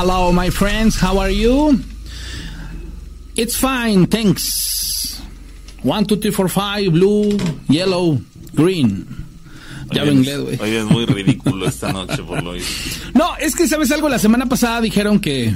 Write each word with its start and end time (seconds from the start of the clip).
Hello, 0.00 0.30
my 0.30 0.48
friends. 0.48 0.94
How 0.94 1.18
are 1.18 1.28
you? 1.28 1.82
It's 3.34 3.56
fine, 3.56 4.06
thanks. 4.06 5.20
One, 5.82 6.04
two, 6.04 6.18
three, 6.18 6.30
four, 6.30 6.46
five. 6.46 6.92
Blue, 6.92 7.36
yellow, 7.68 8.20
green. 8.54 9.08
Ya 9.90 10.04
en 10.04 10.18
inglés, 10.18 10.60
es 10.62 10.84
muy 10.84 11.04
ridículo 11.04 11.66
esta 11.66 11.92
noche 11.92 12.22
por 12.22 12.40
lo 12.44 12.52
visto. 12.52 13.10
No, 13.14 13.36
es 13.40 13.56
que, 13.56 13.66
¿sabes 13.66 13.90
algo? 13.90 14.08
La 14.08 14.20
semana 14.20 14.46
pasada 14.46 14.80
dijeron 14.80 15.18
que... 15.18 15.52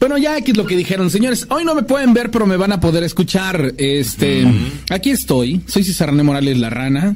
Bueno, 0.00 0.16
ya 0.16 0.36
aquí 0.36 0.52
es 0.52 0.56
lo 0.56 0.64
que 0.64 0.74
dijeron, 0.74 1.10
señores. 1.10 1.46
Hoy 1.50 1.66
no 1.66 1.74
me 1.74 1.82
pueden 1.82 2.14
ver, 2.14 2.30
pero 2.30 2.46
me 2.46 2.56
van 2.56 2.72
a 2.72 2.80
poder 2.80 3.02
escuchar. 3.02 3.74
Este, 3.76 4.46
aquí 4.88 5.10
estoy. 5.10 5.60
Soy 5.66 5.84
César 5.84 6.08
René 6.08 6.22
Morales 6.22 6.56
La 6.56 6.70
Rana. 6.70 7.14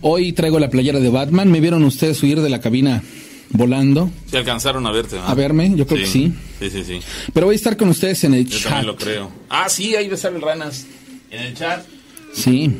Hoy 0.00 0.32
traigo 0.32 0.58
la 0.58 0.68
playera 0.68 0.98
de 0.98 1.10
Batman. 1.10 1.48
Me 1.48 1.60
vieron 1.60 1.84
ustedes 1.84 2.20
huir 2.24 2.40
de 2.40 2.50
la 2.50 2.60
cabina 2.60 3.04
volando 3.50 4.10
Se 4.30 4.38
alcanzaron 4.38 4.86
a 4.86 4.92
verte, 4.92 5.16
¿no? 5.16 5.26
a 5.26 5.34
verme. 5.34 5.72
Yo 5.76 5.86
creo 5.86 6.00
que 6.00 6.06
sí. 6.06 6.32
Sí, 6.58 6.70
sí, 6.70 6.84
sí. 6.84 7.00
Pero 7.32 7.46
voy 7.46 7.54
a 7.54 7.56
estar 7.56 7.76
con 7.76 7.88
ustedes 7.88 8.22
en 8.24 8.34
el 8.34 8.46
Yo 8.46 8.58
chat. 8.58 8.64
también 8.70 8.86
lo 8.86 8.96
creo. 8.96 9.30
Ah, 9.48 9.68
sí, 9.68 9.96
ahí 9.96 10.14
salen 10.16 10.40
ranas. 10.40 10.86
En 11.30 11.42
el 11.42 11.54
chat. 11.54 11.84
Sí. 12.32 12.70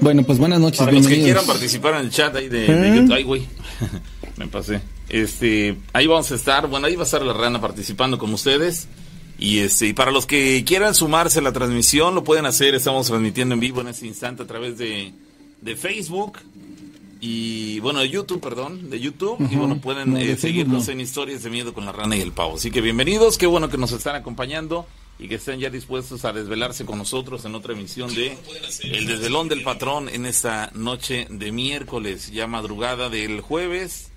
Bueno, 0.00 0.22
pues 0.24 0.38
buenas 0.38 0.60
noches, 0.60 0.78
Para 0.80 0.92
los 0.92 1.06
que 1.06 1.22
quieran 1.22 1.46
participar 1.46 1.94
en 1.94 2.00
el 2.06 2.10
chat 2.10 2.34
ahí 2.34 2.48
de, 2.48 2.66
de 2.66 2.88
¿Eh? 2.88 2.96
YouTube. 2.96 3.12
Ay, 3.14 3.22
güey. 3.22 3.42
Me 4.36 4.48
pasé. 4.48 4.80
Este, 5.08 5.76
ahí 5.92 6.06
vamos 6.06 6.30
a 6.32 6.34
estar. 6.34 6.66
Bueno, 6.66 6.86
ahí 6.86 6.96
va 6.96 7.02
a 7.02 7.04
estar 7.04 7.22
la 7.22 7.32
rana 7.32 7.60
participando 7.60 8.18
con 8.18 8.32
ustedes. 8.32 8.88
Y 9.38 9.58
este, 9.58 9.88
y 9.88 9.92
para 9.92 10.10
los 10.10 10.26
que 10.26 10.64
quieran 10.66 10.94
sumarse 10.94 11.38
a 11.40 11.42
la 11.42 11.52
transmisión, 11.52 12.14
lo 12.14 12.24
pueden 12.24 12.46
hacer. 12.46 12.74
Estamos 12.74 13.06
transmitiendo 13.06 13.54
en 13.54 13.60
vivo 13.60 13.80
en 13.80 13.88
este 13.88 14.06
instante 14.06 14.42
a 14.42 14.46
través 14.46 14.78
de, 14.78 15.12
de 15.60 15.76
Facebook. 15.76 16.38
Y 17.26 17.80
bueno, 17.80 18.00
de 18.00 18.10
YouTube, 18.10 18.38
perdón, 18.38 18.90
de 18.90 19.00
YouTube. 19.00 19.38
Y 19.50 19.56
bueno, 19.56 19.80
pueden 19.80 20.12
No, 20.12 20.18
eh, 20.18 20.36
seguirnos 20.36 20.88
no. 20.88 20.92
en 20.92 21.00
Historias 21.00 21.42
de 21.42 21.48
Miedo 21.48 21.72
con 21.72 21.86
la 21.86 21.92
Rana 21.92 22.18
y 22.18 22.20
el 22.20 22.32
Pavo. 22.32 22.56
Así 22.56 22.70
que 22.70 22.82
bienvenidos, 22.82 23.38
qué 23.38 23.46
bueno 23.46 23.70
que 23.70 23.78
nos 23.78 23.92
están 23.92 24.14
acompañando 24.14 24.86
y 25.18 25.26
que 25.26 25.36
estén 25.36 25.58
ya 25.58 25.70
dispuestos 25.70 26.26
a 26.26 26.34
desvelarse 26.34 26.84
con 26.84 26.98
nosotros 26.98 27.42
en 27.46 27.54
otra 27.54 27.72
emisión 27.72 28.14
de 28.14 28.36
El 28.82 29.06
Desvelón 29.06 29.48
del 29.48 29.62
Patrón 29.62 30.10
en 30.10 30.26
esta 30.26 30.70
noche 30.74 31.26
de 31.30 31.50
miércoles, 31.50 32.30
ya 32.30 32.46
madrugada 32.46 33.08
del 33.08 33.40
jueves 33.40 34.10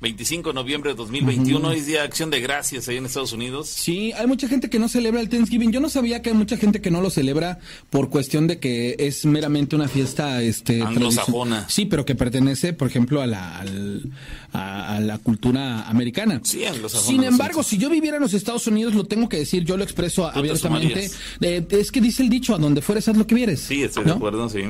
25 0.00 0.50
de 0.50 0.54
noviembre 0.54 0.90
de 0.90 0.96
2021. 0.96 1.72
Es 1.72 1.86
día 1.86 2.00
de 2.00 2.04
acción 2.06 2.30
de 2.30 2.40
gracias 2.40 2.88
ahí 2.88 2.96
en 2.98 3.06
Estados 3.06 3.32
Unidos. 3.32 3.68
Sí, 3.68 4.12
hay 4.12 4.26
mucha 4.26 4.46
gente 4.48 4.68
que 4.68 4.78
no 4.78 4.88
celebra 4.88 5.20
el 5.20 5.28
Thanksgiving. 5.28 5.72
Yo 5.72 5.80
no 5.80 5.88
sabía 5.88 6.20
que 6.22 6.30
hay 6.30 6.36
mucha 6.36 6.56
gente 6.56 6.80
que 6.80 6.90
no 6.90 7.00
lo 7.00 7.08
celebra 7.10 7.58
por 7.90 8.10
cuestión 8.10 8.46
de 8.46 8.58
que 8.58 8.96
es 8.98 9.24
meramente 9.24 9.74
una 9.74 9.88
fiesta 9.88 10.42
este 10.42 10.82
Anglosajona. 10.82 11.66
Sí, 11.68 11.86
pero 11.86 12.04
que 12.04 12.14
pertenece, 12.14 12.72
por 12.74 12.88
ejemplo, 12.88 13.22
a 13.22 13.26
la 13.26 13.58
al- 13.58 14.10
a, 14.52 14.96
a 14.96 15.00
la 15.00 15.18
cultura 15.18 15.88
americana. 15.88 16.40
Sí, 16.44 16.64
anglosajona, 16.64 17.08
Sin 17.10 17.24
embargo, 17.24 17.62
si 17.62 17.78
yo 17.78 17.88
viviera 17.90 18.16
en 18.18 18.22
los 18.22 18.34
Estados 18.34 18.66
Unidos, 18.66 18.94
lo 18.94 19.04
tengo 19.04 19.28
que 19.28 19.38
decir, 19.38 19.64
yo 19.64 19.76
lo 19.76 19.84
expreso 19.84 20.30
te 20.32 20.38
abiertamente. 20.38 21.10
Eh, 21.40 21.66
es 21.70 21.90
que 21.90 22.00
dice 22.00 22.22
el 22.22 22.28
dicho, 22.28 22.54
a 22.54 22.58
donde 22.58 22.82
fueres 22.82 23.08
haz 23.08 23.16
lo 23.16 23.26
que 23.26 23.34
vieres. 23.34 23.60
Sí, 23.60 23.82
estoy 23.82 24.04
¿no? 24.04 24.10
de 24.12 24.16
acuerdo, 24.16 24.48
sí. 24.48 24.60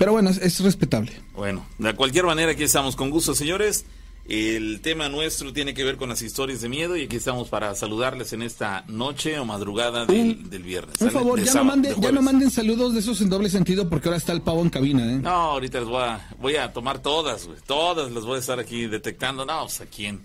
Pero 0.00 0.12
bueno, 0.12 0.30
es, 0.30 0.38
es 0.38 0.58
respetable. 0.60 1.12
Bueno, 1.34 1.66
de 1.78 1.94
cualquier 1.94 2.24
manera, 2.24 2.52
aquí 2.52 2.62
estamos 2.62 2.96
con 2.96 3.10
gusto, 3.10 3.34
señores. 3.34 3.84
El 4.26 4.80
tema 4.80 5.08
nuestro 5.10 5.52
tiene 5.52 5.74
que 5.74 5.84
ver 5.84 5.96
con 5.98 6.08
las 6.08 6.22
historias 6.22 6.62
de 6.62 6.68
miedo 6.70 6.96
y 6.96 7.02
aquí 7.02 7.16
estamos 7.16 7.48
para 7.50 7.74
saludarles 7.74 8.32
en 8.32 8.40
esta 8.42 8.84
noche 8.88 9.38
o 9.38 9.44
madrugada 9.44 10.06
del, 10.06 10.48
del 10.48 10.62
viernes. 10.62 10.96
Por 10.96 11.10
favor, 11.10 11.38
De 11.38 11.44
ya 11.44 11.50
no, 11.52 11.52
sábado, 11.60 11.76
mande- 11.76 11.94
de 11.94 12.00
ya 12.00 12.12
no 12.12 12.22
manden 12.22 12.50
saludos 12.50 12.94
de 12.94 13.00
esos 13.00 13.20
en 13.20 13.28
doble 13.28 13.50
sentido 13.50 13.90
porque 13.90 14.08
ahora 14.08 14.16
está 14.18 14.32
el 14.32 14.40
pavo 14.40 14.62
en 14.62 14.70
cabina, 14.70 15.04
¿eh? 15.12 15.18
No, 15.18 15.30
ahorita 15.30 15.80
les 15.80 15.88
voy 15.88 16.02
a, 16.02 16.28
voy 16.38 16.56
a 16.56 16.72
tomar 16.72 17.00
todas, 17.02 17.44
güey. 17.46 17.58
Todas 17.66 18.10
las 18.10 18.24
voy 18.24 18.36
a 18.36 18.40
estar 18.40 18.58
aquí 18.58 18.86
detectando. 18.86 19.44
No, 19.44 19.62
pues 19.64 19.80
a 19.82 19.86
quién. 19.86 20.20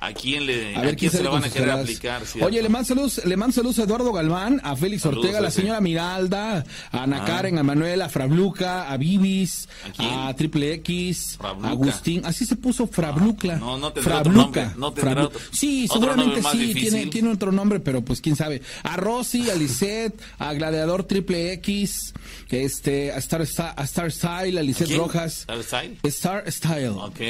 ¿A 0.00 0.12
quién 0.12 0.46
le, 0.46 0.76
a 0.76 0.94
quién 0.94 1.10
se 1.10 1.22
le 1.24 1.28
van 1.28 1.42
a 1.42 1.50
querer 1.50 1.70
aplicar? 1.70 2.24
cierto? 2.24 2.46
Oye, 2.46 2.62
le 2.62 2.68
mando 2.68 2.86
saludos, 2.86 3.20
le 3.24 3.36
mando 3.36 3.52
saludos 3.52 3.80
a 3.80 3.82
Eduardo 3.82 4.12
Galván, 4.12 4.60
a 4.62 4.76
Félix 4.76 5.02
Saludos, 5.02 5.24
Ortega, 5.24 5.38
a 5.38 5.42
la 5.42 5.48
ese. 5.48 5.60
señora 5.62 5.80
Miralda, 5.80 6.64
a 6.92 7.02
Ana 7.02 7.22
Ah. 7.22 7.24
Karen, 7.24 7.58
a 7.58 7.64
Manuel, 7.64 8.00
a 8.02 8.08
Frabluca, 8.08 8.90
a 8.92 8.96
Bibis, 8.96 9.68
¿A 9.98 10.32
Triple 10.36 10.74
X, 10.74 11.34
Frabluca. 11.38 11.66
a 11.68 11.70
Agustín, 11.72 12.22
así 12.26 12.46
se 12.46 12.54
puso 12.54 12.86
Frabluca. 12.86 13.56
No, 13.56 13.76
no 13.76 13.92
tendrá 13.92 14.20
otro 14.20 14.32
Frabluca. 14.32 14.60
nombre, 14.66 14.78
no 14.80 14.92
tendrá 14.92 15.24
otro- 15.24 15.40
Sí, 15.50 15.86
otro 15.90 16.00
seguramente 16.14 16.42
sí, 16.52 16.74
tiene, 16.74 17.06
tiene 17.06 17.32
otro 17.32 17.50
nombre, 17.50 17.80
pero 17.80 18.00
pues 18.04 18.20
quién 18.20 18.36
sabe. 18.36 18.62
A 18.84 18.96
Rosy, 18.96 19.50
a 19.50 19.56
Lisette, 19.56 20.14
a 20.38 20.52
Gladiador 20.54 21.02
Triple 21.04 21.52
X, 21.54 22.14
este, 22.50 23.10
a 23.10 23.16
Star, 23.18 23.44
Sta- 23.46 23.74
a 23.76 23.82
Star 23.82 24.12
Style, 24.12 24.58
a 24.58 24.62
Lisette. 24.62 24.96
Rojas. 24.96 25.40
¿Star 25.40 25.62
Style? 25.64 25.98
Star 26.04 26.52
Style. 26.52 26.88
Ok. 26.90 27.20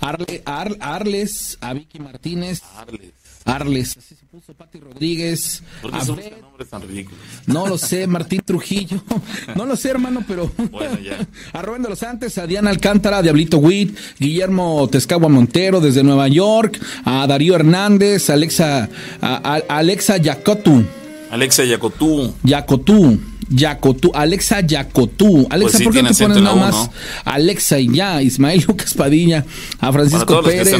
Arle- 0.00 0.42
Ar- 0.44 0.76
Arles, 0.80 1.58
a 1.60 1.72
Vicky 1.74 1.91
Martínez, 1.98 2.62
Arles. 2.76 3.10
Arles, 3.44 3.96
así 3.98 4.14
se 4.14 4.24
puso 4.26 4.54
Pati 4.54 4.78
Rodríguez, 4.78 5.62
¿Por 5.82 5.90
qué 5.90 5.96
a 5.98 6.04
son 6.04 6.16
ver, 6.16 6.40
nombres 6.40 6.68
tan 6.70 6.80
ridículos? 6.82 7.18
no 7.46 7.66
lo 7.66 7.76
sé, 7.76 8.06
Martín 8.06 8.40
Trujillo, 8.44 9.02
no 9.56 9.66
lo 9.66 9.74
sé 9.76 9.90
hermano, 9.90 10.24
pero 10.28 10.48
Bueno, 10.70 10.96
ya. 11.00 11.18
a 11.52 11.60
Rubén 11.62 11.82
de 11.82 11.88
los 11.88 11.98
Santos, 11.98 12.38
a 12.38 12.46
Diana 12.46 12.70
Alcántara, 12.70 13.18
a 13.18 13.22
Diablito 13.22 13.58
Witt, 13.58 13.96
Guillermo 14.20 14.88
Tezcagua 14.88 15.28
Montero 15.28 15.80
desde 15.80 16.04
Nueva 16.04 16.28
York, 16.28 16.80
a 17.04 17.26
Darío 17.26 17.56
Hernández, 17.56 18.30
Alexa, 18.30 18.88
a, 19.20 19.54
a- 19.54 19.62
a 19.68 19.78
Alexa 19.78 20.18
Yacotu, 20.18 20.84
Alexa 21.30 21.64
Yacotú. 21.64 22.34
Yacotú, 22.44 23.18
Yacotú, 23.52 24.10
Alexa 24.14 24.60
Yacotú. 24.60 25.46
Alexa, 25.50 25.72
Pues 25.72 25.78
sí, 25.78 25.84
¿por 25.84 25.92
qué 25.92 26.02
te 26.02 26.14
pones 26.14 26.42
nada 26.42 26.56
más? 26.56 26.74
¿no? 26.74 26.92
Alexa 27.24 27.78
y 27.78 27.92
ya, 27.94 28.20
Ismael 28.22 28.64
Lucas 28.68 28.94
Padilla, 28.94 29.44
a 29.80 29.92
Francisco 29.92 30.42
que 30.42 30.48
Pérez, 30.50 30.74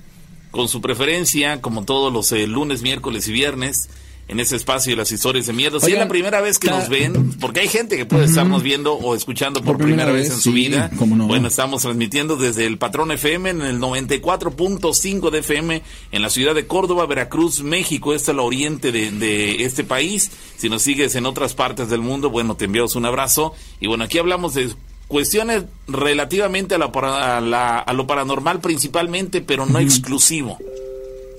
con 0.51 0.67
su 0.67 0.81
preferencia, 0.81 1.61
como 1.61 1.85
todos 1.85 2.11
los 2.11 2.29
eh, 2.33 2.45
lunes, 2.45 2.81
miércoles 2.81 3.25
y 3.29 3.31
viernes. 3.31 3.87
En 4.29 4.41
ese 4.41 4.57
espacio 4.57 4.91
de 4.91 4.97
las 4.97 5.09
historias 5.11 5.45
de 5.45 5.53
miedo. 5.53 5.79
Si 5.79 5.93
es 5.93 5.97
la 5.97 6.09
primera 6.09 6.41
vez 6.41 6.59
que 6.59 6.69
nos 6.69 6.89
ven, 6.89 7.31
porque 7.39 7.61
hay 7.61 7.69
gente 7.69 7.95
que 7.95 8.05
puede 8.05 8.25
estarnos 8.25 8.61
viendo 8.61 8.93
o 8.95 9.15
escuchando 9.15 9.61
por, 9.63 9.77
primera, 9.77 10.11
vez, 10.11 10.27
en 10.29 10.35
su 10.35 10.41
sí, 10.49 10.51
vida. 10.51 10.91
no. 10.99 11.27
Bueno, 11.27 11.47
estamos 11.47 11.83
transmitiendo 11.83 12.35
desde 12.35 12.65
el 12.65 12.77
Patrón 12.77 13.11
FM 13.11 13.49
en 13.51 13.61
el 13.61 13.79
94.5 13.79 15.29
de 15.29 15.39
FM 15.39 15.81
en 16.11 16.21
la 16.21 16.29
ciudad 16.29 16.55
de 16.55 16.67
Córdoba, 16.67 17.05
Veracruz, 17.05 17.61
México. 17.63 18.13
Esta 18.13 18.31
es 18.31 18.35
la 18.35 18.43
oriente 18.43 18.91
de, 18.91 19.11
de 19.11 19.63
este 19.63 19.83
país. 19.85 20.29
Si 20.57 20.67
nos 20.69 20.81
sigues 20.81 21.15
en 21.15 21.25
otras 21.25 21.53
partes 21.53 21.89
del 21.89 22.01
mundo, 22.01 22.29
bueno, 22.29 22.55
te 22.55 22.65
enviamos 22.65 22.95
un 22.97 23.05
abrazo. 23.05 23.53
Y 23.79 23.87
bueno, 23.87 24.03
aquí 24.03 24.17
hablamos 24.17 24.53
de 24.55 24.69
cuestiones 25.07 25.63
relativamente 25.87 26.75
a, 26.75 26.77
la 26.77 26.85
a, 26.87 27.39
la- 27.39 27.79
a 27.79 27.93
lo 27.93 28.05
paranormal 28.07 28.59
principalmente, 28.59 29.39
pero 29.41 29.65
no 29.65 29.79
exclusivo. 29.79 30.57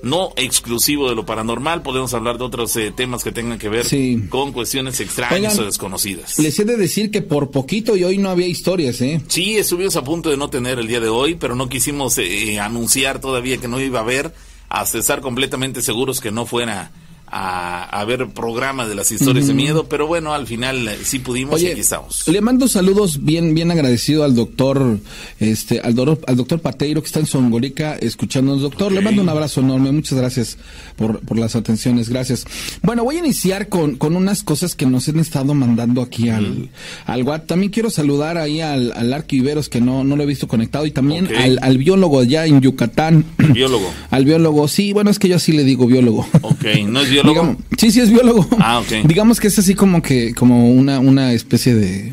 No 0.02 0.32
exclusivo 0.36 1.08
de 1.08 1.16
lo 1.16 1.26
paranormal, 1.26 1.82
podemos 1.82 2.14
hablar 2.14 2.38
de 2.38 2.44
otros 2.44 2.74
eh, 2.76 2.92
temas 2.94 3.24
que 3.24 3.32
tengan 3.32 3.58
que 3.58 3.68
ver 3.68 3.84
Sí. 3.84 4.22
con 4.28 4.52
cuestiones 4.52 5.00
extrañas 5.00 5.52
Oigan, 5.54 5.58
o 5.64 5.66
desconocidas. 5.66 6.38
Les 6.38 6.58
he 6.58 6.64
de 6.64 6.76
decir 6.76 7.10
que 7.10 7.20
por 7.22 7.50
poquito 7.50 7.96
y 7.96 8.04
hoy 8.04 8.18
no 8.18 8.30
había 8.30 8.46
historias, 8.46 9.00
¿eh? 9.00 9.20
Sí, 9.26 9.56
estuvimos 9.56 9.96
a 9.96 10.04
punto 10.04 10.30
de 10.30 10.36
no 10.36 10.50
tener 10.50 10.78
el 10.78 10.86
día 10.86 11.00
de 11.00 11.08
hoy, 11.08 11.34
pero 11.34 11.54
no 11.56 11.68
quisimos 11.68 12.16
eh, 12.18 12.60
anunciar 12.60 13.20
todavía 13.20 13.56
que 13.58 13.66
no 13.68 13.80
iba 13.80 13.98
a 13.98 14.02
haber 14.02 14.32
hasta 14.68 14.98
estar 14.98 15.20
completamente 15.20 15.82
seguros 15.82 16.20
que 16.20 16.30
no 16.30 16.46
fuera 16.46 16.92
a, 17.30 18.04
ver 18.06 18.28
programas 18.28 18.88
de 18.88 18.94
las 18.94 19.12
historias 19.12 19.46
de 19.46 19.54
miedo, 19.54 19.88
pero 19.88 20.06
bueno, 20.06 20.32
al 20.32 20.46
final 20.46 20.88
eh, 20.88 20.98
sí 21.02 21.18
pudimos 21.18 21.60
y 21.62 21.66
aquí 21.66 21.80
estamos. 21.80 22.26
Le 22.26 22.40
mando 22.40 22.68
saludos 22.68 23.24
bien, 23.24 23.54
bien 23.54 23.70
agradecido 23.70 24.24
al 24.24 24.34
doctor, 24.34 24.98
este, 25.38 25.80
al, 25.80 25.94
doctor, 25.94 26.20
al 26.26 26.36
doctor 26.36 26.60
Pateiro 26.60 27.02
que 27.02 27.06
está 27.06 27.20
en 27.20 27.26
Songolica 27.26 27.96
escuchándonos. 27.96 28.62
Doctor, 28.62 28.92
le 28.92 29.00
mando 29.00 29.22
un 29.22 29.28
abrazo 29.28 29.60
enorme, 29.60 29.92
muchas 29.92 30.18
gracias 30.18 30.58
por, 30.96 31.20
por 31.20 31.38
las 31.38 31.54
atenciones, 31.56 32.08
gracias. 32.08 32.44
Bueno, 32.82 33.04
voy 33.04 33.16
a 33.16 33.18
iniciar 33.18 33.68
con, 33.68 33.96
con 33.96 34.16
unas 34.16 34.42
cosas 34.42 34.74
que 34.74 34.86
nos 34.86 35.08
han 35.08 35.18
estado 35.18 35.54
mandando 35.54 36.02
aquí 36.02 36.28
al, 36.30 36.70
al 37.06 37.22
WhatsApp. 37.22 37.48
También 37.48 37.72
quiero 37.72 37.90
saludar 37.90 38.38
ahí 38.38 38.60
al, 38.60 38.92
al 38.92 39.12
Arquiveros 39.12 39.68
que 39.68 39.80
no, 39.80 40.04
no 40.04 40.16
lo 40.16 40.22
he 40.22 40.26
visto 40.26 40.48
conectado 40.48 40.86
y 40.86 40.90
también 40.90 41.28
al, 41.36 41.58
al 41.62 41.78
biólogo 41.78 42.20
allá 42.20 42.46
en 42.46 42.60
Yucatán. 42.60 43.24
Biólogo. 43.38 43.90
al 44.10 44.24
biólogo, 44.24 44.66
sí, 44.68 44.92
bueno, 44.92 45.10
es 45.10 45.18
que 45.18 45.28
yo 45.28 45.36
así 45.36 45.52
le 45.52 45.64
digo 45.64 45.86
biólogo. 45.86 46.26
Ok, 46.42 46.64
no 46.86 47.00
es 47.00 47.10
biólogo. 47.22 47.56
sí, 47.76 47.90
sí 47.90 48.00
es 48.00 48.10
biólogo. 48.10 48.46
Ah, 48.58 48.80
ok. 48.80 49.04
Digamos 49.06 49.40
que 49.40 49.48
es 49.48 49.58
así 49.58 49.74
como 49.74 50.02
que, 50.02 50.34
como 50.34 50.70
una, 50.70 50.98
una 50.98 51.32
especie 51.32 51.74
de, 51.74 52.12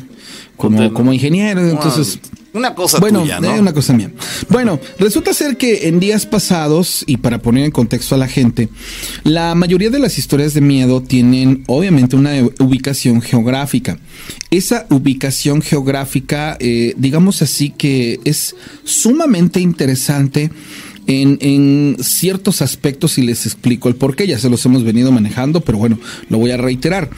como, 0.56 0.92
como 0.92 1.12
ingeniero, 1.12 1.60
entonces... 1.68 2.18
Una 2.52 2.74
cosa 2.74 2.98
bueno, 3.00 3.20
tuya, 3.20 3.38
¿no? 3.38 3.54
eh, 3.54 3.60
una 3.60 3.74
cosa 3.74 3.92
mía. 3.92 4.10
Bueno, 4.48 4.80
resulta 4.98 5.34
ser 5.34 5.58
que 5.58 5.88
en 5.88 6.00
días 6.00 6.24
pasados, 6.24 7.04
y 7.06 7.18
para 7.18 7.42
poner 7.42 7.66
en 7.66 7.70
contexto 7.70 8.14
a 8.14 8.18
la 8.18 8.28
gente, 8.28 8.70
la 9.24 9.54
mayoría 9.54 9.90
de 9.90 9.98
las 9.98 10.16
historias 10.16 10.54
de 10.54 10.62
miedo 10.62 11.02
tienen 11.02 11.64
obviamente 11.66 12.16
una 12.16 12.30
ubicación 12.58 13.20
geográfica. 13.20 13.98
Esa 14.50 14.86
ubicación 14.88 15.60
geográfica, 15.60 16.56
eh, 16.58 16.94
digamos 16.96 17.42
así, 17.42 17.68
que 17.68 18.20
es 18.24 18.56
sumamente 18.84 19.60
interesante 19.60 20.50
en, 21.06 21.96
ciertos 22.00 22.62
aspectos 22.62 23.18
y 23.18 23.22
les 23.22 23.46
explico 23.46 23.88
el 23.88 23.94
por 23.94 24.16
qué, 24.16 24.26
ya 24.26 24.38
se 24.38 24.50
los 24.50 24.64
hemos 24.66 24.84
venido 24.84 25.12
manejando, 25.12 25.60
pero 25.60 25.78
bueno, 25.78 25.98
lo 26.28 26.38
voy 26.38 26.50
a 26.50 26.56
reiterar. 26.56 27.10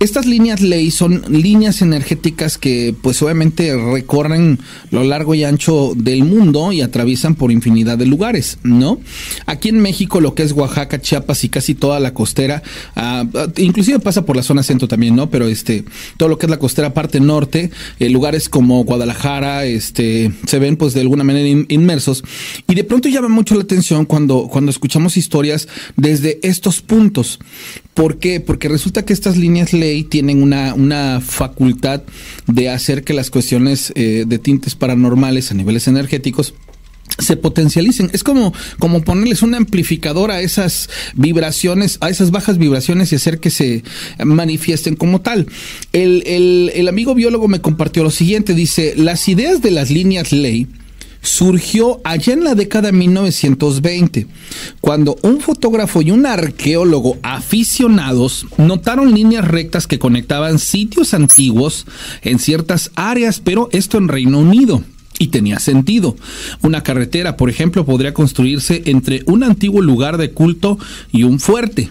Estas 0.00 0.26
líneas 0.26 0.60
ley 0.60 0.90
son 0.90 1.22
líneas 1.28 1.82
energéticas 1.82 2.58
que 2.58 2.94
pues 3.00 3.22
obviamente 3.22 3.76
recorren 3.76 4.58
lo 4.90 5.04
largo 5.04 5.34
y 5.34 5.44
ancho 5.44 5.92
del 5.96 6.24
mundo 6.24 6.72
y 6.72 6.82
atraviesan 6.82 7.34
por 7.34 7.52
infinidad 7.52 7.98
de 7.98 8.06
lugares, 8.06 8.58
¿no? 8.62 9.00
Aquí 9.46 9.68
en 9.68 9.80
México 9.80 10.20
lo 10.20 10.34
que 10.34 10.42
es 10.42 10.52
Oaxaca, 10.52 11.00
Chiapas 11.00 11.44
y 11.44 11.48
casi 11.48 11.74
toda 11.74 12.00
la 12.00 12.14
costera, 12.14 12.62
uh, 12.96 13.50
inclusive 13.56 13.98
pasa 14.00 14.24
por 14.24 14.36
la 14.36 14.42
zona 14.42 14.62
centro 14.62 14.88
también, 14.88 15.16
¿no? 15.16 15.30
Pero 15.30 15.48
este, 15.48 15.84
todo 16.16 16.28
lo 16.28 16.38
que 16.38 16.46
es 16.46 16.50
la 16.50 16.58
costera 16.58 16.94
parte 16.94 17.20
norte, 17.20 17.70
eh, 17.98 18.08
lugares 18.10 18.48
como 18.48 18.84
Guadalajara, 18.84 19.64
este, 19.64 20.32
se 20.46 20.58
ven 20.58 20.76
pues 20.76 20.94
de 20.94 21.00
alguna 21.00 21.24
manera 21.24 21.46
in, 21.48 21.66
inmersos 21.68 22.22
y 22.68 22.74
de 22.74 22.84
pronto 22.84 23.08
llama 23.08 23.28
mucho 23.36 23.54
la 23.54 23.62
atención 23.62 24.04
cuando, 24.06 24.48
cuando 24.48 24.70
escuchamos 24.70 25.16
historias 25.16 25.68
desde 25.96 26.40
estos 26.42 26.82
puntos. 26.82 27.38
¿Por 27.94 28.18
qué? 28.18 28.40
Porque 28.40 28.68
resulta 28.68 29.04
que 29.04 29.12
estas 29.12 29.36
líneas 29.36 29.72
ley 29.72 30.02
tienen 30.02 30.42
una, 30.42 30.74
una 30.74 31.20
facultad 31.20 32.02
de 32.46 32.68
hacer 32.70 33.04
que 33.04 33.14
las 33.14 33.30
cuestiones 33.30 33.92
eh, 33.94 34.24
de 34.26 34.38
tintes 34.38 34.74
paranormales 34.74 35.50
a 35.50 35.54
niveles 35.54 35.86
energéticos 35.86 36.54
se 37.18 37.36
potencialicen. 37.36 38.10
Es 38.12 38.22
como, 38.22 38.52
como 38.78 39.02
ponerles 39.02 39.42
un 39.42 39.54
amplificador 39.54 40.30
a 40.30 40.40
esas 40.40 40.88
vibraciones, 41.14 41.98
a 42.00 42.10
esas 42.10 42.30
bajas 42.30 42.58
vibraciones 42.58 43.12
y 43.12 43.16
hacer 43.16 43.38
que 43.38 43.50
se 43.50 43.84
manifiesten 44.24 44.96
como 44.96 45.20
tal. 45.20 45.46
El, 45.92 46.22
el, 46.26 46.72
el 46.74 46.88
amigo 46.88 47.14
biólogo 47.14 47.48
me 47.48 47.60
compartió 47.60 48.02
lo 48.02 48.10
siguiente, 48.10 48.54
dice, 48.54 48.94
las 48.96 49.28
ideas 49.28 49.62
de 49.62 49.70
las 49.70 49.90
líneas 49.90 50.32
ley, 50.32 50.66
surgió 51.22 52.00
allá 52.04 52.32
en 52.32 52.44
la 52.44 52.54
década 52.54 52.90
de 52.90 52.98
1920, 52.98 54.26
cuando 54.80 55.16
un 55.22 55.40
fotógrafo 55.40 56.02
y 56.02 56.10
un 56.10 56.26
arqueólogo 56.26 57.16
aficionados 57.22 58.46
notaron 58.56 59.14
líneas 59.14 59.46
rectas 59.46 59.86
que 59.86 59.98
conectaban 59.98 60.58
sitios 60.58 61.14
antiguos 61.14 61.86
en 62.22 62.38
ciertas 62.38 62.90
áreas, 62.94 63.40
pero 63.40 63.68
esto 63.72 63.98
en 63.98 64.08
Reino 64.08 64.38
Unido. 64.38 64.82
Y 65.18 65.28
tenía 65.28 65.58
sentido. 65.60 66.14
Una 66.60 66.82
carretera, 66.82 67.38
por 67.38 67.48
ejemplo, 67.48 67.86
podría 67.86 68.12
construirse 68.12 68.82
entre 68.84 69.22
un 69.26 69.44
antiguo 69.44 69.80
lugar 69.80 70.18
de 70.18 70.32
culto 70.32 70.78
y 71.10 71.22
un 71.22 71.40
fuerte. 71.40 71.88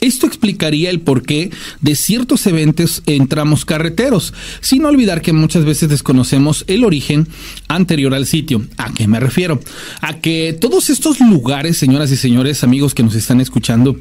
Esto 0.00 0.26
explicaría 0.26 0.90
el 0.90 1.00
porqué 1.00 1.50
de 1.80 1.94
ciertos 1.94 2.46
eventos 2.46 3.02
en 3.06 3.28
tramos 3.28 3.64
carreteros, 3.64 4.32
sin 4.60 4.84
olvidar 4.84 5.22
que 5.22 5.32
muchas 5.32 5.64
veces 5.64 5.88
desconocemos 5.88 6.64
el 6.66 6.84
origen 6.84 7.28
anterior 7.68 8.14
al 8.14 8.26
sitio. 8.26 8.64
¿A 8.76 8.92
qué 8.92 9.06
me 9.06 9.20
refiero? 9.20 9.60
A 10.00 10.18
que 10.18 10.56
todos 10.58 10.90
estos 10.90 11.20
lugares, 11.20 11.76
señoras 11.76 12.10
y 12.10 12.16
señores, 12.16 12.64
amigos 12.64 12.94
que 12.94 13.02
nos 13.02 13.14
están 13.14 13.40
escuchando, 13.40 13.98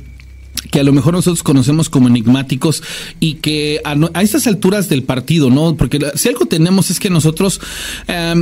que 0.71 0.79
a 0.79 0.83
lo 0.83 0.93
mejor 0.93 1.13
nosotros 1.13 1.43
conocemos 1.43 1.89
como 1.89 2.07
enigmáticos 2.07 2.83
y 3.19 3.35
que 3.35 3.81
a, 3.83 4.21
estas 4.21 4.47
alturas 4.47 4.89
del 4.89 5.03
partido, 5.03 5.49
¿no? 5.49 5.75
Porque 5.75 5.99
si 6.15 6.29
algo 6.29 6.45
tenemos 6.45 6.89
es 6.89 6.99
que 6.99 7.09
nosotros 7.09 7.59
eh, 8.07 8.35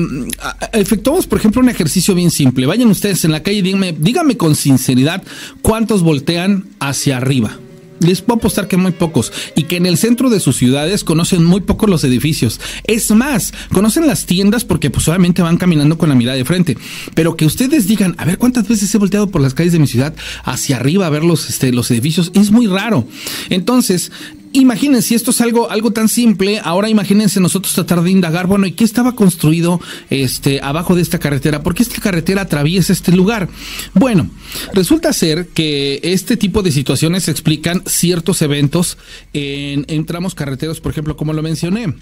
efectuamos, 0.73 1.27
por 1.27 1.39
ejemplo, 1.39 1.61
un 1.61 1.69
ejercicio 1.69 2.15
bien 2.15 2.31
simple. 2.31 2.65
Vayan 2.65 2.89
ustedes 2.89 3.23
en 3.25 3.31
la 3.31 3.43
calle 3.43 3.59
y 3.59 3.61
díganme, 3.61 3.95
díganme 3.97 4.37
con 4.37 4.55
sinceridad 4.55 5.23
cuántos 5.61 6.01
voltean 6.01 6.65
hacia 6.79 7.17
arriba 7.17 7.57
les 7.99 8.21
puedo 8.21 8.37
apostar 8.37 8.67
que 8.67 8.77
muy 8.77 8.91
pocos 8.91 9.31
y 9.55 9.63
que 9.63 9.77
en 9.77 9.85
el 9.85 9.97
centro 9.97 10.29
de 10.29 10.39
sus 10.39 10.57
ciudades 10.57 11.03
conocen 11.03 11.43
muy 11.43 11.61
pocos 11.61 11.89
los 11.89 12.03
edificios. 12.03 12.59
Es 12.83 13.11
más, 13.11 13.53
conocen 13.71 14.07
las 14.07 14.25
tiendas 14.25 14.65
porque 14.65 14.89
pues 14.89 15.07
obviamente 15.07 15.41
van 15.41 15.57
caminando 15.57 15.97
con 15.97 16.09
la 16.09 16.15
mirada 16.15 16.37
de 16.37 16.45
frente, 16.45 16.77
pero 17.13 17.35
que 17.35 17.45
ustedes 17.45 17.87
digan, 17.87 18.15
a 18.17 18.25
ver 18.25 18.37
cuántas 18.37 18.67
veces 18.67 18.93
he 18.93 18.97
volteado 18.97 19.27
por 19.27 19.41
las 19.41 19.53
calles 19.53 19.73
de 19.73 19.79
mi 19.79 19.87
ciudad 19.87 20.13
hacia 20.43 20.77
arriba 20.77 21.07
a 21.07 21.09
ver 21.09 21.23
los, 21.23 21.49
este, 21.49 21.71
los 21.71 21.91
edificios, 21.91 22.31
es 22.33 22.51
muy 22.51 22.67
raro. 22.67 23.07
Entonces, 23.49 24.11
imagínense, 24.53 25.15
esto 25.15 25.31
es 25.31 25.41
algo, 25.41 25.69
algo 25.69 25.91
tan 25.91 26.09
simple, 26.09 26.59
ahora 26.63 26.89
imagínense 26.89 27.39
nosotros 27.39 27.73
tratar 27.73 28.01
de 28.01 28.11
indagar, 28.11 28.47
bueno, 28.47 28.67
¿y 28.67 28.71
qué 28.71 28.83
estaba 28.83 29.15
construido 29.15 29.79
este, 30.09 30.61
abajo 30.61 30.95
de 30.95 31.01
esta 31.01 31.19
carretera? 31.19 31.63
¿Por 31.63 31.75
qué 31.75 31.83
esta 31.83 32.01
carretera 32.01 32.43
atraviesa 32.43 32.93
este 32.93 33.11
lugar? 33.11 33.49
Bueno, 33.93 34.29
resulta 34.73 35.13
ser 35.13 35.47
que 35.47 35.99
este 36.03 36.37
tipo 36.37 36.63
de 36.63 36.71
situaciones 36.71 37.27
explican 37.27 37.83
ciertos 37.85 38.41
eventos 38.41 38.97
en, 39.33 39.85
en 39.87 40.05
tramos 40.05 40.35
carreteros, 40.35 40.79
por 40.79 40.91
ejemplo, 40.91 41.17
como 41.17 41.33
lo 41.33 41.41
mencioné. 41.41 41.93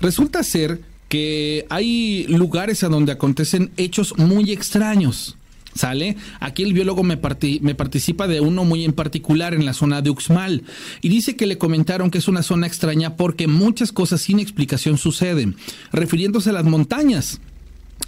Resulta 0.00 0.42
ser 0.42 0.80
que 1.08 1.66
hay 1.68 2.24
lugares 2.28 2.82
a 2.84 2.88
donde 2.88 3.12
acontecen 3.12 3.70
hechos 3.76 4.16
muy 4.16 4.50
extraños. 4.50 5.36
¿Sale? 5.74 6.16
Aquí 6.40 6.62
el 6.62 6.74
biólogo 6.74 7.02
me, 7.02 7.16
parti 7.16 7.58
me, 7.62 7.74
participa 7.74 8.28
de 8.28 8.40
uno 8.40 8.64
muy 8.64 8.84
en 8.84 8.92
particular 8.92 9.54
en 9.54 9.64
la 9.64 9.72
zona 9.72 10.02
de 10.02 10.10
Uxmal 10.10 10.64
y 11.00 11.08
dice 11.08 11.36
que 11.36 11.46
le 11.46 11.58
comentaron 11.58 12.10
que 12.10 12.18
es 12.18 12.28
una 12.28 12.42
zona 12.42 12.66
extraña 12.66 13.16
porque 13.16 13.46
muchas 13.46 13.90
cosas 13.90 14.20
sin 14.20 14.38
explicación 14.38 14.98
suceden, 14.98 15.56
refiriéndose 15.92 16.50
a 16.50 16.54
las 16.54 16.64
montañas. 16.64 17.40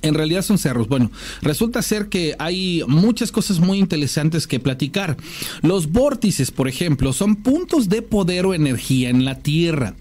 En 0.05 0.15
realidad 0.15 0.43
son 0.43 0.59
cerros. 0.59 0.87
Bueno, 0.87 1.11
resulta 1.41 1.81
ser 1.81 2.09
que 2.09 2.37
hay 2.39 2.83
muchas 2.87 3.33
cosas 3.33 3.59
muy 3.59 3.79
interesantes 3.79 4.47
que 4.47 4.61
platicar. 4.61 5.17
Los 5.63 5.91
vórtices, 5.91 6.51
por 6.51 6.69
ejemplo, 6.69 7.13
son 7.13 7.37
puntos 7.37 7.89
de 7.89 8.03
poder 8.03 8.45
o 8.45 8.55
energía 8.55 9.09
en 9.09 9.25
la 9.25 9.39
Tierra. 9.39 9.95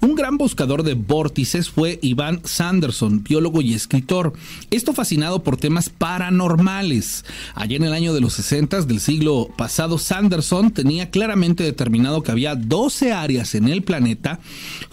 Un 0.00 0.14
gran 0.14 0.36
buscador 0.36 0.82
de 0.82 0.94
vórtices 0.94 1.70
fue 1.70 1.98
Iván 2.02 2.42
Sanderson, 2.44 3.24
biólogo 3.24 3.62
y 3.62 3.72
escritor. 3.72 4.34
Esto 4.70 4.92
fascinado 4.92 5.42
por 5.42 5.56
temas 5.56 5.88
paranormales. 5.88 7.24
Allá 7.54 7.76
en 7.76 7.84
el 7.84 7.92
año 7.92 8.12
de 8.12 8.20
los 8.20 8.34
60 8.34 8.82
del 8.82 9.00
siglo 9.00 9.48
pasado, 9.56 9.96
Sanderson 9.96 10.70
tenía 10.70 11.10
claramente 11.10 11.64
determinado 11.64 12.22
que 12.22 12.32
había 12.32 12.54
12 12.54 13.12
áreas 13.12 13.54
en 13.54 13.68
el 13.68 13.82
planeta, 13.82 14.40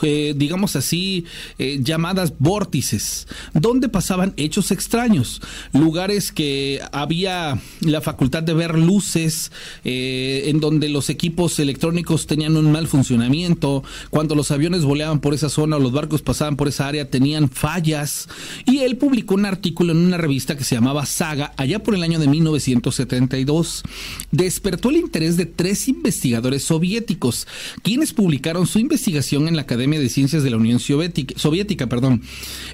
eh, 0.01 0.34
digamos 0.38 0.75
así, 0.75 1.25
eh, 1.60 1.79
llamadas 1.82 2.34
vórtices, 2.39 3.27
donde 3.53 3.89
pasaban 3.89 4.34
hechos 4.38 4.52
extraños, 4.62 5.41
lugares 5.74 6.31
que 6.31 6.79
había 6.91 7.60
la 7.81 8.01
facultad 8.01 8.43
de 8.43 8.53
ver 8.53 8.77
luces, 8.77 9.51
eh, 9.83 10.43
en 10.48 10.60
donde 10.60 10.89
los 10.89 11.10
equipos 11.10 11.60
electrónicos 11.60 12.27
tenían 12.27 12.55
un 12.55 12.72
mal 12.72 12.88
funcionamiento, 12.88 13.83
cuando 14.10 14.36
los 14.36 14.51
aviones 14.51 14.83
volaban 14.83 15.19
por 15.19 15.33
esa 15.33 15.50
zona 15.50 15.77
o 15.77 15.79
los 15.79 15.91
barcos 15.91 16.22
pasaban 16.22 16.55
por 16.55 16.67
esa 16.67 16.88
área 16.88 17.10
tenían 17.10 17.50
fallas, 17.50 18.29
y 18.65 18.79
él 18.79 18.98
publicó 18.98 19.36
un 19.36 19.45
artículo 19.45 19.91
en 19.91 20.00
una 20.00 20.17
revista 20.17 20.55
que 20.55 20.63
se 20.63 20.75
llamaba 20.75 21.05
Saga, 21.05 21.53
allá 21.57 21.81
por 21.81 21.95
el 21.95 22.03
año 22.03 22.19
de 22.19 22.27
1972. 22.27 23.83
Despertó 24.31 24.89
el 24.89 24.98
interés 24.98 25.38
de 25.38 25.45
tres 25.45 25.88
investigadores 25.88 26.63
soviéticos, 26.63 27.48
quienes 27.81 28.13
publicaron 28.13 28.67
su 28.67 28.79
investigación 28.79 29.48
en 29.48 29.55
la 29.55 29.63
Academia 29.63 30.00
de 30.00 30.10
Ciencias 30.10 30.43
de 30.43 30.50
la 30.50 30.57
Unión 30.57 30.79
Soviética. 30.79 31.38
soviética 31.38 31.88
perdón. 31.88 32.22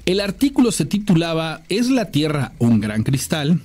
El 0.06 0.20
artículo 0.20 0.72
se 0.72 0.84
titulaba 0.84 1.62
¿Es 1.70 1.88
la 1.88 2.10
Tierra 2.10 2.52
un 2.58 2.80
gran 2.80 3.04
cristal? 3.04 3.60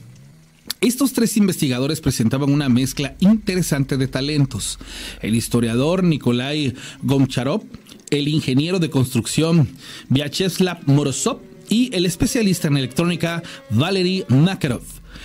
Estos 0.80 1.14
tres 1.14 1.38
investigadores 1.38 2.02
presentaban 2.02 2.52
una 2.52 2.70
mezcla 2.70 3.16
interesante 3.20 3.98
de 3.98 4.08
talentos. 4.08 4.78
El 5.24 5.34
historiador 5.34 6.04
Nikolai 6.04 6.76
Gomcharov, 7.02 7.64
el 8.12 8.28
ingeniero 8.28 8.78
de 8.78 8.92
construcción 8.92 9.70
Vyacheslav 10.10 10.82
Morozov 10.86 11.40
y 11.68 11.90
el 11.96 12.06
especialista 12.06 12.68
en 12.68 12.78
electrónica 12.78 13.42
Valery 13.72 14.24
Makarov. 14.30 14.84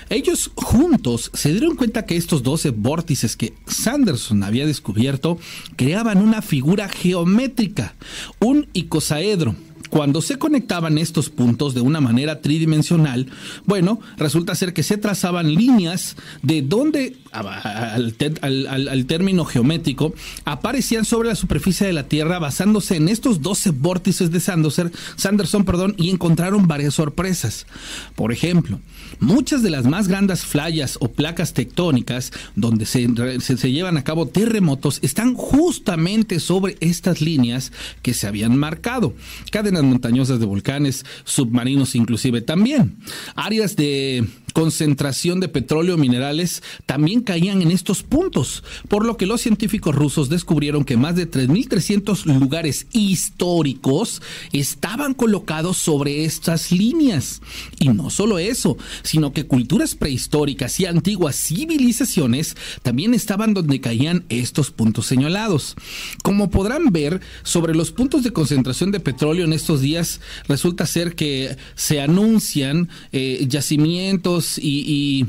Ellos 0.08 0.50
juntos 0.54 1.30
se 1.34 1.50
dieron 1.50 1.76
cuenta 1.76 2.06
que 2.06 2.16
estos 2.16 2.42
12 2.42 2.70
vórtices 2.70 3.36
que 3.36 3.52
Sanderson 3.66 4.42
había 4.42 4.64
descubierto 4.64 5.38
creaban 5.76 6.16
una 6.16 6.40
figura 6.40 6.88
geométrica, 6.88 7.94
un 8.38 8.68
icosaedro 8.72 9.54
cuando 9.90 10.22
se 10.22 10.38
conectaban 10.38 10.98
estos 10.98 11.28
puntos 11.28 11.74
de 11.74 11.80
una 11.80 12.00
manera 12.00 12.40
tridimensional, 12.40 13.26
bueno, 13.66 14.00
resulta 14.16 14.54
ser 14.54 14.72
que 14.72 14.82
se 14.82 14.96
trazaban 14.96 15.54
líneas 15.54 16.16
de 16.42 16.62
donde, 16.62 17.16
al, 17.32 19.04
término 19.06 19.44
geométrico, 19.44 20.14
aparecían 20.44 21.04
sobre 21.04 21.28
la 21.28 21.34
superficie 21.34 21.86
de 21.86 21.92
la 21.92 22.08
Tierra 22.08 22.38
basándose 22.38 22.96
en 22.96 23.08
estos 23.08 23.42
12 23.42 23.70
vórtices 23.72 24.30
de 24.30 24.40
Sanderson, 24.40 25.64
perdón, 25.64 25.94
y 25.98 26.10
encontraron 26.10 26.68
varias 26.68 26.94
sorpresas. 26.94 27.66
Por 28.14 28.32
ejemplo, 28.32 28.80
muchas 29.18 29.62
de 29.62 29.70
las 29.70 29.86
más 29.86 30.08
grandes 30.08 30.44
flayas 30.44 30.96
o 31.00 31.08
placas 31.08 31.52
tectónicas 31.52 32.32
donde 32.54 32.86
se, 32.86 33.08
se 33.40 33.72
llevan 33.72 33.96
a 33.96 34.04
cabo 34.04 34.28
terremotos 34.28 34.98
están 35.02 35.34
justamente 35.34 36.40
sobre 36.40 36.76
estas 36.80 37.20
líneas 37.20 37.72
que 38.02 38.14
se 38.14 38.26
habían 38.26 38.56
marcado. 38.56 39.14
Cadenas 39.50 39.82
montañosas 39.82 40.40
de 40.40 40.46
volcanes, 40.46 41.04
submarinos 41.24 41.94
inclusive 41.94 42.40
también. 42.40 42.96
Áreas 43.34 43.76
de 43.76 44.26
concentración 44.52 45.40
de 45.40 45.48
petróleo 45.48 45.96
minerales 45.96 46.62
también 46.86 47.22
caían 47.22 47.62
en 47.62 47.70
estos 47.70 48.02
puntos, 48.02 48.62
por 48.88 49.04
lo 49.04 49.16
que 49.16 49.26
los 49.26 49.40
científicos 49.40 49.94
rusos 49.94 50.28
descubrieron 50.28 50.84
que 50.84 50.96
más 50.96 51.16
de 51.16 51.30
3.300 51.30 52.24
lugares 52.26 52.86
históricos 52.92 54.22
estaban 54.52 55.14
colocados 55.14 55.76
sobre 55.76 56.24
estas 56.24 56.72
líneas. 56.72 57.40
Y 57.78 57.88
no 57.88 58.10
solo 58.10 58.38
eso, 58.38 58.76
sino 59.02 59.32
que 59.32 59.46
culturas 59.46 59.94
prehistóricas 59.94 60.78
y 60.80 60.86
antiguas 60.86 61.36
civilizaciones 61.36 62.56
también 62.82 63.14
estaban 63.14 63.54
donde 63.54 63.80
caían 63.80 64.24
estos 64.28 64.70
puntos 64.70 65.06
señalados. 65.06 65.76
Como 66.22 66.50
podrán 66.50 66.92
ver, 66.92 67.20
sobre 67.42 67.74
los 67.74 67.92
puntos 67.92 68.22
de 68.22 68.32
concentración 68.32 68.90
de 68.90 69.00
petróleo 69.00 69.44
en 69.44 69.52
estos 69.52 69.80
días 69.80 70.20
resulta 70.48 70.86
ser 70.86 71.14
que 71.14 71.56
se 71.74 72.00
anuncian 72.00 72.88
eh, 73.12 73.44
yacimientos, 73.48 74.39
y, 74.58 75.26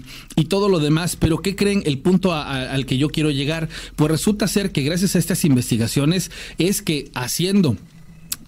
todo 0.50 0.68
lo 0.68 0.80
demás, 0.80 1.16
pero 1.16 1.38
¿qué 1.38 1.56
creen? 1.56 1.82
El 1.86 2.00
punto 2.00 2.34
al 2.34 2.86
que 2.86 2.98
yo 2.98 3.10
quiero 3.10 3.32
llegar, 3.32 3.70
pues 3.96 4.12
resulta 4.12 4.48
ser 4.48 4.72
que 4.72 4.82
gracias 4.82 5.16
a 5.16 5.20
estas 5.20 5.46
investigaciones 5.46 6.30
es 6.58 6.82
que 6.82 7.10
haciendo 7.14 7.78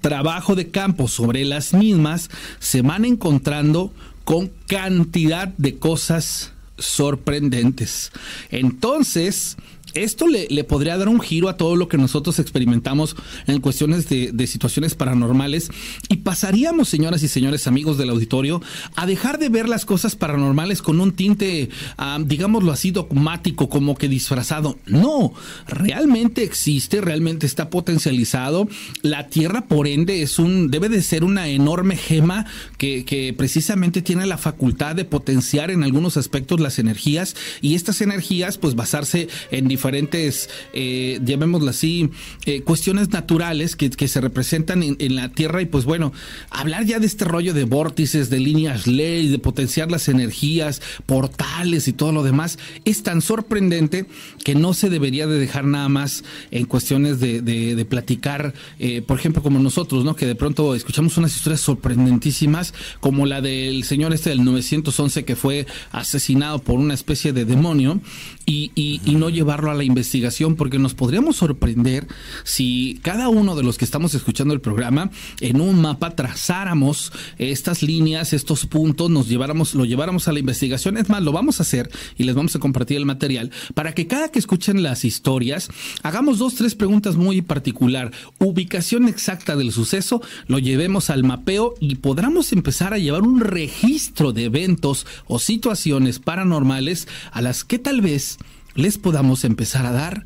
trabajo 0.01 0.55
de 0.55 0.69
campo 0.69 1.07
sobre 1.07 1.45
las 1.45 1.73
mismas, 1.73 2.29
se 2.59 2.81
van 2.81 3.05
encontrando 3.05 3.93
con 4.25 4.51
cantidad 4.67 5.47
de 5.57 5.77
cosas 5.77 6.51
sorprendentes. 6.77 8.11
Entonces, 8.49 9.55
esto 9.93 10.27
le, 10.27 10.47
le, 10.49 10.63
podría 10.63 10.97
dar 10.97 11.07
un 11.07 11.19
giro 11.21 11.49
a 11.49 11.57
todo 11.57 11.75
lo 11.75 11.87
que 11.87 11.97
nosotros 11.97 12.39
experimentamos 12.39 13.15
en 13.47 13.61
cuestiones 13.61 14.09
de, 14.09 14.31
de, 14.31 14.47
situaciones 14.47 14.95
paranormales 14.95 15.69
y 16.09 16.17
pasaríamos, 16.17 16.89
señoras 16.89 17.21
y 17.23 17.27
señores 17.27 17.67
amigos 17.67 17.97
del 17.97 18.09
auditorio, 18.09 18.61
a 18.95 19.05
dejar 19.05 19.37
de 19.37 19.49
ver 19.49 19.69
las 19.69 19.85
cosas 19.85 20.15
paranormales 20.15 20.81
con 20.81 20.99
un 20.99 21.11
tinte, 21.11 21.69
ah, 21.97 22.19
digámoslo 22.23 22.71
así, 22.71 22.91
dogmático, 22.91 23.69
como 23.69 23.95
que 23.95 24.09
disfrazado. 24.09 24.79
No, 24.85 25.33
realmente 25.67 26.43
existe, 26.43 27.01
realmente 27.01 27.45
está 27.45 27.69
potencializado. 27.69 28.67
La 29.01 29.27
Tierra, 29.27 29.65
por 29.65 29.87
ende, 29.87 30.21
es 30.21 30.39
un, 30.39 30.71
debe 30.71 30.89
de 30.89 31.01
ser 31.01 31.23
una 31.23 31.47
enorme 31.47 31.97
gema 31.97 32.45
que, 32.77 33.05
que 33.05 33.33
precisamente 33.33 34.01
tiene 34.01 34.25
la 34.25 34.37
facultad 34.37 34.95
de 34.95 35.05
potenciar 35.05 35.71
en 35.71 35.83
algunos 35.83 36.17
aspectos 36.17 36.59
las 36.59 36.79
energías 36.79 37.35
y 37.61 37.75
estas 37.75 38.01
energías, 38.01 38.57
pues 38.57 38.75
basarse 38.75 39.27
en 39.51 39.67
diferentes 39.67 39.82
diferentes, 39.83 40.49
eh, 40.71 41.19
llamémoslo 41.25 41.69
así, 41.69 42.09
eh, 42.45 42.61
cuestiones 42.61 43.09
naturales 43.09 43.75
que, 43.75 43.91
se 44.07 44.21
representan 44.21 44.81
en, 44.83 45.15
la 45.15 45.29
Tierra 45.29 45.61
y 45.61 45.65
pues 45.65 45.85
bueno, 45.85 46.13
hablar 46.49 46.85
ya 46.85 46.99
de 46.99 47.05
este 47.05 47.25
rollo 47.25 47.53
de 47.53 47.63
vórtices, 47.63 48.29
de 48.29 48.39
líneas 48.39 48.87
ley, 48.87 49.27
de 49.27 49.39
potenciar 49.39 49.91
las 49.91 50.07
energías, 50.07 50.81
portales 51.05 51.87
y 51.87 51.93
todo 51.93 52.11
lo 52.11 52.23
demás, 52.23 52.59
es 52.85 53.03
tan 53.03 53.21
sorprendente 53.21 54.05
que 54.43 54.55
no 54.55 54.73
se 54.73 54.89
debería 54.89 55.27
de 55.27 55.37
dejar 55.37 55.65
nada 55.65 55.89
más 55.89 56.23
en 56.51 56.65
cuestiones 56.65 57.19
de, 57.19 57.41
de, 57.41 57.85
platicar, 57.85 58.53
eh, 58.79 59.01
por 59.01 59.19
ejemplo, 59.19 59.41
como 59.43 59.59
nosotros, 59.59 60.05
¿no? 60.05 60.15
Que 60.15 60.25
de 60.25 60.35
pronto 60.35 60.75
escuchamos 60.75 61.17
unas 61.17 61.35
historias 61.35 61.61
sorprendentísimas, 61.61 62.73
como 62.99 63.25
la 63.25 63.41
del 63.41 63.83
señor 63.83 64.13
este 64.13 64.29
del 64.29 64.43
911 64.43 65.25
que 65.25 65.35
fue 65.35 65.65
asesinado 65.91 66.59
por 66.59 66.79
una 66.79 66.93
especie 66.93 67.33
de 67.33 67.45
demonio 67.45 67.99
y, 68.45 68.71
y, 68.75 69.01
y 69.05 69.15
no 69.15 69.29
llevarlo 69.29 69.71
a 69.71 69.73
la 69.73 69.83
investigación 69.83 70.55
porque 70.55 70.79
nos 70.79 70.93
podríamos 70.93 71.37
sorprender 71.37 72.07
si 72.43 72.99
cada 73.01 73.29
uno 73.29 73.55
de 73.55 73.63
los 73.63 73.77
que 73.77 73.85
estamos 73.85 74.13
escuchando 74.13 74.53
el 74.53 74.61
programa 74.61 75.11
en 75.39 75.61
un 75.61 75.81
mapa 75.81 76.15
trazáramos 76.15 77.11
estas 77.37 77.83
líneas, 77.83 78.33
estos 78.33 78.65
puntos, 78.65 79.09
nos 79.09 79.27
lleváramos, 79.27 79.75
lo 79.75 79.85
lleváramos 79.85 80.27
a 80.27 80.33
la 80.33 80.39
investigación. 80.39 80.97
Es 80.97 81.09
más, 81.09 81.21
lo 81.21 81.31
vamos 81.31 81.59
a 81.59 81.63
hacer 81.63 81.89
y 82.17 82.23
les 82.23 82.35
vamos 82.35 82.55
a 82.55 82.59
compartir 82.59 82.97
el 82.97 83.05
material 83.05 83.51
para 83.73 83.93
que 83.93 84.07
cada 84.07 84.29
que 84.29 84.39
escuchen 84.39 84.83
las 84.83 85.05
historias 85.05 85.69
hagamos 86.01 86.37
dos, 86.37 86.55
tres 86.55 86.75
preguntas 86.75 87.15
muy 87.15 87.41
particular. 87.41 88.11
Ubicación 88.39 89.07
exacta 89.07 89.55
del 89.55 89.71
suceso, 89.71 90.21
lo 90.47 90.59
llevemos 90.59 91.09
al 91.09 91.23
mapeo 91.23 91.75
y 91.79 91.95
podamos 91.95 92.51
empezar 92.51 92.93
a 92.93 92.97
llevar 92.97 93.21
un 93.21 93.39
registro 93.39 94.33
de 94.33 94.45
eventos 94.45 95.05
o 95.27 95.39
situaciones 95.39 96.19
paranormales 96.19 97.07
a 97.31 97.41
las 97.41 97.63
que 97.63 97.79
tal 97.79 98.01
vez 98.01 98.32
les 98.75 98.97
podamos 98.97 99.43
empezar 99.43 99.85
a 99.85 99.91
dar 99.91 100.25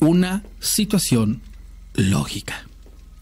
una 0.00 0.42
situación 0.58 1.42
lógica. 1.94 2.66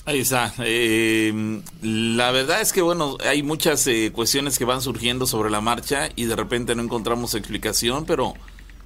Ahí 0.05 0.21
está. 0.21 0.55
Eh, 0.61 1.61
la 1.83 2.31
verdad 2.31 2.63
es 2.63 2.73
que, 2.73 2.81
bueno, 2.81 3.19
hay 3.27 3.43
muchas 3.43 3.87
eh, 3.87 4.11
cuestiones 4.11 4.59
que 4.59 4.65
van 4.65 4.81
surgiendo 4.81 5.27
sobre 5.27 5.51
la 5.51 5.61
marcha 5.61 6.09
y 6.17 6.25
de 6.25 6.35
repente 6.35 6.75
no 6.75 6.83
encontramos 6.83 7.35
explicación, 7.35 8.07
pero 8.07 8.33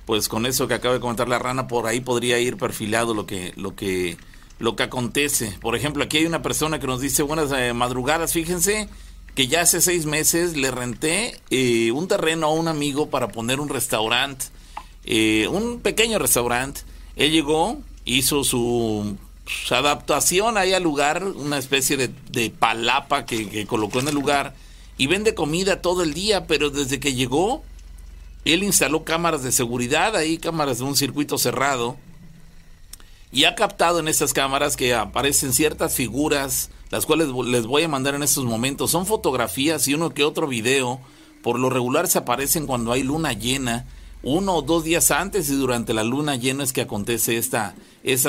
pues 0.05 0.29
con 0.29 0.47
eso 0.47 0.67
que 0.67 0.75
acaba 0.75 0.95
de 0.95 1.01
comentar 1.01 1.29
la 1.29 1.39
rana, 1.39 1.69
por 1.69 1.87
ahí 1.87 2.01
podría 2.01 2.41
ir 2.41 2.57
perfilado 2.57 3.15
lo 3.15 3.25
que, 3.25 3.53
lo 3.57 3.77
que, 3.77 4.17
lo 4.59 4.75
que 4.75 4.83
acontece. 4.83 5.57
Por 5.61 5.77
ejemplo, 5.77 6.03
aquí 6.03 6.17
hay 6.17 6.27
una 6.27 6.43
persona 6.43 6.81
que 6.81 6.89
nos 6.89 7.01
dice 7.01 7.23
buenas 7.23 7.53
eh, 7.53 7.73
madrugadas, 7.73 8.33
fíjense 8.33 8.89
que 9.37 9.47
ya 9.47 9.61
hace 9.61 9.81
seis 9.81 10.07
meses 10.07 10.57
le 10.57 10.73
renté 10.73 11.41
un 11.93 12.09
terreno 12.09 12.49
a 12.49 12.53
un 12.53 12.69
amigo 12.69 13.09
para 13.09 13.29
poner 13.29 13.61
un 13.61 13.69
restaurante 13.69 14.47
eh, 15.05 15.49
un 15.49 15.81
pequeño 15.81 16.19
restaurante. 16.19 16.83
Él 17.17 17.33
llegó, 17.33 17.79
hizo 18.05 18.45
su, 18.45 19.17
adaptación 19.71 20.57
ahí 20.57 20.73
al 20.73 20.83
lugar, 20.83 21.25
una 21.25 21.59
especie 21.59 21.97
de, 21.97 22.51
palapa 22.51 23.27
que, 23.27 23.67
colocó 23.67 24.01
en 24.01 24.09
el 24.09 24.15
lugar 24.15 24.55
y 24.97 25.07
vende 25.07 25.35
comida 25.35 25.83
todo 25.83 26.03
el 26.03 26.15
día, 26.15 26.47
pero 26.47 26.71
desde 26.71 27.01
que 27.01 27.15
llegó, 27.15 27.63
él 28.45 28.63
instaló 28.63 29.05
cámaras 29.05 29.43
de 29.43 29.53
seguridad 29.53 30.17
ahí, 30.17 30.39
cámaras 30.39 30.79
de 30.79 30.85
un 30.85 30.97
circuito 30.97 31.39
cerrado, 31.39 31.97
y 33.33 33.45
ha 33.45 33.55
captado 33.55 33.99
en 33.99 34.09
estas 34.09 34.33
cámaras 34.33 34.77
que 34.77 34.95
aparecen 34.95 35.55
ciertas 35.55 35.95
figuras, 35.95 36.71
las 36.91 37.07
cuales 37.07 37.29
les 37.47 37.67
voy 37.67 37.83
a 37.83 37.89
mandar 37.89 38.15
en 38.15 38.23
estos 38.23 38.45
momentos. 38.45 38.91
Son 38.91 39.07
fotografías 39.07 39.89
y 39.89 39.95
uno 39.95 40.11
que 40.11 40.23
otro 40.23 40.47
video. 40.47 41.01
Por 41.43 41.59
lo 41.59 41.71
regular 41.71 42.09
se 42.09 42.19
aparecen 42.19 42.67
cuando 42.67 42.93
hay 42.93 43.03
luna 43.03 43.33
llena 43.33 43.87
uno 44.23 44.55
o 44.57 44.63
dos 44.63 44.85
días 44.85 45.11
antes 45.11 45.51
y 45.51 45.55
durante 45.55 45.95
la 45.95 46.05
luna 46.05 46.37
llena 46.37 46.63
es 46.63 46.73
que 46.73 46.83
acontece 46.83 47.37
esta, 47.37 47.75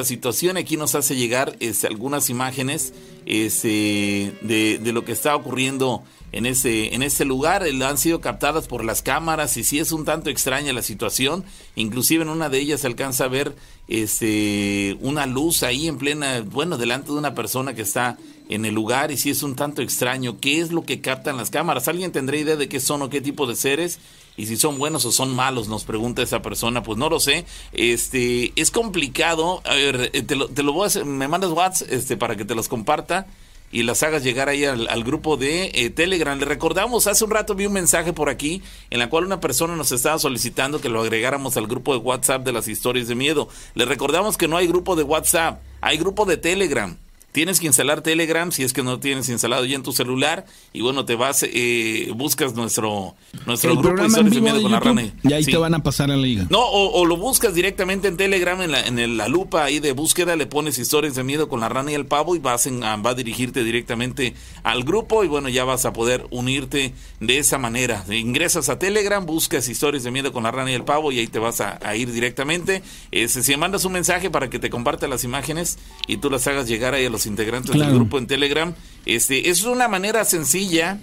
situación. 0.04 0.58
Aquí 0.58 0.76
nos 0.76 0.96
hace 0.96 1.16
llegar 1.16 1.56
este, 1.60 1.88
algunas 1.88 2.30
imágenes 2.30 2.94
este, 3.26 4.34
de, 4.42 4.92
lo 4.92 5.06
que 5.06 5.12
está 5.12 5.36
ocurriendo 5.36 6.04
en 6.32 6.48
ese, 6.48 6.96
en 6.96 7.04
ese 7.04 7.26
lugar. 7.26 7.64
Han 7.64 7.98
sido 7.98 8.22
captadas 8.22 8.68
por 8.68 8.84
las 8.84 9.04
cámaras 9.04 9.56
y 9.58 9.64
sí 9.64 9.78
es 9.78 9.92
un 9.92 10.04
tanto 10.04 10.32
extraña 10.32 10.74
la 10.74 10.82
situación. 10.82 11.44
Inclusive 11.76 12.24
en 12.24 12.30
una 12.30 12.50
de 12.50 12.60
ellas 12.60 12.82
se 12.82 12.88
alcanza 12.88 13.26
a 13.26 13.30
ver 13.30 13.56
este, 13.88 14.98
una 15.02 15.28
luz 15.28 15.62
ahí 15.62 15.88
en 15.88 15.98
plena, 15.98 16.42
bueno, 16.42 16.78
delante 16.80 17.12
de 17.12 17.18
una 17.18 17.36
persona 17.36 17.76
que 17.76 17.84
está 17.84 18.18
en 18.50 18.66
el 18.66 18.74
lugar 18.74 19.12
y 19.12 19.18
sí 19.18 19.30
es 19.30 19.44
un 19.44 19.56
tanto 19.56 19.84
extraño. 19.84 20.40
¿Qué 20.40 20.60
es 20.60 20.72
lo 20.72 20.84
que 20.84 21.02
captan 21.02 21.38
las 21.38 21.52
cámaras? 21.52 21.88
¿Alguien 21.88 22.12
tendrá 22.12 22.36
idea 22.38 22.56
de 22.56 22.68
qué 22.68 22.80
son 22.80 23.04
o 23.04 23.10
qué 23.10 23.22
tipo 23.22 23.46
de 23.46 23.56
seres? 23.56 24.00
Y 24.36 24.46
si 24.48 24.58
son 24.58 24.78
buenos 24.78 25.06
o 25.06 25.12
son 25.12 25.36
malos, 25.36 25.68
nos 25.68 25.84
pregunta 25.84 26.22
esa 26.22 26.42
persona, 26.42 26.84
pues 26.84 26.98
no 26.98 27.10
lo 27.10 27.20
sé. 27.20 27.46
Este, 27.72 28.54
es 28.56 28.72
complicado. 28.72 29.62
A 29.66 29.75
ver, 29.75 30.10
eh, 30.13 30.22
te 30.24 30.36
lo, 30.36 30.48
te 30.48 30.63
lo 30.63 30.74
voy 30.74 30.84
a 30.84 30.88
hacer, 30.88 31.06
me 31.06 31.28
mandas 31.28 31.52
WhatsApp 31.52 31.92
este, 31.92 32.18
para 32.18 32.36
que 32.36 32.46
te 32.46 32.56
los 32.56 32.68
comparta 32.68 33.28
y 33.74 33.82
las 33.82 34.04
hagas 34.04 34.24
llegar 34.24 34.50
ahí 34.50 34.63
al, 34.66 35.04
grupo 35.04 35.36
de 35.36 35.72
eh, 35.74 35.90
Telegram. 35.90 36.38
Le 36.38 36.46
recordamos, 36.46 37.08
hace 37.08 37.25
un 37.25 37.32
rato 37.32 37.56
vi 37.56 37.66
un 37.66 37.74
mensaje 37.74 38.13
por 38.13 38.30
aquí 38.30 38.62
en 38.92 39.00
la 39.00 39.10
cual 39.10 39.25
una 39.25 39.40
persona 39.40 39.75
nos 39.75 39.92
estaba 39.92 40.20
solicitando 40.20 40.80
que 40.80 40.90
lo 40.90 41.02
agregáramos 41.02 41.58
al 41.58 41.68
grupo 41.68 41.94
de 41.94 42.00
WhatsApp 42.00 42.46
de 42.46 42.54
las 42.54 42.68
historias 42.68 43.08
de 43.08 43.16
miedo. 43.16 43.50
Le 43.74 43.86
recordamos 43.86 44.38
que 44.38 44.48
no 44.48 44.58
hay 44.58 44.68
grupo 44.68 44.96
de 44.96 45.04
WhatsApp, 45.04 45.60
hay 45.82 45.98
grupo 45.98 46.25
de 46.25 46.38
Telegram. 46.38 46.96
Tienes 47.34 47.60
que 47.60 47.66
instalar 47.66 48.02
Telegram 48.02 48.52
si 48.52 48.62
es 48.62 48.74
que 48.74 48.84
no 48.84 49.00
tienes 49.00 49.28
instalado 49.28 49.66
ya 49.66 49.75
en 49.75 49.82
tu 49.82 49.92
celular 49.92 50.46
y 50.72 50.82
bueno, 50.82 51.04
te 51.04 51.16
vas, 51.16 51.44
eh, 51.44 52.12
buscas 52.16 52.54
nuestro, 52.54 53.16
nuestro 53.48 53.75
grupo 53.75 54.06
Historias 54.06 54.36
de 54.36 54.42
Miedo 54.42 54.62
con 54.62 54.72
la 54.72 54.80
Rana. 54.80 55.12
Y 55.24 55.34
ahí 55.34 55.44
te 55.44 55.58
van 55.58 55.74
a 55.74 55.82
pasar 55.82 56.12
a 56.12 56.16
la 56.16 56.22
liga. 56.22 56.46
No, 56.52 56.60
o, 56.62 57.06
lo 57.06 57.18
buscas 57.18 57.56
directamente 57.56 58.08
en 58.08 58.18
Telegram, 58.18 58.62
en 58.62 58.72
la, 58.72 58.82
en 58.86 59.18
la 59.18 59.28
lupa 59.28 59.63
ahí 59.63 59.80
de 59.80 59.94
búsqueda, 59.94 60.36
le 60.36 60.46
pones 60.46 60.78
Historias 60.78 61.16
de 61.16 61.24
Miedo 61.24 61.50
con 61.50 61.60
la 61.60 61.70
Rana 61.70 61.92
y 61.92 61.96
el 61.96 62.06
Pavo 62.06 62.36
y 62.36 62.40
vas 62.40 62.68
en, 62.68 62.82
va 62.82 63.10
a 63.10 63.13
dirigirte 63.16 63.63
directamente 63.63 64.36
al 64.62 64.84
grupo 64.84 65.24
y 65.24 65.28
bueno, 65.28 65.50
ya 65.50 65.63
vas 65.63 65.86
a 65.86 65.94
poder 65.94 66.28
unirte 66.30 66.94
de 67.20 67.38
esa 67.40 67.58
manera. 67.58 68.06
Ingresas 68.12 68.70
a 68.70 68.78
Telegram, 68.78 69.25
buscas 69.25 69.68
Historias 69.70 70.04
de 70.04 70.12
Miedo 70.12 70.32
con 70.32 70.44
la 70.44 70.52
Rana 70.52 70.72
y 70.72 70.75
el 70.75 70.84
Pavo 70.84 71.12
y 71.12 71.18
ahí 71.18 71.28
te 71.28 71.40
vas 71.40 71.62
a, 71.62 71.96
ir 71.96 72.12
directamente. 72.12 72.84
Este, 73.12 73.42
si 73.42 73.58
mandas 73.58 73.86
un 73.86 73.94
mensaje 73.94 74.30
para 74.30 74.52
que 74.52 74.60
te 74.60 74.70
comparte 74.70 75.08
las 75.08 75.24
imágenes 75.24 75.80
y 76.08 76.18
tú 76.18 76.30
las 76.30 76.46
hagas 76.46 76.68
llegar 76.68 76.94
ahí 76.94 77.06
a 77.06 77.10
los 77.10 77.23
integrantes 77.25 77.74
del 77.74 77.94
grupo 77.94 78.18
en 78.18 78.27
Telegram. 78.27 78.74
Este, 79.06 79.50
es 79.50 79.63
una 79.63 79.88
manera 79.88 80.25
sencilla 80.25 81.00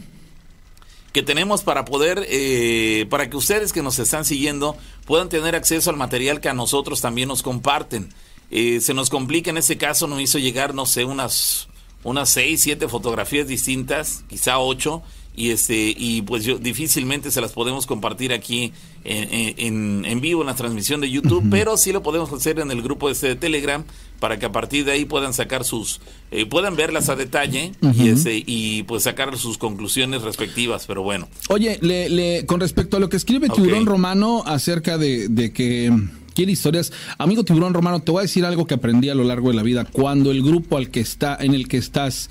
que 1.12 1.22
tenemos 1.22 1.62
para 1.62 1.84
poder, 1.84 2.24
eh, 2.28 3.06
para 3.10 3.28
que 3.28 3.36
ustedes 3.36 3.72
que 3.72 3.82
nos 3.82 3.98
están 3.98 4.24
siguiendo 4.24 4.76
puedan 5.06 5.28
tener 5.28 5.56
acceso 5.56 5.90
al 5.90 5.96
material 5.96 6.40
que 6.40 6.48
a 6.48 6.54
nosotros 6.54 7.00
también 7.00 7.28
nos 7.28 7.42
comparten. 7.42 8.08
Eh, 8.50 8.80
se 8.80 8.94
nos 8.94 9.10
complica 9.10 9.50
en 9.50 9.58
este 9.58 9.76
caso, 9.76 10.06
nos 10.06 10.20
hizo 10.20 10.38
llegar, 10.38 10.74
no 10.74 10.86
sé, 10.86 11.04
unas, 11.04 11.68
unas 12.04 12.30
seis, 12.30 12.62
siete 12.62 12.88
fotografías 12.88 13.46
distintas, 13.46 14.24
quizá 14.28 14.58
ocho, 14.58 15.02
y 15.34 15.50
este 15.50 15.94
y 15.96 16.22
pues 16.22 16.44
yo 16.44 16.58
difícilmente 16.58 17.30
se 17.30 17.40
las 17.40 17.52
podemos 17.52 17.86
compartir 17.86 18.32
aquí 18.32 18.72
en, 19.04 20.04
en, 20.04 20.20
vivo 20.20 20.42
en 20.42 20.48
la 20.48 20.54
transmisión 20.54 21.00
de 21.00 21.10
YouTube, 21.10 21.44
pero 21.50 21.76
sí 21.76 21.92
lo 21.92 22.02
podemos 22.02 22.32
hacer 22.32 22.58
en 22.58 22.70
el 22.70 22.82
grupo 22.82 23.08
este 23.08 23.28
de 23.28 23.36
Telegram 23.36 23.84
para 24.18 24.38
que 24.38 24.46
a 24.46 24.52
partir 24.52 24.84
de 24.84 24.92
ahí 24.92 25.04
puedan 25.06 25.32
sacar 25.32 25.64
sus 25.64 26.00
eh, 26.30 26.44
puedan 26.44 26.76
verlas 26.76 27.08
a 27.08 27.16
detalle 27.16 27.72
y 27.94 28.08
ese 28.08 28.42
y 28.44 28.82
pues 28.82 29.04
sacar 29.04 29.36
sus 29.38 29.56
conclusiones 29.56 30.22
respectivas, 30.22 30.84
pero 30.86 31.02
bueno. 31.02 31.28
Oye, 31.48 31.78
le, 31.80 32.08
le, 32.10 32.46
con 32.46 32.60
respecto 32.60 32.98
a 32.98 33.00
lo 33.00 33.08
que 33.08 33.16
escribe 33.16 33.48
Tiburón 33.48 33.86
Romano 33.86 34.42
acerca 34.44 34.98
de, 34.98 35.28
de 35.28 35.52
que 35.52 35.90
quiere 36.34 36.52
historias, 36.52 36.92
amigo 37.18 37.44
Tiburón 37.44 37.74
Romano, 37.74 38.00
te 38.00 38.10
voy 38.10 38.20
a 38.20 38.22
decir 38.22 38.44
algo 38.44 38.66
que 38.66 38.74
aprendí 38.74 39.08
a 39.08 39.14
lo 39.14 39.24
largo 39.24 39.48
de 39.48 39.54
la 39.54 39.62
vida. 39.62 39.84
Cuando 39.84 40.30
el 40.30 40.42
grupo 40.42 40.76
al 40.76 40.90
que 40.90 41.00
está 41.00 41.36
en 41.40 41.54
el 41.54 41.68
que 41.68 41.76
estás 41.76 42.30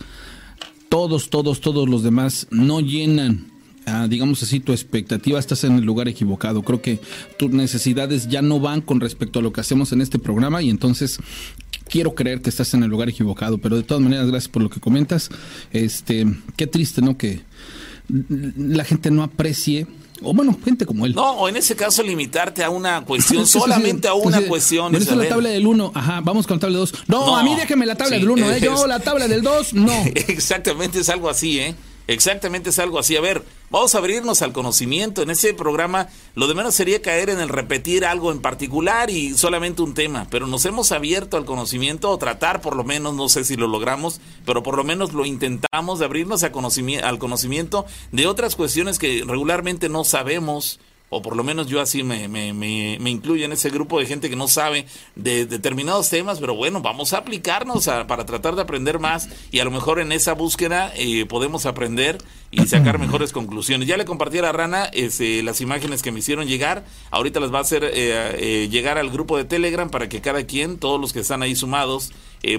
todos, 0.90 1.30
todos, 1.30 1.62
todos 1.62 1.88
los 1.88 2.04
demás 2.04 2.48
no 2.50 2.82
llenan, 2.82 3.46
ah, 3.86 4.08
digamos 4.10 4.44
así, 4.44 4.60
tu 4.60 4.72
expectativa, 4.72 5.40
estás 5.40 5.64
en 5.64 5.78
el 5.78 5.84
lugar 5.84 6.08
equivocado. 6.08 6.64
Creo 6.64 6.82
que 6.82 7.00
tus 7.38 7.52
necesidades 7.52 8.28
ya 8.28 8.42
no 8.42 8.60
van 8.60 8.82
con 8.82 9.00
respecto 9.00 9.40
a 9.40 9.42
lo 9.42 9.54
que 9.54 9.62
hacemos 9.62 9.92
en 9.92 10.02
este 10.02 10.20
programa 10.20 10.62
y 10.62 10.70
entonces 10.70 11.20
quiero 11.88 12.16
creer 12.16 12.42
que 12.42 12.50
estás 12.50 12.74
en 12.74 12.84
el 12.84 12.90
lugar 12.90 13.10
equivocado, 13.10 13.58
pero 13.58 13.76
de 13.78 13.84
todas 13.84 14.04
maneras, 14.04 14.28
gracias 14.28 14.50
por 14.50 14.64
lo 14.64 14.70
que 14.70 14.80
comentas. 14.80 15.30
Este, 15.72 16.26
qué 16.56 16.68
triste, 16.68 17.02
¿no? 17.02 17.18
Que 17.18 17.42
la 18.58 18.84
gente 18.84 19.12
no 19.12 19.24
aprecie 19.24 19.88
o 20.22 20.34
bueno, 20.34 20.58
gente 20.64 20.86
como 20.86 21.06
él. 21.06 21.14
No, 21.16 21.32
o 21.32 21.50
en 21.50 21.56
ese 21.56 21.76
caso 21.76 22.04
limitarte 22.04 22.64
a 22.64 22.70
una 22.70 23.02
cuestión, 23.06 23.48
solamente 23.48 24.08
a 24.08 24.14
una 24.14 24.42
cuestión. 24.42 24.96
es 24.96 25.10
la 25.12 25.28
tabla 25.28 25.50
del 25.50 25.66
1, 25.66 25.92
ajá, 25.94 26.22
vamos 26.22 26.48
con 26.48 26.58
la 26.58 26.62
tabla 26.62 26.78
del 26.80 26.88
2. 26.88 27.04
No, 27.08 27.38
a 27.38 27.44
mí 27.44 27.56
déjeme 27.56 27.86
la 27.86 27.96
tabla 27.96 28.18
del 28.18 28.30
1, 28.30 28.52
¿eh? 28.52 28.62
yo 28.62 28.88
la 28.88 29.00
tabla 29.00 29.28
del 29.28 29.42
2, 29.42 29.74
no. 29.74 29.92
Exactamente, 30.28 31.00
es 31.00 31.10
algo 31.10 31.30
así, 31.30 31.60
¿eh? 31.60 31.76
Exactamente 32.10 32.72
es 32.72 32.80
algo 32.80 32.98
así. 32.98 33.16
A 33.18 33.22
ver, 33.22 33.44
vamos 33.70 33.94
a 33.94 34.00
abrirnos 34.00 34.42
al 34.42 34.52
conocimiento. 34.52 35.22
En 35.22 35.30
ese 35.30 35.54
programa 35.54 36.08
lo 36.34 36.48
de 36.48 36.56
menos 36.56 36.74
sería 36.74 37.04
caer 37.04 37.30
en 37.30 37.40
el 37.40 37.50
repetir 37.50 38.04
algo 38.04 38.32
en 38.32 38.42
particular 38.42 39.12
y 39.12 39.38
solamente 39.38 39.84
un 39.84 39.94
tema, 39.94 40.26
pero 40.32 40.48
nos 40.48 40.66
hemos 40.66 40.92
abierto 40.92 41.38
al 41.38 41.46
conocimiento 41.46 42.10
o 42.10 42.18
tratar 42.18 42.62
por 42.62 42.76
lo 42.76 42.84
menos, 42.84 43.14
no 43.14 43.30
sé 43.30 43.44
si 43.44 43.58
lo 43.58 43.68
logramos, 43.68 44.22
pero 44.44 44.64
por 44.64 44.76
lo 44.76 44.84
menos 44.84 45.14
lo 45.14 45.24
intentamos 45.24 46.00
de 46.00 46.06
abrirnos 46.06 46.42
al 46.42 47.20
conocimiento 47.20 47.86
de 48.12 48.26
otras 48.26 48.56
cuestiones 48.56 48.98
que 48.98 49.24
regularmente 49.28 49.88
no 49.88 50.04
sabemos 50.04 50.80
o 51.10 51.22
por 51.22 51.36
lo 51.36 51.44
menos 51.44 51.68
yo 51.68 51.82
así 51.82 52.04
me, 52.04 52.28
me, 52.28 52.54
me, 52.54 53.10
incluyo 53.10 53.46
en 53.46 53.52
ese 53.52 53.70
grupo 53.70 54.00
de 54.00 54.06
gente 54.06 54.30
que 54.30 54.36
no 54.36 54.48
sabe 54.48 54.86
de, 55.16 55.46
determinados 55.46 56.10
temas, 56.10 56.40
pero 56.40 56.56
bueno, 56.56 56.82
vamos 56.82 57.14
a 57.14 57.18
aplicarnos 57.18 57.86
para 58.08 58.26
tratar 58.26 58.56
de 58.56 58.62
aprender 58.62 59.00
más 59.00 59.30
y 59.52 59.60
a 59.60 59.66
lo 59.66 59.72
mejor 59.72 60.00
en 60.00 60.12
esa 60.12 60.34
búsqueda 60.34 60.92
eh, 60.96 61.26
podemos 61.26 61.66
aprender 61.66 62.20
y 62.52 62.66
sacar 62.68 63.00
mejores 63.00 63.32
conclusiones. 63.32 63.88
Ya 63.88 63.98
le 63.98 64.06
compartí 64.06 64.40
a 64.40 64.44
la 64.44 64.52
rana 64.52 64.86
este, 64.86 65.44
las 65.44 65.62
imágenes 65.62 66.02
que 66.02 66.12
me 66.12 66.20
hicieron 66.20 66.48
llegar, 66.48 66.84
ahorita 67.12 67.40
las 67.40 67.54
va 67.54 67.60
a 67.60 67.62
hacer 67.62 67.84
eh, 67.84 67.92
eh, 67.94 68.70
llegar 68.70 68.98
al 68.98 69.10
grupo 69.10 69.38
de 69.38 69.46
Telegram 69.46 69.90
para 69.90 70.10
que 70.10 70.22
cada 70.22 70.44
quien, 70.46 70.78
todos 70.78 71.00
los 71.00 71.14
que 71.14 71.20
están 71.20 71.42
ahí 71.42 71.56
sumados, 71.56 72.12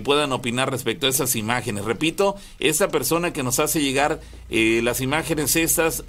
puedan 0.04 0.30
opinar 0.32 0.70
respecto 0.70 1.06
a 1.06 1.08
esas 1.08 1.36
imágenes. 1.36 1.86
Repito, 1.86 2.36
esta 2.58 2.88
persona 2.88 3.32
que 3.32 3.42
nos 3.42 3.58
hace 3.60 3.80
llegar 3.80 4.20
las 4.50 5.00
imágenes 5.00 5.56
estas 5.56 6.04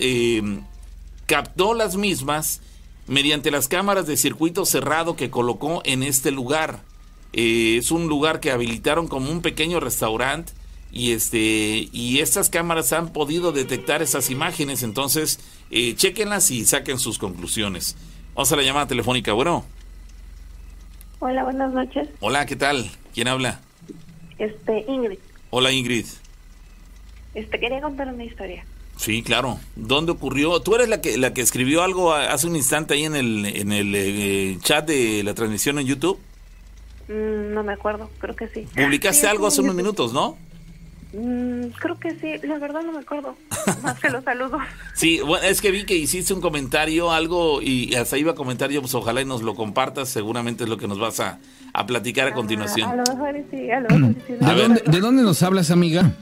captó 1.32 1.74
las 1.74 1.96
mismas 1.96 2.60
mediante 3.08 3.52
las 3.52 3.70
cámaras 3.70 4.06
de 4.06 4.18
circuito 4.18 4.66
cerrado 4.66 5.16
que 5.16 5.30
colocó 5.30 5.82
en 5.86 6.04
este 6.04 6.30
lugar. 6.30 6.82
Eh, 7.32 7.78
es 7.78 7.90
un 7.92 8.10
lugar 8.10 8.42
que 8.42 8.52
habilitaron 8.52 9.08
como 9.08 9.32
un 9.32 9.42
pequeño 9.42 9.80
restaurante 9.80 10.52
y 10.92 11.14
este 11.14 11.88
y 11.94 12.20
estas 12.20 12.50
cámaras 12.50 12.92
han 12.92 13.14
podido 13.14 13.54
detectar 13.54 14.02
esas 14.02 14.30
imágenes, 14.30 14.84
entonces 14.84 15.40
eh, 15.70 15.96
chequenlas 15.96 16.52
y 16.52 16.66
saquen 16.66 17.00
sus 17.00 17.18
conclusiones. 17.18 17.96
Vamos 18.36 18.52
a 18.52 18.58
la 18.58 18.64
llamada 18.64 18.88
telefónica, 18.88 19.32
bueno. 19.32 19.64
Hola, 21.20 21.46
buenas 21.46 21.72
noches. 21.72 22.10
Hola, 22.20 22.46
¿qué 22.46 22.58
tal? 22.58 22.92
¿Quién 23.14 23.30
habla? 23.30 23.62
Este, 24.38 24.84
Ingrid. 24.86 25.20
Hola, 25.50 25.72
Ingrid. 25.72 26.08
Este, 27.36 27.58
quería 27.58 27.80
contar 27.80 28.10
una 28.10 28.26
historia. 28.26 28.66
Sí, 29.02 29.24
claro. 29.24 29.58
¿Dónde 29.76 30.12
ocurrió? 30.12 30.60
¿Tú 30.60 30.76
eres 30.76 30.88
la 30.88 31.02
que 31.02 31.18
la 31.18 31.34
que 31.34 31.42
escribió 31.42 31.82
algo 31.82 32.14
hace 32.14 32.46
un 32.46 32.56
instante 32.56 32.94
ahí 32.94 33.06
en 33.06 33.16
el 33.16 33.48
en 33.48 33.72
el 33.72 33.96
eh, 33.96 34.60
chat 34.62 34.86
de 34.86 35.24
la 35.24 35.34
transmisión 35.34 35.80
en 35.80 35.88
YouTube? 35.88 36.20
Mm, 37.08 37.52
no 37.52 37.64
me 37.64 37.74
acuerdo, 37.74 38.12
creo 38.20 38.36
que 38.36 38.48
sí. 38.50 38.68
Publicaste 38.76 39.26
algo 39.26 39.48
hace 39.48 39.62
unos 39.62 39.74
minutos, 39.74 40.14
¿no? 40.14 40.38
Mm, 41.14 41.70
creo 41.80 41.98
que 42.00 42.12
sí, 42.12 42.48
la 42.48 42.60
verdad 42.60 42.84
no 42.84 42.92
me 42.92 43.00
acuerdo. 43.00 43.36
Más 43.82 44.00
que 44.00 44.12
los 44.12 44.24
saludos. 44.24 44.62
Sí, 44.94 45.20
bueno, 45.26 45.48
es 45.48 45.62
que 45.62 45.72
vi 45.72 45.84
que 45.84 45.96
hiciste 45.96 46.36
un 46.36 46.40
comentario, 46.40 47.12
algo, 47.12 47.60
y 47.60 47.96
hasta 47.96 48.20
iba 48.20 48.34
a 48.34 48.36
comentar 48.36 48.70
yo, 48.70 48.82
pues 48.82 48.94
ojalá 48.94 49.22
y 49.22 49.26
nos 49.26 49.42
lo 49.42 49.56
compartas, 49.56 50.10
seguramente 50.10 50.66
es 50.66 50.70
lo 50.70 50.78
que 50.78 50.88
nos 50.88 51.00
vas 51.00 51.20
a, 51.22 51.40
a 51.74 51.88
platicar 51.88 52.28
a 52.28 52.30
ah, 52.30 52.34
continuación. 52.36 52.88
a 52.88 52.96
lo 52.98 53.16
mejor 53.16 53.36
sí, 53.50 53.72
a 53.72 53.80
lo 53.80 53.90
mejor 53.90 54.16
sí. 54.28 54.92
¿De 54.92 55.00
dónde 55.00 55.24
nos 55.24 55.42
hablas, 55.42 55.72
amiga? 55.72 56.14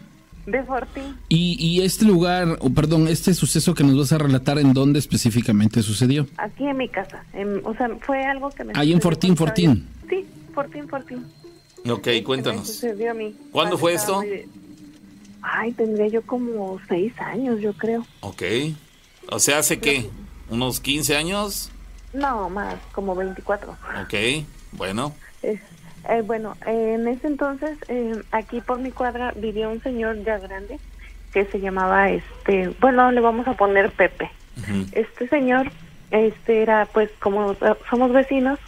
De 0.46 0.64
Fortín. 0.64 1.16
Y, 1.30 1.56
y 1.60 1.82
este 1.82 2.06
lugar, 2.06 2.58
o 2.62 2.70
perdón, 2.72 3.08
este 3.08 3.34
suceso 3.34 3.74
que 3.74 3.84
nos 3.84 3.98
vas 3.98 4.12
a 4.12 4.18
relatar, 4.18 4.58
¿en 4.58 4.74
dónde 4.74 5.00
específicamente 5.00 5.84
sucedió? 5.84 6.28
Aquí 6.38 6.66
en 6.66 6.78
mi 6.78 6.90
casa. 6.90 7.24
o 7.64 7.74
sea, 7.76 7.90
fue 8.02 8.24
algo 8.26 8.50
que 8.50 8.64
me... 8.64 8.74
Ahí 8.76 8.92
en 8.92 9.02
Fortín, 9.02 9.36
Fortín. 9.36 9.88
Sí, 10.10 10.26
Fortín, 10.54 10.88
Fortín. 10.88 11.26
Ok, 11.88 12.08
cuéntanos. 12.26 12.68
sucedió 12.68 13.12
a 13.12 13.14
mí. 13.14 13.36
¿Cuándo 13.52 13.78
fue 13.78 13.94
esto? 13.94 14.22
Ay, 15.42 15.72
tendría 15.72 16.08
yo 16.08 16.22
como 16.24 16.80
seis 16.88 17.14
años, 17.20 17.62
yo 17.62 17.74
creo. 17.74 18.06
Ok. 18.22 18.44
O 19.32 19.40
sea, 19.40 19.60
¿hace 19.60 19.80
qué? 19.80 20.10
¿Unos 20.50 20.80
15 20.80 21.16
años? 21.16 21.72
No, 22.14 22.50
más, 22.50 22.76
como 22.92 23.16
24. 23.16 23.72
Ok, 23.72 24.46
bueno. 24.72 25.14
Eh, 26.10 26.24
bueno, 26.26 26.58
en 26.66 27.08
ese 27.08 27.28
entonces, 27.28 27.78
eh, 27.88 28.20
aquí 28.32 28.62
por 28.62 28.80
mi 28.80 28.90
cuadra 28.90 29.32
vivía 29.36 29.70
un 29.70 29.82
señor 29.82 30.24
ya 30.24 30.40
grande 30.40 30.80
que 31.32 31.46
se 31.46 31.60
llamaba, 31.60 32.10
este, 32.10 32.70
bueno, 32.80 33.12
le 33.12 33.22
vamos 33.22 33.48
a 33.48 33.54
poner 33.54 33.92
Pepe. 33.92 34.32
Este 34.92 35.28
señor, 35.30 35.72
este 36.12 36.64
era, 36.64 36.88
pues, 36.92 37.10
como 37.20 37.56
somos 37.90 38.12
vecinos, 38.12 38.60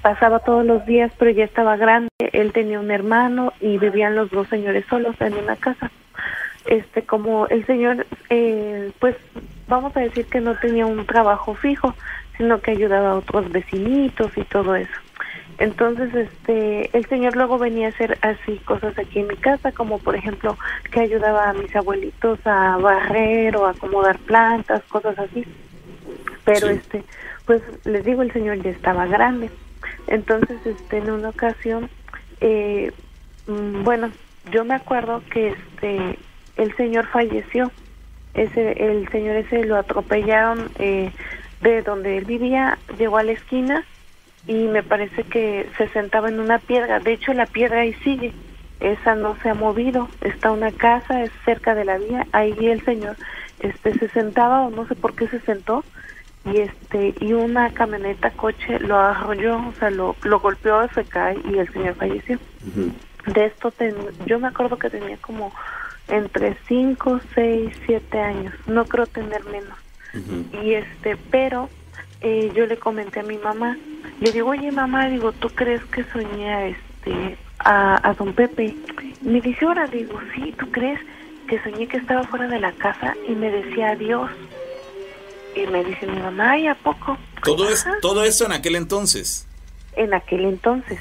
pasaba 0.00 0.40
todos 0.40 0.64
los 0.64 0.84
días, 0.86 1.12
pero 1.18 1.30
ya 1.30 1.44
estaba 1.44 1.76
grande. 1.76 2.08
Él 2.18 2.52
tenía 2.52 2.80
un 2.80 2.90
hermano 2.90 3.52
y 3.60 3.78
vivían 3.78 4.16
los 4.16 4.30
dos 4.30 4.48
señores 4.48 4.84
solos 4.88 5.14
en 5.20 5.34
una 5.34 5.56
casa. 5.56 5.90
Este, 6.64 7.02
como 7.02 7.46
el 7.48 7.64
señor, 7.66 8.06
eh, 8.30 8.90
pues, 8.98 9.16
vamos 9.68 9.94
a 9.96 10.00
decir 10.00 10.24
que 10.26 10.40
no 10.40 10.54
tenía 10.56 10.86
un 10.86 11.06
trabajo 11.06 11.54
fijo, 11.54 11.94
sino 12.38 12.60
que 12.60 12.70
ayudaba 12.70 13.10
a 13.10 13.16
otros 13.16 13.52
vecinitos 13.52 14.32
y 14.36 14.42
todo 14.44 14.74
eso. 14.74 14.92
Entonces, 15.58 16.14
este, 16.14 16.96
el 16.96 17.04
señor 17.06 17.34
luego 17.34 17.58
venía 17.58 17.88
a 17.88 17.90
hacer 17.90 18.16
así 18.22 18.58
cosas 18.64 18.96
aquí 18.96 19.18
en 19.18 19.26
mi 19.26 19.36
casa, 19.36 19.72
como 19.72 19.98
por 19.98 20.14
ejemplo 20.14 20.56
que 20.92 21.00
ayudaba 21.00 21.50
a 21.50 21.52
mis 21.52 21.74
abuelitos 21.74 22.38
a 22.44 22.76
barrer 22.76 23.56
o 23.56 23.66
a 23.66 23.70
acomodar 23.70 24.18
plantas, 24.20 24.82
cosas 24.84 25.18
así. 25.18 25.44
Pero 26.44 26.68
este, 26.68 27.02
pues 27.44 27.60
les 27.84 28.04
digo, 28.04 28.22
el 28.22 28.32
señor 28.32 28.62
ya 28.62 28.70
estaba 28.70 29.06
grande. 29.06 29.50
Entonces, 30.06 30.64
este, 30.64 30.98
en 30.98 31.10
una 31.10 31.30
ocasión, 31.30 31.90
eh, 32.40 32.92
mm, 33.48 33.82
bueno, 33.82 34.12
yo 34.52 34.64
me 34.64 34.74
acuerdo 34.74 35.22
que 35.32 35.48
este, 35.48 36.18
el 36.56 36.76
señor 36.76 37.06
falleció. 37.08 37.72
Ese, 38.34 38.72
el 38.90 39.08
señor 39.08 39.34
ese 39.34 39.64
lo 39.64 39.76
atropellaron 39.76 40.70
eh, 40.78 41.10
de 41.62 41.82
donde 41.82 42.18
él 42.18 42.24
vivía, 42.26 42.78
llegó 42.96 43.16
a 43.16 43.24
la 43.24 43.32
esquina 43.32 43.84
y 44.48 44.66
me 44.66 44.82
parece 44.82 45.22
que 45.22 45.68
se 45.76 45.88
sentaba 45.90 46.28
en 46.28 46.40
una 46.40 46.58
piedra. 46.58 46.98
De 46.98 47.12
hecho, 47.12 47.32
la 47.34 47.46
piedra 47.46 47.82
ahí 47.82 47.94
sigue. 48.02 48.32
esa 48.80 49.14
no 49.14 49.36
se 49.42 49.50
ha 49.50 49.54
movido, 49.54 50.08
está 50.22 50.50
una 50.50 50.72
casa, 50.72 51.22
es 51.22 51.30
cerca 51.44 51.74
de 51.76 51.84
la 51.84 51.98
vía, 51.98 52.26
ahí 52.32 52.66
el 52.66 52.84
señor 52.84 53.16
este 53.60 53.98
se 53.98 54.08
sentaba 54.08 54.62
o 54.62 54.70
no 54.70 54.86
sé 54.86 54.94
por 54.94 55.14
qué 55.14 55.28
se 55.28 55.40
sentó 55.40 55.84
y 56.44 56.58
este 56.58 57.14
y 57.20 57.32
una 57.32 57.72
camioneta 57.72 58.30
coche 58.30 58.78
lo 58.78 58.98
arrolló, 58.98 59.56
o 59.56 59.72
sea, 59.78 59.90
lo, 59.90 60.16
lo 60.22 60.40
golpeó, 60.40 60.88
se 60.94 61.04
cae 61.04 61.36
y 61.50 61.58
el 61.58 61.70
señor 61.72 61.94
falleció. 61.96 62.38
De 63.26 63.46
esto 63.46 63.72
yo 64.26 64.38
me 64.38 64.48
acuerdo 64.48 64.78
que 64.78 64.90
tenía 64.90 65.16
como 65.18 65.52
entre 66.06 66.56
5, 66.68 67.20
6, 67.34 67.76
7 67.84 68.20
años, 68.20 68.54
no 68.66 68.84
creo 68.86 69.06
tener 69.06 69.44
menos. 69.44 69.76
Y 70.62 70.72
este, 70.72 71.16
pero 71.30 71.68
eh, 72.20 72.52
yo 72.54 72.66
le 72.66 72.76
comenté 72.78 73.20
a 73.20 73.22
mi 73.22 73.38
mamá, 73.38 73.76
le 74.20 74.32
digo, 74.32 74.50
oye 74.50 74.72
mamá, 74.72 75.08
digo, 75.08 75.32
¿tú 75.32 75.48
crees 75.50 75.84
que 75.86 76.04
soñé 76.04 76.70
este, 76.70 77.38
a, 77.58 78.08
a 78.08 78.14
don 78.14 78.32
Pepe? 78.32 78.74
me 79.22 79.40
dice, 79.40 79.64
ahora, 79.64 79.86
digo, 79.86 80.18
sí, 80.34 80.54
¿tú 80.58 80.70
crees 80.70 81.00
que 81.48 81.62
soñé 81.62 81.86
que 81.86 81.96
estaba 81.96 82.24
fuera 82.24 82.46
de 82.48 82.60
la 82.60 82.72
casa 82.72 83.14
y 83.28 83.32
me 83.32 83.50
decía 83.50 83.90
adiós? 83.90 84.30
Y 85.54 85.66
me 85.66 85.84
dice 85.84 86.06
mi 86.06 86.20
mamá, 86.20 86.58
¿y 86.58 86.66
a 86.66 86.74
poco? 86.74 87.18
Todo, 87.42 87.68
es, 87.68 87.84
todo 88.00 88.24
eso 88.24 88.46
en 88.46 88.52
aquel 88.52 88.76
entonces. 88.76 89.46
En 89.96 90.14
aquel 90.14 90.44
entonces. 90.44 90.98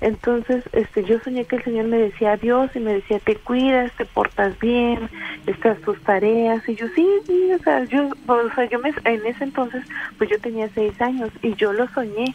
Entonces, 0.00 0.62
este, 0.72 1.04
yo 1.04 1.18
soñé 1.20 1.46
que 1.46 1.56
el 1.56 1.64
Señor 1.64 1.86
me 1.86 1.96
decía 1.96 2.32
adiós 2.32 2.70
y 2.74 2.80
me 2.80 2.94
decía, 2.94 3.18
te 3.20 3.36
cuidas, 3.36 3.90
te 3.96 4.04
portas 4.04 4.58
bien, 4.58 5.08
estás 5.46 5.80
tus 5.80 6.00
tareas. 6.02 6.68
Y 6.68 6.74
yo, 6.74 6.86
sí, 6.94 7.08
sí, 7.26 7.52
o 7.52 7.58
sea, 7.62 7.84
yo, 7.84 8.10
o 8.26 8.54
sea, 8.54 8.64
yo 8.66 8.78
me, 8.78 8.92
en 9.04 9.26
ese 9.26 9.44
entonces, 9.44 9.82
pues 10.18 10.28
yo 10.28 10.38
tenía 10.40 10.68
seis 10.74 11.00
años 11.00 11.30
y 11.42 11.54
yo 11.54 11.72
lo 11.72 11.88
soñé, 11.88 12.34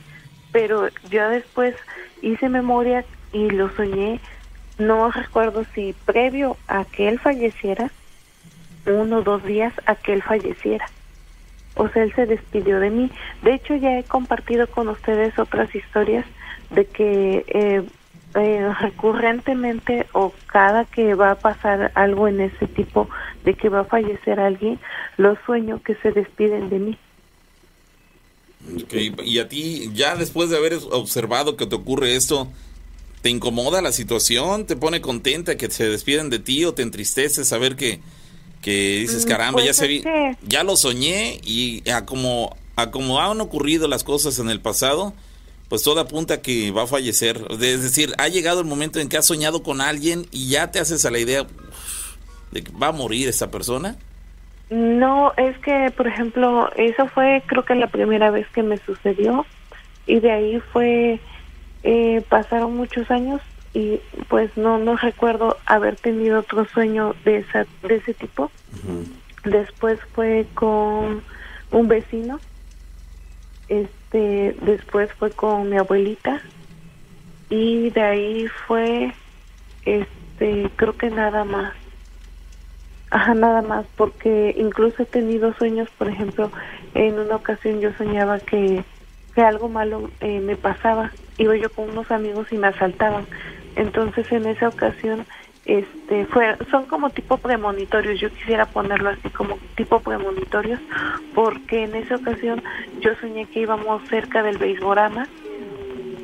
pero 0.51 0.89
yo 1.09 1.29
después 1.29 1.75
hice 2.23 2.49
memoria 2.49 3.05
y 3.31 3.49
lo 3.51 3.69
soñé, 3.75 4.19
no 4.79 5.11
recuerdo 5.11 5.63
si 5.75 5.93
previo 6.05 6.57
a 6.67 6.85
que 6.85 7.07
él 7.07 7.19
falleciera, 7.19 7.91
uno 8.87 9.17
o 9.17 9.21
dos 9.21 9.43
días 9.43 9.73
a 9.85 9.93
que 9.95 10.13
él 10.13 10.23
falleciera. 10.23 10.89
O 11.75 11.87
sea, 11.89 12.03
él 12.03 12.13
se 12.15 12.25
despidió 12.25 12.79
de 12.79 12.89
mí. 12.89 13.11
De 13.43 13.53
hecho, 13.53 13.75
ya 13.75 13.99
he 13.99 14.03
compartido 14.03 14.67
con 14.67 14.89
ustedes 14.89 15.37
otras 15.37 15.73
historias 15.75 16.25
de 16.71 16.85
que 16.85 17.45
eh, 17.47 17.83
eh, 18.35 18.73
recurrentemente 18.79 20.07
o 20.13 20.33
cada 20.47 20.85
que 20.85 21.15
va 21.15 21.31
a 21.31 21.35
pasar 21.35 21.91
algo 21.95 22.27
en 22.27 22.41
ese 22.41 22.67
tipo 22.67 23.09
de 23.43 23.55
que 23.55 23.69
va 23.69 23.81
a 23.81 23.85
fallecer 23.85 24.39
alguien, 24.39 24.79
los 25.17 25.37
sueño 25.45 25.81
que 25.83 25.95
se 25.95 26.11
despiden 26.11 26.69
de 26.69 26.79
mí. 26.79 26.97
Y 29.23 29.39
a 29.39 29.49
ti, 29.49 29.91
ya 29.93 30.15
después 30.15 30.49
de 30.49 30.57
haber 30.57 30.77
observado 30.91 31.57
que 31.57 31.65
te 31.65 31.75
ocurre 31.75 32.15
esto, 32.15 32.47
¿te 33.21 33.29
incomoda 33.29 33.81
la 33.81 33.91
situación? 33.91 34.65
¿Te 34.65 34.75
pone 34.75 35.01
contenta 35.01 35.57
que 35.57 35.69
se 35.69 35.89
despiden 35.89 36.29
de 36.29 36.39
ti 36.39 36.63
o 36.65 36.73
te 36.73 36.83
entristece 36.83 37.43
saber 37.43 37.75
que, 37.75 37.99
que 38.61 38.99
dices, 38.99 39.25
mm, 39.25 39.29
caramba, 39.29 39.59
ya, 39.61 39.67
pues 39.67 39.77
se 39.77 39.87
vi, 39.87 40.03
ya 40.47 40.63
lo 40.63 40.77
soñé 40.77 41.41
y 41.43 41.89
a 41.89 42.05
como, 42.05 42.55
a 42.75 42.91
como 42.91 43.19
han 43.19 43.41
ocurrido 43.41 43.87
las 43.87 44.03
cosas 44.03 44.37
en 44.39 44.49
el 44.49 44.61
pasado, 44.61 45.13
pues 45.71 45.83
todo 45.83 46.01
apunta 46.01 46.41
que 46.41 46.69
va 46.71 46.83
a 46.83 46.85
fallecer. 46.85 47.39
Es 47.49 47.81
decir, 47.81 48.13
ha 48.17 48.27
llegado 48.27 48.59
el 48.59 48.67
momento 48.67 48.99
en 48.99 49.07
que 49.07 49.15
has 49.15 49.25
soñado 49.25 49.63
con 49.63 49.79
alguien 49.79 50.25
y 50.29 50.49
ya 50.49 50.69
te 50.69 50.81
haces 50.81 51.05
a 51.05 51.11
la 51.11 51.17
idea 51.17 51.47
de 52.51 52.61
que 52.61 52.73
va 52.73 52.87
a 52.87 52.91
morir 52.91 53.29
esa 53.29 53.49
persona. 53.51 53.95
No, 54.69 55.31
es 55.37 55.57
que, 55.59 55.93
por 55.95 56.07
ejemplo, 56.07 56.69
eso 56.75 57.07
fue 57.07 57.41
creo 57.45 57.63
que 57.63 57.75
la 57.75 57.87
primera 57.87 58.31
vez 58.31 58.49
que 58.49 58.63
me 58.63 58.79
sucedió 58.79 59.45
y 60.07 60.19
de 60.19 60.31
ahí 60.31 60.59
fue, 60.73 61.21
eh, 61.83 62.21
pasaron 62.27 62.75
muchos 62.75 63.09
años 63.09 63.39
y 63.73 64.01
pues 64.27 64.51
no 64.57 64.77
no 64.77 64.97
recuerdo 64.97 65.55
haber 65.65 65.95
tenido 65.95 66.39
otro 66.39 66.67
sueño 66.67 67.15
de 67.23 67.37
esa 67.37 67.65
de 67.81 67.95
ese 67.95 68.13
tipo. 68.13 68.51
Después 69.45 70.01
fue 70.13 70.45
con 70.53 71.23
un 71.71 71.87
vecino. 71.87 72.41
Este, 73.69 74.00
este, 74.11 74.55
después 74.65 75.09
fue 75.13 75.31
con 75.31 75.69
mi 75.69 75.77
abuelita 75.77 76.41
y 77.49 77.89
de 77.91 78.01
ahí 78.01 78.47
fue, 78.67 79.13
este, 79.85 80.69
creo 80.75 80.97
que 80.97 81.09
nada 81.09 81.45
más. 81.45 81.73
Ajá, 83.09 83.33
nada 83.33 83.61
más, 83.61 83.85
porque 83.97 84.55
incluso 84.57 85.03
he 85.03 85.05
tenido 85.05 85.53
sueños, 85.53 85.89
por 85.97 86.09
ejemplo, 86.09 86.49
en 86.93 87.19
una 87.19 87.35
ocasión 87.35 87.81
yo 87.81 87.91
soñaba 87.97 88.39
que, 88.39 88.83
que 89.35 89.41
algo 89.41 89.69
malo 89.69 90.09
eh, 90.21 90.39
me 90.39 90.55
pasaba. 90.55 91.11
Iba 91.37 91.55
yo 91.55 91.69
con 91.69 91.89
unos 91.89 92.09
amigos 92.11 92.47
y 92.51 92.57
me 92.57 92.67
asaltaban. 92.67 93.25
Entonces 93.75 94.29
en 94.31 94.45
esa 94.45 94.67
ocasión 94.67 95.25
este 95.65 96.25
fue 96.25 96.57
son 96.71 96.85
como 96.85 97.09
tipo 97.11 97.37
premonitorios 97.37 98.19
yo 98.19 98.31
quisiera 98.31 98.65
ponerlo 98.65 99.09
así 99.09 99.29
como 99.29 99.57
tipo 99.75 99.99
premonitorios 99.99 100.79
porque 101.35 101.83
en 101.83 101.95
esa 101.95 102.15
ocasión 102.15 102.63
yo 102.99 103.11
soñé 103.21 103.45
que 103.45 103.61
íbamos 103.61 104.01
cerca 104.09 104.41
del 104.41 104.57
beisborama 104.57 105.27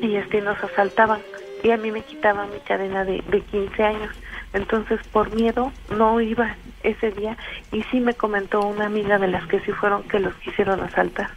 y 0.00 0.16
este 0.16 0.40
nos 0.40 0.62
asaltaban 0.62 1.20
y 1.62 1.70
a 1.70 1.76
mí 1.76 1.90
me 1.90 2.02
quitaban 2.02 2.50
mi 2.50 2.60
cadena 2.60 3.04
de, 3.04 3.22
de 3.28 3.40
15 3.40 3.82
años. 3.82 4.10
Entonces 4.52 5.00
por 5.12 5.34
miedo 5.34 5.72
no 5.96 6.20
iba 6.20 6.56
ese 6.82 7.10
día 7.10 7.36
y 7.72 7.82
sí 7.84 8.00
me 8.00 8.14
comentó 8.14 8.60
una 8.60 8.86
amiga 8.86 9.18
de 9.18 9.28
las 9.28 9.46
que 9.46 9.60
sí 9.60 9.72
fueron 9.72 10.04
que 10.04 10.20
los 10.20 10.34
quisieron 10.36 10.80
asaltar 10.80 11.30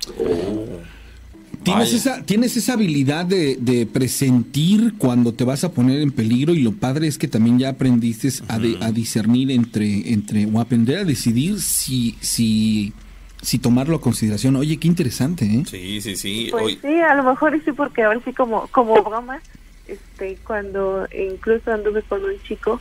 Tienes 1.64 1.94
esa, 1.94 2.24
tienes 2.24 2.58
esa 2.58 2.74
habilidad 2.74 3.26
de, 3.26 3.88
presentir 3.92 4.96
cuando 4.98 5.34
te 5.34 5.44
vas 5.44 5.64
a 5.64 5.72
poner 5.72 6.02
en 6.02 6.12
peligro 6.12 6.54
y 6.54 6.62
lo 6.62 6.72
padre 6.74 7.08
es 7.08 7.18
que 7.18 7.28
también 7.28 7.60
ya 7.60 7.70
aprendiste 7.70 8.30
a, 8.48 8.56
a, 8.56 8.92
discernir 8.92 9.52
entre, 9.52 10.12
entre 10.12 10.46
o 10.46 10.60
aprender 10.60 11.00
a 11.00 11.04
decidir 11.04 11.60
si, 11.60 12.18
si, 12.22 12.94
si 13.42 13.60
tomarlo 13.60 13.96
a 13.96 14.02
consideración. 14.02 14.56
Oye, 14.56 14.78
qué 14.78 14.88
interesante, 14.88 15.46
¿eh? 15.46 15.64
Sí, 15.66 16.02
sí, 16.02 16.16
sí. 16.16 16.48
Pues 16.52 16.78
sí, 16.82 17.00
a 17.00 17.16
lo 17.16 17.24
mejor 17.24 17.60
sí, 17.64 17.72
porque 17.72 18.04
ahora 18.04 18.20
sí 18.24 18.34
como, 18.34 18.68
como 18.68 19.02
broma, 19.04 19.42
este, 19.88 20.38
cuando 20.46 21.08
incluso 21.14 21.72
anduve 21.72 22.02
con 22.04 22.24
un 22.24 22.42
chico, 22.44 22.80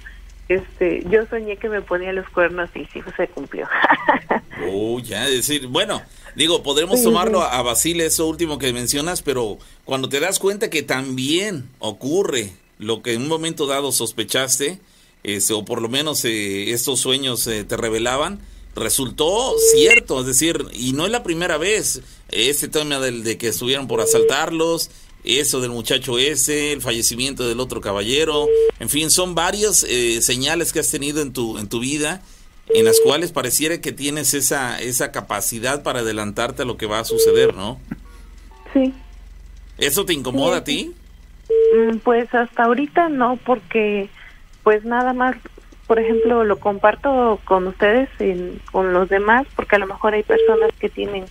este, 0.48 1.04
yo 1.08 1.26
soñé 1.26 1.56
que 1.56 1.68
me 1.68 1.80
ponía 1.80 2.12
los 2.12 2.28
cuernos 2.30 2.70
y 2.74 2.84
sí 2.86 3.00
se 3.16 3.28
cumplió. 3.28 3.68
oh, 4.68 4.98
ya, 5.00 5.26
decir, 5.26 5.66
bueno, 5.66 6.02
Digo, 6.36 6.62
podremos 6.62 7.02
tomarlo 7.02 7.42
a, 7.42 7.62
Basile, 7.62 8.06
eso 8.06 8.26
último 8.26 8.58
que 8.58 8.72
mencionas, 8.72 9.22
pero 9.22 9.58
cuando 9.84 10.08
te 10.08 10.20
das 10.20 10.38
cuenta 10.38 10.70
que 10.70 10.82
también 10.82 11.68
ocurre 11.78 12.52
lo 12.78 13.02
que 13.02 13.14
en 13.14 13.22
un 13.22 13.28
momento 13.28 13.66
dado 13.66 13.92
sospechaste, 13.92 14.80
este, 15.22 15.52
o 15.52 15.64
por 15.64 15.82
lo 15.82 15.88
menos 15.88 16.24
eh, 16.24 16.70
estos 16.70 17.00
sueños 17.00 17.46
eh, 17.46 17.64
te 17.64 17.76
revelaban, 17.76 18.40
resultó 18.74 19.54
cierto, 19.72 20.20
es 20.20 20.26
decir, 20.26 20.64
y 20.72 20.92
no 20.92 21.04
es 21.04 21.12
la 21.12 21.22
primera 21.22 21.58
vez, 21.58 22.00
este 22.30 22.68
tema 22.68 23.00
del, 23.00 23.24
de 23.24 23.36
que 23.36 23.48
estuvieron 23.48 23.88
por 23.88 24.00
asaltarlos, 24.00 24.90
eso 25.24 25.60
del 25.60 25.70
muchacho 25.70 26.18
ese, 26.18 26.72
el 26.72 26.80
fallecimiento 26.80 27.46
del 27.46 27.60
otro 27.60 27.80
caballero, 27.80 28.48
en 28.78 28.88
fin, 28.88 29.10
son 29.10 29.34
varias 29.34 29.84
eh, 29.86 30.22
señales 30.22 30.72
que 30.72 30.80
has 30.80 30.88
tenido 30.88 31.20
en 31.20 31.32
tu, 31.32 31.58
en 31.58 31.68
tu 31.68 31.80
vida 31.80 32.22
en 32.74 32.84
las 32.84 33.00
cuales 33.00 33.32
pareciera 33.32 33.80
que 33.80 33.92
tienes 33.92 34.34
esa, 34.34 34.80
esa 34.80 35.12
capacidad 35.12 35.82
para 35.82 36.00
adelantarte 36.00 36.62
a 36.62 36.64
lo 36.64 36.76
que 36.76 36.86
va 36.86 37.00
a 37.00 37.04
suceder, 37.04 37.54
¿no? 37.54 37.80
Sí. 38.72 38.94
¿Eso 39.78 40.04
te 40.04 40.12
incomoda 40.12 40.58
a 40.58 40.64
ti? 40.64 40.94
Mm, 41.74 41.98
pues 41.98 42.32
hasta 42.34 42.64
ahorita 42.64 43.08
no, 43.08 43.38
porque 43.44 44.08
pues 44.62 44.84
nada 44.84 45.12
más, 45.12 45.36
por 45.86 45.98
ejemplo, 45.98 46.44
lo 46.44 46.60
comparto 46.60 47.40
con 47.44 47.66
ustedes, 47.66 48.08
con 48.70 48.92
los 48.92 49.08
demás, 49.08 49.46
porque 49.56 49.76
a 49.76 49.80
lo 49.80 49.86
mejor 49.86 50.14
hay 50.14 50.22
personas 50.22 50.70
que 50.78 50.88
tienen 50.88 51.24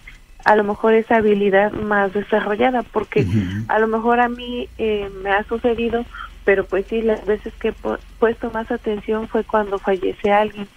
a 0.46 0.56
lo 0.56 0.64
mejor 0.64 0.94
esa 0.94 1.18
habilidad 1.18 1.72
más 1.74 2.14
desarrollada, 2.14 2.84
porque 2.84 3.26
a 3.68 3.78
lo 3.78 3.88
mejor 3.88 4.20
a 4.20 4.30
mí 4.30 4.70
eh, 4.78 5.10
me 5.22 5.32
ha 5.32 5.44
sucedido, 5.44 6.06
pero 6.46 6.66
pues 6.66 6.86
sí, 6.90 7.02
las 7.02 7.26
veces 7.26 7.54
que 7.60 7.70
he 7.70 7.74
puesto 8.20 8.50
más 8.52 8.72
atención 8.72 9.28
fue 9.28 9.44
cuando 9.44 9.80
fallece 9.80 10.32
alguien 10.32 10.68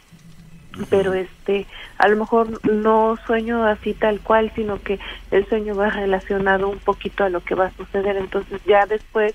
pero 0.91 1.13
este 1.13 1.67
a 1.99 2.09
lo 2.09 2.17
mejor 2.17 2.67
no 2.71 3.19
sueño 3.27 3.65
así 3.65 3.95
tal 3.95 4.21
cual 4.21 4.53
sino 4.55 4.81
que 4.83 4.99
el 5.31 5.47
sueño 5.47 5.75
va 5.75 5.91
relacionado 5.91 6.69
un 6.69 6.79
poquito 6.79 7.25
a 7.25 7.29
lo 7.29 7.41
que 7.41 7.55
va 7.55 7.67
a 7.67 7.77
suceder. 7.77 8.17
Entonces 8.17 8.61
ya 8.65 8.87
después 8.87 9.35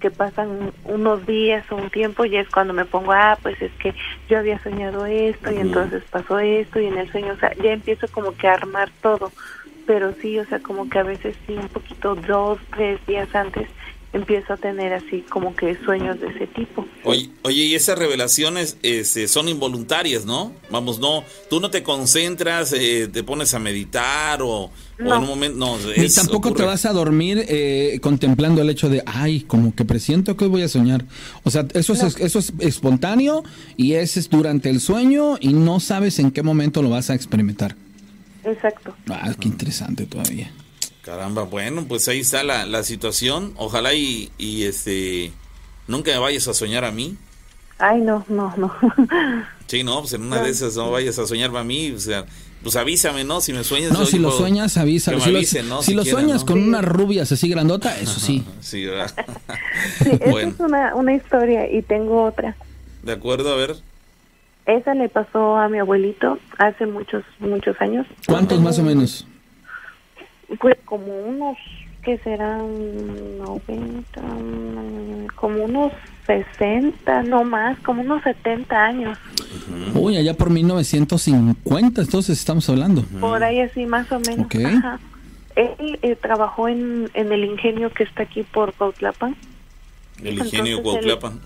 que 0.00 0.10
pasan 0.10 0.72
unos 0.84 1.26
días 1.26 1.64
o 1.72 1.76
un 1.76 1.90
tiempo 1.90 2.24
ya 2.26 2.40
es 2.40 2.48
cuando 2.50 2.74
me 2.74 2.84
pongo 2.84 3.12
ah 3.12 3.38
pues 3.42 3.60
es 3.62 3.72
que 3.72 3.94
yo 4.28 4.38
había 4.38 4.62
soñado 4.62 5.06
esto 5.06 5.50
y 5.50 5.56
entonces 5.56 6.02
pasó 6.10 6.38
esto 6.38 6.78
y 6.80 6.86
en 6.86 6.98
el 6.98 7.10
sueño 7.10 7.32
o 7.32 7.36
sea 7.36 7.54
ya 7.54 7.72
empiezo 7.72 8.06
como 8.08 8.36
que 8.36 8.48
a 8.48 8.54
armar 8.54 8.90
todo. 9.02 9.32
Pero 9.86 10.12
sí 10.20 10.38
o 10.38 10.44
sea 10.44 10.60
como 10.60 10.88
que 10.88 10.98
a 10.98 11.04
veces 11.04 11.36
sí 11.46 11.54
un 11.54 11.68
poquito 11.68 12.14
dos 12.14 12.58
tres 12.74 13.04
días 13.06 13.34
antes 13.34 13.68
empiezo 14.16 14.54
a 14.54 14.56
tener 14.56 14.92
así 14.92 15.22
como 15.28 15.54
que 15.54 15.76
sueños 15.84 16.18
de 16.20 16.28
ese 16.28 16.46
tipo. 16.48 16.86
Oye, 17.04 17.30
oye 17.42 17.64
y 17.64 17.74
esas 17.74 17.98
revelaciones 17.98 18.78
este, 18.82 19.28
son 19.28 19.48
involuntarias, 19.48 20.24
¿no? 20.24 20.52
Vamos, 20.70 20.98
no, 20.98 21.22
tú 21.48 21.60
no 21.60 21.70
te 21.70 21.82
concentras, 21.82 22.72
eh, 22.72 23.08
te 23.12 23.22
pones 23.22 23.54
a 23.54 23.58
meditar 23.58 24.40
o, 24.42 24.70
en 24.98 25.06
un 25.06 25.26
momento, 25.26 25.58
no. 25.58 25.76
Ni 25.96 26.08
tampoco 26.08 26.52
te 26.52 26.62
vas 26.62 26.86
a 26.86 26.92
dormir 26.92 27.44
eh, 27.48 27.98
contemplando 28.02 28.62
el 28.62 28.70
hecho 28.70 28.88
de, 28.88 29.02
ay, 29.06 29.42
como 29.42 29.74
que 29.74 29.84
presiento 29.84 30.36
que 30.36 30.46
voy 30.46 30.62
a 30.62 30.68
soñar. 30.68 31.04
O 31.44 31.50
sea, 31.50 31.66
eso 31.74 31.92
es, 31.92 32.16
eso 32.18 32.38
es 32.38 32.52
espontáneo 32.58 33.44
y 33.76 33.94
ese 33.94 34.20
es 34.20 34.30
durante 34.30 34.70
el 34.70 34.80
sueño 34.80 35.36
y 35.40 35.52
no 35.52 35.78
sabes 35.80 36.18
en 36.18 36.30
qué 36.30 36.42
momento 36.42 36.82
lo 36.82 36.90
vas 36.90 37.10
a 37.10 37.14
experimentar. 37.14 37.76
Exacto. 38.44 38.94
Ah, 39.10 39.34
qué 39.38 39.48
interesante 39.48 40.06
todavía. 40.06 40.50
Caramba, 41.06 41.44
bueno, 41.44 41.84
pues 41.86 42.08
ahí 42.08 42.18
está 42.18 42.42
la, 42.42 42.66
la 42.66 42.82
situación. 42.82 43.52
Ojalá 43.58 43.94
y, 43.94 44.32
y, 44.38 44.64
este 44.64 45.30
nunca 45.86 46.10
me 46.10 46.18
vayas 46.18 46.48
a 46.48 46.52
soñar 46.52 46.84
a 46.84 46.90
mí. 46.90 47.16
Ay, 47.78 48.00
no, 48.00 48.24
no, 48.28 48.52
no. 48.56 48.74
sí, 49.68 49.84
no, 49.84 50.00
pues 50.00 50.14
en 50.14 50.22
una 50.22 50.42
de 50.42 50.50
esas 50.50 50.74
no 50.74 50.90
vayas 50.90 51.16
a 51.20 51.26
soñarme 51.28 51.60
a 51.60 51.62
mí, 51.62 51.92
o 51.92 52.00
sea, 52.00 52.24
pues 52.60 52.74
avísame, 52.74 53.22
¿no? 53.22 53.40
Si 53.40 53.52
me 53.52 53.62
sueñas. 53.62 53.92
No, 53.92 54.04
si 54.04 54.18
lo 54.18 54.32
sueñas, 54.32 54.76
avísame. 54.78 55.20
Si, 55.20 55.30
lo, 55.30 55.82
si, 55.82 55.94
lo 55.94 56.04
sueñas 56.04 56.42
con 56.42 56.60
una 56.60 56.82
rubia 56.82 57.22
así 57.22 57.48
grandota, 57.48 57.96
eso 58.00 58.18
sí. 58.18 58.44
sí, 58.60 58.86
¿verdad? 58.86 59.14
sí, 60.02 60.10
esa 60.10 60.40
es 60.40 60.58
una, 60.58 60.96
una 60.96 61.14
historia 61.14 61.70
y 61.70 61.82
tengo 61.82 62.24
otra. 62.24 62.56
De 63.04 63.12
acuerdo, 63.12 63.52
a 63.52 63.56
ver. 63.56 63.76
Esa 64.66 64.92
le 64.94 65.08
pasó 65.08 65.56
a 65.56 65.68
mi 65.68 65.78
abuelito 65.78 66.40
hace 66.58 66.84
muchos, 66.84 67.22
muchos 67.38 67.80
años. 67.80 68.08
¿Cuántos 68.26 68.60
más 68.60 68.80
o 68.80 68.82
menos? 68.82 69.24
Pues 70.60 70.76
como 70.84 71.06
unos, 71.06 71.56
que 72.02 72.18
serán 72.18 73.38
90, 73.38 74.20
como 75.34 75.64
unos 75.64 75.92
60, 76.26 77.22
no 77.24 77.44
más, 77.44 77.78
como 77.80 78.02
unos 78.02 78.22
70 78.22 78.76
años. 78.76 79.18
Uy, 79.94 80.16
allá 80.16 80.34
por 80.34 80.50
1950, 80.50 82.00
entonces 82.00 82.38
estamos 82.38 82.68
hablando. 82.68 83.02
Por 83.20 83.42
ahí 83.42 83.60
así, 83.60 83.86
más 83.86 84.10
o 84.12 84.20
menos. 84.20 84.46
Él 85.56 85.98
eh, 86.02 86.16
trabajó 86.16 86.68
en, 86.68 87.10
en 87.14 87.32
el 87.32 87.44
ingenio 87.44 87.90
que 87.90 88.04
está 88.04 88.24
aquí 88.24 88.42
por 88.42 88.74
Cuautlapan. 88.74 89.34
El 90.22 90.38
ingenio 90.38 90.82
Cuautlapan. 90.82 91.40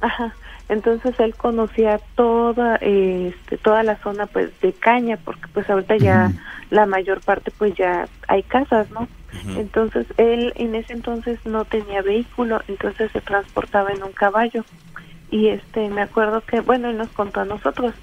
Ajá. 0.00 0.34
Entonces 0.68 1.14
él 1.20 1.34
conocía 1.34 2.00
toda 2.14 2.76
este, 2.76 3.58
toda 3.58 3.82
la 3.82 3.96
zona 3.98 4.26
pues 4.26 4.50
de 4.60 4.72
caña 4.72 5.18
porque 5.22 5.46
pues 5.52 5.68
ahorita 5.68 5.96
ya 5.98 6.32
la 6.74 6.86
mayor 6.86 7.20
parte 7.20 7.52
pues 7.56 7.74
ya 7.74 8.08
hay 8.26 8.42
casas, 8.42 8.90
¿no? 8.90 9.06
Entonces 9.56 10.06
él 10.16 10.52
en 10.56 10.74
ese 10.74 10.92
entonces 10.92 11.38
no 11.44 11.64
tenía 11.64 12.02
vehículo, 12.02 12.62
entonces 12.68 13.10
se 13.12 13.20
transportaba 13.20 13.92
en 13.92 14.02
un 14.02 14.12
caballo. 14.12 14.64
Y 15.30 15.48
este 15.48 15.88
me 15.88 16.02
acuerdo 16.02 16.40
que 16.40 16.60
bueno, 16.60 16.90
él 16.90 16.98
nos 16.98 17.10
contó 17.10 17.40
a 17.40 17.44
nosotros 17.44 17.94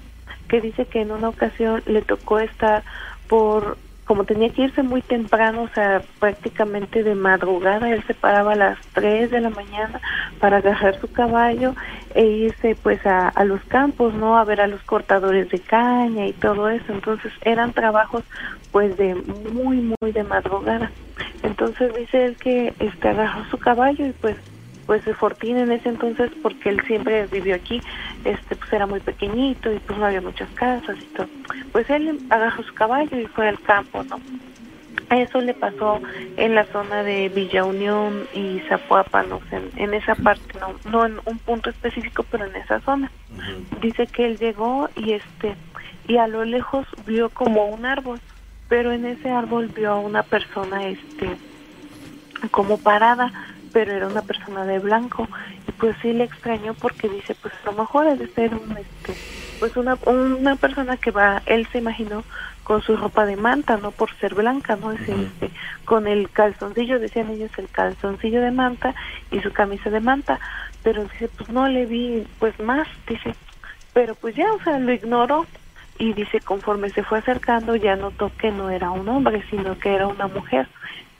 que 0.48 0.60
dice 0.60 0.86
que 0.86 1.02
en 1.02 1.12
una 1.12 1.28
ocasión 1.28 1.82
le 1.86 2.02
tocó 2.02 2.38
estar 2.38 2.82
por 3.28 3.76
como 4.12 4.24
tenía 4.24 4.50
que 4.50 4.64
irse 4.64 4.82
muy 4.82 5.00
temprano, 5.00 5.62
o 5.62 5.68
sea, 5.68 6.02
prácticamente 6.20 7.02
de 7.02 7.14
madrugada, 7.14 7.88
él 7.88 8.04
se 8.06 8.12
paraba 8.12 8.52
a 8.52 8.56
las 8.56 8.78
3 8.92 9.30
de 9.30 9.40
la 9.40 9.48
mañana 9.48 10.02
para 10.38 10.58
agarrar 10.58 11.00
su 11.00 11.10
caballo 11.10 11.74
e 12.14 12.22
irse 12.22 12.76
pues 12.82 13.06
a, 13.06 13.30
a 13.30 13.44
los 13.44 13.64
campos, 13.68 14.12
¿no? 14.12 14.36
A 14.36 14.44
ver 14.44 14.60
a 14.60 14.66
los 14.66 14.82
cortadores 14.82 15.48
de 15.48 15.60
caña 15.60 16.26
y 16.26 16.34
todo 16.34 16.68
eso. 16.68 16.92
Entonces 16.92 17.32
eran 17.40 17.72
trabajos 17.72 18.22
pues 18.70 18.94
de 18.98 19.14
muy, 19.14 19.94
muy 19.98 20.12
de 20.12 20.24
madrugada. 20.24 20.90
Entonces 21.42 21.94
dice 21.94 22.26
él 22.26 22.36
que 22.36 22.74
este 22.80 23.08
agarró 23.08 23.46
su 23.46 23.56
caballo 23.56 24.06
y 24.06 24.12
pues 24.12 24.36
pues 24.92 25.06
de 25.06 25.14
Fortín 25.14 25.56
en 25.56 25.72
ese 25.72 25.88
entonces 25.88 26.30
porque 26.42 26.68
él 26.68 26.82
siempre 26.86 27.26
vivió 27.26 27.54
aquí 27.54 27.80
este 28.26 28.56
pues 28.56 28.70
era 28.74 28.86
muy 28.86 29.00
pequeñito 29.00 29.72
y 29.72 29.78
pues 29.78 29.98
no 29.98 30.04
había 30.04 30.20
muchas 30.20 30.50
casas 30.50 30.98
y 31.00 31.14
todo. 31.14 31.28
Pues 31.72 31.88
él 31.88 32.18
agarró 32.28 32.62
su 32.62 32.74
caballo 32.74 33.18
y 33.18 33.24
fue 33.24 33.48
al 33.48 33.58
campo 33.60 34.04
no 34.04 34.20
eso 35.08 35.40
le 35.40 35.54
pasó 35.54 35.98
en 36.36 36.54
la 36.54 36.66
zona 36.66 37.02
de 37.04 37.30
Villa 37.30 37.64
Unión 37.64 38.24
y 38.34 38.60
Zapuapa, 38.68 39.22
no 39.22 39.40
sé, 39.48 39.62
en, 39.76 39.94
esa 39.94 40.14
parte, 40.14 40.58
no, 40.60 40.74
no 40.90 41.06
en 41.06 41.20
un 41.24 41.38
punto 41.38 41.70
específico, 41.70 42.22
pero 42.30 42.44
en 42.44 42.56
esa 42.56 42.80
zona. 42.80 43.10
Dice 43.80 44.06
que 44.06 44.26
él 44.26 44.38
llegó 44.38 44.90
y 44.94 45.12
este 45.12 45.54
y 46.06 46.18
a 46.18 46.26
lo 46.26 46.44
lejos 46.44 46.86
vio 47.06 47.30
como 47.30 47.66
un 47.66 47.86
árbol, 47.86 48.20
pero 48.68 48.92
en 48.92 49.06
ese 49.06 49.30
árbol 49.30 49.68
vio 49.68 49.92
a 49.92 50.00
una 50.00 50.22
persona 50.22 50.86
este 50.86 51.30
como 52.50 52.76
parada, 52.76 53.32
pero 53.72 53.92
era 53.92 54.06
una 54.06 54.22
persona 54.22 54.64
de 54.64 54.78
blanco. 54.78 55.28
Y 55.68 55.72
pues 55.72 55.96
sí 56.02 56.12
le 56.12 56.24
extrañó 56.24 56.74
porque 56.74 57.08
dice 57.08 57.34
pues 57.34 57.54
a 57.62 57.70
lo 57.70 57.78
mejor 57.78 58.06
es 58.06 58.18
de 58.18 58.28
ser 58.28 58.54
un 58.54 58.76
este 58.76 59.14
pues 59.58 59.76
una 59.76 59.96
una 60.06 60.56
persona 60.56 60.96
que 60.96 61.10
va 61.10 61.42
él 61.46 61.66
se 61.70 61.78
imaginó 61.78 62.24
con 62.64 62.82
su 62.82 62.96
ropa 62.96 63.26
de 63.26 63.36
manta 63.36 63.76
no 63.76 63.90
por 63.90 64.14
ser 64.18 64.34
blanca 64.34 64.76
no 64.76 64.92
es 64.92 65.00
este 65.00 65.50
con 65.84 66.06
el 66.06 66.30
calzoncillo 66.30 66.98
decían 66.98 67.30
ellos 67.30 67.50
el 67.58 67.68
calzoncillo 67.68 68.40
de 68.40 68.50
manta 68.50 68.94
y 69.30 69.40
su 69.40 69.52
camisa 69.52 69.90
de 69.90 70.00
manta. 70.00 70.38
Pero 70.82 71.04
dice 71.04 71.28
pues 71.28 71.48
no 71.50 71.68
le 71.68 71.86
vi 71.86 72.26
pues 72.38 72.58
más 72.60 72.86
dice. 73.06 73.34
Pero 73.92 74.14
pues 74.14 74.34
ya 74.34 74.52
o 74.52 74.62
sea 74.62 74.78
lo 74.78 74.92
ignoró. 74.92 75.46
Y 75.98 76.14
dice 76.14 76.40
conforme 76.40 76.90
se 76.90 77.04
fue 77.04 77.18
acercando 77.18 77.76
ya 77.76 77.94
notó 77.96 78.32
que 78.36 78.50
no 78.50 78.70
era 78.70 78.90
un 78.90 79.08
hombre 79.08 79.44
sino 79.50 79.78
que 79.78 79.94
era 79.94 80.08
una 80.08 80.26
mujer 80.26 80.66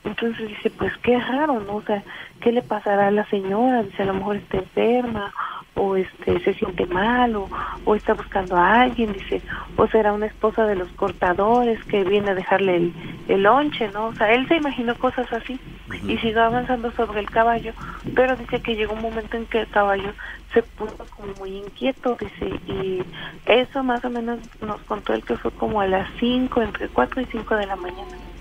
entonces 0.05 0.49
dice, 0.49 0.71
pues 0.71 0.93
qué 0.99 1.19
raro, 1.19 1.61
¿no? 1.61 1.77
O 1.77 1.83
sea, 1.83 2.03
¿qué 2.41 2.51
le 2.51 2.62
pasará 2.62 3.09
a 3.09 3.12
la 3.12 3.25
señora? 3.27 3.83
Dice, 3.85 4.03
a 4.03 4.07
lo 4.07 4.15
mejor 4.15 4.37
está 4.37 4.59
enferma, 4.59 5.33
o 5.75 5.97
este 5.97 6.41
se 6.41 6.55
siente 6.55 6.87
mal, 6.87 7.37
o, 7.37 7.95
está 7.95 8.15
buscando 8.15 8.57
a 8.57 8.83
alguien, 8.83 9.12
dice, 9.12 9.41
o 9.77 9.87
será 9.87 10.12
una 10.12 10.27
esposa 10.27 10.67
de 10.67 10.75
los 10.75 10.91
cortadores 10.93 11.83
que 11.85 12.05
viene 12.05 12.31
a 12.31 12.35
dejarle 12.35 12.77
el, 12.77 12.95
el 13.29 13.43
lonche, 13.45 13.88
¿no? 13.88 14.07
O 14.07 14.15
sea, 14.15 14.33
él 14.33 14.47
se 14.49 14.57
imaginó 14.57 14.97
cosas 14.97 15.33
así 15.33 15.59
y 16.07 16.19
siguió 16.19 16.43
avanzando 16.43 16.91
sobre 16.93 17.21
el 17.21 17.31
caballo, 17.31 17.73
pero 18.15 18.37
dice 18.37 18.61
que 18.61 18.75
llegó 18.75 18.95
un 18.95 19.03
momento 19.03 19.37
en 19.37 19.47
que 19.47 19.61
el 19.61 19.69
caballo 19.69 20.12
se 20.53 20.62
puso 20.62 21.07
como 21.17 21.33
muy 21.38 21.59
inquieto, 21.59 22.17
dice, 22.21 22.47
y 22.67 23.03
eso 23.47 23.83
más 23.83 24.05
o 24.05 24.11
menos 24.11 24.41
nos 24.61 24.81
contó 24.83 25.15
él 25.15 25.25
que 25.25 25.37
fue 25.37 25.53
como 25.53 25.81
a 25.81 25.87
las 25.87 26.09
5, 26.19 26.61
entre 26.61 26.88
4 26.88 27.21
y 27.21 27.25
5 27.27 27.57
de 27.57 27.67
la 27.67 27.77
mañana 27.77 28.32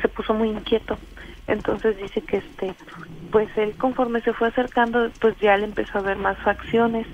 se 0.00 0.08
puso 0.08 0.34
muy 0.34 0.48
inquieto. 0.48 0.98
Entonces 1.46 1.96
dice 1.96 2.20
que 2.22 2.38
este, 2.38 2.74
pues 3.30 3.48
él 3.56 3.74
conforme 3.76 4.20
se 4.22 4.32
fue 4.32 4.48
acercando, 4.48 5.10
pues 5.20 5.36
ya 5.40 5.56
le 5.56 5.64
empezó 5.64 5.98
a 5.98 6.02
ver 6.02 6.16
más 6.16 6.38
facciones, 6.38 7.06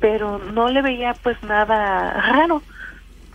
pero 0.00 0.38
no 0.38 0.68
le 0.70 0.82
veía 0.82 1.14
pues 1.22 1.40
nada 1.42 2.12
raro. 2.12 2.62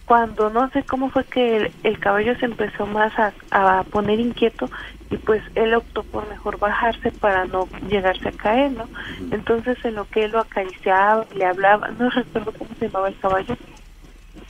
Cuando 0.06 0.50
no 0.50 0.70
sé 0.72 0.84
cómo 0.84 1.10
fue 1.10 1.24
que 1.26 1.72
el, 1.84 2.00
caballo 2.00 2.36
se 2.36 2.46
empezó 2.46 2.86
más 2.86 3.14
a, 3.18 3.34
a, 3.52 3.84
poner 3.84 4.20
inquieto 4.20 4.70
y 5.10 5.18
pues 5.18 5.42
él 5.56 5.74
optó 5.74 6.04
por 6.04 6.28
mejor 6.28 6.60
bajarse 6.60 7.12
para 7.12 7.46
no 7.46 7.70
llegarse 7.88 8.28
a 8.28 8.34
caer, 8.34 8.72
¿no? 8.72 8.90
Entonces 9.30 9.78
en 9.86 9.96
lo 9.96 10.06
que 10.06 10.26
él 10.26 10.32
lo 10.32 10.40
acariciaba, 10.40 11.26
le 11.34 11.46
hablaba, 11.46 11.90
no 11.92 12.10
recuerdo 12.10 12.52
cómo 12.58 12.72
se 12.78 12.88
llamaba 12.88 13.08
el 13.08 13.18
caballo, 13.20 13.56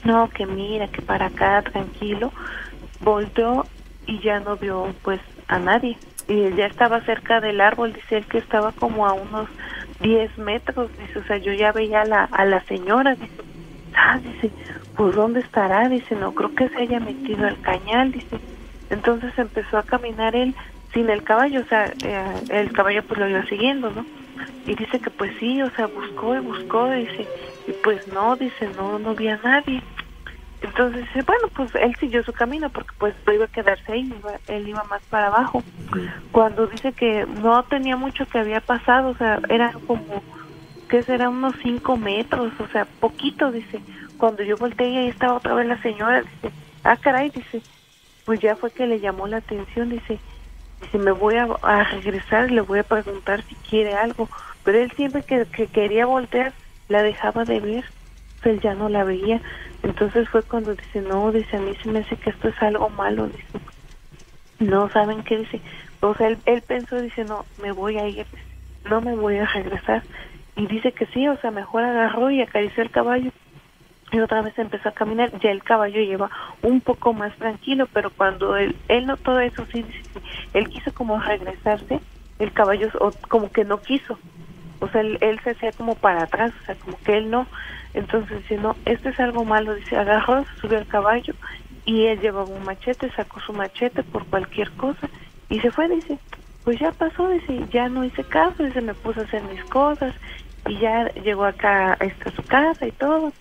no, 0.04 0.28
que 0.30 0.46
mira, 0.46 0.88
que 0.88 1.02
para 1.02 1.26
acá, 1.26 1.62
tranquilo, 1.62 2.32
volteó 3.00 3.66
y 4.06 4.20
ya 4.20 4.40
no 4.40 4.56
vio 4.56 4.94
pues 5.02 5.20
a 5.48 5.58
nadie. 5.58 5.96
Y 6.28 6.54
ya 6.54 6.66
estaba 6.66 7.00
cerca 7.02 7.40
del 7.40 7.60
árbol, 7.60 7.92
dice 7.92 8.18
él 8.18 8.26
que 8.26 8.38
estaba 8.38 8.72
como 8.72 9.06
a 9.06 9.12
unos 9.12 9.48
10 10.00 10.38
metros, 10.38 10.90
dice, 10.98 11.18
o 11.18 11.24
sea, 11.24 11.36
yo 11.38 11.52
ya 11.52 11.72
veía 11.72 12.02
a 12.02 12.04
la, 12.04 12.24
a 12.24 12.44
la 12.44 12.62
señora, 12.64 13.14
dice, 13.14 13.42
ah, 13.96 14.18
dice, 14.22 14.50
pues 14.96 15.14
¿dónde 15.14 15.40
estará? 15.40 15.88
Dice, 15.88 16.14
no 16.16 16.34
creo 16.34 16.54
que 16.54 16.68
se 16.68 16.78
haya 16.78 17.00
metido 17.00 17.46
al 17.46 17.60
cañal, 17.60 18.12
dice. 18.12 18.38
Entonces 18.90 19.36
empezó 19.38 19.78
a 19.78 19.82
caminar 19.82 20.36
él 20.36 20.54
sin 20.92 21.08
el 21.08 21.22
caballo, 21.22 21.60
o 21.60 21.64
sea, 21.64 21.92
eh, 22.04 22.34
el 22.50 22.72
caballo 22.72 23.02
pues 23.04 23.18
lo 23.18 23.28
iba 23.28 23.44
siguiendo, 23.46 23.90
¿no? 23.90 24.04
Y 24.66 24.74
dice 24.74 25.00
que 25.00 25.10
pues 25.10 25.32
sí, 25.38 25.62
o 25.62 25.70
sea, 25.70 25.86
buscó 25.86 26.36
y 26.36 26.40
buscó, 26.40 26.90
dice, 26.90 27.26
y 27.66 27.72
pues 27.82 28.06
no, 28.08 28.36
dice, 28.36 28.68
no, 28.76 28.98
no 28.98 29.14
vi 29.14 29.28
a 29.28 29.38
nadie. 29.38 29.82
Entonces, 30.62 31.06
bueno, 31.26 31.48
pues 31.56 31.74
él 31.74 31.94
siguió 31.98 32.22
su 32.22 32.32
camino 32.32 32.70
porque 32.70 32.92
pues 32.98 33.14
no 33.26 33.32
iba 33.32 33.46
a 33.46 33.48
quedarse 33.48 33.92
ahí, 33.92 34.14
él 34.46 34.68
iba 34.68 34.84
más 34.84 35.02
para 35.10 35.26
abajo. 35.26 35.62
Cuando 36.30 36.68
dice 36.68 36.92
que 36.92 37.26
no 37.26 37.64
tenía 37.64 37.96
mucho 37.96 38.26
que 38.26 38.38
había 38.38 38.60
pasado, 38.60 39.10
o 39.10 39.16
sea, 39.16 39.40
era 39.48 39.72
como, 39.86 40.22
que 40.88 41.02
será 41.02 41.28
unos 41.28 41.56
cinco 41.62 41.96
metros, 41.96 42.52
o 42.60 42.68
sea, 42.68 42.84
poquito, 42.84 43.50
dice. 43.50 43.80
Cuando 44.18 44.44
yo 44.44 44.56
volteé 44.56 44.88
y 44.88 44.96
ahí 44.98 45.08
estaba 45.08 45.34
otra 45.34 45.54
vez 45.54 45.66
la 45.66 45.82
señora, 45.82 46.22
dice, 46.22 46.54
ah, 46.84 46.96
caray, 46.96 47.30
dice, 47.30 47.60
pues 48.24 48.40
ya 48.40 48.54
fue 48.54 48.70
que 48.70 48.86
le 48.86 49.00
llamó 49.00 49.26
la 49.26 49.38
atención, 49.38 49.88
dice, 49.88 50.20
dice, 50.80 50.98
me 50.98 51.10
voy 51.10 51.34
a, 51.36 51.84
regresar 51.84 52.50
y 52.50 52.54
le 52.54 52.60
voy 52.60 52.78
a 52.78 52.84
preguntar 52.84 53.42
si 53.48 53.56
quiere 53.68 53.94
algo. 53.94 54.28
Pero 54.62 54.78
él 54.78 54.92
siempre 54.92 55.24
que, 55.24 55.44
que 55.46 55.66
quería 55.66 56.06
voltear, 56.06 56.52
la 56.88 57.02
dejaba 57.02 57.44
de 57.44 57.58
ver, 57.58 57.84
él 58.50 58.60
ya 58.60 58.74
no 58.74 58.88
la 58.88 59.04
veía 59.04 59.40
entonces 59.82 60.28
fue 60.28 60.42
cuando 60.42 60.74
dice, 60.74 61.00
no, 61.00 61.32
dice, 61.32 61.56
a 61.56 61.60
mí 61.60 61.74
se 61.82 61.88
me 61.88 62.00
hace 62.00 62.16
que 62.16 62.30
esto 62.30 62.48
es 62.48 62.62
algo 62.62 62.88
malo, 62.88 63.26
dice. 63.26 63.44
no 64.60 64.88
saben 64.90 65.22
qué 65.24 65.38
dice. 65.38 65.60
O 66.00 66.14
sea, 66.14 66.28
él, 66.28 66.38
él 66.46 66.62
pensó, 66.62 67.00
dice, 67.00 67.24
no, 67.24 67.44
me 67.60 67.72
voy 67.72 67.98
a 67.98 68.06
ir, 68.06 68.26
no 68.88 69.00
me 69.00 69.16
voy 69.16 69.38
a 69.38 69.46
regresar. 69.46 70.02
Y 70.54 70.66
dice 70.66 70.92
que 70.92 71.06
sí, 71.06 71.26
o 71.26 71.36
sea, 71.38 71.50
mejor 71.50 71.82
agarró 71.82 72.30
y 72.30 72.40
acarició 72.40 72.82
el 72.82 72.90
caballo. 72.90 73.30
Y 74.12 74.20
otra 74.20 74.42
vez 74.42 74.56
empezó 74.58 74.90
a 74.90 74.92
caminar, 74.92 75.32
ya 75.40 75.50
el 75.50 75.64
caballo 75.64 76.00
lleva 76.00 76.30
un 76.62 76.80
poco 76.80 77.12
más 77.12 77.34
tranquilo, 77.38 77.88
pero 77.92 78.10
cuando 78.10 78.56
él, 78.56 78.76
él 78.88 79.06
notó 79.06 79.40
eso, 79.40 79.66
sí, 79.72 79.82
dice, 79.82 80.02
él 80.52 80.68
quiso 80.68 80.92
como 80.92 81.18
regresarse, 81.18 81.98
el 82.38 82.52
caballo 82.52 82.88
o, 83.00 83.12
como 83.28 83.50
que 83.50 83.64
no 83.64 83.82
quiso. 83.82 84.18
O 84.80 84.88
sea, 84.88 85.00
él, 85.00 85.18
él 85.22 85.40
se 85.42 85.50
hacía 85.50 85.72
como 85.72 85.94
para 85.94 86.24
atrás, 86.24 86.52
o 86.62 86.66
sea, 86.66 86.74
como 86.76 86.98
que 86.98 87.16
él 87.16 87.30
no. 87.30 87.48
Entonces 87.94 88.38
dice, 88.38 88.56
no, 88.56 88.76
esto 88.84 89.10
es 89.10 89.20
algo 89.20 89.44
malo, 89.44 89.74
dice, 89.74 89.96
agarró, 89.96 90.44
subió 90.60 90.78
al 90.78 90.86
caballo 90.86 91.34
y 91.84 92.06
él 92.06 92.20
llevaba 92.20 92.48
un 92.48 92.64
machete, 92.64 93.10
sacó 93.12 93.40
su 93.40 93.52
machete 93.52 94.02
por 94.02 94.24
cualquier 94.26 94.70
cosa 94.72 95.08
y 95.48 95.60
se 95.60 95.70
fue, 95.70 95.88
dice, 95.88 96.18
pues 96.64 96.78
ya 96.78 96.92
pasó, 96.92 97.28
dice, 97.28 97.66
ya 97.70 97.88
no 97.88 98.04
hice 98.04 98.24
caso, 98.24 98.62
dice, 98.62 98.80
me 98.80 98.94
puse 98.94 99.20
a 99.20 99.24
hacer 99.24 99.42
mis 99.42 99.62
cosas 99.64 100.14
y 100.66 100.78
ya 100.78 101.12
llegó 101.14 101.44
acá 101.44 101.94
a 101.94 102.30
su 102.34 102.42
casa 102.44 102.86
y 102.86 102.92
todo. 102.92 103.32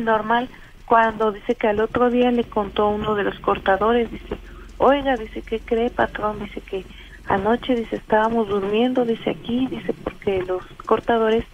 Normal, 0.00 0.48
cuando 0.86 1.32
dice 1.32 1.54
que 1.54 1.68
al 1.68 1.80
otro 1.80 2.10
día 2.10 2.30
le 2.30 2.44
contó 2.44 2.88
uno 2.88 3.14
de 3.14 3.24
los 3.24 3.38
cortadores, 3.40 4.10
dice, 4.10 4.36
oiga, 4.78 5.16
dice, 5.16 5.42
¿qué 5.42 5.60
cree, 5.60 5.90
patrón? 5.90 6.38
Dice 6.40 6.60
que 6.60 6.84
anoche, 7.26 7.74
dice, 7.74 7.96
estábamos 7.96 8.48
durmiendo, 8.48 9.04
dice 9.04 9.30
aquí, 9.30 9.66
dice, 9.66 9.92
porque 10.04 10.42
los 10.42 10.64
cortadores, 10.86 11.44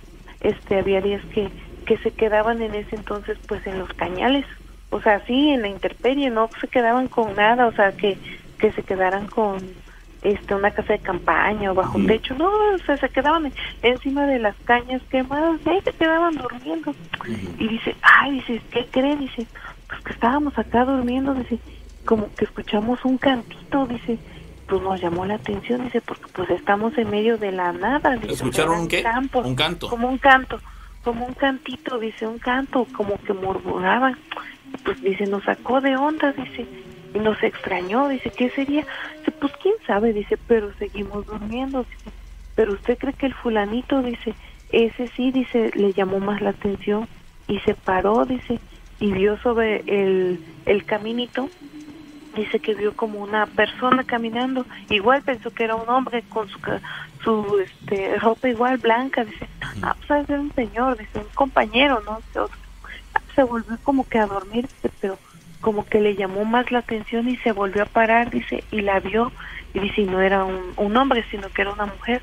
este, 0.41 0.79
había 0.79 1.01
días 1.01 1.23
que, 1.35 1.51
que 1.87 1.97
se 1.99 2.11
quedaban 2.11 2.61
en 2.61 2.75
ese 2.75 2.97
entonces, 2.97 3.39
pues, 3.47 3.67
en 3.67 3.79
los 3.79 3.93
cañales, 3.95 4.45
o 4.91 5.01
sea, 5.01 5.25
sí, 5.27 5.51
en 5.51 5.63
la 5.63 5.69
intemperie, 5.69 6.31
no 6.31 6.51
se 6.61 6.69
quedaban 6.69 7.09
con 7.09 7.35
nada, 7.35 7.67
o 7.67 7.73
sea, 7.73 7.93
que, 7.93 8.19
que 8.59 8.73
se 8.73 8.83
quedaran 8.83 9.27
con 9.27 9.59
este 10.23 10.55
una 10.55 10.73
casa 10.73 10.95
de 10.95 10.99
campaña 10.99 11.71
o 11.71 11.75
bajo 11.75 11.99
un 11.99 12.07
techo, 12.07 12.35
no, 12.35 12.49
o 12.49 12.79
sea, 12.85 12.97
se 12.97 13.09
quedaban 13.09 13.53
encima 13.83 14.27
de 14.27 14.39
las 14.39 14.57
cañas 14.65 15.01
quemadas 15.11 15.61
y 15.65 15.69
ahí 15.69 15.81
se 15.83 15.93
quedaban 15.93 16.35
durmiendo. 16.37 16.95
Y 17.59 17.69
dice, 17.69 17.95
ay, 18.03 18.33
dice, 18.33 18.61
¿qué 18.71 18.87
cree? 18.91 19.17
Dice, 19.17 19.47
pues 19.89 20.01
que 20.03 20.13
estábamos 20.13 20.59
acá 20.59 20.85
durmiendo, 20.85 21.35
dice, 21.35 21.59
como 22.05 22.33
que 22.35 22.45
escuchamos 22.45 23.05
un 23.05 23.19
cantito, 23.19 23.87
dice, 23.87 24.19
pues 24.67 24.83
nos 24.83 25.01
llamó 25.01 25.27
la 25.27 25.35
atención, 25.35 25.85
dice, 25.85 26.01
porque 26.01 26.25
pues 26.33 26.51
estamos 26.51 26.97
en 26.99 27.11
medio 27.11 27.39
de 27.39 27.53
la 27.53 27.73
nada. 27.73 28.17
Dice, 28.17 28.33
¿Escucharon 28.33 28.81
un 28.81 28.89
qué? 28.89 29.05
un 29.45 29.55
canto. 29.55 29.89
Como 29.89 30.09
un 30.09 30.19
canto, 30.19 30.61
como 31.07 31.25
un 31.25 31.35
cantito, 31.35 32.01
dice, 32.01 32.27
un 32.27 32.41
canto, 32.41 32.85
como 32.93 33.17
que 33.23 33.33
murmuraban 33.33 34.19
pues 34.85 35.01
dice, 35.01 35.25
nos 35.27 35.45
sacó 35.45 35.81
de 35.81 35.97
onda, 35.97 36.33
dice, 36.33 36.67
y 37.15 37.19
nos 37.21 37.41
extrañó, 37.45 38.09
dice, 38.09 38.31
¿qué 38.31 38.51
sería? 38.51 38.85
Dice, 39.21 39.31
pues 39.41 39.53
quién 39.63 39.77
sabe, 39.87 40.13
dice, 40.13 40.37
pero 40.49 40.73
seguimos 40.75 41.25
durmiendo, 41.27 41.85
dice, 41.85 42.11
pero 42.57 42.73
usted 42.73 42.99
cree 42.99 43.13
que 43.13 43.27
el 43.27 43.35
fulanito, 43.35 44.03
dice, 44.03 44.35
ese 44.73 45.09
sí, 45.17 45.31
dice, 45.31 45.71
le 45.75 45.93
llamó 45.93 46.19
más 46.19 46.41
la 46.41 46.51
atención 46.51 47.07
y 47.47 47.61
se 47.61 47.75
paró, 47.75 48.25
dice, 48.25 48.59
y 48.99 49.13
vio 49.13 49.39
sobre 49.39 49.85
el, 49.87 50.41
el 50.65 50.85
caminito, 50.85 51.49
dice 52.37 52.61
que 52.61 52.75
vio 52.75 52.95
como 52.95 53.19
una 53.19 53.47
persona 53.47 54.05
caminando, 54.05 54.67
igual 54.91 55.23
pensó 55.23 55.51
que 55.51 55.65
era 55.65 55.75
un 55.75 55.89
hombre 55.89 56.23
con 56.29 56.49
su, 56.49 56.59
su 57.25 57.59
este, 57.59 58.17
ropa 58.19 58.49
igual 58.49 58.79
blanca, 58.79 59.25
dice, 59.25 59.49
ah, 59.83 59.97
pues 60.07 60.29
es 60.29 60.39
un 60.39 60.53
señor, 60.55 60.99
dice, 60.99 61.19
un 61.19 61.35
compañero, 61.35 62.03
¿no? 62.05 62.21
se 63.35 63.43
volvió 63.43 63.77
como 63.83 64.09
que 64.09 64.19
a 64.19 64.27
dormir, 64.27 64.69
pero 65.01 65.19
como 65.61 65.85
que 65.85 66.01
le 66.01 66.15
llamó 66.15 66.45
más 66.45 66.71
la 66.71 66.79
atención 66.81 67.29
y 67.29 67.37
se 67.39 67.53
volvió 67.53 67.83
a 67.83 67.87
parar, 67.87 68.31
dice, 68.31 68.65
y 68.71 68.81
la 68.81 69.01
vio, 69.01 69.33
y 69.75 69.81
dice, 69.81 70.03
no 70.03 70.21
era 70.21 70.45
un, 70.45 70.73
un 70.77 70.97
hombre, 70.97 71.25
sino 71.31 71.49
que 71.51 71.63
era 71.63 71.73
una 71.73 71.87
mujer. 71.87 72.23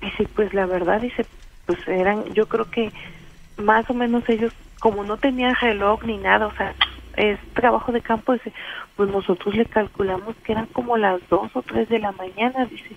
Dice, 0.00 0.26
pues 0.34 0.54
la 0.54 0.66
verdad, 0.66 1.00
dice, 1.00 1.26
pues 1.66 1.78
eran, 1.88 2.24
yo 2.32 2.48
creo 2.48 2.70
que 2.70 2.92
más 3.58 3.88
o 3.90 3.94
menos 3.94 4.26
ellos, 4.28 4.52
como 4.80 5.04
no 5.04 5.16
tenían 5.16 5.54
reloj 5.60 6.04
ni 6.04 6.16
nada, 6.16 6.46
o 6.46 6.54
sea, 6.54 6.74
es 7.16 7.38
trabajo 7.54 7.92
de 7.92 8.00
campo, 8.00 8.34
dice, 8.34 8.52
pues 8.94 9.10
nosotros 9.10 9.54
le 9.54 9.66
calculamos 9.66 10.36
que 10.44 10.52
eran 10.52 10.66
como 10.66 10.96
las 10.96 11.26
dos 11.28 11.50
o 11.54 11.62
tres 11.62 11.88
de 11.88 11.98
la 11.98 12.12
mañana, 12.12 12.66
dice. 12.66 12.96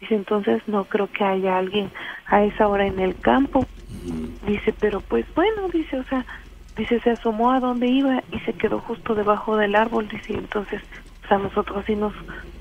Dice, 0.00 0.14
entonces 0.14 0.62
no 0.66 0.84
creo 0.84 1.10
que 1.10 1.24
haya 1.24 1.58
alguien 1.58 1.90
a 2.26 2.44
esa 2.44 2.68
hora 2.68 2.86
en 2.86 3.00
el 3.00 3.16
campo. 3.16 3.66
Dice, 4.46 4.72
pero 4.78 5.00
pues 5.00 5.26
bueno, 5.34 5.68
dice, 5.68 5.98
o 5.98 6.04
sea, 6.04 6.24
dice, 6.76 7.00
se 7.00 7.10
asomó 7.10 7.50
a 7.50 7.60
donde 7.60 7.88
iba 7.88 8.22
y 8.32 8.38
se 8.40 8.52
quedó 8.52 8.78
justo 8.80 9.14
debajo 9.14 9.56
del 9.56 9.74
árbol, 9.74 10.08
dice, 10.08 10.34
entonces, 10.34 10.80
pues 11.20 11.32
a 11.32 11.38
nosotros 11.38 11.84
sí 11.86 11.96
nos, 11.96 12.14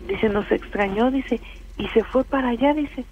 dice, 0.07 0.29
nos 0.29 0.51
extrañó, 0.51 1.11
dice, 1.11 1.39
y 1.77 1.87
se 1.89 2.03
fue 2.03 2.23
para 2.23 2.49
allá, 2.49 2.73
dice, 2.73 3.05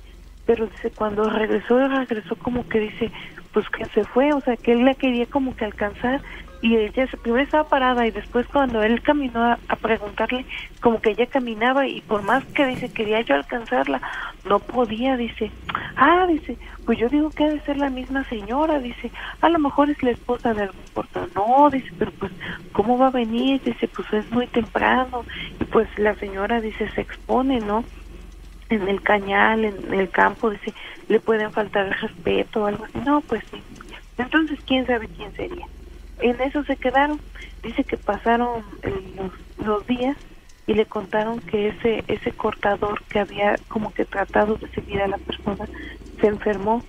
pero 0.45 0.65
dice, 0.65 0.89
cuando 0.91 1.29
regresó, 1.29 1.87
regresó 1.87 2.35
como 2.35 2.67
que 2.67 2.79
dice, 2.79 3.11
pues 3.53 3.69
que 3.69 3.85
se 3.93 4.03
fue, 4.05 4.33
o 4.33 4.41
sea, 4.41 4.57
que 4.57 4.73
él 4.73 4.83
la 4.83 4.95
quería 4.95 5.27
como 5.27 5.55
que 5.55 5.65
alcanzar 5.65 6.21
y 6.61 6.75
ella 6.77 7.07
primero 7.21 7.43
estaba 7.43 7.67
parada 7.67 8.07
y 8.07 8.11
después 8.11 8.47
cuando 8.47 8.81
él 8.81 9.01
caminó 9.01 9.43
a, 9.43 9.57
preguntarle 9.81 10.45
como 10.81 11.01
que 11.01 11.11
ella 11.11 11.27
caminaba 11.27 11.87
y 11.87 12.01
por 12.01 12.23
más 12.23 12.43
que 12.45 12.65
dice 12.65 12.91
quería 12.91 13.21
yo 13.21 13.35
alcanzarla 13.35 14.01
no 14.45 14.59
podía 14.59 15.17
dice. 15.17 15.51
Ah 15.95 16.25
dice 16.27 16.57
pues 16.85 16.97
yo 16.97 17.09
digo 17.09 17.29
que 17.29 17.43
ha 17.43 17.49
de 17.49 17.61
ser 17.61 17.77
la 17.77 17.89
misma 17.89 18.23
señora 18.25 18.79
dice. 18.79 19.11
A 19.41 19.49
lo 19.49 19.59
mejor 19.59 19.89
es 19.89 20.01
la 20.01 20.11
esposa 20.11 20.53
de 20.53 20.63
algún 20.63 20.81
portador 20.93 21.29
no 21.35 21.69
dice 21.69 21.91
pero 21.97 22.11
pues 22.11 22.31
cómo 22.71 22.97
va 22.97 23.07
a 23.07 23.11
venir 23.11 23.61
dice 23.63 23.87
pues 23.87 24.11
es 24.13 24.31
muy 24.31 24.47
temprano. 24.47 25.25
Y 25.59 25.65
pues 25.65 25.87
la 25.97 26.15
señora 26.15 26.61
dice 26.61 26.89
se 26.91 27.01
expone 27.01 27.59
no 27.59 27.83
en 28.69 28.87
el 28.87 29.01
cañal 29.01 29.65
en 29.65 29.93
el 29.93 30.09
campo 30.09 30.49
dice 30.49 30.73
le 31.09 31.19
pueden 31.19 31.51
faltar 31.51 31.95
respeto 32.01 32.63
o 32.63 32.65
algo 32.65 32.85
así. 32.85 32.99
No 33.05 33.21
pues 33.21 33.43
sí. 33.51 33.61
Entonces 34.17 34.59
quién 34.65 34.87
sabe 34.87 35.07
quién 35.09 35.31
sería 35.35 35.67
en 36.19 36.41
eso 36.41 36.63
se 36.63 36.77
quedaron. 36.77 37.19
Dice 37.63 37.83
que 37.83 37.97
pasaron 37.97 38.63
eh, 38.83 39.31
los, 39.57 39.85
días 39.87 40.17
y 40.67 40.73
le 40.73 40.85
contaron 40.85 41.39
que 41.41 41.69
ese 41.69 42.03
ese 42.07 42.31
cortador 42.31 43.01
que 43.09 43.19
había 43.19 43.59
como 43.67 43.93
que 43.93 44.05
tratado 44.05 44.55
de 44.55 44.67
seguir 44.69 45.01
a 45.01 45.07
la 45.07 45.17
persona 45.17 45.69
se 46.19 46.27
enfermó. 46.27 46.83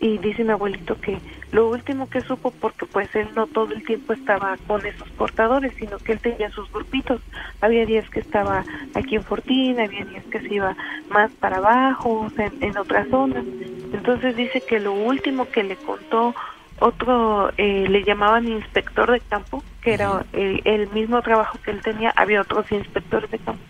Y 0.00 0.18
dice 0.18 0.44
mi 0.44 0.50
abuelito 0.50 1.00
que 1.00 1.18
lo 1.52 1.68
último 1.68 2.08
que 2.08 2.22
supo 2.22 2.50
porque 2.50 2.84
pues 2.84 3.08
él 3.14 3.28
no 3.34 3.46
todo 3.46 3.72
el 3.72 3.84
tiempo 3.84 4.12
estaba 4.12 4.58
con 4.66 4.84
esos 4.84 5.08
cortadores 5.12 5.72
sino 5.78 5.98
que 6.00 6.12
él 6.12 6.20
tenía 6.20 6.50
sus 6.50 6.70
grupitos. 6.72 7.20
Había 7.60 7.86
días 7.86 8.08
que 8.10 8.20
estaba 8.20 8.66
aquí 8.94 9.16
en 9.16 9.24
Fortín 9.24 9.78
había 9.80 10.04
días 10.04 10.24
que 10.30 10.40
se 10.40 10.54
iba 10.54 10.76
más 11.08 11.30
para 11.32 11.58
abajo 11.58 12.28
en, 12.36 12.62
en 12.62 12.76
otras 12.76 13.08
zonas. 13.08 13.44
Entonces 13.92 14.36
dice 14.36 14.60
que 14.62 14.80
lo 14.80 14.92
último 14.92 15.48
que 15.50 15.62
le 15.62 15.76
contó 15.76 16.34
otro 16.80 17.50
eh, 17.56 17.86
le 17.88 18.04
llamaban 18.04 18.48
inspector 18.48 19.10
de 19.10 19.20
campo, 19.20 19.62
que 19.80 19.94
era 19.94 20.24
el, 20.32 20.88
mismo 20.90 21.22
trabajo 21.22 21.58
que 21.64 21.70
él 21.70 21.82
tenía, 21.82 22.12
había 22.16 22.40
otros 22.40 22.70
inspectores 22.72 23.30
de 23.30 23.38
campo. 23.38 23.62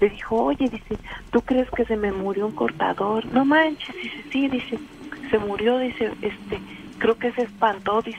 Le 0.00 0.08
dijo, 0.08 0.36
oye, 0.36 0.68
dice, 0.68 0.96
¿tú 1.30 1.42
crees 1.42 1.70
que 1.70 1.84
se 1.84 1.96
me 1.96 2.12
murió 2.12 2.46
un 2.46 2.52
cortador? 2.52 3.24
No 3.26 3.44
manches, 3.44 3.94
dice, 3.94 4.24
sí, 4.32 4.48
dice, 4.48 4.78
se 5.30 5.38
murió, 5.38 5.78
dice, 5.78 6.12
este, 6.22 6.60
creo 6.98 7.16
que 7.16 7.32
se 7.32 7.42
espantó, 7.42 8.02
dice. 8.02 8.18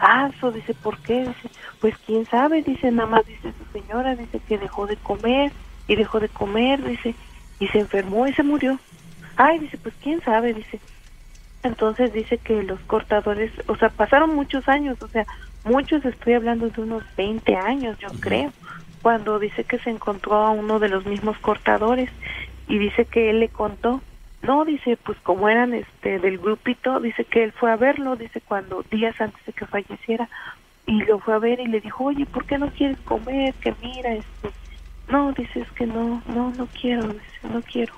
Ah, 0.00 0.30
eso, 0.34 0.50
dice, 0.50 0.74
¿por 0.74 0.98
qué? 0.98 1.20
Dice, 1.20 1.48
pues 1.80 1.96
quién 2.04 2.26
sabe, 2.26 2.62
dice, 2.62 2.90
nada 2.90 3.08
más, 3.08 3.26
dice 3.26 3.52
su 3.52 3.80
señora, 3.80 4.16
dice 4.16 4.40
que 4.46 4.58
dejó 4.58 4.86
de 4.86 4.96
comer 4.96 5.52
y 5.88 5.96
dejó 5.96 6.20
de 6.20 6.28
comer, 6.28 6.82
dice, 6.84 7.14
y 7.60 7.68
se 7.68 7.78
enfermó 7.78 8.26
y 8.26 8.32
se 8.34 8.42
murió. 8.42 8.78
Ay, 9.36 9.58
dice, 9.60 9.78
pues 9.78 9.94
quién 10.02 10.20
sabe, 10.22 10.52
dice, 10.52 10.80
entonces 11.62 12.12
dice 12.12 12.38
que 12.38 12.62
los 12.62 12.80
cortadores, 12.80 13.50
o 13.66 13.76
sea, 13.76 13.88
pasaron 13.90 14.34
muchos 14.34 14.68
años, 14.68 15.00
o 15.02 15.08
sea, 15.08 15.26
muchos, 15.64 16.04
estoy 16.04 16.34
hablando 16.34 16.68
de 16.68 16.80
unos 16.80 17.02
20 17.16 17.56
años, 17.56 17.98
yo 17.98 18.10
creo, 18.20 18.52
cuando 19.02 19.38
dice 19.38 19.64
que 19.64 19.78
se 19.78 19.90
encontró 19.90 20.34
a 20.34 20.50
uno 20.50 20.78
de 20.78 20.88
los 20.88 21.06
mismos 21.06 21.38
cortadores 21.38 22.10
y 22.68 22.78
dice 22.78 23.04
que 23.04 23.30
él 23.30 23.40
le 23.40 23.48
contó, 23.48 24.00
no, 24.42 24.64
dice, 24.64 24.96
pues 24.96 25.18
como 25.22 25.48
eran 25.48 25.74
este 25.74 26.18
del 26.18 26.38
grupito, 26.38 27.00
dice 27.00 27.24
que 27.24 27.44
él 27.44 27.52
fue 27.52 27.70
a 27.72 27.76
verlo, 27.76 28.16
dice 28.16 28.40
cuando 28.40 28.84
días 28.90 29.20
antes 29.20 29.44
de 29.44 29.52
que 29.52 29.66
falleciera 29.66 30.28
y 30.86 31.02
lo 31.02 31.18
fue 31.18 31.34
a 31.34 31.38
ver 31.38 31.58
y 31.58 31.66
le 31.66 31.80
dijo, 31.80 32.04
oye, 32.04 32.26
¿por 32.26 32.44
qué 32.46 32.58
no 32.58 32.70
quieres 32.70 32.98
comer? 33.00 33.54
Que 33.54 33.74
mira, 33.82 34.14
este, 34.14 34.50
no, 35.08 35.32
dice, 35.32 35.60
es 35.60 35.70
que 35.72 35.86
no, 35.86 36.22
no, 36.28 36.52
no 36.52 36.68
quiero, 36.80 37.08
dice, 37.08 37.48
no 37.50 37.60
quiero. 37.62 37.94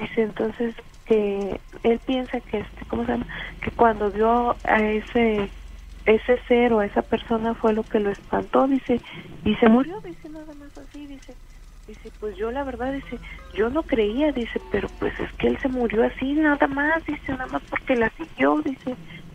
Dice, 0.00 0.22
entonces 0.22 0.74
que 1.08 1.58
él 1.82 1.98
piensa 2.06 2.40
que 2.40 2.58
este 2.58 2.84
cómo 2.86 3.04
se 3.06 3.12
llama 3.12 3.26
que 3.62 3.70
cuando 3.72 4.10
vio 4.10 4.56
a 4.62 4.82
ese 4.82 5.50
ese 6.04 6.38
ser 6.46 6.72
o 6.72 6.80
a 6.80 6.86
esa 6.86 7.02
persona 7.02 7.54
fue 7.54 7.72
lo 7.72 7.82
que 7.82 7.98
lo 7.98 8.10
espantó 8.10 8.66
dice 8.68 9.00
y 9.44 9.54
se 9.56 9.68
murió 9.68 9.98
dice 10.04 10.28
nada 10.28 10.52
más 10.54 10.76
así 10.76 11.06
dice 11.06 11.34
dice 11.86 12.12
pues 12.20 12.36
yo 12.36 12.50
la 12.50 12.62
verdad 12.62 12.92
dice 12.92 13.18
yo 13.54 13.70
no 13.70 13.82
creía 13.82 14.32
dice 14.32 14.60
pero 14.70 14.88
pues 14.98 15.18
es 15.18 15.32
que 15.34 15.48
él 15.48 15.58
se 15.60 15.68
murió 15.68 16.04
así 16.04 16.34
nada 16.34 16.66
más 16.66 17.04
dice 17.06 17.32
nada 17.32 17.46
más 17.46 17.62
porque 17.70 17.96
la 17.96 18.10
siguió 18.10 18.60
dice 18.62 18.94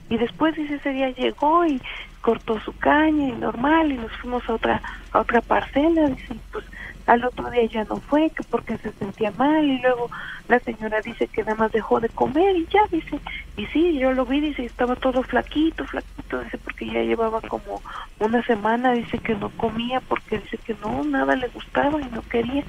y 0.09 0.17
después 0.17 0.55
dice 0.55 0.75
ese 0.75 0.89
día 0.91 1.09
llegó 1.09 1.65
y 1.65 1.81
cortó 2.21 2.59
su 2.61 2.77
caña 2.77 3.29
y 3.29 3.31
normal 3.31 3.91
y 3.91 3.97
nos 3.97 4.11
fuimos 4.17 4.47
a 4.47 4.53
otra 4.53 4.81
a 5.11 5.19
otra 5.19 5.41
parcela 5.41 6.07
dice 6.07 6.35
pues 6.51 6.65
al 7.05 7.23
otro 7.25 7.49
día 7.51 7.65
ya 7.65 7.83
no 7.85 7.97
fue, 7.97 8.29
que 8.29 8.43
porque 8.43 8.77
se 8.77 8.91
sentía 8.93 9.31
mal 9.31 9.63
y 9.65 9.79
luego 9.79 10.09
la 10.47 10.59
señora 10.59 11.01
dice 11.01 11.27
que 11.27 11.41
nada 11.41 11.55
más 11.55 11.71
dejó 11.71 11.99
de 11.99 12.09
comer 12.09 12.55
y 12.55 12.65
ya 12.71 12.81
dice, 12.91 13.19
y 13.57 13.65
sí, 13.67 13.97
yo 13.99 14.13
lo 14.13 14.25
vi, 14.25 14.39
dice, 14.39 14.65
estaba 14.65 14.95
todo 14.95 15.23
flaquito, 15.23 15.85
flaquito, 15.85 16.41
dice, 16.43 16.57
porque 16.57 16.87
ya 16.87 17.01
llevaba 17.01 17.41
como 17.41 17.81
una 18.19 18.45
semana, 18.45 18.93
dice 18.93 19.19
que 19.19 19.35
no 19.35 19.49
comía 19.57 20.01
porque 20.01 20.39
dice 20.39 20.57
que 20.65 20.75
no, 20.81 21.03
nada 21.03 21.35
le 21.35 21.47
gustaba 21.49 22.01
y 22.01 22.05
no 22.13 22.21
quería, 22.23 22.63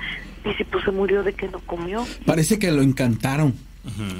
dice, 0.44 0.64
pues 0.64 0.84
se 0.84 0.90
murió 0.90 1.22
de 1.22 1.32
que 1.32 1.48
no 1.48 1.60
comió. 1.60 2.04
Parece 2.26 2.58
que 2.58 2.70
lo 2.72 2.82
encantaron, 2.82 3.54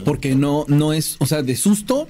porque 0.04 0.34
no, 0.34 0.64
no 0.68 0.92
es, 0.92 1.16
o 1.20 1.26
sea, 1.26 1.42
de 1.42 1.56
susto, 1.56 2.08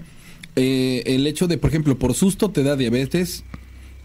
eh, 0.56 1.02
el 1.06 1.26
hecho 1.26 1.46
de, 1.46 1.56
por 1.56 1.70
ejemplo, 1.70 1.98
por 1.98 2.14
susto 2.14 2.50
te 2.50 2.62
da 2.62 2.76
diabetes, 2.76 3.44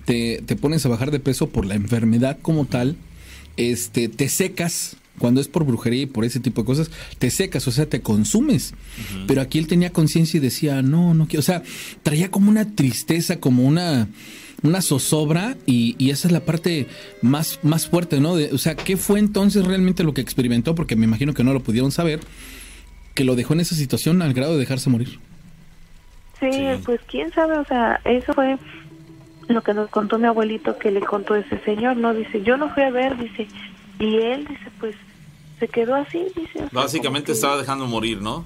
te, 0.05 0.41
te 0.45 0.55
pones 0.55 0.85
a 0.85 0.89
bajar 0.89 1.11
de 1.11 1.19
peso 1.19 1.49
por 1.49 1.65
la 1.65 1.75
enfermedad 1.75 2.37
como 2.41 2.65
tal, 2.65 2.95
este, 3.59 4.07
te 4.09 4.29
secas, 4.29 4.95
cuando 5.17 5.41
es 5.41 5.49
por 5.49 5.65
brujería 5.65 6.03
y 6.03 6.05
por 6.05 6.23
ese 6.23 6.39
tipo 6.39 6.61
de 6.61 6.65
cosas, 6.65 6.91
te 7.17 7.29
secas, 7.29 7.67
o 7.67 7.71
sea, 7.71 7.85
te 7.87 7.99
consumes. 8.01 8.73
Pero 9.27 9.41
aquí 9.41 9.59
él 9.59 9.67
tenía 9.67 9.91
conciencia 9.91 10.37
y 10.37 10.41
decía, 10.41 10.81
no, 10.81 11.13
no 11.13 11.27
quiero, 11.27 11.41
o 11.41 11.43
sea, 11.43 11.61
traía 12.03 12.31
como 12.31 12.49
una 12.49 12.73
tristeza, 12.73 13.39
como 13.41 13.63
una, 13.65 14.07
una 14.63 14.81
zozobra 14.81 15.57
y, 15.65 15.95
y 15.97 16.11
esa 16.11 16.29
es 16.29 16.31
la 16.31 16.39
parte 16.45 16.87
más, 17.21 17.59
más 17.63 17.87
fuerte, 17.87 18.21
¿no? 18.21 18.37
De, 18.37 18.53
o 18.53 18.57
sea, 18.57 18.75
¿qué 18.75 18.95
fue 18.95 19.19
entonces 19.19 19.65
realmente 19.65 20.03
lo 20.05 20.13
que 20.13 20.21
experimentó? 20.21 20.73
Porque 20.73 20.95
me 20.95 21.03
imagino 21.05 21.33
que 21.33 21.43
no 21.43 21.51
lo 21.51 21.61
pudieron 21.63 21.91
saber, 21.91 22.21
que 23.13 23.25
lo 23.25 23.35
dejó 23.35 23.53
en 23.55 23.59
esa 23.59 23.75
situación 23.75 24.21
al 24.21 24.33
grado 24.33 24.53
de 24.53 24.59
dejarse 24.59 24.89
morir. 24.89 25.19
Sí, 26.39 26.47
Sí. 26.51 26.81
pues 26.85 27.01
quién 27.11 27.29
sabe, 27.33 27.57
o 27.57 27.65
sea, 27.65 27.99
eso 28.05 28.33
fue 28.33 28.57
lo 29.49 29.61
que 29.63 29.73
nos 29.73 29.89
contó 29.89 30.17
mi 30.17 30.27
abuelito 30.27 30.77
que 30.77 30.91
le 30.91 31.01
contó 31.01 31.35
ese 31.35 31.59
señor, 31.65 31.97
¿no? 31.97 32.13
Dice, 32.13 32.41
yo 32.43 32.57
no 32.57 32.69
fui 32.73 32.83
a 32.83 32.91
ver, 32.91 33.17
dice, 33.17 33.47
y 33.99 34.17
él, 34.17 34.45
dice, 34.45 34.71
pues 34.79 34.95
se 35.59 35.67
quedó 35.67 35.95
así, 35.95 36.25
dice. 36.35 36.65
Básicamente 36.71 37.27
que- 37.27 37.31
estaba 37.33 37.57
dejando 37.57 37.85
morir, 37.87 38.21
¿no? 38.21 38.45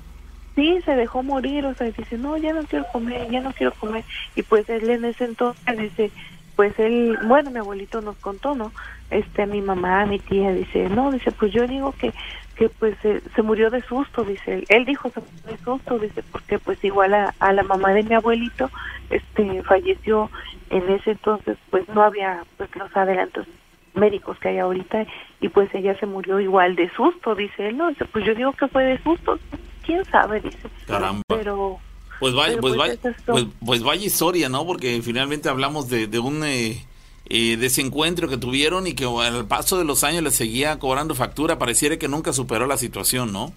Sí, 0.56 0.80
se 0.86 0.96
dejó 0.96 1.24
morir, 1.24 1.66
o 1.66 1.74
sea, 1.76 1.88
dice, 1.88 2.18
no, 2.18 2.38
ya 2.38 2.54
no 2.54 2.64
quiero 2.66 2.86
comer, 2.94 3.30
ya 3.32 3.42
no 3.42 3.52
quiero 3.54 3.74
comer. 3.80 4.06
Y 4.36 4.44
pues 4.44 4.68
él 4.70 4.90
en 4.90 5.06
ese 5.06 5.26
entonces 5.26 5.78
dice, 5.78 6.12
pues 6.56 6.78
él, 6.78 7.18
bueno, 7.26 7.50
mi 7.50 7.58
abuelito 7.60 8.02
nos 8.02 8.18
contó, 8.18 8.54
¿no? 8.54 8.72
Este, 9.10 9.48
mi 9.48 9.62
mamá, 9.62 10.06
mi 10.06 10.20
tía, 10.20 10.52
dice, 10.54 10.90
no, 10.90 11.12
dice, 11.12 11.32
pues 11.32 11.52
yo 11.52 11.68
digo 11.68 11.92
que, 11.94 12.14
que 12.56 12.70
pues 12.70 12.96
se, 13.02 13.22
se 13.22 13.42
murió 13.42 13.70
de 13.70 13.82
susto, 13.82 14.24
dice 14.24 14.54
él. 14.56 14.66
Él 14.70 14.86
dijo, 14.86 15.10
se 15.10 15.20
murió 15.20 15.58
de 15.58 15.64
susto, 15.64 16.00
dice, 16.00 16.24
porque 16.32 16.60
pues 16.60 16.84
igual 16.84 17.14
a, 17.14 17.34
a 17.40 17.54
la 17.54 17.64
mamá 17.64 17.94
de 17.94 18.04
mi 18.04 18.14
abuelito, 18.14 18.70
este, 19.10 19.64
falleció 19.64 20.30
en 20.70 20.90
ese 20.90 21.12
entonces, 21.12 21.58
pues 21.70 21.88
no 21.90 22.04
había, 22.04 22.44
pues 22.58 22.70
los 22.76 22.96
adelantos 22.96 23.48
médicos 23.94 24.38
que 24.40 24.50
hay 24.50 24.58
ahorita 24.60 25.06
y 25.40 25.50
pues 25.50 25.74
ella 25.74 25.98
se 26.00 26.06
murió 26.06 26.40
igual 26.40 26.76
de 26.76 26.90
susto, 26.92 27.36
dice 27.36 27.70
él, 27.70 27.78
no, 27.78 27.90
dice, 27.90 28.06
pues 28.06 28.26
yo 28.26 28.34
digo 28.34 28.52
que 28.54 28.68
fue 28.68 28.84
de 28.84 29.02
susto, 29.04 29.40
quién 29.86 30.04
sabe, 30.06 30.42
dice. 30.42 30.68
Caramba. 30.88 31.22
Pero 31.28 31.80
Pues 32.20 32.34
vaya, 32.34 32.56
Pero, 32.56 32.62
pues, 32.62 32.76
pues, 32.76 32.78
vaya, 32.78 32.94
es 32.94 33.24
pues, 33.26 33.46
pues 33.66 33.84
vaya 33.84 34.06
historia, 34.06 34.50
¿no? 34.50 34.66
Porque 34.66 35.02
finalmente 35.02 35.50
hablamos 35.50 35.90
de, 35.90 36.08
de 36.08 36.20
un 36.20 36.44
eh, 36.44 36.84
eh, 37.30 37.58
desencuentro 37.58 38.28
que 38.28 38.38
tuvieron 38.38 38.88
y 38.88 38.94
que 38.94 39.06
al 39.06 39.46
paso 39.46 39.78
de 39.78 39.86
los 39.86 40.04
años 40.04 40.24
le 40.24 40.32
seguía 40.32 40.78
cobrando 40.80 41.16
factura. 41.16 41.58
Pareciera 41.58 41.98
que 41.98 42.08
nunca 42.08 42.34
superó 42.34 42.68
la 42.68 42.78
situación, 42.78 43.32
¿no? 43.32 43.54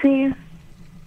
sí, 0.00 0.28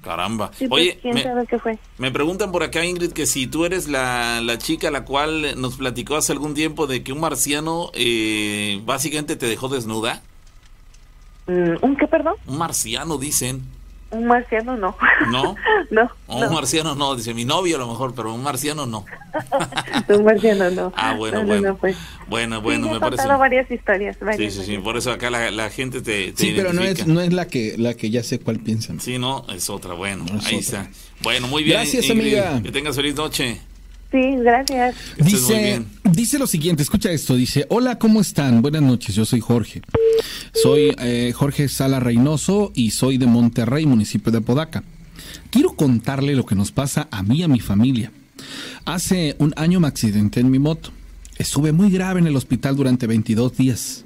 Caramba. 0.04 0.52
sí, 0.58 0.68
pues 0.68 0.82
Oye, 0.82 1.00
quién 1.02 1.14
me, 1.14 1.24
sabe 1.24 1.46
qué 1.46 1.60
fue. 1.60 1.78
me 1.98 2.12
preguntan 2.12 2.52
por 2.52 2.64
acá, 2.64 2.84
Ingrid, 2.84 3.12
que 3.12 3.26
si 3.28 3.46
tú 3.46 3.66
eres 3.66 3.88
la, 3.88 4.42
la 4.42 4.58
chica 4.58 4.90
la 4.90 5.06
cual 5.06 5.62
nos 5.62 5.78
platicó 5.78 6.16
hace 6.16 6.32
algún 6.34 6.56
tiempo 6.56 6.88
de 6.88 7.04
que 7.04 7.14
un 7.14 7.20
marciano 7.20 7.92
eh, 7.94 8.82
básicamente 8.84 9.36
te 9.36 9.46
dejó 9.46 9.70
desnuda. 9.70 10.24
Mm, 11.48 11.76
¿Un 11.82 11.96
qué, 11.98 12.08
perdón? 12.08 12.34
Un 12.48 12.58
marciano, 12.58 13.18
dicen. 13.18 13.62
Un 14.12 14.26
marciano 14.28 14.76
no. 14.78 14.96
¿No? 15.32 15.56
no, 15.92 16.10
O 16.28 16.40
no. 16.42 16.48
un 16.50 16.54
marciano 16.54 16.96
no, 16.96 17.16
dice 17.16 17.34
mi 17.34 17.46
novio 17.46 17.78
a 17.78 17.80
lo 17.80 17.88
mejor, 17.88 18.14
pero 18.14 18.34
un 18.34 18.44
marciano 18.44 18.86
no. 18.86 19.06
un 20.10 20.24
marciano 20.26 20.70
no. 20.72 20.94
Ah, 20.98 21.14
bueno, 21.16 21.38
No, 21.38 21.44
no, 21.44 21.48
bueno. 21.48 21.68
no, 21.70 21.78
pues. 21.78 21.96
Bueno, 22.28 22.62
bueno, 22.62 22.84
sí, 22.84 22.86
me 22.88 22.92
me 22.92 22.98
he 22.98 23.00
parece. 23.00 23.18
contado 23.24 23.40
varias 23.40 23.72
historias. 23.72 24.18
Sí, 24.20 24.26
Varias, 24.26 24.54
sí, 24.54 24.64
sí, 24.64 24.78
por 24.80 24.98
eso 24.98 25.12
acá 25.12 25.30
la, 25.30 25.50
la 25.52 25.70
gente 25.70 26.02
te, 26.02 26.32
te 26.34 26.44
Sí, 26.44 26.54
pero 26.56 26.74
no 26.74 26.84
es, 26.84 27.08
no 27.08 27.22
es 27.22 27.32
la 27.34 27.48
que 27.48 27.76
la 27.78 27.94
que 27.94 28.10
ya 28.10 28.24
sé 28.24 28.40
cuál 28.40 28.60
piensan. 28.60 29.00
Sí, 29.00 29.18
no, 29.18 29.46
es 29.54 29.70
otra, 29.70 29.94
bueno, 29.94 30.26
No 30.32 30.40
es 30.40 30.46
ahí 30.48 30.56
otra. 30.58 30.82
está. 30.82 30.90
Bueno, 31.22 31.48
muy 31.48 31.64
bien. 31.64 31.78
Gracias, 31.78 32.06
Ingrid, 32.10 32.38
amiga. 32.38 32.62
Que 32.64 32.72
tengas 32.72 32.96
feliz 32.96 33.16
noche. 33.16 33.62
Sí, 34.12 34.36
gracias. 34.38 34.96
Dice, 35.18 35.84
dice 36.04 36.38
lo 36.38 36.46
siguiente, 36.46 36.84
escucha 36.84 37.12
esto, 37.12 37.36
dice, 37.36 37.66
hola, 37.70 37.98
¿cómo 37.98 38.20
están? 38.20 38.62
Buenas 38.62 38.82
noches, 38.82 39.16
yo 39.16 39.24
soy 39.24 39.40
Jorge. 39.40 39.82
Soy 40.54 40.94
eh, 41.00 41.32
Jorge 41.34 41.70
Sala 41.70 42.02
Reynoso 42.02 42.72
y 42.76 42.92
soy 42.92 43.18
de 43.18 43.26
Monterrey, 43.26 43.86
municipio 43.86 44.32
de 44.32 44.40
Apodaca. 44.40 44.84
Quiero 45.50 45.74
contarle 45.74 46.36
lo 46.36 46.46
que 46.46 46.56
nos 46.56 46.72
pasa 46.72 47.08
a 47.10 47.24
mí 47.24 47.40
y 47.40 47.44
a 47.44 47.48
mi 47.48 47.62
familia. 47.62 48.12
Hace 48.84 49.36
un 49.40 49.54
año 49.56 49.80
me 49.80 49.88
accidenté 49.88 50.42
en 50.42 50.52
mi 50.52 50.60
moto. 50.60 50.92
Estuve 51.38 51.72
muy 51.72 51.90
grave 51.90 52.20
en 52.20 52.28
el 52.28 52.36
hospital 52.36 52.76
durante 52.76 53.08
22 53.08 53.56
días. 53.56 54.06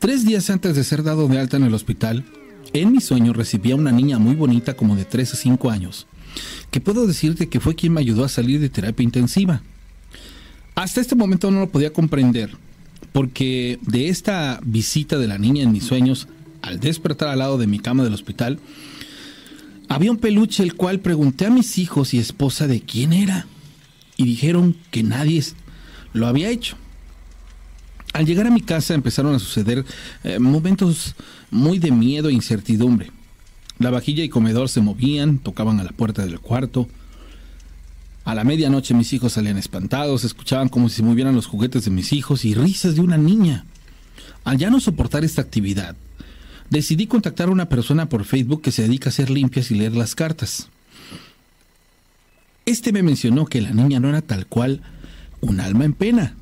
Tres 0.00 0.24
días 0.24 0.50
antes 0.50 0.74
de 0.74 0.82
ser 0.82 1.02
dado 1.02 1.28
de 1.28 1.38
alta 1.38 1.56
en 1.56 1.64
el 1.64 1.74
hospital, 1.74 2.24
en 2.72 2.92
mi 2.92 3.00
sueño 3.00 3.32
recibí 3.32 3.72
a 3.72 3.76
una 3.76 3.92
niña 3.92 4.18
muy 4.18 4.34
bonita 4.34 4.74
como 4.74 4.96
de 4.96 5.04
3 5.04 5.34
a 5.34 5.36
5 5.36 5.70
años, 5.70 6.06
que 6.70 6.80
puedo 6.80 7.06
decirte 7.06 7.48
que 7.48 7.60
fue 7.60 7.74
quien 7.74 7.92
me 7.92 8.00
ayudó 8.00 8.24
a 8.24 8.28
salir 8.28 8.60
de 8.60 8.68
terapia 8.68 9.04
intensiva. 9.04 9.62
Hasta 10.74 11.00
este 11.00 11.16
momento 11.16 11.50
no 11.50 11.60
lo 11.60 11.70
podía 11.70 11.92
comprender, 11.92 12.56
porque 13.12 13.78
de 13.82 14.08
esta 14.08 14.60
visita 14.64 15.18
de 15.18 15.28
la 15.28 15.38
niña 15.38 15.62
en 15.62 15.72
mis 15.72 15.84
sueños, 15.84 16.28
al 16.62 16.80
despertar 16.80 17.28
al 17.28 17.40
lado 17.40 17.58
de 17.58 17.66
mi 17.66 17.78
cama 17.78 18.04
del 18.04 18.14
hospital, 18.14 18.58
había 19.88 20.12
un 20.12 20.18
peluche 20.18 20.62
el 20.62 20.74
cual 20.74 21.00
pregunté 21.00 21.46
a 21.46 21.50
mis 21.50 21.76
hijos 21.78 22.14
y 22.14 22.18
esposa 22.18 22.66
de 22.66 22.80
quién 22.80 23.12
era, 23.12 23.46
y 24.16 24.24
dijeron 24.24 24.76
que 24.90 25.02
nadie 25.02 25.42
lo 26.12 26.26
había 26.26 26.50
hecho. 26.50 26.76
Al 28.12 28.26
llegar 28.26 28.46
a 28.46 28.50
mi 28.50 28.60
casa 28.60 28.94
empezaron 28.94 29.34
a 29.34 29.38
suceder 29.38 29.84
eh, 30.24 30.38
momentos 30.38 31.14
muy 31.50 31.78
de 31.78 31.90
miedo 31.90 32.28
e 32.28 32.32
incertidumbre. 32.32 33.10
La 33.80 33.88
vajilla 33.88 34.22
y 34.22 34.28
comedor 34.28 34.68
se 34.68 34.82
movían, 34.82 35.38
tocaban 35.38 35.80
a 35.80 35.84
la 35.84 35.90
puerta 35.92 36.22
del 36.22 36.38
cuarto. 36.38 36.86
A 38.24 38.34
la 38.34 38.44
medianoche 38.44 38.92
mis 38.92 39.14
hijos 39.14 39.32
salían 39.32 39.56
espantados, 39.56 40.22
escuchaban 40.22 40.68
como 40.68 40.90
si 40.90 40.96
se 40.96 41.02
movieran 41.02 41.34
los 41.34 41.46
juguetes 41.46 41.86
de 41.86 41.90
mis 41.90 42.12
hijos 42.12 42.44
y 42.44 42.54
risas 42.54 42.94
de 42.94 43.00
una 43.00 43.16
niña. 43.16 43.64
Al 44.44 44.58
ya 44.58 44.68
no 44.68 44.80
soportar 44.80 45.24
esta 45.24 45.40
actividad, 45.40 45.96
decidí 46.68 47.06
contactar 47.06 47.48
a 47.48 47.52
una 47.52 47.70
persona 47.70 48.06
por 48.10 48.26
Facebook 48.26 48.60
que 48.60 48.70
se 48.70 48.82
dedica 48.82 49.08
a 49.08 49.12
hacer 49.12 49.30
limpias 49.30 49.70
y 49.70 49.76
leer 49.76 49.96
las 49.96 50.14
cartas. 50.14 50.68
Este 52.66 52.92
me 52.92 53.02
mencionó 53.02 53.46
que 53.46 53.62
la 53.62 53.72
niña 53.72 53.98
no 53.98 54.10
era 54.10 54.20
tal 54.20 54.44
cual 54.44 54.82
un 55.40 55.58
alma 55.58 55.86
en 55.86 55.94
pena, 55.94 56.36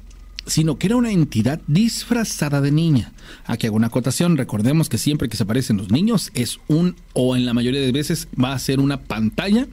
sino 0.49 0.79
que 0.79 0.87
era 0.87 0.97
una 0.97 1.13
entidad 1.13 1.61
disfrazada 1.67 2.61
de 2.61 2.73
niña. 2.73 3.13
Aquí 3.45 3.67
hago 3.67 3.77
una 3.77 3.89
acotación, 3.89 4.37
recordemos 4.37 4.89
que 4.89 4.99
siempre 4.99 5.29
que 5.29 5.37
se 5.37 5.43
aparecen 5.43 5.77
los 5.77 5.91
niños 5.91 6.31
es 6.35 6.59
un, 6.69 6.97
o 7.13 7.37
en 7.37 7.45
la 7.45 7.55
mayoría 7.55 7.81
de 7.81 7.93
veces 7.93 8.29
va 8.43 8.55
a 8.55 8.59
ser 8.59 8.81
una 8.81 9.01
pantalla 9.01 9.67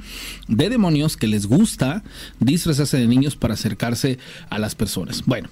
de 0.48 0.70
demonios 0.70 1.18
que 1.18 1.28
les 1.28 1.48
gusta 1.48 2.04
disfrazarse 2.40 2.98
de 2.98 3.08
niños 3.08 3.36
para 3.36 3.54
acercarse 3.54 4.20
a 4.50 4.60
las 4.60 4.76
personas. 4.76 5.24
Bueno, 5.26 5.50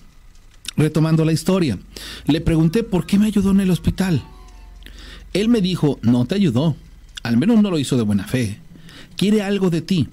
retomando 0.75 1.23
la 1.23 1.31
historia, 1.31 1.79
le 2.27 2.41
pregunté 2.41 2.83
por 2.83 3.05
qué 3.05 3.17
me 3.17 3.27
ayudó 3.27 3.51
en 3.51 3.61
el 3.61 3.71
hospital. 3.71 4.23
Él 5.33 5.47
me 5.47 5.61
dijo, 5.61 5.99
no 6.01 6.25
te 6.25 6.35
ayudó, 6.35 6.75
al 7.23 7.37
menos 7.37 7.61
no 7.61 7.71
lo 7.71 7.79
hizo 7.79 7.95
de 7.95 8.03
buena 8.03 8.27
fe, 8.27 8.59
quiere 9.15 9.41
algo 9.41 9.69
de 9.69 9.81
ti. 9.81 10.09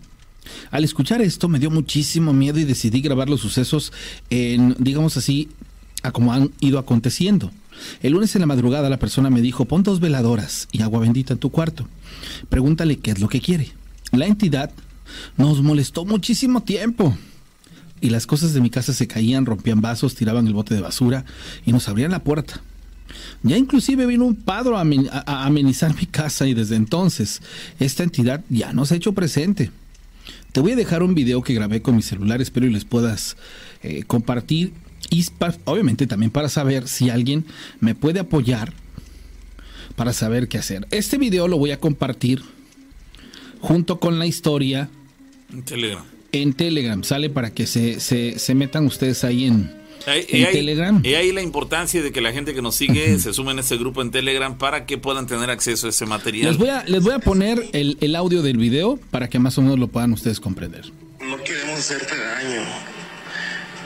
Al 0.70 0.84
escuchar 0.84 1.20
esto 1.22 1.48
me 1.48 1.59
dio 1.59 1.70
muchísimo 1.70 2.32
miedo 2.32 2.59
y 2.59 2.64
decidí 2.64 3.01
grabar 3.01 3.28
los 3.28 3.40
sucesos 3.40 3.92
en, 4.30 4.76
digamos 4.78 5.16
así, 5.16 5.48
a 6.03 6.12
como 6.12 6.32
han 6.32 6.51
ido 6.61 6.78
aconteciendo. 6.78 7.51
El 8.03 8.12
lunes 8.12 8.34
en 8.34 8.40
la 8.40 8.46
madrugada 8.46 8.90
la 8.90 8.98
persona 8.98 9.30
me 9.30 9.40
dijo, 9.40 9.64
pon 9.64 9.82
dos 9.82 10.01
veladoras 10.01 10.68
y 10.72 10.82
agua 10.82 11.01
bendita 11.01 11.32
en 11.34 11.38
tu 11.38 11.51
cuarto. 11.51 11.86
Pregúntale 12.48 12.98
qué 12.98 13.11
es 13.12 13.20
lo 13.20 13.28
que 13.28 13.40
quiere. 13.40 13.72
La 14.12 14.26
entidad 14.26 14.70
nos 15.36 15.62
molestó 15.62 16.05
muchísimo 16.05 16.62
tiempo. 16.62 17.16
Y 18.03 18.11
las 18.11 18.26
cosas 18.26 18.55
de 18.55 18.61
mi 18.62 18.70
casa 18.70 18.92
se 18.94 19.07
caían, 19.07 19.44
rompían 19.44 19.80
vasos, 19.82 20.14
tiraban 20.14 20.46
el 20.46 20.55
bote 20.55 20.74
de 20.74 20.80
basura 20.80 21.24
y 21.66 21.72
nos 21.72 21.86
abrían 21.88 22.11
la 22.12 22.24
puerta. 22.24 22.62
Ya 23.42 23.57
inclusive 23.59 24.07
vino 24.07 24.24
un 24.24 24.36
padre 24.36 24.74
a, 24.76 25.22
a- 25.26 25.44
amenizar 25.44 25.94
mi 25.94 26.07
casa 26.07 26.46
y 26.46 26.55
desde 26.55 26.76
entonces 26.76 27.42
esta 27.78 28.03
entidad 28.03 28.42
ya 28.48 28.72
nos 28.72 28.92
ha 28.92 28.96
hecho 28.96 29.12
presente. 29.12 29.70
Te 30.53 30.61
voy 30.61 30.72
a 30.72 30.76
dejar 30.76 31.03
un 31.03 31.14
video 31.14 31.43
que 31.43 31.55
grabé 31.55 31.83
con 31.83 31.97
mi 31.97 32.03
celular, 32.03 32.41
espero 32.41 32.66
y 32.66 32.70
les 32.70 32.85
puedas 32.85 33.37
eh, 33.83 34.03
compartir 34.07 34.72
y 35.11 35.24
obviamente 35.64 36.07
también 36.07 36.31
para 36.31 36.49
saber 36.49 36.89
si 36.89 37.11
alguien 37.11 37.45
me 37.81 37.95
puede 37.95 38.20
apoyar 38.20 38.72
para 39.97 40.12
saber 40.12 40.49
qué 40.49 40.59
hacer. 40.59 40.87
Este 40.91 41.18
video 41.18 41.49
lo 41.49 41.59
voy 41.59 41.72
a 41.72 41.81
compartir 41.81 42.43
junto 43.61 44.01
con 44.01 44.18
la 44.18 44.26
historia 44.26 44.89
En 45.53 45.62
Telegram. 45.62 46.05
en 46.33 46.53
Telegram. 46.55 47.05
Sale 47.05 47.31
para 47.31 47.51
que 47.51 47.66
se, 47.66 48.01
se, 48.01 48.39
se 48.39 48.55
metan 48.55 48.87
ustedes 48.87 49.24
ahí 49.24 49.47
en, 49.47 49.80
en 50.07 50.53
Telegram. 50.53 51.01
Y 51.05 51.14
ahí 51.14 51.32
la 51.32 51.42
importancia 51.42 52.03
de 52.03 52.12
que 52.12 52.20
la 52.20 52.32
gente 52.32 52.55
que 52.55 52.62
nos 52.62 52.76
sigue 52.76 53.18
se 53.18 53.32
sume 53.32 53.53
en 53.53 53.59
ese 53.61 53.76
grupo 53.76 54.03
en 54.03 54.11
Telegram 54.11 54.57
para 54.57 54.86
que 54.86 54.98
puedan 54.98 55.26
tener 55.26 55.51
acceso 55.51 55.86
a 55.86 55.90
ese 55.90 56.07
material. 56.07 56.48
Les 56.48 56.59
voy 56.59 56.68
a, 56.68 56.84
les 56.84 57.03
voy 57.03 57.14
a 57.14 57.18
poner 57.18 57.62
el, 57.72 57.98
el 58.01 58.16
audio 58.16 58.42
del 58.42 58.57
video 58.57 58.98
para 59.11 59.28
que 59.28 59.38
más 59.38 59.59
o 59.59 59.62
menos 59.62 59.78
lo 59.78 59.88
puedan 59.88 60.12
ustedes 60.12 60.40
comprender. 60.40 60.86
No 61.20 61.42
queremos 61.42 61.78
hacerte 61.80 62.16
daño. 62.16 62.62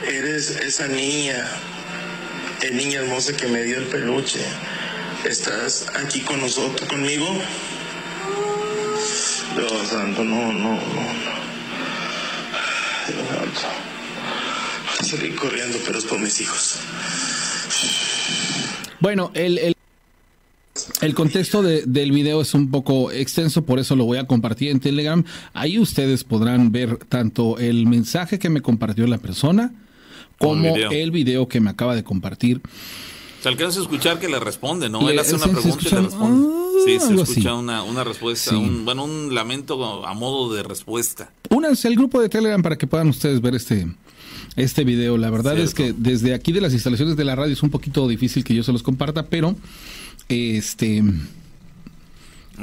Eres 0.07 0.51
esa 0.51 0.87
niña, 0.87 1.47
el 2.61 2.77
niña 2.77 2.99
hermosa 2.99 3.35
que 3.35 3.47
me 3.47 3.63
dio 3.63 3.77
el 3.77 3.85
peluche. 3.85 4.39
¿Estás 5.25 5.87
aquí 5.95 6.19
con 6.19 6.39
nosotros, 6.39 6.87
conmigo? 6.87 7.25
Dios 9.55 9.87
santo, 9.87 10.23
no, 10.23 10.51
no, 10.53 10.73
no. 10.73 10.79
Dios 13.07 13.27
santo. 13.29 13.94
Salí 15.05 15.29
corriendo, 15.35 15.77
pero 15.85 15.99
es 15.99 16.05
por 16.05 16.19
mis 16.19 16.41
hijos. 16.41 16.79
Bueno, 18.99 19.29
el, 19.35 19.59
el, 19.59 19.75
el 21.01 21.13
contexto 21.13 21.61
de, 21.61 21.83
del 21.85 22.11
video 22.11 22.41
es 22.41 22.55
un 22.55 22.71
poco 22.71 23.11
extenso, 23.11 23.63
por 23.65 23.77
eso 23.77 23.95
lo 23.95 24.05
voy 24.05 24.17
a 24.17 24.25
compartir 24.25 24.71
en 24.71 24.79
Telegram. 24.79 25.23
Ahí 25.53 25.77
ustedes 25.77 26.23
podrán 26.23 26.71
ver 26.71 26.97
tanto 26.97 27.59
el 27.59 27.85
mensaje 27.85 28.39
que 28.39 28.49
me 28.49 28.61
compartió 28.61 29.05
la 29.05 29.19
persona 29.19 29.73
como 30.39 30.75
el 30.75 31.11
video 31.11 31.47
que 31.47 31.61
me 31.61 31.69
acaba 31.69 31.95
de 31.95 32.03
compartir 32.03 32.61
se 33.45 33.49
alcanza 33.49 33.79
a 33.79 33.83
escuchar 33.83 34.17
que 34.17 34.27
le 34.27 34.39
responde, 34.39 34.89
¿no? 34.89 35.07
Él 35.07 35.19
hace 35.19 35.35
una 35.35 35.45
pregunta 35.45 35.77
y 35.79 35.91
le 35.91 36.01
responde. 36.01 36.47
Ah, 36.49 36.79
sí, 36.83 36.99
se 36.99 37.13
escucha 37.13 37.53
una, 37.53 37.83
una, 37.83 38.03
respuesta, 38.03 38.57
un, 38.57 38.85
bueno, 38.85 39.03
un 39.03 39.35
lamento 39.35 40.03
a 40.03 40.15
modo 40.15 40.51
de 40.51 40.63
respuesta. 40.63 41.29
Únanse 41.51 41.87
al 41.87 41.93
grupo 41.93 42.19
de 42.19 42.27
Telegram 42.27 42.63
para 42.63 42.75
que 42.75 42.87
puedan 42.87 43.07
ustedes 43.07 43.39
ver 43.41 43.53
este, 43.53 43.85
este 44.55 44.83
video. 44.83 45.17
La 45.17 45.29
verdad 45.29 45.57
es 45.57 45.73
que 45.73 45.93
desde 45.93 46.33
aquí 46.33 46.51
de 46.51 46.61
las 46.61 46.73
instalaciones 46.73 47.15
de 47.15 47.25
la 47.25 47.35
radio 47.35 47.53
es 47.53 47.63
un 47.63 47.69
poquito 47.69 48.07
difícil 48.07 48.43
que 48.43 48.55
yo 48.55 48.63
se 48.63 48.71
los 48.71 48.83
comparta, 48.83 49.27
pero 49.27 49.55
este 50.29 51.03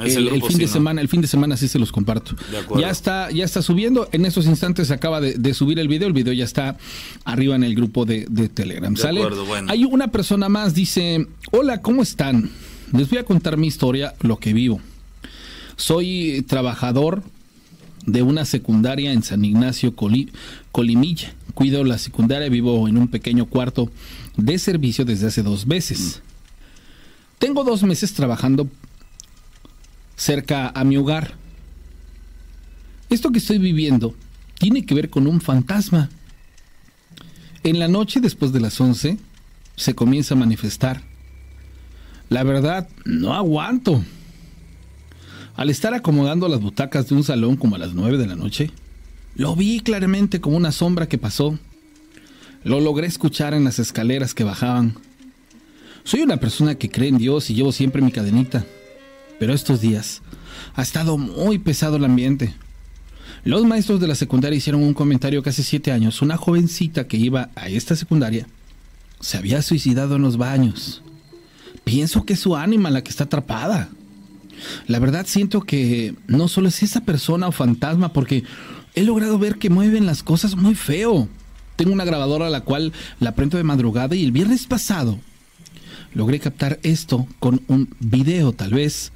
el, 0.01 0.43
fin 0.43 0.59
de 0.59 0.69
semana, 0.69 1.01
el 1.01 1.09
fin 1.09 1.21
de 1.21 1.27
semana 1.27 1.57
sí 1.57 1.69
se 1.69 1.79
los 1.79 1.93
comparto. 1.93 2.35
Ya 2.79 2.91
está, 2.91 3.31
ya 3.31 3.45
está 3.45 3.61
subiendo. 3.61 4.09
En 4.13 4.25
estos 4.25 4.47
instantes 4.47 4.89
se 4.89 4.95
acaba 4.95 5.21
de, 5.21 5.55
subir 5.55 5.79
el 5.79 5.89
video. 5.89 6.09
El 6.09 6.15
video 6.15 6.33
ya 6.33 6.45
está 6.45 6.79
arriba 7.25 7.57
en 7.57 7.65
el 7.65 7.75
grupo 7.75 8.05
de, 8.05 8.27
Telegram. 8.55 8.97
¿Sale? 8.97 9.23
Hay 9.69 9.85
una 9.85 10.09
persona 10.09 10.49
más, 10.49 10.75
dice, 10.75 11.27
hola, 11.51 11.83
¿cómo 11.83 12.03
están? 12.03 12.51
Les 12.93 13.09
voy 13.09 13.19
a 13.19 13.25
contar 13.25 13.57
mi 13.57 13.67
historia, 13.67 14.15
lo 14.21 14.39
que 14.39 14.53
vivo. 14.53 14.81
Soy 15.77 16.45
trabajador 16.47 17.23
de 18.07 18.23
una 18.23 18.45
secundaria 18.45 19.13
en 19.13 19.23
San 19.23 19.45
Ignacio 19.45 19.95
Colimilla. 19.95 21.35
Cuido 21.55 21.85
la 21.85 21.99
secundaria, 21.99 22.49
vivo 22.49 22.89
en 22.89 22.97
un 22.97 23.09
pequeño 23.09 23.47
cuarto 23.47 23.91
de 24.37 24.59
servicio 24.59 25.05
desde 25.05 25.27
hace 25.27 25.43
dos 25.43 25.67
meses. 25.67 26.23
Tengo 27.39 27.65
dos 27.65 27.83
meses 27.83 28.15
trabajando 28.15 28.69
cerca 30.17 30.69
a 30.69 30.85
mi 30.85 30.97
hogar. 30.97 31.35
Esto 33.11 33.31
que 33.31 33.39
estoy 33.39 33.59
viviendo 33.59 34.15
tiene 34.59 34.87
que 34.87 34.95
ver 34.95 35.11
con 35.11 35.27
un 35.27 35.41
fantasma. 35.41 36.09
En 37.65 37.79
la 37.79 37.89
noche 37.89 38.21
después 38.21 38.53
de 38.53 38.61
las 38.61 38.81
11 38.81 39.19
se 39.77 39.95
comienza 39.95 40.35
a 40.35 40.39
manifestar. 40.39 41.03
La 42.29 42.45
verdad, 42.45 42.89
no 43.05 43.35
aguanto. 43.35 44.03
Al 45.57 45.69
estar 45.69 45.93
acomodando 45.93 46.49
las 46.49 46.61
butacas 46.61 47.09
de 47.09 47.15
un 47.15 47.25
salón 47.25 47.57
como 47.57 47.77
a 47.77 47.79
las 47.79 47.93
9 47.93 48.17
de 48.17 48.27
la 48.27 48.37
noche, 48.37 48.71
lo 49.35 49.57
vi 49.57 49.81
claramente 49.81 50.41
como 50.41 50.57
una 50.57 50.73
sombra 50.73 51.09
que 51.09 51.19
pasó. 51.19 51.59
Lo 52.65 52.81
logré 52.81 53.07
escuchar 53.07 53.55
en 53.55 53.65
las 53.65 53.79
escaleras 53.79 54.35
que 54.35 54.45
bajaban. 54.45 54.97
Soy 56.05 56.23
una 56.23 56.39
persona 56.39 56.75
que 56.77 56.91
cree 56.91 57.09
en 57.09 57.19
Dios 57.19 57.51
y 57.51 57.55
llevo 57.55 57.73
siempre 57.73 58.03
mi 58.03 58.13
cadenita 58.13 58.65
pero 59.43 59.55
estos 59.55 59.81
días 59.81 60.23
ha 60.77 60.83
estado 60.83 61.19
muy 61.19 61.59
pesado 61.59 61.97
el 61.97 62.05
ambiente. 62.05 62.55
Los 63.43 63.65
maestros 63.65 63.99
de 63.99 64.07
la 64.07 64.15
secundaria 64.15 64.57
hicieron 64.57 64.85
un 64.85 64.95
comentario 64.95 65.43
que 65.43 65.51
hace 65.51 65.65
siete 65.65 65.91
años 65.91 66.23
una 66.23 66.37
jovencita 66.37 67.09
que 67.09 67.17
iba 67.17 67.51
a 67.57 67.69
esta 67.69 67.97
secundaria 67.97 68.47
se 69.19 69.39
había 69.39 69.61
suicidado 69.63 70.15
en 70.15 70.23
los 70.23 70.37
baños. 70.37 71.03
Pienso 71.83 72.25
que 72.25 72.35
es 72.35 72.39
su 72.39 72.55
ánima 72.55 72.89
la 72.89 73.03
que 73.03 73.11
está 73.11 73.25
atrapada. 73.25 73.89
La 74.87 75.01
verdad 75.01 75.27
siento 75.27 75.63
que 75.63 76.15
no 76.29 76.47
solo 76.47 76.69
es 76.69 76.81
esa 76.85 77.01
persona 77.01 77.49
o 77.49 77.53
fantasma, 77.53 78.13
porque 78.13 78.45
he 78.95 79.03
logrado 79.03 79.39
ver 79.39 79.57
que 79.57 79.71
mueven 79.71 80.07
las 80.07 80.23
cosas 80.23 80.57
muy 80.57 80.75
feo. 80.75 81.29
Tengo 81.77 81.93
una 81.93 82.05
grabadora 82.05 82.47
a 82.47 82.51
la 82.51 82.63
cual 82.63 82.93
la 83.21 83.35
prendo 83.35 83.57
de 83.57 83.65
madrugada 83.65 84.15
y 84.15 84.25
el 84.25 84.33
viernes 84.33 84.67
pasado 84.67 85.19
logré 86.15 86.39
captar 86.39 86.79
esto 86.83 87.27
con 87.39 87.63
un 87.69 87.89
video 87.99 88.53
tal 88.53 88.73
vez 88.73 89.13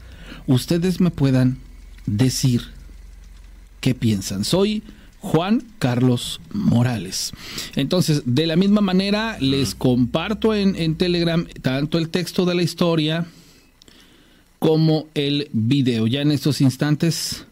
ustedes 0.47 1.01
me 1.01 1.11
puedan 1.11 1.59
decir 2.07 2.63
qué 3.81 3.95
piensan. 3.95 4.45
Soy 4.45 4.83
Juan 5.21 5.65
Carlos 5.79 6.41
Morales. 6.53 7.33
Entonces, 7.75 8.23
de 8.27 8.47
la 8.47 8.57
misma 8.57 8.81
manera, 8.81 9.37
les 9.41 9.75
comparto 9.75 10.55
en, 10.55 10.77
en, 10.77 10.97
Telegram 10.97 11.47
tanto 11.63 11.99
el 11.99 12.11
texto 12.11 12.45
de 12.45 12.55
la 12.55 12.63
historia 12.63 13.27
como 14.59 15.09
el 15.15 15.49
video. 15.53 16.07
Ya 16.07 16.21
en 16.21 16.31
estos 16.31 16.61
instantes 16.61 17.46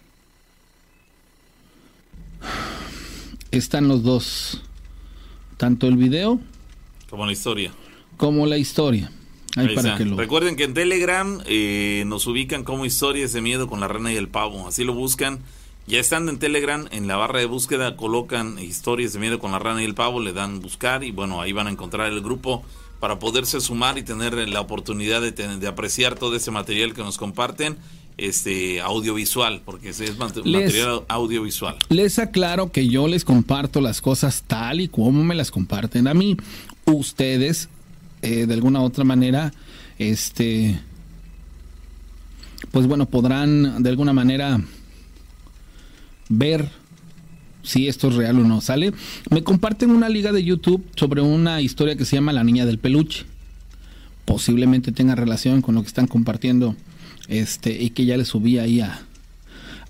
están 3.59 3.89
los 3.89 4.03
dos, 4.03 4.63
tanto 5.57 5.87
el 5.87 5.97
video 5.97 6.41
como 7.15 7.27
la 7.27 7.33
historia. 7.33 7.73
Como 8.17 8.45
la 8.45 8.59
historia. 8.59 9.11
Recuerden 10.17 10.57
que 10.57 10.65
en 10.65 10.75
Telegram 10.75 11.41
eh, 11.47 12.03
nos 12.09 12.27
ubican 12.27 12.65
como 12.65 12.87
historias 12.87 13.33
de 13.33 13.41
miedo 13.41 13.69
con 13.69 13.79
la 13.79 13.87
rana 13.87 14.13
y 14.13 14.17
el 14.17 14.27
pavo. 14.27 14.67
Así 14.67 14.83
lo 14.83 14.95
buscan. 14.95 15.39
Ya 15.87 16.01
estando 16.01 16.33
en 16.33 16.41
Telegram, 16.41 16.89
en 16.91 17.07
la 17.07 17.15
barra 17.15 17.39
de 17.39 17.47
búsqueda 17.47 17.95
colocan 17.95 18.59
historias 18.59 19.13
de 19.13 19.21
miedo 19.21 19.39
con 19.39 19.53
la 19.53 19.61
rana 19.61 19.81
y 19.83 19.85
el 19.85 19.95
pavo, 19.95 20.19
le 20.19 20.33
dan 20.33 20.61
buscar 20.61 21.05
y 21.05 21.13
bueno, 21.13 21.41
ahí 21.41 21.53
van 21.53 21.69
a 21.69 21.71
encontrar 21.71 22.11
el 22.11 22.21
grupo 22.21 22.65
para 22.99 23.21
poderse 23.21 23.61
sumar 23.61 23.97
y 23.97 24.03
tener 24.03 24.35
la 24.49 24.61
oportunidad 24.61 25.21
de, 25.21 25.31
de 25.31 25.69
apreciar 25.69 26.17
todo 26.17 26.35
ese 26.35 26.51
material 26.51 26.95
que 26.95 27.03
nos 27.03 27.17
comparten 27.17 27.77
este 28.17 28.81
audiovisual, 28.81 29.63
porque 29.65 29.91
es 29.91 30.19
material 30.19 31.03
audiovisual. 31.09 31.77
Les 31.89 32.19
aclaro 32.19 32.71
que 32.71 32.89
yo 32.89 33.09
les 33.09 33.25
comparto 33.25 33.81
las 33.81 34.01
cosas 34.01 34.45
tal 34.47 34.81
y 34.81 34.89
como 34.89 35.25
me 35.25 35.35
las 35.35 35.51
comparten 35.51 36.07
a 36.07 36.15
mí. 36.15 36.37
Ustedes 36.87 37.69
eh, 38.23 38.47
de 38.47 38.55
alguna 38.55 38.81
otra 38.81 39.05
manera, 39.05 39.53
este, 39.99 40.81
pues 42.71 42.87
bueno, 42.87 43.07
podrán 43.07 43.83
de 43.83 43.91
alguna 43.91 44.13
manera 44.13 44.61
ver 46.29 46.71
si 47.63 47.89
esto 47.89 48.09
es 48.09 48.15
real 48.15 48.39
o 48.39 48.45
no. 48.45 48.61
¿Sale? 48.61 48.93
Me 49.31 49.43
comparten 49.43 49.91
una 49.91 50.09
liga 50.09 50.33
de 50.33 50.45
YouTube 50.45 50.85
sobre 50.95 51.21
una 51.21 51.61
historia 51.61 51.97
que 51.97 52.05
se 52.05 52.17
llama 52.17 52.33
La 52.33 52.45
Niña 52.45 52.65
del 52.65 52.79
Peluche. 52.79 53.25
Posiblemente 54.25 54.93
tenga 54.93 55.15
relación 55.15 55.61
con 55.61 55.75
lo 55.75 55.83
que 55.83 55.89
están 55.89 56.07
compartiendo 56.07 56.77
este 57.29 57.73
y 57.73 57.91
que 57.91 58.05
ya 58.05 58.17
le 58.17 58.25
subí 58.25 58.59
ahí 58.59 58.81
a, 58.81 59.07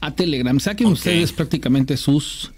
a 0.01 0.15
Telegram. 0.15 0.61
Saquen 0.61 0.89
ustedes 0.89 1.33
prácticamente 1.33 1.97
sus 1.97 2.53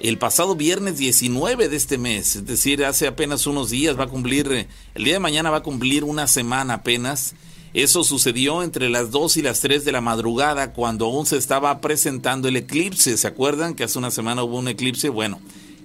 el 0.00 0.18
pasado 0.18 0.56
viernes 0.56 0.98
19 0.98 1.68
de 1.68 1.76
este 1.76 1.98
mes. 1.98 2.36
Es 2.36 2.46
decir, 2.46 2.84
hace 2.84 3.06
apenas 3.06 3.46
unos 3.46 3.70
días 3.70 3.98
va 3.98 4.04
a 4.04 4.08
cumplir, 4.08 4.68
el 4.94 5.04
día 5.04 5.14
de 5.14 5.20
mañana 5.20 5.50
va 5.50 5.58
a 5.58 5.62
cumplir 5.62 6.04
una 6.04 6.26
semana 6.26 6.74
apenas. 6.74 7.34
Eso 7.76 8.04
sucedió 8.04 8.62
entre 8.62 8.88
las 8.88 9.10
2 9.10 9.36
y 9.36 9.42
las 9.42 9.60
3 9.60 9.84
de 9.84 9.92
la 9.92 10.00
madrugada 10.00 10.72
cuando 10.72 11.04
aún 11.04 11.26
se 11.26 11.36
estaba 11.36 11.82
presentando 11.82 12.48
el 12.48 12.56
eclipse. 12.56 13.18
¿Se 13.18 13.26
acuerdan 13.28 13.74
que 13.74 13.84
hace 13.84 13.98
una 13.98 14.10
semana 14.10 14.42
hubo 14.42 14.56
un 14.56 14.68
eclipse? 14.68 15.10
Bueno, 15.10 15.42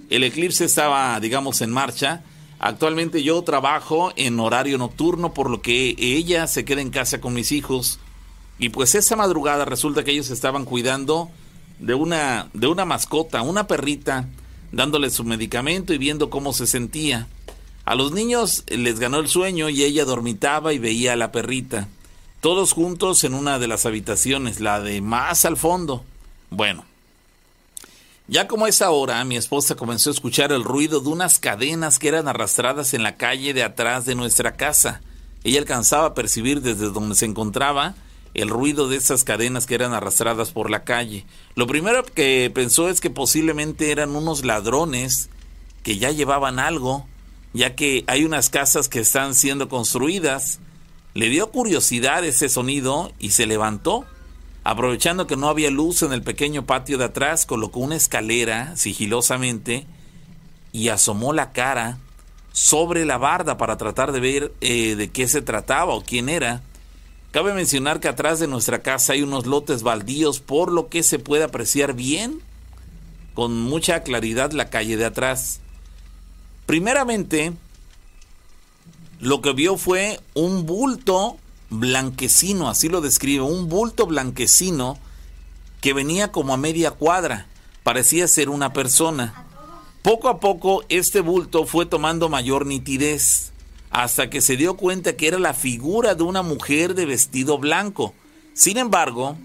el 0.08 0.24
eclipse 0.24 0.64
estaba, 0.64 1.20
digamos, 1.20 1.60
en 1.60 1.70
marcha. 1.70 2.22
Actualmente 2.58 3.22
yo 3.22 3.42
trabajo 3.42 4.10
en 4.16 4.40
horario 4.40 4.78
nocturno, 4.78 5.34
por 5.34 5.50
lo 5.50 5.60
que 5.60 5.94
ella 5.98 6.46
se 6.46 6.64
queda 6.64 6.80
en 6.80 6.88
casa 6.88 7.20
con 7.20 7.34
mis 7.34 7.52
hijos. 7.52 7.98
Y 8.58 8.70
pues 8.70 8.94
esa 8.94 9.14
madrugada 9.14 9.66
resulta 9.66 10.02
que 10.02 10.12
ellos 10.12 10.30
estaban 10.30 10.64
cuidando 10.64 11.28
de 11.78 11.92
una, 11.92 12.48
de 12.54 12.68
una 12.68 12.86
mascota, 12.86 13.42
una 13.42 13.66
perrita, 13.66 14.30
dándole 14.70 15.10
su 15.10 15.24
medicamento 15.24 15.92
y 15.92 15.98
viendo 15.98 16.30
cómo 16.30 16.54
se 16.54 16.66
sentía. 16.66 17.28
A 17.84 17.94
los 17.94 18.12
niños 18.12 18.64
les 18.68 19.00
ganó 19.00 19.18
el 19.18 19.28
sueño 19.28 19.68
y 19.68 19.82
ella 19.82 20.04
dormitaba 20.04 20.72
y 20.72 20.78
veía 20.78 21.14
a 21.14 21.16
la 21.16 21.32
perrita, 21.32 21.88
todos 22.40 22.72
juntos 22.72 23.24
en 23.24 23.34
una 23.34 23.58
de 23.58 23.68
las 23.68 23.86
habitaciones, 23.86 24.60
la 24.60 24.80
de 24.80 25.00
más 25.00 25.44
al 25.44 25.56
fondo. 25.56 26.04
Bueno, 26.50 26.84
Ya 28.28 28.46
como 28.46 28.66
a 28.66 28.68
esa 28.68 28.90
hora, 28.90 29.22
mi 29.24 29.36
esposa 29.36 29.74
comenzó 29.74 30.10
a 30.10 30.12
escuchar 30.12 30.52
el 30.52 30.62
ruido 30.64 31.00
de 31.00 31.08
unas 31.08 31.38
cadenas 31.38 31.98
que 31.98 32.08
eran 32.08 32.28
arrastradas 32.28 32.94
en 32.94 33.02
la 33.02 33.16
calle 33.16 33.52
de 33.52 33.64
atrás 33.64 34.06
de 34.06 34.14
nuestra 34.14 34.52
casa. 34.52 35.02
Ella 35.44 35.58
alcanzaba 35.58 36.06
a 36.06 36.14
percibir 36.14 36.62
desde 36.62 36.90
donde 36.90 37.16
se 37.16 37.26
encontraba 37.26 37.94
el 38.34 38.48
ruido 38.48 38.88
de 38.88 38.96
esas 38.96 39.24
cadenas 39.24 39.66
que 39.66 39.74
eran 39.74 39.92
arrastradas 39.92 40.52
por 40.52 40.70
la 40.70 40.84
calle. 40.84 41.26
Lo 41.54 41.66
primero 41.66 42.04
que 42.04 42.50
pensó 42.54 42.88
es 42.88 43.00
que 43.00 43.10
posiblemente 43.10 43.90
eran 43.90 44.16
unos 44.16 44.44
ladrones 44.44 45.28
que 45.82 45.98
ya 45.98 46.10
llevaban 46.10 46.58
algo, 46.58 47.06
ya 47.52 47.74
que 47.74 48.04
hay 48.06 48.24
unas 48.24 48.50
casas 48.50 48.88
que 48.88 49.00
están 49.00 49.34
siendo 49.34 49.68
construidas. 49.68 50.60
Le 51.14 51.28
dio 51.28 51.50
curiosidad 51.50 52.24
ese 52.24 52.48
sonido 52.48 53.12
y 53.18 53.30
se 53.30 53.46
levantó. 53.46 54.04
Aprovechando 54.64 55.26
que 55.26 55.36
no 55.36 55.48
había 55.48 55.70
luz 55.70 56.02
en 56.02 56.12
el 56.12 56.22
pequeño 56.22 56.66
patio 56.66 56.96
de 56.96 57.04
atrás, 57.04 57.46
colocó 57.46 57.80
una 57.80 57.96
escalera 57.96 58.76
sigilosamente 58.76 59.86
y 60.70 60.88
asomó 60.88 61.32
la 61.32 61.52
cara 61.52 61.98
sobre 62.52 63.04
la 63.04 63.18
barda 63.18 63.56
para 63.56 63.76
tratar 63.76 64.12
de 64.12 64.20
ver 64.20 64.52
eh, 64.60 64.94
de 64.94 65.10
qué 65.10 65.26
se 65.26 65.42
trataba 65.42 65.94
o 65.94 66.04
quién 66.04 66.28
era. 66.28 66.62
Cabe 67.32 67.54
mencionar 67.54 67.98
que 67.98 68.08
atrás 68.08 68.40
de 68.40 68.46
nuestra 68.46 68.82
casa 68.82 69.14
hay 69.14 69.22
unos 69.22 69.46
lotes 69.46 69.82
baldíos, 69.82 70.40
por 70.40 70.70
lo 70.70 70.88
que 70.88 71.02
se 71.02 71.18
puede 71.18 71.44
apreciar 71.44 71.94
bien, 71.94 72.40
con 73.34 73.58
mucha 73.58 74.02
claridad, 74.02 74.52
la 74.52 74.68
calle 74.68 74.98
de 74.98 75.06
atrás. 75.06 75.61
Primeramente, 76.72 77.52
lo 79.20 79.42
que 79.42 79.52
vio 79.52 79.76
fue 79.76 80.18
un 80.32 80.64
bulto 80.64 81.36
blanquecino, 81.68 82.70
así 82.70 82.88
lo 82.88 83.02
describe, 83.02 83.42
un 83.42 83.68
bulto 83.68 84.06
blanquecino 84.06 84.96
que 85.82 85.92
venía 85.92 86.32
como 86.32 86.54
a 86.54 86.56
media 86.56 86.92
cuadra, 86.92 87.46
parecía 87.82 88.26
ser 88.26 88.48
una 88.48 88.72
persona. 88.72 89.44
Poco 90.00 90.30
a 90.30 90.40
poco 90.40 90.82
este 90.88 91.20
bulto 91.20 91.66
fue 91.66 91.84
tomando 91.84 92.30
mayor 92.30 92.64
nitidez, 92.64 93.52
hasta 93.90 94.30
que 94.30 94.40
se 94.40 94.56
dio 94.56 94.78
cuenta 94.78 95.14
que 95.14 95.28
era 95.28 95.38
la 95.38 95.52
figura 95.52 96.14
de 96.14 96.22
una 96.22 96.40
mujer 96.40 96.94
de 96.94 97.04
vestido 97.04 97.58
blanco. 97.58 98.14
Sin 98.54 98.78
embargo, 98.78 99.36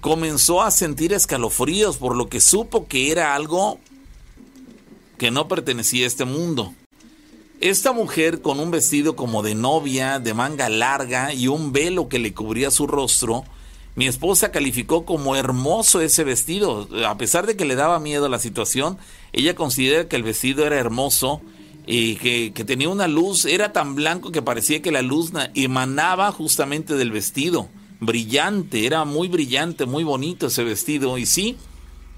comenzó 0.00 0.62
a 0.62 0.70
sentir 0.70 1.12
escalofríos 1.14 1.96
por 1.96 2.14
lo 2.14 2.28
que 2.28 2.40
supo 2.40 2.86
que 2.86 3.10
era 3.10 3.34
algo 3.34 3.80
que 5.20 5.30
no 5.30 5.48
pertenecía 5.48 6.04
a 6.04 6.06
este 6.06 6.24
mundo. 6.24 6.72
Esta 7.60 7.92
mujer 7.92 8.40
con 8.40 8.58
un 8.58 8.70
vestido 8.70 9.16
como 9.16 9.42
de 9.42 9.54
novia, 9.54 10.18
de 10.18 10.32
manga 10.32 10.70
larga 10.70 11.34
y 11.34 11.46
un 11.46 11.72
velo 11.72 12.08
que 12.08 12.18
le 12.18 12.32
cubría 12.32 12.70
su 12.70 12.86
rostro, 12.86 13.44
mi 13.96 14.06
esposa 14.06 14.50
calificó 14.50 15.04
como 15.04 15.36
hermoso 15.36 16.00
ese 16.00 16.24
vestido. 16.24 16.88
A 17.06 17.18
pesar 17.18 17.46
de 17.46 17.54
que 17.54 17.66
le 17.66 17.74
daba 17.74 18.00
miedo 18.00 18.30
la 18.30 18.38
situación, 18.38 18.96
ella 19.34 19.54
considera 19.54 20.08
que 20.08 20.16
el 20.16 20.22
vestido 20.22 20.64
era 20.64 20.78
hermoso 20.78 21.42
y 21.86 22.16
que, 22.16 22.54
que 22.54 22.64
tenía 22.64 22.88
una 22.88 23.06
luz, 23.06 23.44
era 23.44 23.74
tan 23.74 23.94
blanco 23.96 24.32
que 24.32 24.40
parecía 24.40 24.80
que 24.80 24.90
la 24.90 25.02
luz 25.02 25.32
emanaba 25.54 26.32
justamente 26.32 26.94
del 26.94 27.12
vestido. 27.12 27.68
Brillante, 28.00 28.86
era 28.86 29.04
muy 29.04 29.28
brillante, 29.28 29.84
muy 29.84 30.02
bonito 30.02 30.46
ese 30.46 30.64
vestido. 30.64 31.18
Y 31.18 31.26
sí, 31.26 31.58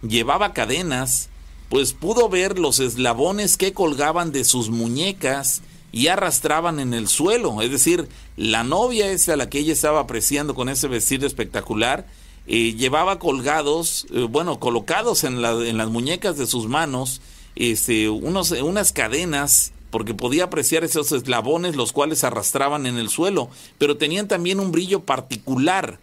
llevaba 0.02 0.52
cadenas, 0.52 1.30
pues 1.72 1.94
pudo 1.94 2.28
ver 2.28 2.58
los 2.58 2.80
eslabones 2.80 3.56
que 3.56 3.72
colgaban 3.72 4.30
de 4.30 4.44
sus 4.44 4.68
muñecas 4.68 5.62
y 5.90 6.08
arrastraban 6.08 6.78
en 6.78 6.92
el 6.92 7.08
suelo. 7.08 7.62
Es 7.62 7.70
decir, 7.70 8.08
la 8.36 8.62
novia 8.62 9.10
esa 9.10 9.32
a 9.32 9.36
la 9.36 9.48
que 9.48 9.60
ella 9.60 9.72
estaba 9.72 10.00
apreciando 10.00 10.54
con 10.54 10.68
ese 10.68 10.86
vestido 10.86 11.26
espectacular, 11.26 12.06
eh, 12.46 12.74
llevaba 12.74 13.18
colgados, 13.18 14.06
eh, 14.12 14.26
bueno, 14.28 14.60
colocados 14.60 15.24
en, 15.24 15.42
en, 15.42 15.78
las 15.78 15.88
muñecas 15.88 16.36
de 16.36 16.44
sus 16.46 16.68
manos, 16.68 17.22
este, 17.56 18.10
unos, 18.10 18.50
unas 18.50 18.92
cadenas, 18.92 19.72
porque 19.90 20.12
podía 20.12 20.44
apreciar 20.44 20.84
esos 20.84 21.10
eslabones 21.10 21.74
los 21.74 21.92
cuales 21.94 22.22
arrastraban 22.22 22.84
en 22.84 22.98
el 22.98 23.08
suelo, 23.08 23.48
pero 23.78 23.96
tenían 23.96 24.28
también 24.28 24.60
un 24.60 24.72
brillo 24.72 25.06
particular, 25.06 26.00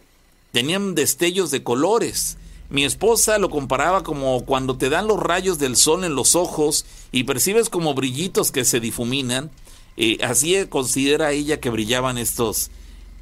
tenían 0.52 0.96
destellos 0.96 1.52
de 1.52 1.62
colores. 1.62 2.38
Mi 2.70 2.86
esposa 2.86 3.40
lo 3.40 3.50
comparaba 3.50 4.04
como 4.04 4.46
cuando 4.46 4.78
te 4.78 4.90
dan 4.90 5.08
los 5.08 5.20
rayos 5.20 5.58
del 5.58 5.76
sol 5.76 6.04
en 6.04 6.16
los 6.16 6.36
ojos 6.36 6.86
y 7.12 7.24
percibes 7.24 7.70
como 7.70 7.96
brillitos 7.96 8.52
que 8.52 8.64
se 8.64 8.80
difuminan. 8.80 9.50
Eh, 9.98 10.20
así 10.24 10.56
considera 10.68 11.32
ella 11.32 11.60
que 11.60 11.72
brillaban 11.72 12.20
estos, 12.20 12.70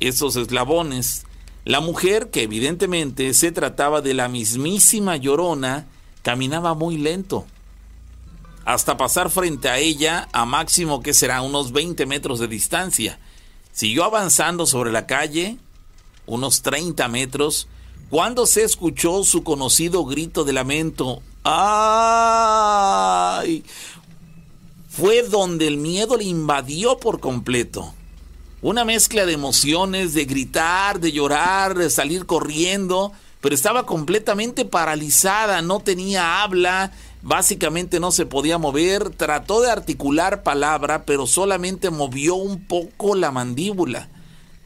estos 0.01 0.35
eslabones. 0.35 1.25
La 1.63 1.79
mujer, 1.79 2.29
que 2.29 2.43
evidentemente 2.43 3.33
se 3.33 3.51
trataba 3.51 4.01
de 4.01 4.13
la 4.13 4.27
mismísima 4.27 5.15
llorona, 5.15 5.87
caminaba 6.23 6.73
muy 6.73 6.97
lento. 6.97 7.45
Hasta 8.65 8.97
pasar 8.97 9.29
frente 9.29 9.69
a 9.69 9.77
ella 9.77 10.27
a 10.33 10.45
máximo 10.45 11.01
que 11.01 11.13
será 11.13 11.41
unos 11.41 11.71
20 11.71 12.05
metros 12.05 12.39
de 12.39 12.49
distancia. 12.49 13.17
Siguió 13.71 14.03
avanzando 14.03 14.65
sobre 14.65 14.91
la 14.91 15.07
calle, 15.07 15.57
unos 16.25 16.63
30 16.63 17.07
metros, 17.07 17.69
cuando 18.09 18.45
se 18.45 18.63
escuchó 18.63 19.23
su 19.23 19.43
conocido 19.43 20.05
grito 20.05 20.43
de 20.43 20.53
lamento. 20.53 21.21
¡Ay! 21.43 21.65
Fue 24.89 25.23
donde 25.23 25.67
el 25.67 25.77
miedo 25.77 26.17
le 26.17 26.23
invadió 26.23 26.97
por 26.97 27.19
completo. 27.19 27.93
Una 28.61 28.85
mezcla 28.85 29.25
de 29.25 29.33
emociones, 29.33 30.13
de 30.13 30.25
gritar, 30.25 30.99
de 30.99 31.11
llorar, 31.11 31.77
de 31.77 31.89
salir 31.89 32.25
corriendo, 32.25 33.11
pero 33.41 33.53
estaba 33.53 33.85
completamente 33.85 34.65
paralizada, 34.65 35.61
no 35.61 35.79
tenía 35.79 36.41
habla, 36.41 36.91
básicamente 37.21 37.99
no 37.99 38.11
se 38.11 38.25
podía 38.25 38.57
mover, 38.57 39.11
trató 39.11 39.61
de 39.61 39.69
articular 39.69 40.41
palabra, 40.41 41.05
pero 41.05 41.27
solamente 41.27 41.91
movió 41.91 42.33
un 42.35 42.65
poco 42.65 43.13
la 43.15 43.31
mandíbula. 43.31 44.09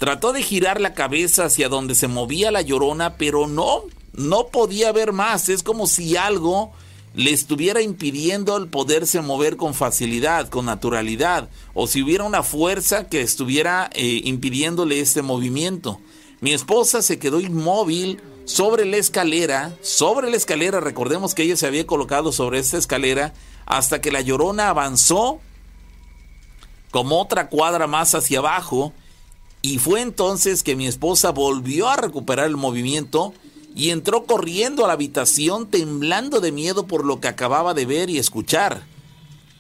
Trató 0.02 0.34
de 0.34 0.41
girar 0.41 0.82
la 0.82 0.95
cabeza 0.95 1.45
hacia 1.45 1.70
donde 1.70 1.93
se 1.93 2.08
movía 2.08 2.49
la 2.49 2.64
llorona, 2.64 3.18
pero 3.18 3.45
no, 3.45 3.84
no 4.14 4.47
podía 4.47 4.91
ver 4.91 5.12
más. 5.12 5.47
Es 5.47 5.62
como 5.62 5.86
si 5.86 6.18
algo 6.18 6.72
le 7.14 7.30
estuviera 7.30 7.84
impidiendo 7.84 8.58
el 8.58 8.68
poderse 8.68 9.22
mover 9.22 9.58
con 9.58 9.76
facilidad, 9.76 10.49
con 10.49 10.66
naturalidad, 10.66 11.49
o 11.76 11.86
si 11.86 12.02
hubiera 12.02 12.24
una 12.24 12.41
fuerza 12.41 13.10
que 13.10 13.22
estuviera 13.22 13.91
eh, 13.93 14.22
impidiéndole 14.24 15.02
este 15.02 15.22
movimiento. 15.22 15.99
Mi 16.39 16.52
esposa 16.52 17.04
se 17.04 17.20
quedó 17.20 17.39
inmóvil 17.39 18.20
sobre 18.45 18.86
la 18.86 18.97
escalera, 18.97 19.78
sobre 19.84 20.32
la 20.32 20.38
escalera, 20.38 20.80
recordemos 20.80 21.36
que 21.36 21.43
ella 21.43 21.58
se 21.58 21.68
había 21.68 21.86
colocado 21.86 22.32
sobre 22.32 22.58
esta 22.58 22.80
escalera, 22.80 23.36
hasta 23.68 24.02
que 24.02 24.12
la 24.12 24.22
llorona 24.22 24.70
avanzó 24.70 25.41
como 26.89 27.22
otra 27.22 27.49
cuadra 27.49 27.86
más 27.86 28.16
hacia 28.16 28.39
abajo 28.39 28.93
y 29.62 29.78
fue 29.78 30.01
entonces 30.01 30.64
que 30.64 30.76
mi 30.76 30.88
esposa 30.88 31.32
volvió 31.32 31.89
a 31.89 31.97
recuperar 31.97 32.47
el 32.47 32.57
movimiento 32.57 33.34
y 33.76 33.89
entró 33.89 34.26
corriendo 34.26 34.84
a 34.84 34.88
la 34.88 34.93
habitación 34.93 35.68
temblando 35.68 36.39
de 36.39 36.51
miedo 36.51 36.88
por 36.88 37.05
lo 37.05 37.20
que 37.20 37.28
acababa 37.28 37.74
de 37.74 37.86
ver 37.86 38.09
y 38.09 38.18
escuchar. 38.18 38.84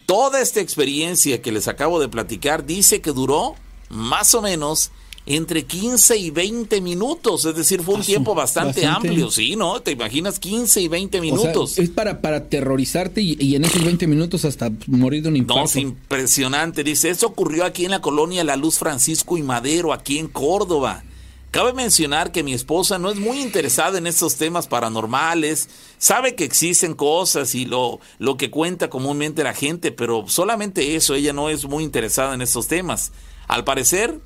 Toda 0.05 0.41
esta 0.41 0.59
experiencia 0.59 1.41
que 1.41 1.51
les 1.51 1.67
acabo 1.67 1.99
de 1.99 2.09
platicar 2.09 2.65
dice 2.65 3.01
que 3.01 3.11
duró 3.11 3.55
más 3.89 4.33
o 4.35 4.41
menos 4.41 4.91
entre 5.25 5.65
15 5.65 6.17
y 6.17 6.31
20 6.31 6.81
minutos, 6.81 7.45
es 7.45 7.55
decir, 7.55 7.81
fue 7.81 7.95
un 7.95 8.01
tiempo 8.01 8.33
bastante, 8.33 8.85
amplio, 8.85 9.29
¿sí? 9.29 9.55
¿No? 9.55 9.79
¿Te 9.81 9.91
imaginas 9.91 10.39
15 10.39 10.81
y 10.81 10.87
20 10.87 11.21
minutos? 11.21 11.77
es 11.77 11.89
para, 11.89 12.21
para 12.21 12.37
aterrorizarte 12.37 13.21
y, 13.21 13.55
en 13.55 13.63
esos 13.63 13.83
20 13.83 14.07
minutos 14.07 14.45
hasta 14.45 14.71
morir 14.87 15.23
de 15.23 15.29
un 15.29 15.35
infarto. 15.35 15.61
No, 15.61 15.65
es 15.65 15.75
impresionante. 15.75 16.83
Dice, 16.83 17.09
eso 17.09 17.27
ocurrió 17.27 17.65
aquí 17.65 17.85
en 17.85 17.91
la 17.91 18.01
colonia 18.01 18.43
La 18.43 18.55
Luz 18.55 18.79
Francisco 18.79 19.37
y 19.37 19.43
Madero, 19.43 19.93
aquí 19.93 20.17
en 20.17 20.27
Córdoba. 20.27 21.03
Cabe 21.51 21.73
mencionar 21.73 22.31
que 22.31 22.43
mi 22.43 22.53
esposa 22.53 22.97
no 22.97 23.11
es 23.11 23.17
muy 23.17 23.41
interesada 23.41 23.97
en 23.97 24.07
estos 24.07 24.37
temas 24.37 24.67
paranormales, 24.67 25.67
sabe 25.97 26.33
que 26.33 26.45
existen 26.45 26.93
cosas 26.93 27.55
y 27.55 27.65
lo, 27.65 27.99
lo 28.19 28.37
que 28.37 28.49
cuenta 28.49 28.89
comúnmente 28.89 29.43
la 29.43 29.53
gente, 29.53 29.91
pero 29.91 30.29
solamente 30.29 30.95
eso, 30.95 31.13
ella 31.13 31.33
no 31.33 31.49
es 31.49 31.65
muy 31.65 31.83
interesada 31.83 32.33
en 32.33 32.41
estos 32.41 32.67
temas. 32.67 33.11
Al 33.49 33.65
parecer, 33.65 34.21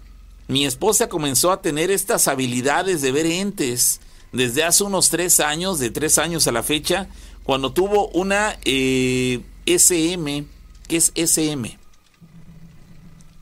mi 0.47 0.65
esposa 0.65 1.09
comenzó 1.09 1.51
a 1.51 1.61
tener 1.61 1.89
estas 1.89 2.27
habilidades 2.27 3.01
de 3.01 3.11
ver 3.11 3.25
entes 3.25 3.99
desde 4.31 4.63
hace 4.63 4.83
unos 4.83 5.09
tres 5.09 5.39
años, 5.39 5.79
de 5.79 5.89
tres 5.89 6.17
años 6.17 6.47
a 6.47 6.51
la 6.51 6.61
fecha, 6.61 7.07
cuando 7.43 7.71
tuvo 7.71 8.09
una 8.09 8.57
eh, 8.65 9.41
SM, 9.65 10.45
¿qué 10.87 10.97
es 10.97 11.11
SM? 11.15 11.77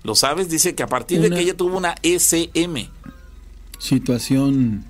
¿Lo 0.04 0.16
sabes? 0.16 0.49
Dice 0.49 0.76
que 0.76 0.84
a 0.84 0.88
partir 0.88 1.22
de 1.22 1.30
que 1.30 1.39
ella 1.39 1.58
tuvo 1.58 1.78
una 1.78 1.95
SM. 2.04 2.89
Situación, 3.80 4.86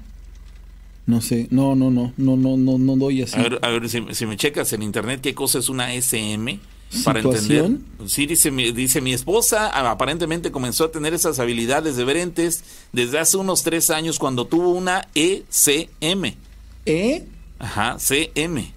no 1.06 1.22
sé, 1.22 1.48
no, 1.52 1.76
no, 1.76 1.90
no, 1.90 2.14
no, 2.18 2.36
no, 2.36 2.58
no, 2.58 2.78
no 2.78 2.96
doy 2.96 3.22
así. 3.22 3.38
A 3.38 3.44
ver, 3.44 3.60
a 3.62 3.70
ver 3.70 3.90
si, 3.90 4.04
si 4.12 4.26
me 4.26 4.38
checas 4.38 4.74
en 4.74 4.84
internet 4.84 5.22
qué 5.22 5.34
cosa 5.34 5.60
es 5.60 5.70
una 5.70 5.94
SM 5.94 6.60
para 7.04 7.20
entender. 7.22 7.72
Sí, 8.08 8.26
dice 8.26 8.52
mi, 8.52 8.72
dice 8.72 9.02
mi 9.02 9.14
esposa, 9.14 9.68
aparentemente 9.90 10.52
comenzó 10.52 10.86
a 10.86 10.92
tener 10.92 11.14
esas 11.14 11.40
habilidades 11.40 11.96
de 11.96 12.04
verentes 12.04 12.64
desde 12.92 13.20
hace 13.20 13.38
unos 13.38 13.64
tres 13.64 13.90
años 13.90 14.20
cuando 14.20 14.46
tuvo 14.48 14.70
una 14.72 15.08
ECM. 15.16 16.36
¿E? 16.86 17.24
Ajá, 17.60 17.98
CM. 18.00 18.72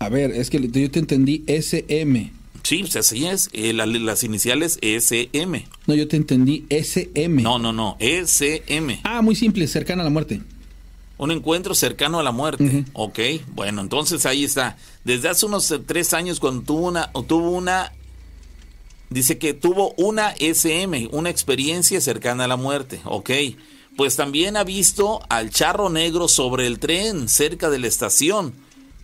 A 0.00 0.08
ver, 0.08 0.32
es 0.32 0.50
que 0.50 0.60
yo 0.60 0.90
te 0.90 0.98
entendí 0.98 1.44
SM. 1.46 2.32
Sí, 2.62 2.78
pues 2.78 2.96
así 2.96 3.26
es. 3.26 3.48
Eh, 3.52 3.72
la- 3.74 3.84
las 3.86 4.24
iniciales 4.24 4.78
SM. 4.80 5.66
No, 5.86 5.94
yo 5.94 6.08
te 6.08 6.16
entendí 6.16 6.64
SM. 6.70 7.42
No, 7.42 7.58
no, 7.58 7.72
no. 7.72 7.96
SM. 8.00 9.00
Ah, 9.04 9.22
muy 9.22 9.36
simple, 9.36 9.66
cercana 9.68 10.02
a 10.02 10.04
la 10.04 10.10
muerte. 10.10 10.40
Un 11.16 11.30
encuentro 11.30 11.74
cercano 11.74 12.18
a 12.18 12.22
la 12.22 12.32
muerte. 12.32 12.84
Ok, 12.92 13.18
bueno, 13.54 13.80
entonces 13.80 14.26
ahí 14.26 14.44
está. 14.44 14.76
Desde 15.04 15.28
hace 15.28 15.46
unos 15.46 15.70
eh, 15.70 15.78
tres 15.78 16.12
años 16.12 16.40
cuando 16.40 16.62
tuvo 16.62 16.88
una, 16.88 17.12
tuvo 17.28 17.50
una, 17.50 17.92
dice 19.10 19.38
que 19.38 19.54
tuvo 19.54 19.94
una 19.96 20.34
SM, 20.38 21.08
una 21.12 21.30
experiencia 21.30 22.00
cercana 22.00 22.44
a 22.44 22.48
la 22.48 22.56
muerte. 22.56 23.00
Ok, 23.04 23.30
pues 23.96 24.16
también 24.16 24.56
ha 24.56 24.64
visto 24.64 25.20
al 25.28 25.50
charro 25.50 25.88
negro 25.88 26.26
sobre 26.26 26.66
el 26.66 26.78
tren 26.78 27.28
cerca 27.28 27.70
de 27.70 27.78
la 27.78 27.86
estación, 27.86 28.54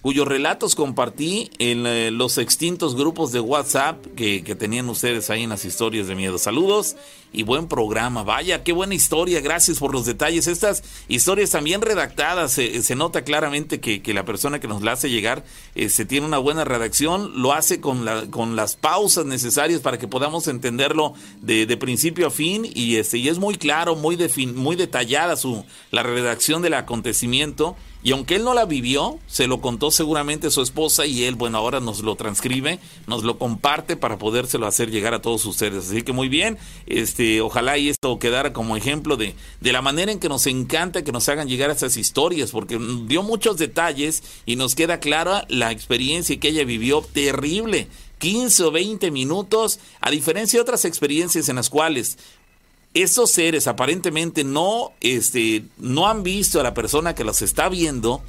cuyos 0.02 0.26
relatos 0.26 0.74
compartí 0.74 1.50
en 1.58 1.86
eh, 1.86 2.10
los 2.10 2.38
extintos 2.38 2.96
grupos 2.96 3.32
de 3.32 3.40
WhatsApp 3.40 4.04
que, 4.16 4.42
que 4.42 4.54
tenían 4.54 4.88
ustedes 4.88 5.30
ahí 5.30 5.42
en 5.42 5.50
las 5.50 5.64
historias 5.64 6.06
de 6.06 6.14
miedo. 6.14 6.38
Saludos 6.38 6.96
y 7.32 7.44
buen 7.44 7.68
programa. 7.68 8.24
Vaya, 8.24 8.64
qué 8.64 8.72
buena 8.72 8.94
historia. 8.94 9.40
Gracias 9.40 9.78
por 9.78 9.92
los 9.92 10.06
detalles. 10.06 10.46
Estas 10.46 10.82
historias 11.08 11.50
también 11.50 11.82
redactadas. 11.82 12.52
Se, 12.52 12.94
nota 12.94 13.22
claramente 13.22 13.78
que, 13.78 14.02
que 14.02 14.14
la 14.14 14.24
persona 14.24 14.58
que 14.58 14.66
nos 14.66 14.82
la 14.82 14.92
hace 14.92 15.10
llegar 15.10 15.44
eh, 15.74 15.90
se 15.90 16.04
tiene 16.04 16.26
una 16.26 16.38
buena 16.38 16.64
redacción. 16.64 17.40
Lo 17.40 17.52
hace 17.52 17.80
con, 17.80 18.04
la, 18.04 18.26
con 18.30 18.56
las 18.56 18.76
pausas 18.76 19.26
necesarias 19.26 19.80
para 19.80 19.98
que 19.98 20.08
podamos 20.08 20.48
entenderlo 20.48 21.14
de, 21.40 21.66
de 21.66 21.76
principio 21.76 22.26
a 22.26 22.30
fin. 22.30 22.68
Y, 22.74 22.96
este, 22.96 23.18
y 23.18 23.28
es 23.28 23.38
muy 23.38 23.56
claro, 23.56 23.96
muy, 23.96 24.16
defin- 24.16 24.54
muy 24.54 24.76
detallada 24.76 25.36
su, 25.36 25.64
la 25.90 26.02
redacción 26.02 26.62
del 26.62 26.74
acontecimiento. 26.74 27.76
Y 28.02 28.12
aunque 28.12 28.36
él 28.36 28.44
no 28.44 28.54
la 28.54 28.64
vivió, 28.64 29.18
se 29.26 29.46
lo 29.46 29.60
contó 29.60 29.90
seguramente 29.90 30.50
su 30.50 30.62
esposa 30.62 31.04
y 31.04 31.24
él, 31.24 31.34
bueno, 31.34 31.58
ahora 31.58 31.80
nos 31.80 32.00
lo 32.00 32.16
transcribe, 32.16 32.78
nos 33.06 33.24
lo 33.24 33.38
comparte 33.38 33.96
para 33.96 34.18
podérselo 34.18 34.66
hacer 34.66 34.90
llegar 34.90 35.12
a 35.12 35.20
todos 35.20 35.44
ustedes. 35.44 35.88
Así 35.88 36.02
que 36.02 36.12
muy 36.12 36.28
bien, 36.28 36.56
este, 36.86 37.42
ojalá 37.42 37.76
y 37.76 37.90
esto 37.90 38.18
quedara 38.18 38.54
como 38.54 38.76
ejemplo 38.76 39.16
de, 39.16 39.34
de 39.60 39.72
la 39.72 39.82
manera 39.82 40.12
en 40.12 40.18
que 40.18 40.30
nos 40.30 40.46
encanta 40.46 41.04
que 41.04 41.12
nos 41.12 41.28
hagan 41.28 41.48
llegar 41.48 41.70
esas 41.70 41.98
historias, 41.98 42.52
porque 42.52 42.78
dio 43.06 43.22
muchos 43.22 43.58
detalles 43.58 44.22
y 44.46 44.56
nos 44.56 44.74
queda 44.74 44.98
clara 44.98 45.44
la 45.48 45.70
experiencia 45.70 46.40
que 46.40 46.48
ella 46.48 46.64
vivió 46.64 47.02
terrible. 47.02 47.88
15 48.20 48.64
o 48.64 48.70
20 48.70 49.10
minutos, 49.10 49.80
a 50.00 50.10
diferencia 50.10 50.58
de 50.58 50.62
otras 50.62 50.84
experiencias 50.84 51.48
en 51.48 51.56
las 51.56 51.70
cuales 51.70 52.18
esos 52.94 53.30
seres 53.30 53.66
aparentemente 53.66 54.44
no, 54.44 54.92
este, 55.00 55.64
no 55.78 56.08
han 56.08 56.22
visto 56.22 56.60
a 56.60 56.64
la 56.64 56.74
persona 56.74 57.14
que 57.14 57.24
los 57.24 57.42
está 57.42 57.68
viendo 57.68 58.22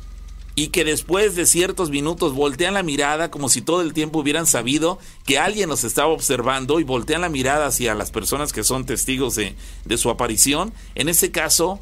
y 0.53 0.67
que 0.67 0.83
después 0.83 1.35
de 1.35 1.45
ciertos 1.45 1.89
minutos 1.89 2.33
voltean 2.33 2.73
la 2.73 2.83
mirada 2.83 3.31
como 3.31 3.49
si 3.49 3.61
todo 3.61 3.81
el 3.81 3.93
tiempo 3.93 4.19
hubieran 4.19 4.45
sabido 4.45 4.99
que 5.25 5.39
alguien 5.39 5.69
los 5.69 5.83
estaba 5.83 6.09
observando 6.09 6.79
y 6.79 6.83
voltean 6.83 7.21
la 7.21 7.29
mirada 7.29 7.67
hacia 7.67 7.95
las 7.95 8.11
personas 8.11 8.51
que 8.51 8.63
son 8.63 8.85
testigos 8.85 9.35
de, 9.35 9.55
su 9.97 10.09
aparición. 10.09 10.73
En 10.95 11.09
ese 11.09 11.31
caso, 11.31 11.79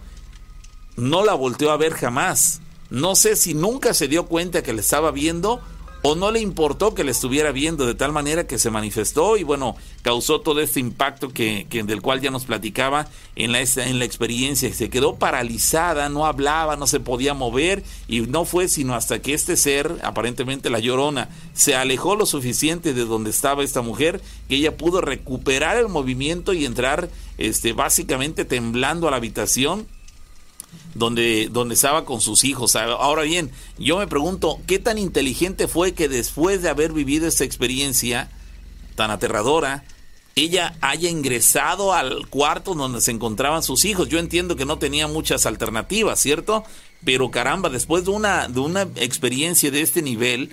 no 0.96 1.26
la 1.26 1.34
volteó 1.34 1.72
a 1.72 1.78
ver 1.78 1.94
jamás. 1.94 2.62
No 2.90 3.16
sé 3.16 3.36
si 3.36 3.54
nunca 3.54 3.94
se 3.94 4.08
dio 4.08 4.28
cuenta 4.28 4.64
que 4.64 4.74
le 4.74 4.82
estaba 4.82 5.12
viendo 5.12 5.62
o 6.02 6.16
no 6.16 6.32
le 6.32 6.40
importó 6.40 6.94
que 6.94 7.04
le 7.04 7.12
estuviera 7.12 7.52
viendo 7.52 7.86
de 7.86 7.96
tal 7.96 8.14
manera 8.14 8.48
que 8.48 8.58
se 8.58 8.72
manifestó 8.72 9.38
y 9.38 9.44
bueno, 9.44 9.76
causó 10.02 10.40
todo 10.40 10.62
este 10.62 10.80
impacto 10.80 11.30
que, 11.30 11.68
que 11.70 11.84
del 11.84 12.02
cual 12.02 12.22
ya 12.22 12.32
nos 12.32 12.46
platicaba 12.46 13.08
en 13.36 13.52
la, 13.52 13.62
en 13.62 14.00
la 14.00 14.06
experiencia. 14.06 14.74
Se 14.74 14.90
quedó 14.90 15.16
paralizada, 15.16 16.08
no 16.10 16.26
hablaba, 16.26 16.78
no 16.78 16.88
se 16.88 17.00
podía 17.00 17.34
mover 17.34 17.84
y 18.08 18.22
no 18.22 18.46
fue 18.46 18.70
sino 18.70 18.96
hasta 18.96 19.22
que 19.22 19.34
este 19.34 19.58
ser, 19.58 20.00
aparentemente 20.04 20.70
la 20.70 20.80
llorona, 20.80 21.30
se 21.54 21.76
alejó 21.76 22.16
lo 22.16 22.26
suficiente 22.26 22.94
de 22.94 23.06
donde 23.06 23.30
estaba 23.30 23.64
esta 23.64 23.82
mujer 23.82 24.22
que 24.48 24.56
ella 24.56 24.78
pudo 24.78 25.02
recuperar 25.02 25.78
el 25.78 25.90
movimiento 25.90 26.54
y 26.54 26.66
entrar 26.66 27.10
este, 27.38 27.74
básicamente 27.74 28.46
temblando 28.46 29.08
a 29.08 29.12
la 29.12 29.18
habitación 29.18 29.86
donde, 30.96 31.50
donde 31.52 31.76
estaba 31.76 32.06
con 32.06 32.22
sus 32.22 32.44
hijos. 32.44 32.76
Ahora 32.76 33.24
bien, 33.24 33.52
yo 33.78 33.98
me 33.98 34.08
pregunto, 34.08 34.60
¿qué 34.68 34.80
tan 34.80 34.98
inteligente 34.98 35.68
fue 35.68 35.94
que 35.94 36.10
después 36.10 36.62
de 36.62 36.70
haber 36.70 36.94
vivido 36.94 37.28
esta 37.28 37.44
experiencia 37.44 38.30
tan 38.96 39.12
aterradora, 39.12 39.84
ella 40.36 40.76
haya 40.82 41.10
ingresado 41.10 41.94
al 41.94 42.28
cuarto 42.28 42.74
donde 42.74 43.02
se 43.02 43.12
encontraban 43.12 43.64
sus 43.64 43.86
hijos? 43.86 44.10
Yo 44.10 44.20
entiendo 44.20 44.56
que 44.56 44.66
no 44.66 44.78
tenía 44.78 45.08
muchas 45.08 45.46
alternativas, 45.46 46.20
¿cierto? 46.20 46.64
Pero 47.06 47.32
caramba, 47.32 47.70
después 47.70 48.06
de 48.06 48.12
una, 48.12 48.48
de 48.48 48.60
una 48.60 48.82
experiencia 48.96 49.72
de 49.72 49.82
este 49.82 50.02
nivel, 50.02 50.50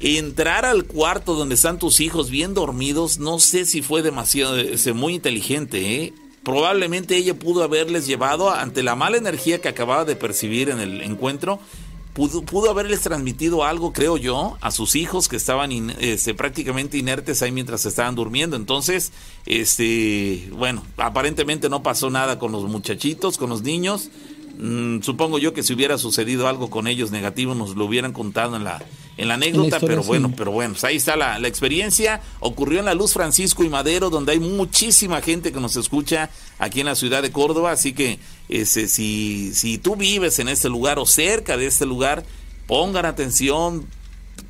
entrar 0.00 0.64
al 0.64 0.84
cuarto 0.84 1.34
donde 1.34 1.56
están 1.56 1.78
tus 1.78 2.00
hijos 2.00 2.30
bien 2.30 2.54
dormidos, 2.54 3.18
no 3.18 3.38
sé 3.38 3.66
si 3.66 3.82
fue 3.82 4.02
demasiado, 4.02 4.56
muy 4.94 5.14
inteligente, 5.14 6.04
¿eh? 6.04 6.14
Probablemente 6.42 7.16
ella 7.16 7.38
pudo 7.38 7.62
haberles 7.62 8.06
llevado 8.06 8.50
ante 8.50 8.82
la 8.82 8.96
mala 8.96 9.16
energía 9.16 9.60
que 9.60 9.68
acababa 9.68 10.04
de 10.04 10.16
percibir 10.16 10.70
en 10.70 10.80
el 10.80 11.02
encuentro, 11.02 11.60
pudo, 12.14 12.42
pudo 12.42 12.70
haberles 12.70 13.00
transmitido 13.02 13.64
algo, 13.64 13.92
creo 13.92 14.16
yo, 14.16 14.56
a 14.60 14.70
sus 14.70 14.96
hijos 14.96 15.28
que 15.28 15.36
estaban 15.36 15.90
este, 16.00 16.34
prácticamente 16.34 16.98
inertes 16.98 17.42
ahí 17.42 17.52
mientras 17.52 17.84
estaban 17.86 18.14
durmiendo. 18.14 18.56
Entonces, 18.56 19.12
este, 19.46 20.48
bueno, 20.52 20.84
aparentemente 20.96 21.68
no 21.68 21.82
pasó 21.82 22.10
nada 22.10 22.38
con 22.38 22.52
los 22.52 22.64
muchachitos, 22.64 23.38
con 23.38 23.50
los 23.50 23.62
niños. 23.62 24.10
Mm, 24.58 25.00
supongo 25.02 25.38
yo 25.38 25.54
que 25.54 25.62
si 25.62 25.72
hubiera 25.72 25.98
sucedido 25.98 26.48
algo 26.48 26.68
con 26.68 26.86
ellos 26.86 27.10
negativo 27.10 27.54
nos 27.54 27.76
lo 27.76 27.86
hubieran 27.86 28.12
contado 28.12 28.56
en 28.56 28.64
la 28.64 28.82
en 29.20 29.28
la 29.28 29.34
anécdota, 29.34 29.64
En 29.66 29.70
la 29.70 29.76
historia, 29.76 29.96
pero 29.96 30.02
bueno, 30.08 30.28
sí. 30.28 30.34
pero 30.36 30.50
bueno, 30.50 30.72
pues 30.74 30.84
ahí 30.84 30.96
está 30.96 31.14
la, 31.16 31.38
la 31.38 31.46
experiencia. 31.48 32.20
Ocurrió 32.40 32.78
en 32.80 32.86
la 32.86 32.94
Luz 32.94 33.12
Francisco 33.12 33.62
y 33.64 33.68
Madero, 33.68 34.10
donde 34.10 34.32
hay 34.32 34.40
muchísima 34.40 35.20
gente 35.20 35.52
que 35.52 35.60
nos 35.60 35.76
escucha 35.76 36.30
aquí 36.58 36.80
en 36.80 36.86
la 36.86 36.94
ciudad 36.94 37.22
de 37.22 37.30
Córdoba. 37.30 37.72
Así 37.72 37.92
que 37.92 38.18
este, 38.48 38.88
si, 38.88 39.52
si 39.54 39.78
tú 39.78 39.96
vives 39.96 40.38
en 40.38 40.48
este 40.48 40.68
lugar 40.68 40.98
o 40.98 41.06
cerca 41.06 41.56
de 41.56 41.66
este 41.66 41.86
lugar, 41.86 42.24
pongan 42.66 43.04
atención, 43.06 43.86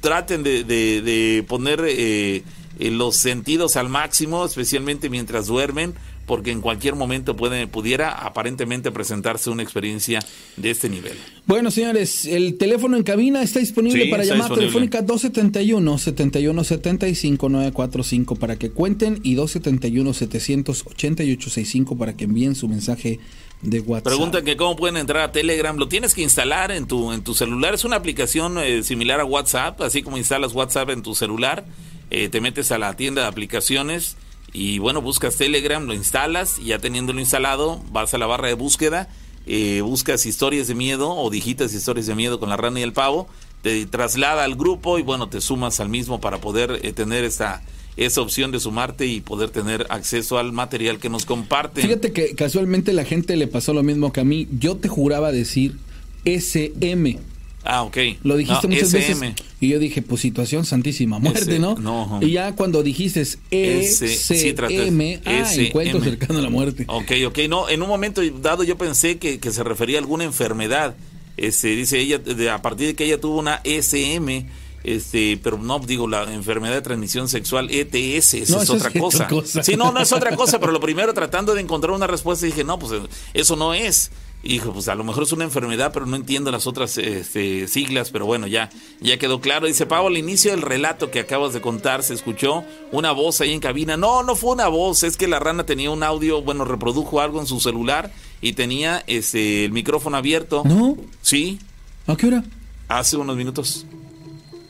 traten 0.01 0.43
de, 0.43 0.65
de- 0.65 1.03
de 1.03 1.45
poner 1.49 1.85
eh, 1.87 2.43
eh, 2.79 2.91
los 2.91 3.17
sentidos 3.17 3.77
al 3.77 3.89
máximo, 3.89 4.45
especialmente 4.45 5.11
mientras 5.11 5.47
duermen, 5.47 5.95
porque 6.31 6.53
en 6.53 6.61
cualquier 6.61 6.95
momento 6.95 7.35
puede, 7.35 7.67
pudiera 7.67 8.13
aparentemente 8.13 8.93
presentarse 8.93 9.51
una 9.51 9.65
experiencia 9.65 10.21
de 10.57 10.71
este 10.71 10.89
nivel. 10.89 11.15
Bueno, 11.45 11.73
señores, 11.73 12.25
el 12.25 12.57
teléfono 12.57 12.97
en 12.97 13.03
cabina 13.03 13.43
está 13.43 13.59
disponible 13.59 14.05
Sí, 14.05 14.11
para 14.13 14.23
está 14.23 14.35
llamada 14.37 14.51
disponible. 14.55 14.89
telefónica 14.91 15.03
271 15.03 15.99
71 15.99 16.63
75 16.63 17.49
945 17.49 18.37
para 18.37 18.55
que 18.55 18.71
cuenten 18.71 19.19
y 19.25 19.35
271 19.35 20.15
788 20.15 21.51
65 21.51 21.99
para 21.99 22.17
que 22.17 22.27
envíen 22.27 22.55
su 22.55 22.69
mensaje 22.69 23.19
de 23.63 23.81
WhatsApp. 23.81 24.05
Preguntan 24.05 24.45
que 24.45 24.57
cómo 24.57 24.77
pueden 24.77 24.99
entrar 24.99 25.25
a 25.25 25.33
Telegram. 25.33 25.77
Lo 25.77 25.89
tienes 25.89 26.15
que 26.15 26.23
instalar 26.23 26.71
en 26.71 26.87
tu, 26.87 27.11
en 27.11 27.25
tu 27.25 27.35
celular. 27.35 27.75
Es 27.75 27.85
una 27.85 27.97
aplicación 27.97 28.57
eh, 28.59 28.85
similar 28.85 29.19
a 29.19 29.25
WhatsApp, 29.25 29.81
así 29.83 30.03
como 30.05 30.17
instalas 30.17 30.53
WhatsApp 30.53 30.91
en 30.91 31.03
tu 31.03 31.17
celular. 31.17 31.65
eh, 32.13 32.29
te 32.29 32.41
metes 32.41 32.71
a 32.71 32.79
la 32.79 32.95
tienda 32.95 33.23
de 33.23 33.29
aplicaciones 33.29 34.17
y 34.53 34.79
bueno, 34.79 35.01
buscas 35.01 35.37
Telegram, 35.37 35.85
lo 35.85 35.95
instalas 35.95 36.59
y 36.59 36.67
ya 36.67 36.79
teniéndolo 36.79 37.21
instalado, 37.21 37.83
vas 37.93 38.15
a 38.15 38.19
la 38.19 38.27
barra 38.27 38.49
de 38.49 38.55
búsqueda, 38.55 39.09
eh, 39.47 39.81
buscas 39.83 40.27
historias 40.27 40.69
de 40.69 40.75
miedo 40.75 41.15
o 41.15 41.31
digitas 41.31 41.73
historias 41.73 42.07
de 42.07 42.15
miedo 42.15 42.41
con 42.41 42.49
la 42.49 42.57
rana 42.57 42.81
y 42.81 42.83
el 42.83 42.93
pavo, 42.93 43.29
te 43.63 43.87
traslada 43.87 44.45
al 44.45 44.57
grupo 44.57 44.99
y 44.99 45.03
bueno, 45.03 45.29
te 45.29 45.41
sumas 45.41 45.81
al 45.81 45.89
mismo 45.89 46.21
para 46.21 46.39
poder 46.39 46.81
eh, 46.83 46.93
tener 46.93 47.25
esta 47.25 47.63
esa 47.97 48.23
opción 48.23 48.51
de 48.51 48.61
sumarte 48.61 49.07
y 49.07 49.21
poder 49.21 49.51
tener 49.51 49.87
acceso 49.91 50.39
al 50.39 50.53
material 50.53 50.99
que 50.99 51.11
nos 51.11 51.27
comparten. 51.27 51.83
Fíjate 51.83 52.13
que 52.13 52.35
casualmente 52.35 52.93
la 52.93 53.05
gente 53.05 53.37
le 53.37 53.47
pasó 53.47 53.75
lo 53.75 53.83
mismo 53.83 54.13
que 54.13 54.21
a 54.21 54.25
mí. 54.25 54.49
Yo 54.59 54.77
te 54.77 54.89
juraba 54.89 55.33
decir 55.33 55.77
SM. 56.25 57.19
Ah, 57.65 57.83
ok. 57.83 57.97
Lo 58.23 58.37
dijiste 58.37 58.67
No, 58.69 58.75
muchas 58.75 58.89
SM. 58.95 59.21
veces. 59.31 59.47
Y 59.61 59.69
yo 59.69 59.79
dije, 59.79 60.01
pues 60.03 60.23
situación 60.23 60.65
santísima 60.65 61.19
muerte, 61.19 61.59
¿no? 61.59 61.75
no. 61.77 62.19
Y 62.23 62.31
ya 62.33 62.57
cuando 62.57 62.83
dijiste 62.83 63.21
Ese, 63.21 64.09
sí, 64.09 64.53
traté- 64.55 64.87
ECM, 64.89 65.21
ah, 65.27 65.53
encuentro 65.55 66.01
cercano 66.03 66.39
a 66.39 66.43
la 66.43 66.51
muerte. 66.51 66.85
Ok, 66.89 67.13
ok, 67.27 67.39
no, 67.49 67.69
en 67.69 67.83
un 67.83 67.89
momento 67.89 68.23
dado 68.41 68.65
yo 68.65 68.79
pensé 68.79 69.19
que, 69.19 69.39
que 69.39 69.51
se 69.53 69.63
refería 69.63 69.99
a 69.99 70.01
alguna 70.01 70.25
enfermedad. 70.25 70.95
Este, 71.37 71.69
dice 71.77 71.99
ella, 72.01 72.19
de- 72.19 72.51
a 72.51 72.63
partir 72.63 72.87
de 72.89 72.95
que 72.95 73.05
ella 73.05 73.21
tuvo 73.21 73.39
una 73.39 73.61
SM, 73.65 74.47
este, 74.83 75.39
pero 75.43 75.59
no, 75.59 75.79
digo, 75.81 76.09
la 76.09 76.33
enfermedad 76.33 76.75
de 76.75 76.83
transmisión 76.83 77.29
sexual 77.29 77.69
ETS, 77.71 78.35
esa 78.35 78.57
No, 78.57 78.63
es 78.63 78.71
otra 78.71 78.89
es 78.89 78.95
otra 78.97 79.01
cosa. 79.01 79.27
cosa. 79.29 79.63
Sí, 79.63 79.77
no, 79.77 79.93
no 79.93 80.01
es 80.01 80.13
otra 80.13 80.35
cosa, 80.37 80.59
pero 80.59 80.73
lo 80.73 80.81
primero 80.81 81.13
tratando 81.13 81.55
de 81.55 81.61
encontrar 81.61 81.93
una 81.95 82.07
respuesta 82.07 82.47
dije, 82.47 82.65
no, 82.65 82.79
pues 82.79 82.93
eso 83.35 83.57
no 83.57 83.75
es. 83.75 84.11
Y 84.43 84.55
dijo, 84.55 84.73
pues 84.73 84.89
a 84.89 84.95
lo 84.95 85.05
mejor 85.05 85.25
es 85.25 85.33
una 85.33 85.45
enfermedad, 85.45 85.91
pero 85.93 86.07
no 86.07 86.17
entiendo 86.17 86.51
las 86.51 86.67
otras 86.67 86.97
este, 86.97 87.69
siglas, 87.69 88.11
pero 88.11 88.25
bueno, 88.25 88.47
ya, 88.47 88.71
ya 89.03 89.19
quedó 89.19 89.41
claro. 89.43 89.67
Dice 89.67 89.85
Pablo, 89.85 90.09
al 90.09 90.17
inicio 90.17 90.51
del 90.53 90.63
relato 90.63 91.11
que 91.11 91.21
acabas 91.21 91.53
de 91.53 91.61
contar, 91.61 92.03
se 92.03 92.15
escuchó 92.15 92.65
una 92.91 93.13
voz 93.13 93.43
ahí 93.43 93.53
en 93.53 93.61
cabina. 93.61 93.99
No, 93.99 94.23
no 94.23 94.37
fue 94.37 94.53
una 94.55 94.69
voz, 94.69 95.03
es 95.03 95.19
que 95.19 95.29
la 95.29 95.41
rana 95.41 95.67
tenía 95.67 95.91
un 95.91 96.03
audio, 96.03 96.41
bueno, 96.41 96.65
reprodujo 96.65 97.21
algo 97.21 97.39
en 97.39 97.47
su 97.47 97.61
celular 97.61 98.13
y 98.41 98.55
tenía 98.55 99.05
este, 99.07 99.67
el 99.67 99.73
micrófono 99.73 100.17
abierto. 100.17 100.63
¿No? 100.65 100.97
Sí, 101.21 101.59
¿A 102.07 102.17
qué 102.17 102.29
hora? 102.29 102.43
hace 102.89 103.17
unos 103.17 103.37
minutos. 103.37 103.85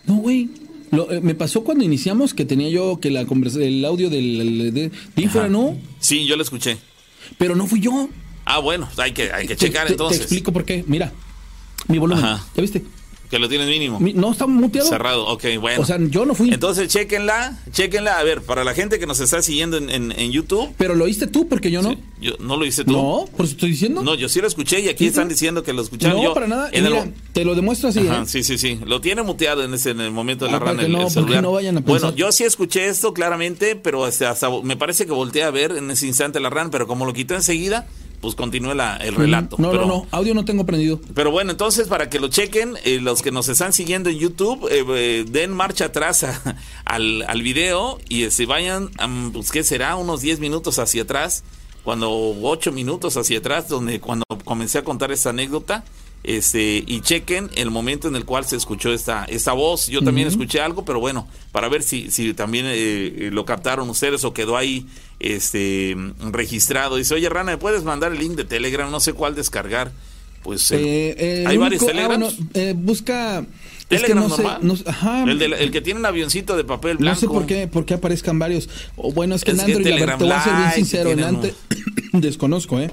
No, 0.04 0.16
güey. 0.16 0.50
Lo, 0.90 1.10
eh, 1.12 1.20
me 1.20 1.36
pasó 1.36 1.62
cuando 1.62 1.84
iniciamos 1.84 2.34
que 2.34 2.44
tenía 2.44 2.68
yo 2.68 2.98
que 3.00 3.10
la 3.10 3.20
el 3.20 3.84
audio 3.84 4.10
del 4.10 4.74
de, 4.74 4.90
de 5.14 5.48
no, 5.48 5.76
Sí, 6.00 6.26
yo 6.26 6.36
lo 6.36 6.42
escuché. 6.42 6.78
pero 7.38 7.54
no 7.54 7.66
fui 7.68 7.80
yo. 7.80 8.08
Ah, 8.54 8.58
bueno, 8.58 8.88
hay 8.96 9.12
que, 9.12 9.32
hay 9.32 9.46
que 9.46 9.54
Te- 9.56 9.66
checar 9.66 9.86
te, 9.86 9.92
entonces. 9.92 10.18
Te 10.18 10.24
explico 10.24 10.52
por 10.52 10.64
qué. 10.64 10.84
Mira, 10.86 11.12
mi 11.88 11.98
volumen. 11.98 12.24
Ajá. 12.24 12.44
¿Ya 12.54 12.60
viste? 12.62 12.82
Que 13.30 13.38
lo 13.38 13.48
tienes 13.48 13.68
mínimo. 13.68 14.00
Mi- 14.00 14.12
no 14.12 14.32
está 14.32 14.48
muteado. 14.48 14.88
Cerrado, 14.88 15.24
ok, 15.28 15.44
bueno. 15.60 15.80
O 15.82 15.84
sea, 15.84 15.98
yo 16.00 16.26
no 16.26 16.34
fui. 16.34 16.52
Entonces, 16.52 16.88
chequenla, 16.88 17.60
chequenla. 17.70 18.18
A 18.18 18.24
ver, 18.24 18.42
para 18.42 18.64
la 18.64 18.74
gente 18.74 18.98
que 18.98 19.06
nos 19.06 19.20
está 19.20 19.40
siguiendo 19.40 19.76
en, 19.76 19.88
en- 19.88 20.10
en 20.18 20.32
YouTube, 20.32 20.74
pero 20.76 20.96
lo 20.96 21.04
oíste 21.04 21.28
tú 21.28 21.46
porque 21.46 21.70
yo 21.70 21.80
no. 21.80 21.94
yo, 22.20 22.32
¿no 22.40 22.56
lo 22.56 22.66
hice 22.66 22.82
tú? 22.84 22.90
No, 22.90 23.26
por 23.36 23.46
eso 23.46 23.54
estoy 23.54 23.70
diciendo. 23.70 24.02
No, 24.02 24.16
yo 24.16 24.28
sí 24.28 24.40
lo 24.40 24.48
escuché 24.48 24.80
y 24.80 24.88
aquí 24.88 25.04
¿Sí? 25.04 25.10
están 25.10 25.28
diciendo 25.28 25.62
que 25.62 25.72
lo 25.72 25.82
escucharon. 25.82 26.16
No, 26.16 26.24
yo, 26.24 26.34
para 26.34 26.48
nada. 26.48 26.70
en 26.72 26.86
el- 26.86 26.92
Mira, 26.92 27.08
te 27.32 27.44
lo 27.44 27.54
demuestro 27.54 27.90
así. 27.90 28.00
Ajá, 28.08 28.22
¿eh? 28.22 28.26
sí, 28.26 28.42
sí, 28.42 28.58
sí. 28.58 28.80
Lo 28.84 29.00
tiene 29.00 29.22
muteado 29.22 29.62
en 29.62 29.74
ese 29.74 29.90
en 29.90 30.00
el 30.00 30.10
momento 30.10 30.46
de 30.46 30.50
la 30.50 30.56
Ah, 30.56 30.60
rana 30.60 30.88
no- 30.88 31.02
el 31.02 31.10
celular. 31.10 31.40
no 31.40 31.52
vayan 31.52 31.76
a 31.78 31.80
bueno, 31.82 32.12
yo 32.16 32.32
sí 32.32 32.42
escuché 32.42 32.88
esto 32.88 33.14
claramente, 33.14 33.76
pero 33.76 34.04
hasta, 34.06 34.30
hasta 34.30 34.50
me 34.64 34.76
parece 34.76 35.06
que 35.06 35.12
volteé 35.12 35.44
a 35.44 35.52
ver 35.52 35.70
en 35.76 35.88
ese 35.92 36.08
instante 36.08 36.40
la 36.40 36.50
rana, 36.50 36.70
pero 36.72 36.88
como 36.88 37.06
lo 37.06 37.12
quitó 37.12 37.36
enseguida, 37.36 37.86
pues 38.20 38.34
continúa 38.34 38.74
la- 38.74 38.96
el 38.98 39.14
relato. 39.14 39.56
No, 39.58 39.70
pero, 39.70 39.82
no, 39.86 39.88
no. 39.88 40.06
Audio 40.10 40.34
no 40.34 40.44
tengo 40.44 40.66
prendido. 40.66 41.00
Pero 41.14 41.30
bueno, 41.30 41.50
entonces 41.52 41.88
para 41.88 42.10
que 42.10 42.20
lo 42.20 42.28
chequen, 42.28 42.74
eh, 42.84 43.00
los 43.00 43.22
que 43.22 43.30
nos 43.32 43.48
están 43.48 43.72
siguiendo 43.72 44.10
en 44.10 44.18
YouTube, 44.18 44.68
eh, 44.70 44.84
eh, 44.88 45.24
den 45.28 45.52
marcha 45.52 45.86
atrás 45.86 46.24
a- 46.24 46.56
al, 46.84 47.22
al 47.28 47.42
video 47.42 47.98
y 48.08 48.28
se 48.30 48.46
vayan, 48.46 48.90
am, 48.98 49.32
pues 49.32 49.50
qué 49.50 49.64
será, 49.64 49.96
unos 49.96 50.20
10 50.20 50.38
minutos 50.40 50.78
hacia 50.78 51.02
atrás, 51.02 51.44
cuando 51.84 52.10
8 52.42 52.72
minutos 52.72 53.16
hacia 53.16 53.38
atrás, 53.38 53.68
donde 53.68 54.00
cuando 54.00 54.24
comencé 54.44 54.78
a 54.78 54.84
contar 54.84 55.10
esta 55.12 55.30
anécdota, 55.30 55.84
este 56.22 56.84
y 56.86 57.00
chequen 57.00 57.48
el 57.54 57.70
momento 57.70 58.06
en 58.06 58.14
el 58.14 58.26
cual 58.26 58.44
se 58.44 58.54
escuchó 58.54 58.92
esta 58.92 59.24
esta 59.24 59.54
voz. 59.54 59.86
Yo 59.86 60.02
también 60.02 60.28
escuché 60.28 60.60
algo, 60.60 60.84
pero 60.84 61.00
bueno, 61.00 61.26
para 61.50 61.70
ver 61.70 61.82
si 61.82 62.10
si 62.10 62.34
también 62.34 62.66
eh, 62.68 63.30
lo 63.32 63.46
captaron 63.46 63.88
ustedes 63.88 64.22
o 64.24 64.34
quedó 64.34 64.58
ahí 64.58 64.86
este 65.20 65.96
registrado. 66.32 66.96
Dice, 66.96 67.14
oye 67.14 67.28
Rana, 67.28 67.52
¿me 67.52 67.58
puedes 67.58 67.84
mandar 67.84 68.12
el 68.12 68.18
link 68.18 68.32
de 68.32 68.44
Telegram? 68.44 68.90
No 68.90 69.00
sé 69.00 69.12
cuál 69.12 69.34
descargar. 69.34 69.92
Pues 70.42 70.70
Eh, 70.72 71.42
el 71.42 71.46
hay 71.46 71.56
varios 71.58 71.82
único- 71.82 71.98
ah, 72.00 72.06
bueno, 72.06 72.28
eh, 72.54 72.74
busca. 72.76 73.40
es 73.40 73.46
que 73.46 73.96
Telegram 73.96 74.18
no 74.26 74.34
sé, 74.34 74.42
normal. 74.42 74.60
no 74.62 74.74
ajá. 74.86 75.24
el, 75.24 75.38
de 75.38 75.48
la- 75.48 75.58
el 75.58 75.70
que 75.70 75.82
tiene 75.82 76.00
un 76.00 76.06
avioncito 76.06 76.56
de 76.56 76.64
papel 76.64 76.94
No 76.94 77.00
blanco. 77.00 77.20
sé 77.20 77.26
por 77.26 77.44
qué, 77.46 77.66
por 77.68 77.84
qué 77.84 77.94
aparezcan 77.94 78.38
varios. 78.38 78.68
O 78.96 79.12
bueno, 79.12 79.34
es 79.34 79.44
que 79.44 79.50
Es 79.50 79.58
en 79.58 79.66
que 79.66 79.76
Telegram 79.82 80.18
te 80.18 80.24
voy 80.24 80.32
a 80.32 80.42
ser 80.42 80.54
bien 80.56 80.72
sincero, 80.72 81.10
en 81.10 81.22
Android 81.22 81.52
desconozco, 82.14 82.80
¿eh? 82.80 82.90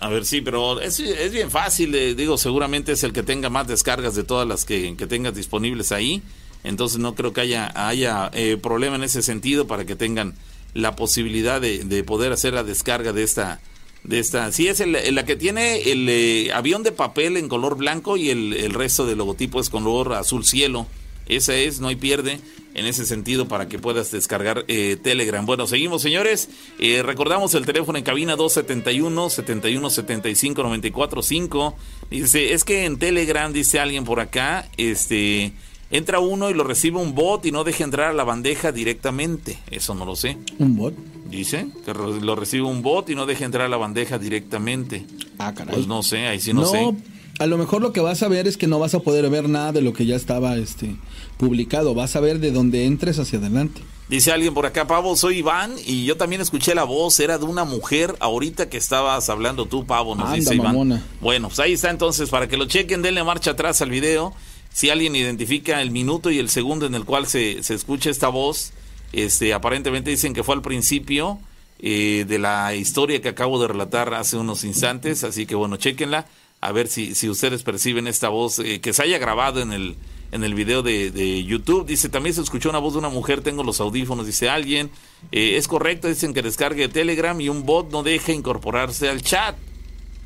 A 0.00 0.08
ver, 0.08 0.24
sí, 0.24 0.40
pero 0.40 0.80
es, 0.80 0.98
es 1.00 1.32
bien 1.32 1.50
fácil. 1.50 1.94
eh, 1.94 2.14
digo, 2.14 2.38
seguramente 2.38 2.92
es 2.92 3.02
el 3.02 3.12
que 3.12 3.22
tenga 3.24 3.50
más 3.50 3.66
descargas 3.66 4.14
de 4.14 4.22
todas 4.24 4.46
las 4.46 4.64
que, 4.64 4.94
que 4.96 5.06
tengas 5.06 5.34
disponibles 5.34 5.90
ahí. 5.92 6.22
Entonces 6.64 6.98
no 6.98 7.14
creo 7.14 7.32
que 7.32 7.40
haya, 7.40 7.70
haya 7.74 8.30
eh, 8.32 8.56
problema 8.62 8.96
en 8.96 9.02
ese 9.02 9.22
sentido 9.22 9.66
para 9.66 9.84
que 9.84 9.96
tengan 9.96 10.34
la 10.74 10.96
posibilidad 10.96 11.60
de, 11.60 11.84
de 11.84 12.04
poder 12.04 12.32
hacer 12.32 12.54
la 12.54 12.64
descarga 12.64 13.12
de 13.12 13.22
esta. 13.22 13.60
De 14.04 14.20
esta. 14.20 14.50
Sí, 14.52 14.68
es 14.68 14.82
la 14.86 15.24
que 15.24 15.36
tiene 15.36 15.90
el 15.90 16.08
eh, 16.08 16.52
avión 16.52 16.82
de 16.82 16.92
papel 16.92 17.36
en 17.36 17.48
color 17.48 17.76
blanco 17.76 18.16
y 18.16 18.30
el, 18.30 18.54
el 18.54 18.72
resto 18.72 19.04
del 19.04 19.18
logotipo 19.18 19.60
es 19.60 19.70
color 19.70 20.14
azul 20.14 20.44
cielo. 20.44 20.86
Esa 21.26 21.54
es, 21.54 21.80
no 21.80 21.88
hay 21.88 21.96
pierde 21.96 22.40
en 22.74 22.86
ese 22.86 23.04
sentido 23.04 23.48
para 23.48 23.68
que 23.68 23.78
puedas 23.78 24.10
descargar 24.10 24.64
eh, 24.68 24.96
Telegram. 25.02 25.44
Bueno, 25.44 25.66
seguimos 25.66 26.00
señores. 26.00 26.48
Eh, 26.78 27.02
recordamos 27.02 27.54
el 27.54 27.66
teléfono 27.66 27.98
en 27.98 28.04
cabina 28.04 28.34
271 28.34 29.30
7175 29.30 30.62
945. 30.62 31.76
Dice, 32.10 32.54
es 32.54 32.64
que 32.64 32.86
en 32.86 32.98
Telegram 32.98 33.52
dice 33.52 33.78
alguien 33.78 34.04
por 34.04 34.20
acá, 34.20 34.70
este 34.78 35.52
entra 35.90 36.20
uno 36.20 36.50
y 36.50 36.54
lo 36.54 36.64
recibe 36.64 36.98
un 36.98 37.14
bot 37.14 37.46
y 37.46 37.52
no 37.52 37.64
deja 37.64 37.84
entrar 37.84 38.10
a 38.10 38.12
la 38.12 38.24
bandeja 38.24 38.72
directamente. 38.72 39.58
Eso 39.70 39.94
no 39.94 40.04
lo 40.04 40.16
sé. 40.16 40.36
Un 40.58 40.76
bot. 40.76 40.94
Dice 41.30 41.68
que 41.84 41.92
lo 41.94 42.36
recibe 42.36 42.64
un 42.64 42.82
bot 42.82 43.08
y 43.10 43.14
no 43.14 43.26
deja 43.26 43.44
entrar 43.44 43.66
a 43.66 43.68
la 43.68 43.76
bandeja 43.76 44.18
directamente. 44.18 45.04
Ah, 45.38 45.54
caray. 45.54 45.74
Pues 45.74 45.86
no 45.86 46.02
sé, 46.02 46.26
ahí 46.26 46.40
sí 46.40 46.52
no, 46.52 46.64
sé. 46.66 46.94
a 47.38 47.46
lo 47.46 47.58
mejor 47.58 47.82
lo 47.82 47.92
que 47.92 48.00
vas 48.00 48.22
a 48.22 48.28
ver 48.28 48.48
es 48.48 48.56
que 48.56 48.66
no 48.66 48.78
vas 48.78 48.94
a 48.94 49.00
poder 49.00 49.28
ver 49.30 49.48
nada 49.48 49.72
de 49.72 49.82
lo 49.82 49.92
que 49.92 50.06
ya 50.06 50.16
estaba 50.16 50.56
este 50.56 50.96
publicado. 51.36 51.94
Vas 51.94 52.16
a 52.16 52.20
ver 52.20 52.38
de 52.38 52.50
donde 52.50 52.86
entres 52.86 53.18
hacia 53.18 53.38
adelante. 53.38 53.82
Dice 54.08 54.32
alguien 54.32 54.54
por 54.54 54.64
acá, 54.64 54.86
Pavo, 54.86 55.14
soy 55.16 55.38
Iván 55.38 55.74
y 55.84 56.06
yo 56.06 56.16
también 56.16 56.40
escuché 56.40 56.74
la 56.74 56.84
voz, 56.84 57.20
era 57.20 57.36
de 57.36 57.44
una 57.44 57.64
mujer 57.64 58.16
ahorita 58.20 58.70
que 58.70 58.78
estabas 58.78 59.28
hablando 59.28 59.66
tú, 59.66 59.84
Pavo, 59.84 60.14
nos 60.14 60.24
Anda, 60.26 60.36
dice 60.36 60.54
Iván. 60.54 60.68
mamona. 60.68 61.04
Bueno, 61.20 61.48
pues 61.48 61.60
ahí 61.60 61.74
está 61.74 61.90
entonces, 61.90 62.30
para 62.30 62.48
que 62.48 62.56
lo 62.56 62.64
chequen, 62.64 63.02
denle 63.02 63.22
marcha 63.22 63.50
atrás 63.50 63.82
al 63.82 63.90
video. 63.90 64.32
Si 64.78 64.90
alguien 64.90 65.16
identifica 65.16 65.82
el 65.82 65.90
minuto 65.90 66.30
y 66.30 66.38
el 66.38 66.48
segundo 66.48 66.86
en 66.86 66.94
el 66.94 67.04
cual 67.04 67.26
se, 67.26 67.64
se 67.64 67.74
escucha 67.74 68.10
esta 68.10 68.28
voz, 68.28 68.70
este, 69.12 69.52
aparentemente 69.52 70.08
dicen 70.08 70.34
que 70.34 70.44
fue 70.44 70.54
al 70.54 70.62
principio 70.62 71.40
eh, 71.80 72.24
de 72.28 72.38
la 72.38 72.76
historia 72.76 73.20
que 73.20 73.28
acabo 73.28 73.60
de 73.60 73.66
relatar 73.66 74.14
hace 74.14 74.36
unos 74.36 74.62
instantes, 74.62 75.24
así 75.24 75.46
que 75.46 75.56
bueno, 75.56 75.78
chequenla, 75.78 76.28
a 76.60 76.70
ver 76.70 76.86
si, 76.86 77.16
si 77.16 77.28
ustedes 77.28 77.64
perciben 77.64 78.06
esta 78.06 78.28
voz 78.28 78.60
eh, 78.60 78.80
que 78.80 78.92
se 78.92 79.02
haya 79.02 79.18
grabado 79.18 79.60
en 79.62 79.72
el, 79.72 79.96
en 80.30 80.44
el 80.44 80.54
video 80.54 80.84
de, 80.84 81.10
de 81.10 81.42
YouTube. 81.42 81.84
Dice, 81.84 82.08
también 82.08 82.36
se 82.36 82.42
escuchó 82.42 82.70
una 82.70 82.78
voz 82.78 82.92
de 82.92 83.00
una 83.00 83.08
mujer, 83.08 83.40
tengo 83.40 83.64
los 83.64 83.80
audífonos, 83.80 84.26
dice 84.26 84.48
alguien. 84.48 84.92
Eh, 85.32 85.56
es 85.56 85.66
correcto, 85.66 86.06
dicen 86.06 86.32
que 86.32 86.42
descargue 86.42 86.88
Telegram 86.88 87.40
y 87.40 87.48
un 87.48 87.66
bot 87.66 87.90
no 87.90 88.04
deja 88.04 88.30
incorporarse 88.30 89.08
al 89.08 89.22
chat. 89.22 89.56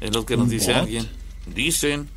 Es 0.03 0.13
lo 0.13 0.27
que 0.27 0.37
nos 0.37 0.49
¿Un 0.49 0.51
dice 0.51 0.75
bot? 0.75 0.83
alguien. 0.83 1.09
Dicen 1.47 2.11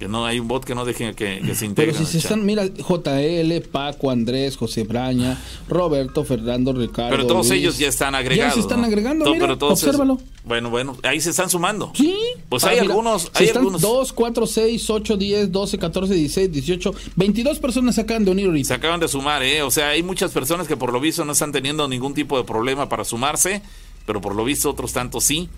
que 0.00 0.08
no 0.08 0.24
hay 0.24 0.40
un 0.40 0.48
bot 0.48 0.64
que 0.64 0.74
no 0.74 0.86
deje 0.86 1.14
que, 1.14 1.42
que 1.44 1.54
se 1.54 1.66
integre. 1.66 1.92
Pero 1.92 2.04
si 2.06 2.10
se 2.10 2.18
chat. 2.20 2.30
están, 2.32 2.46
mira, 2.46 2.64
JL, 2.66 3.60
Paco, 3.70 4.10
Andrés, 4.10 4.56
José 4.56 4.84
Braña, 4.84 5.38
Roberto, 5.68 6.24
Fernando, 6.24 6.72
Ricardo. 6.72 7.10
Pero 7.10 7.26
todos 7.26 7.48
Luis. 7.48 7.60
ellos 7.60 7.76
ya 7.78 7.88
están 7.88 8.14
agregados. 8.14 8.52
Ya 8.52 8.54
se 8.54 8.60
están 8.60 8.80
¿no? 8.80 8.86
agregando, 8.86 9.26
To- 9.26 9.32
mira, 9.34 9.44
pero 9.44 9.58
todos 9.58 9.74
obsérvalo. 9.84 10.18
bueno, 10.44 10.70
bueno, 10.70 10.96
ahí 11.02 11.20
se 11.20 11.30
están 11.30 11.50
sumando. 11.50 11.92
Sí. 11.94 12.16
Pues 12.48 12.64
Ah, 12.64 12.70
hay 12.70 12.80
mira, 12.80 12.86
algunos, 12.94 13.22
se 13.24 13.28
hay 13.34 13.44
están 13.44 13.58
algunos. 13.58 13.82
2, 13.82 14.12
4, 14.14 14.46
6, 14.46 14.88
8, 14.90 15.16
10, 15.18 15.52
12, 15.52 15.78
14, 15.78 16.14
16, 16.14 16.50
18, 16.50 16.94
22 17.16 17.58
personas 17.58 17.94
se 17.94 18.00
acaban 18.00 18.24
de 18.24 18.30
unir 18.30 18.44
Se 18.46 18.48
ahorita. 18.48 18.74
acaban 18.76 19.00
de 19.00 19.08
sumar, 19.08 19.42
¿eh? 19.42 19.62
O 19.62 19.70
sea, 19.70 19.90
hay 19.90 20.02
muchas 20.02 20.32
personas 20.32 20.66
que 20.66 20.78
por 20.78 20.94
lo 20.94 21.00
visto 21.00 21.26
no 21.26 21.32
están 21.32 21.52
teniendo 21.52 21.86
ningún 21.88 22.14
tipo 22.14 22.38
de 22.38 22.44
problema 22.44 22.88
para 22.88 23.04
sumarse, 23.04 23.60
pero 24.06 24.22
por 24.22 24.34
lo 24.34 24.44
visto 24.44 24.70
otros 24.70 24.94
tantos 24.94 25.24
sí. 25.24 25.50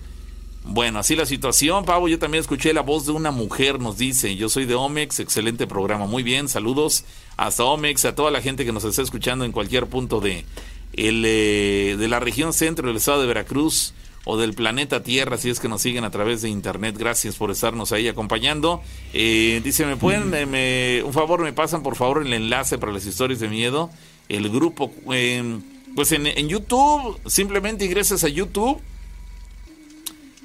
Bueno, 0.65 1.01
así 1.01 1.17
la 1.17 1.27
situación, 1.27 1.85
Pavo. 1.85 2.09
Yo 2.09 2.19
también 2.19 2.41
escuché 2.41 2.73
la 2.73 2.83
voz 2.83 3.05
de 3.07 3.13
una 3.13 3.31
mujer, 3.33 3.81
nos 3.81 3.99
dice. 3.99 4.37
Yo 4.37 4.49
soy 4.49 4.65
de 4.65 4.75
Omex, 4.75 5.19
excelente 5.21 5.67
programa. 5.67 6.07
Muy 6.07 6.23
bien, 6.23 6.49
saludos 6.49 7.05
hasta 7.37 7.65
Omex, 7.65 8.05
a 8.05 8.15
toda 8.15 8.31
la 8.31 8.41
gente 8.41 8.65
que 8.65 8.73
nos 8.73 8.85
está 8.85 9.03
escuchando 9.03 9.45
en 9.45 9.51
cualquier 9.53 9.87
punto 9.89 10.21
de, 10.21 10.45
el, 10.93 11.25
eh, 11.27 11.97
de 11.99 12.09
la 12.09 12.21
región 12.21 12.53
centro 12.53 12.87
del 12.87 12.99
estado 12.99 13.21
de 13.23 13.27
Veracruz 13.27 13.93
o 14.25 14.37
del 14.39 14.55
planeta 14.55 15.03
Tierra, 15.03 15.37
si 15.37 15.51
es 15.51 15.59
que 15.59 15.69
nos 15.69 15.83
siguen 15.83 16.05
a 16.05 16.11
través 16.13 16.43
de 16.43 16.49
internet. 16.49 16.95
Gracias 16.97 17.35
por 17.35 17.51
estarnos 17.51 17.91
ahí 17.91 18.07
acompañando. 18.07 18.81
Eh, 19.13 19.61
dice, 19.65 19.85
¿me 19.85 19.97
pueden, 19.97 20.33
eh, 20.33 20.47
me- 20.47 21.03
un 21.03 21.13
favor, 21.13 21.43
me 21.43 21.53
pasan 21.53 21.83
por 21.83 21.97
favor 21.97 22.25
el 22.25 22.33
enlace 22.33 22.79
para 22.79 22.93
las 22.93 23.05
historias 23.05 23.41
de 23.41 23.49
miedo? 23.49 23.91
El 24.29 24.49
grupo, 24.49 24.93
eh, 25.13 25.59
pues 25.97 26.13
en, 26.13 26.29
en 26.29 26.49
YouTube, 26.49 27.19
simplemente 27.27 27.85
ingresas 27.85 28.23
a 28.23 28.29
YouTube 28.29 28.81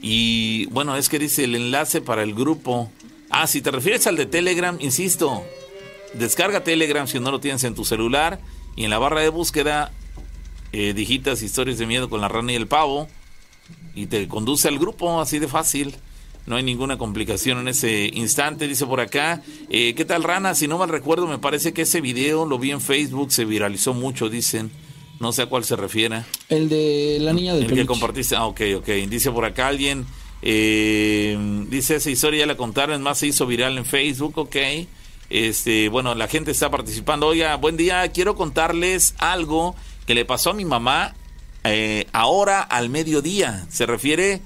y 0.02 0.66
bueno, 0.68 0.96
es 0.96 1.10
que 1.10 1.20
dice 1.20 1.44
el 1.44 1.56
enlace 1.56 2.02
para 2.02 2.24
el 2.24 2.34
grupo. 2.34 2.92
Ah, 3.30 3.48
si 3.48 3.62
te 3.62 3.72
refieres 3.72 4.08
al 4.08 4.16
de 4.16 4.26
Telegram, 4.26 4.78
insisto, 4.80 5.44
descarga 6.14 6.64
Telegram 6.64 7.08
si 7.08 7.20
no 7.20 7.32
lo 7.32 7.40
tienes 7.40 7.64
en 7.64 7.76
tu 7.76 7.84
celular 7.84 8.40
y 8.76 8.84
en 8.84 8.90
la 8.90 9.00
barra 9.00 9.22
de 9.22 9.30
búsqueda 9.30 9.92
eh, 10.72 10.94
digitas 10.94 11.42
historias 11.42 11.78
de 11.78 11.88
miedo 11.88 12.10
con 12.10 12.22
la 12.22 12.28
rana 12.28 12.52
y 12.52 12.56
el 12.56 12.68
pavo 12.68 13.08
y 13.96 14.06
te 14.08 14.28
conduce 14.28 14.68
al 14.68 14.80
grupo 14.80 15.20
así 15.20 15.40
de 15.40 15.48
fácil. 15.48 15.96
No 16.46 16.56
hay 16.56 16.64
ninguna 16.64 16.98
complicación 16.98 17.60
en 17.60 17.68
ese 17.68 18.10
instante, 18.14 18.68
dice 18.70 18.86
por 18.86 19.02
acá. 19.02 19.42
Eh, 19.70 19.94
¿Qué 19.96 20.06
tal, 20.06 20.24
Rana? 20.24 20.56
Si 20.56 20.68
no 20.68 20.78
mal 20.78 20.88
recuerdo, 20.88 21.28
me 21.28 21.40
parece 21.40 21.74
que 21.74 21.82
ese 21.82 22.00
video 22.00 22.46
lo 22.46 22.58
vi 22.58 22.72
en 22.72 22.80
Facebook, 22.80 23.34
se 23.34 23.44
viralizó 23.44 23.94
mucho, 23.94 24.30
dicen. 24.30 24.72
No 25.20 25.32
sé 25.32 25.44
a 25.44 25.46
cuál 25.48 25.64
se 25.64 25.76
refiere. 25.76 26.24
El 26.50 26.70
de 26.70 27.18
la 27.22 27.34
niña 27.34 27.56
del 27.56 27.66
El 27.66 27.74
que 27.74 27.86
compartiste. 27.86 28.36
Ah, 28.36 28.46
ok, 28.46 28.62
ok. 28.78 28.88
Dice 29.10 29.32
por 29.32 29.46
acá 29.46 29.68
alguien. 29.68 30.06
eh, 30.42 31.38
dice 31.70 31.96
esa 31.96 32.10
historia 32.10 32.40
ya 32.42 32.46
la 32.46 32.58
contaron, 32.58 32.96
es 32.96 33.02
más 33.02 33.18
se 33.18 33.28
hizo 33.28 33.46
viral 33.48 33.78
en 33.78 33.86
Facebook, 33.86 34.38
ok. 34.38 34.56
Este, 35.30 35.90
bueno, 35.90 36.16
la 36.16 36.28
gente 36.28 36.52
está 36.52 36.70
participando. 36.70 37.28
Oiga, 37.28 37.56
buen 37.56 37.76
día, 37.78 38.08
quiero 38.12 38.36
contarles 38.36 39.16
algo 39.18 39.76
que 40.06 40.16
le 40.16 40.24
pasó 40.26 40.52
a 40.52 40.54
mi 40.54 40.64
mamá 40.66 41.16
eh, 41.64 42.08
ahora 42.14 42.62
al 42.62 42.90
mediodía. 42.90 43.66
Se 43.70 43.86
refiere 43.86 44.42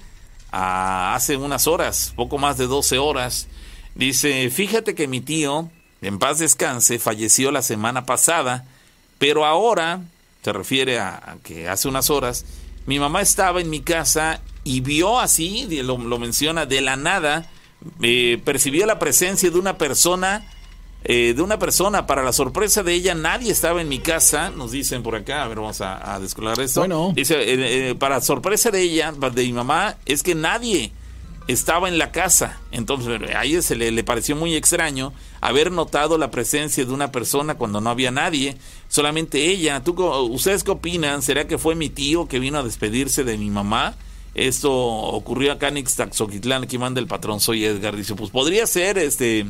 a 0.51 1.13
hace 1.15 1.37
unas 1.37 1.67
horas, 1.67 2.13
poco 2.15 2.37
más 2.37 2.57
de 2.57 2.67
12 2.67 2.97
horas. 2.97 3.47
Dice, 3.93 4.49
fíjate 4.49 4.95
que 4.95 5.07
mi 5.07 5.21
tío, 5.21 5.69
en 6.01 6.17
paz 6.17 6.39
descanse, 6.39 6.97
falleció 6.97 7.51
la 7.51 7.61
semana 7.61 8.05
pasada, 8.05 8.65
pero 9.19 9.45
ahora, 9.45 10.01
se 10.41 10.53
refiere 10.53 10.99
a, 10.99 11.37
que 11.43 11.67
hace 11.67 11.87
unas 11.87 12.09
horas, 12.09 12.45
mi 12.85 12.99
mamá 12.99 13.21
estaba 13.21 13.61
en 13.61 13.69
mi 13.69 13.81
casa 13.81 14.41
y 14.63 14.81
vio 14.81 15.19
así, 15.19 15.67
lo, 15.83 15.97
lo 15.97 16.19
menciona, 16.19 16.65
de 16.65 16.81
la 16.81 16.95
nada, 16.95 17.49
eh, 18.01 18.41
percibió 18.43 18.85
la 18.85 18.99
presencia 18.99 19.49
de 19.49 19.57
una 19.59 19.77
persona 19.77 20.47
eh, 21.03 21.33
de 21.35 21.41
una 21.41 21.57
persona. 21.57 22.05
Para 22.05 22.23
la 22.23 22.31
sorpresa 22.31 22.83
de 22.83 22.93
ella, 22.93 23.15
nadie 23.15 23.51
estaba 23.51 23.81
en 23.81 23.89
mi 23.89 23.99
casa. 23.99 24.51
Nos 24.51 24.71
dicen 24.71 25.01
por 25.01 25.15
acá, 25.15 25.43
a 25.43 25.47
ver, 25.47 25.57
vamos 25.57 25.81
a, 25.81 26.13
a 26.13 26.19
descolar 26.19 26.59
esto. 26.59 26.81
Bueno. 26.81 27.11
Dice, 27.15 27.35
eh, 27.41 27.89
eh, 27.89 27.95
para 27.95 28.21
sorpresa 28.21 28.69
de 28.69 28.81
ella, 28.81 29.11
de 29.11 29.43
mi 29.43 29.53
mamá, 29.53 29.97
es 30.05 30.21
que 30.21 30.35
nadie 30.35 30.91
estaba 31.47 31.87
en 31.87 31.97
la 31.97 32.11
casa. 32.11 32.59
Entonces, 32.71 33.21
a 33.35 33.43
ella 33.43 33.61
se 33.61 33.75
le, 33.75 33.91
le 33.91 34.03
pareció 34.03 34.35
muy 34.35 34.55
extraño 34.55 35.13
haber 35.41 35.71
notado 35.71 36.17
la 36.17 36.31
presencia 36.31 36.85
de 36.85 36.93
una 36.93 37.11
persona 37.11 37.55
cuando 37.55 37.81
no 37.81 37.89
había 37.89 38.11
nadie, 38.11 38.57
solamente 38.87 39.49
ella. 39.49 39.83
¿Tú, 39.83 39.93
¿Ustedes 40.03 40.63
qué 40.63 40.71
opinan? 40.71 41.21
¿Será 41.21 41.47
que 41.47 41.57
fue 41.57 41.75
mi 41.75 41.89
tío 41.89 42.27
que 42.27 42.39
vino 42.39 42.59
a 42.59 42.63
despedirse 42.63 43.23
de 43.23 43.37
mi 43.37 43.49
mamá? 43.49 43.95
Esto 44.33 44.71
ocurrió 44.71 45.51
acá 45.51 45.67
en 45.67 45.77
Ixtaxoquitlán, 45.77 46.63
aquí 46.63 46.77
manda 46.77 47.01
el 47.01 47.07
patrón, 47.07 47.39
soy 47.41 47.65
Edgar. 47.65 47.95
Dice, 47.95 48.15
pues 48.15 48.29
podría 48.29 48.65
ser, 48.65 48.97
este, 48.97 49.45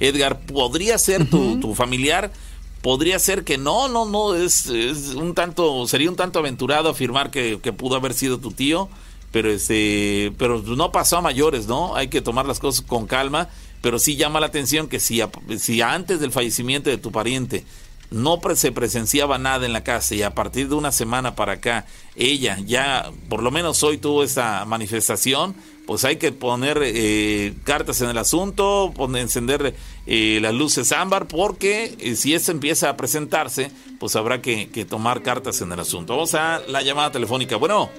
Edgar, 0.00 0.40
podría 0.40 0.96
ser 0.96 1.28
tu, 1.28 1.60
tu 1.60 1.74
familiar, 1.74 2.32
podría 2.80 3.18
ser 3.18 3.44
que 3.44 3.58
no, 3.58 3.88
no, 3.88 4.06
no, 4.06 4.34
es, 4.34 4.66
es 4.66 5.14
un 5.14 5.34
tanto, 5.34 5.86
sería 5.86 6.08
un 6.08 6.16
tanto 6.16 6.38
aventurado 6.38 6.88
afirmar 6.88 7.30
que, 7.30 7.58
que 7.62 7.72
pudo 7.74 7.96
haber 7.96 8.14
sido 8.14 8.38
tu 8.38 8.50
tío, 8.50 8.88
pero 9.36 9.50
este, 9.50 10.32
pero 10.38 10.62
no 10.62 10.92
pasó 10.92 11.18
a 11.18 11.20
mayores, 11.20 11.66
¿no? 11.66 11.94
Hay 11.94 12.08
que 12.08 12.22
tomar 12.22 12.46
las 12.46 12.58
cosas 12.58 12.80
con 12.80 13.06
calma, 13.06 13.50
pero 13.82 13.98
sí 13.98 14.16
llama 14.16 14.40
la 14.40 14.46
atención 14.46 14.88
que 14.88 14.98
si, 14.98 15.20
si 15.58 15.82
antes 15.82 16.20
del 16.20 16.32
fallecimiento 16.32 16.88
de 16.88 16.96
tu 16.96 17.12
pariente 17.12 17.66
no 18.10 18.40
se 18.54 18.72
presenciaba 18.72 19.36
nada 19.36 19.66
en 19.66 19.74
la 19.74 19.84
casa 19.84 20.14
y 20.14 20.22
a 20.22 20.34
partir 20.34 20.70
de 20.70 20.74
una 20.74 20.90
semana 20.90 21.34
para 21.34 21.52
acá 21.52 21.84
ella 22.14 22.56
ya 22.64 23.10
por 23.28 23.42
lo 23.42 23.50
menos 23.50 23.82
hoy 23.82 23.98
tuvo 23.98 24.22
esta 24.22 24.64
manifestación 24.64 25.54
pues 25.86 26.04
hay 26.04 26.16
que 26.16 26.30
poner 26.30 26.80
eh, 26.82 27.52
cartas 27.64 28.00
en 28.02 28.08
el 28.08 28.16
asunto 28.16 28.92
poner, 28.94 29.22
encender 29.22 29.74
eh, 30.06 30.38
las 30.40 30.54
luces 30.54 30.92
ámbar 30.92 31.26
porque 31.26 31.96
eh, 31.98 32.14
si 32.14 32.32
eso 32.32 32.52
empieza 32.52 32.90
a 32.90 32.96
presentarse 32.96 33.72
pues 33.98 34.14
habrá 34.14 34.40
que, 34.40 34.68
que 34.68 34.84
tomar 34.84 35.22
cartas 35.22 35.60
en 35.62 35.72
el 35.72 35.80
asunto. 35.80 36.12
Vamos 36.14 36.34
a 36.34 36.60
la 36.68 36.82
llamada 36.82 37.10
telefónica. 37.10 37.56
Bueno 37.56 37.90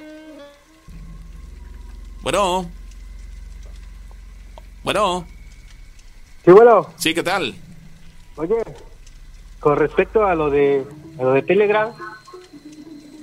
bueno. 2.21 2.69
Bueno. 4.83 5.25
Sí, 6.45 6.51
bueno, 6.51 6.87
sí 6.95 7.13
qué 7.13 7.23
tal 7.23 7.53
oye, 8.37 8.55
con 9.59 9.75
respecto 9.75 10.25
a 10.25 10.33
lo 10.35 10.49
de 10.49 10.85
a 11.19 11.23
lo 11.23 11.33
de 11.33 11.41
Telegram, 11.41 11.89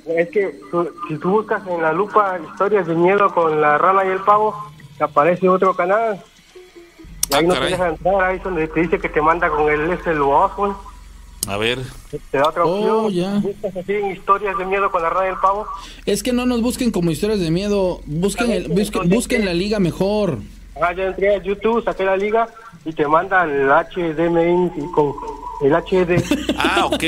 es 0.07 0.29
que 0.31 0.61
tú- 0.71 0.91
si 1.09 1.17
tú 1.19 1.31
buscas 1.31 1.65
en 1.69 1.81
la 1.81 1.93
lupa 1.93 2.39
historias 2.51 2.87
de 2.87 2.95
miedo 2.95 3.33
con 3.33 3.61
la 3.61 3.79
rana 3.79 4.05
y 4.05 4.09
el 4.09 4.19
pavo, 4.21 4.55
te 4.99 5.05
aparece 5.05 5.49
otro 5.49 5.75
canal. 5.75 6.21
Y 7.31 7.35
ahí 7.35 7.45
Ah, 7.45 7.47
no 7.49 7.55
caray. 7.55 7.69
te 7.69 7.77
deja 7.79 7.89
entrar, 7.89 8.25
ahí 8.25 8.37
es 8.39 8.43
donde 8.43 8.67
te 8.69 8.81
dice 8.81 8.99
que 8.99 9.09
te 9.09 9.23
manda 9.23 9.49
con 9.49 9.71
el 9.73 9.91
ese 9.93 10.11
el 10.11 10.21
waffle, 10.21 10.75
a 11.49 11.57
ver 11.57 11.79
te 12.31 12.39
da 12.39 12.49
otra 12.49 12.65
Oh, 12.65 13.07
opción. 13.07 13.43
Buscas 13.43 13.77
así 13.77 13.93
en 13.93 14.11
historias 14.13 14.57
de 14.59 14.65
miedo 14.65 14.91
con 14.91 15.03
la 15.03 15.11
rana 15.11 15.27
y 15.27 15.31
el 15.31 15.39
pavo. 15.41 15.67
Es 16.07 16.23
que 16.23 16.33
no 16.33 16.47
nos 16.47 16.63
busquen 16.63 16.91
como 16.91 17.11
historias 17.11 17.41
de 17.41 17.51
miedo, 17.51 18.01
busquen, 18.07 18.51
el- 18.51 18.69
busquen, 18.69 19.09
busquen 19.09 19.45
la 19.45 19.55
liga 19.55 19.79
mejor. 19.79 20.39
Ah, 20.81 20.93
ya 20.93 21.05
entré 21.05 21.35
a 21.37 21.43
YouTube, 21.43 21.85
saqué 21.85 22.05
la 22.05 22.17
liga 22.17 22.49
y 22.85 22.93
te 22.93 23.07
manda 23.07 23.45
el 23.45 23.69
HDMI 23.71 24.71
con 24.95 25.15
el 25.63 25.73
HD. 25.75 26.23
ah 26.59 26.87
ok 26.87 27.05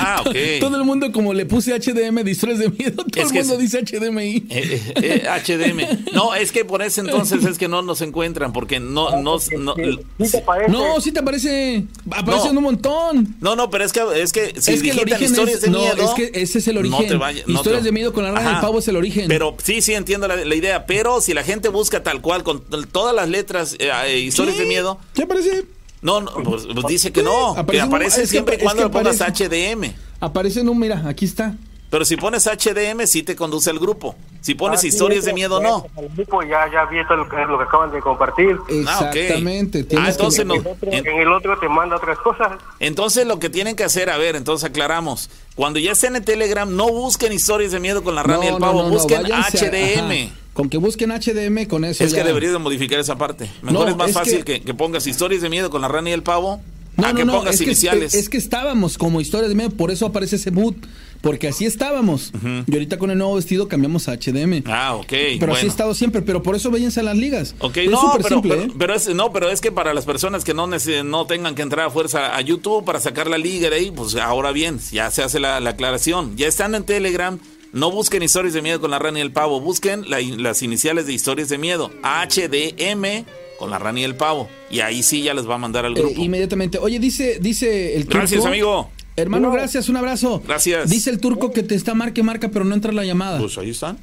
ah 0.00 0.22
ok 0.26 0.36
Todo 0.60 0.76
el 0.76 0.84
mundo 0.84 1.10
como 1.12 1.32
le 1.34 1.46
puse 1.46 1.72
HDM 1.78 2.22
de 2.24 2.30
historias 2.30 2.58
de 2.58 2.68
miedo, 2.70 3.04
todo 3.04 3.22
Es 3.22 3.26
el 3.28 3.32
que 3.32 3.38
mundo 3.40 3.54
es- 3.54 3.60
dice 3.60 3.82
HDMI. 3.82 4.36
Eh, 4.50 4.82
eh, 4.96 5.22
eh, 5.24 5.28
HDM. 5.28 6.12
No, 6.14 6.34
es 6.34 6.52
que 6.52 6.64
por 6.64 6.82
ese 6.82 7.00
entonces 7.02 7.44
es 7.44 7.58
que 7.58 7.68
no 7.68 7.82
nos 7.82 8.00
encuentran, 8.00 8.52
porque 8.52 8.80
no, 8.80 9.10
no, 9.22 9.36
no, 9.58 9.74
Sí, 9.76 9.98
sí 10.24 10.30
te 10.30 10.38
aparece. 10.38 10.70
No, 10.72 11.00
sí 11.00 11.12
te 11.12 11.20
aparece, 11.20 11.84
aparecen 12.10 12.52
No. 12.54 12.58
un 12.58 12.64
montón. 12.64 13.36
no, 13.40 13.56
no, 13.56 13.70
pero 13.70 13.84
es 13.84 13.92
que, 13.92 14.00
es 14.16 14.32
que 14.32 14.54
si 14.60 14.72
es 14.72 14.82
que 14.82 14.90
el 14.90 14.98
origen 15.00 15.22
historias 15.24 15.56
es, 15.56 15.62
de 15.62 15.70
no, 15.70 15.78
miedo. 15.80 15.94
es 16.04 16.10
que 16.10 16.40
ese 16.40 16.58
es 16.58 16.68
el 16.68 16.78
origen. 16.78 17.02
no 17.02 17.06
te 17.08 17.14
vaya- 17.16 17.42
no 17.46 17.54
historias 17.54 17.82
te- 17.82 17.86
de 17.88 17.92
miedo 17.92 18.12
con 18.12 18.24
la 18.24 18.30
rana 18.32 18.42
y 18.42 18.46
el 18.48 18.52
Ajá. 18.52 18.60
pavo 18.62 18.78
es 18.78 18.88
el 18.88 18.96
origen. 18.96 19.26
Pero 19.28 19.56
sí, 19.62 19.80
sí 19.82 19.94
entiendo 19.94 20.26
la, 20.28 20.36
la 20.36 20.54
idea, 20.54 20.86
pero 20.86 21.20
si 21.20 21.34
la 21.34 21.42
gente 21.44 21.68
busca 21.68 22.02
tal 22.02 22.20
cual, 22.20 22.42
con 22.42 22.62
todas 22.92 23.14
las 23.14 23.28
letras, 23.28 23.76
eh, 23.78 23.90
eh, 24.06 24.18
historias 24.20 24.56
Sí, 24.56 24.62
de 24.62 24.68
miedo, 24.68 24.98
¿Qué 25.14 25.22
aparece? 25.22 25.64
No, 26.02 26.20
no 26.20 26.32
pues, 26.42 26.66
pues 26.72 26.86
dice 26.86 27.12
que 27.12 27.22
no, 27.22 27.54
que 27.54 27.60
Aparece 27.60 27.82
un- 27.84 27.88
aparece 27.88 28.22
es 28.22 28.28
que 28.28 28.32
siempre 28.32 28.54
y 28.54 28.58
es 28.58 28.62
cuando 28.64 28.82
que 28.82 28.88
le 28.88 28.92
pongas 28.92 29.20
aparece. 29.20 29.44
HDM. 29.48 29.94
Aparece 30.20 30.60
un, 30.62 30.78
mira, 30.78 31.02
aquí 31.06 31.24
está. 31.24 31.56
Pero 31.90 32.04
si 32.04 32.16
pones 32.16 32.46
HDM, 32.46 33.04
sí 33.06 33.24
te 33.24 33.34
conduce 33.34 33.68
al 33.68 33.80
grupo. 33.80 34.14
Si 34.40 34.54
pones 34.54 34.78
Ah, 34.78 34.82
sí, 34.82 34.88
historias 34.88 35.24
de 35.24 35.32
miedo, 35.32 35.60
no. 35.60 35.86
al 35.98 36.08
grupo, 36.10 36.42
Ya, 36.44 36.70
ya 36.72 36.84
vi 36.86 37.04
todo 37.06 37.16
lo 37.18 37.28
que, 37.28 37.36
lo 37.36 37.58
que 37.58 37.64
acaban 37.64 37.90
de 37.90 38.00
compartir. 38.00 38.56
Ah, 38.86 39.00
ok. 39.10 39.16
Exactamente. 39.16 39.80
Ah, 39.80 39.88
tienes 39.88 40.04
que- 40.06 40.10
entonces 40.12 40.46
no. 40.46 40.54
En 40.54 40.60
el, 40.60 40.66
otro, 40.68 40.92
en- 40.92 41.06
en 41.08 41.20
el 41.20 41.32
otro 41.32 41.58
te 41.58 41.68
manda 41.68 41.96
otras 41.96 42.18
cosas. 42.18 42.52
Entonces 42.78 43.26
lo 43.26 43.40
que 43.40 43.50
tienen 43.50 43.74
que 43.74 43.82
hacer, 43.84 44.08
a 44.08 44.16
ver, 44.18 44.36
entonces 44.36 44.70
aclaramos. 44.70 45.30
Cuando 45.56 45.80
ya 45.80 45.92
estén 45.92 46.14
en 46.14 46.24
Telegram, 46.24 46.74
no 46.74 46.88
busquen 46.88 47.32
historias 47.32 47.72
de 47.72 47.80
miedo 47.80 48.04
con 48.04 48.14
la 48.14 48.22
rana 48.22 48.44
y 48.44 48.48
el 48.48 48.58
pavo, 48.58 48.88
busquen 48.88 49.26
HDM. 49.26 50.30
Con 50.52 50.68
que 50.68 50.78
busquen 50.78 51.10
HDM 51.10 51.66
con 51.66 51.84
eso. 51.84 52.04
es 52.04 52.14
que 52.14 52.22
deberías 52.24 52.52
de 52.52 52.58
modificar 52.58 52.98
esa 53.00 53.16
parte. 53.16 53.50
Mejor 53.62 53.84
No, 53.86 53.88
es 53.90 53.96
más 53.96 54.08
es 54.10 54.14
fácil 54.14 54.44
que- 54.44 54.60
que... 54.60 54.62
Que, 54.62 54.74
pongas 54.74 55.06
historias 55.06 55.42
de 55.42 55.48
miedo 55.48 55.70
con 55.70 55.80
la 55.82 55.88
rana 55.88 56.10
y 56.10 56.12
el 56.12 56.22
pavo 56.22 56.60
No, 56.96 57.06
a 57.06 57.12
no, 57.12 57.18
que 57.18 57.24
no, 57.24 57.32
pongas 57.34 57.54
es 57.54 57.60
que, 57.60 57.66
iniciales. 57.66 58.14
es 58.14 58.28
que 58.28 58.36
estábamos 58.36 58.98
como 58.98 59.20
historias 59.20 59.48
de 59.48 59.54
miedo, 59.54 59.70
por 59.70 59.90
eso 59.90 60.06
aparece 60.06 60.36
ese 60.36 60.50
boot, 60.50 60.76
porque 61.20 61.48
así 61.48 61.64
estábamos. 61.66 62.32
Y 62.66 62.72
ahorita 62.72 62.98
con 62.98 63.10
el 63.10 63.18
nuevo 63.18 63.34
vestido 63.34 63.68
cambiamos 63.68 64.08
a 64.08 64.12
HDM. 64.16 64.62
Ah, 64.66 64.94
ok. 64.96 65.06
pero 65.08 65.38
bueno. 65.38 65.54
así 65.54 65.66
he 65.66 65.68
estado 65.68 65.94
siempre, 65.94 66.22
pero 66.22 66.42
por 66.42 66.56
eso 66.56 66.70
váyanse 66.70 67.00
a 67.00 67.02
las 67.02 67.16
ligas. 67.16 67.54
Ok, 67.58 67.78
no, 67.90 68.00
súper 68.00 68.22
pero, 68.22 68.28
simple, 68.36 68.50
pero, 68.56 68.62
¿eh? 68.62 68.74
pero 68.78 68.94
es, 68.94 69.14
no, 69.14 69.32
pero 69.32 69.50
es 69.50 69.60
que 69.60 69.70
para 69.72 69.92
las 69.94 70.04
personas 70.06 70.44
que 70.44 70.54
no, 70.54 70.66
no 70.66 71.26
tengan 71.26 71.54
que 71.54 71.62
entrar 71.62 71.86
a 71.86 71.90
fuerza 71.90 72.34
a 72.36 72.40
YouTube 72.40 72.84
para 72.84 73.00
sacar 73.00 73.28
la 73.28 73.38
liga 73.38 73.70
de 73.70 73.76
ahí, 73.76 73.90
pues 73.90 74.14
ahora 74.16 74.52
bien, 74.52 74.78
ya 74.92 75.10
se 75.10 75.22
hace 75.22 75.40
la, 75.40 75.60
la 75.60 75.70
aclaración. 75.70 76.36
Ya 76.36 76.46
están 76.46 76.74
en 76.74 76.84
Telegram, 76.84 77.38
no 77.72 77.90
busquen 77.90 78.22
historias 78.22 78.54
de 78.54 78.62
miedo 78.62 78.80
con 78.80 78.90
la 78.90 78.98
rana 78.98 79.18
y 79.18 79.22
el 79.22 79.32
pavo, 79.32 79.60
busquen 79.60 80.08
la- 80.10 80.20
las 80.20 80.62
iniciales 80.62 81.06
de 81.06 81.12
historias 81.12 81.48
de 81.48 81.58
miedo, 81.58 81.90
HDM 82.02 83.24
con 83.58 83.70
la 83.70 83.78
rana 83.78 84.00
y 84.00 84.04
el 84.04 84.14
pavo, 84.16 84.48
y 84.70 84.80
ahí 84.80 85.02
sí 85.02 85.22
ya 85.22 85.34
les 85.34 85.48
va 85.48 85.56
a 85.56 85.58
mandar 85.58 85.84
al 85.84 85.96
Eh, 85.96 86.00
grupo. 86.00 86.20
inmediatamente. 86.20 86.78
Oye, 86.78 86.98
dice, 86.98 87.38
dice 87.40 87.94
el 87.94 88.04
turco. 88.04 88.18
Gracias, 88.18 88.46
amigo. 88.46 88.90
Hermano, 89.20 89.50
gracias, 89.52 89.88
un 89.88 89.96
abrazo. 89.96 90.42
Gracias. 90.46 90.88
Dice 90.90 91.10
el 91.10 91.18
turco 91.18 91.52
que 91.52 91.62
te 91.62 91.74
está 91.74 91.94
marque, 91.94 92.22
marca, 92.22 92.48
pero 92.48 92.64
no 92.64 92.74
entra 92.74 92.92
la 92.92 93.04
llamada. 93.04 93.38
Pues 93.38 93.56
ahí 93.58 93.70
están. 93.70 93.98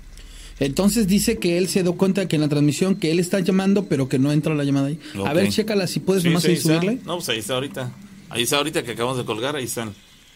Entonces 0.59 1.07
dice 1.07 1.37
que 1.37 1.57
él 1.57 1.67
se 1.67 1.83
dio 1.83 1.93
cuenta 1.93 2.27
que 2.27 2.35
en 2.35 2.41
la 2.41 2.49
transmisión 2.49 2.95
que 2.95 3.11
él 3.11 3.19
está 3.19 3.39
llamando, 3.39 3.85
pero 3.85 4.09
que 4.09 4.17
no 4.17 4.31
entra 4.31 4.55
la 4.55 4.63
llamada 4.63 4.87
ahí. 4.87 4.99
A 5.25 5.33
ver, 5.33 5.49
chécala 5.49 5.85
si 5.87 5.99
puedes 5.99 6.23
Sí, 6.23 6.29
nomás 6.29 6.43
sí, 6.43 6.49
ahí 6.49 6.53
ahí 6.55 6.57
está. 6.59 6.73
subirle. 6.79 6.99
No, 7.05 7.15
pues 7.17 7.29
ahí 7.29 7.39
está 7.39 7.53
ahorita. 7.55 7.91
Ahí 8.29 8.43
está 8.43 8.57
ahorita 8.57 8.83
que 8.83 8.91
acabamos 8.91 9.17
de 9.17 9.25
colgar, 9.25 9.55
ahí 9.55 9.65
están. 9.65 9.93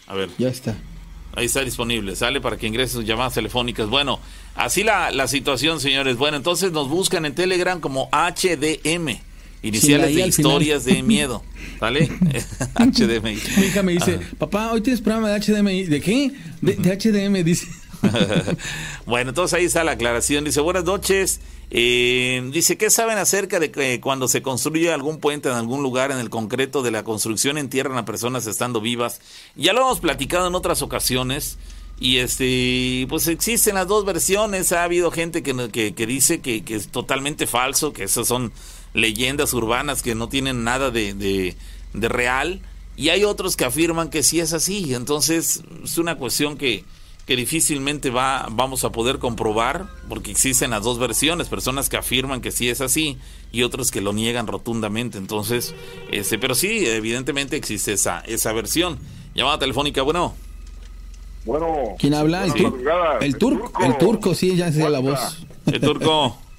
A 0.07 0.15
ver. 0.15 0.29
Ya 0.38 0.49
está. 0.49 0.77
Ahí 1.34 1.45
está 1.45 1.63
disponible, 1.63 2.15
sale 2.15 2.41
para 2.41 2.57
que 2.57 2.67
ingrese 2.67 2.93
sus 2.95 3.05
llamadas 3.05 3.34
telefónicas. 3.34 3.88
Bueno, 3.89 4.19
así 4.55 4.84
la, 4.84 5.11
la 5.11 5.27
situación, 5.29 5.79
señores. 5.79 6.17
Bueno, 6.17 6.36
entonces 6.38 6.71
nos 6.73 6.89
buscan 6.89 7.25
en 7.25 7.34
Telegram 7.34 7.79
como 7.79 8.09
HDM, 8.11 9.17
iniciales 9.64 10.07
de 10.07 10.14
final. 10.14 10.30
historias 10.30 10.86
de 10.86 11.03
miedo. 11.03 11.43
¿Sale? 11.80 12.07
HDM. 12.76 13.24
Mi 13.24 13.66
hija 13.66 13.84
me 13.84 13.93
dice, 13.93 14.20
Ah. 14.22 14.36
papá, 14.38 14.72
hoy 14.72 14.82
tienes 14.82 15.01
programa 15.01 15.30
de 15.30 15.39
HDMI. 15.39 15.84
¿De 15.84 16.01
qué? 16.01 16.32
De, 16.62 16.76
de 16.76 16.97
HDM, 16.97 17.43
dice. 17.43 17.68
bueno, 19.05 19.30
entonces 19.30 19.57
ahí 19.57 19.66
está 19.66 19.84
la 19.84 19.91
aclaración. 19.91 20.43
Dice, 20.43 20.59
buenas 20.62 20.84
noches. 20.86 21.39
Eh, 21.70 22.49
dice, 22.51 22.78
¿qué 22.78 22.89
saben 22.89 23.18
acerca 23.18 23.59
de 23.59 23.72
que 23.72 24.01
cuando 24.01 24.28
se 24.28 24.41
construye 24.41 24.91
algún 24.91 25.20
puente 25.20 25.49
en 25.49 25.55
algún 25.55 25.84
lugar 25.84 26.12
en 26.12 26.18
el 26.18 26.30
concreto 26.30 26.82
de 26.82 26.91
la 26.91 27.03
construcción 27.03 27.57
entierran 27.57 27.97
a 27.97 28.05
personas 28.05 28.47
estando 28.47 28.82
vivas? 28.82 29.22
Ya 29.55 29.74
lo 29.74 29.82
hemos 29.82 29.99
platicado 29.99 30.47
en 30.47 30.55
otras 30.55 30.82
ocasiones. 30.82 31.57
Y 31.99 32.18
este, 32.18 33.05
pues 33.09 33.28
existen 33.28 33.76
las 33.76 33.88
dos 33.88 34.05
versiones. 34.05 34.72
Ha 34.72 34.84
habido 34.84 35.12
gente 35.12 35.43
que, 35.43 35.70
que, 35.72 35.93
que 35.93 36.07
dice 36.07 36.41
que, 36.41 36.64
que 36.64 36.76
es 36.76 36.88
totalmente 36.88 37.45
falso, 37.45 37.93
que 37.93 38.03
esas 38.05 38.28
son 38.28 38.51
leyendas 38.94 39.54
urbanas 39.54 40.02
que 40.02 40.16
no 40.16 40.30
tienen 40.30 40.64
nada 40.64 40.92
de, 40.92 41.14
de, 41.14 41.56
de 41.94 42.10
real. 42.10 42.62
Y 42.98 43.10
hay 43.10 43.24
otros 43.24 43.56
que 43.56 43.66
afirman 43.66 44.10
que 44.10 44.24
sí 44.24 44.39
es 44.39 44.54
así. 44.54 44.94
Entonces, 44.94 45.64
es 45.84 45.98
una 45.98 46.16
cuestión 46.16 46.58
que, 46.58 46.84
que 47.26 47.36
difícilmente 47.36 48.10
va, 48.10 48.48
vamos 48.52 48.84
a 48.84 48.92
poder 48.92 49.18
comprobar, 49.20 49.88
porque 50.10 50.32
existen 50.32 50.72
las 50.72 50.84
dos 50.84 51.00
versiones, 51.00 51.48
personas 51.48 51.88
que 51.89 51.98
afirman 51.98 52.42
que 52.42 52.52
sí 52.52 52.70
es 52.70 52.82
así 52.82 53.18
y 53.52 53.64
otros 53.64 53.92
que 53.92 54.02
lo 54.02 54.14
niegan 54.14 54.48
rotundamente. 54.48 55.18
Entonces, 55.18 55.74
este, 56.12 56.38
pero 56.38 56.56
sí, 56.56 56.86
evidentemente 56.86 57.56
existe 57.56 57.94
esa, 57.94 58.20
esa 58.22 58.52
versión. 58.54 59.00
Llamada 59.34 59.60
telefónica, 59.60 60.02
bueno. 60.02 60.36
Bueno. 61.46 61.96
¿Quién 61.98 62.14
habla? 62.14 62.46
El 63.22 63.38
turco. 63.38 63.84
El 63.84 63.98
turco, 63.98 64.36
sí, 64.36 64.56
ya 64.56 64.72
sé 64.72 64.88
la 64.89 65.00
voz. 65.00 65.46
El 65.66 65.80
turco. 65.80 66.38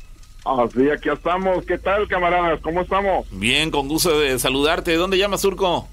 Ah, 0.45 0.66
sí, 0.72 0.90
aquí 0.90 1.09
estamos. 1.09 1.64
¿Qué 1.64 1.78
tal, 1.78 2.09
camaradas? 2.09 2.61
¿Cómo 2.61 2.80
estamos? 2.80 3.26
Bien, 3.30 3.70
con 3.70 3.88
gusto 3.88 4.18
de 4.18 4.38
saludarte. 4.38 4.90
¿De 4.90 4.97
dónde 4.97 5.18
llamas, 5.18 5.43
turco? 5.43 5.88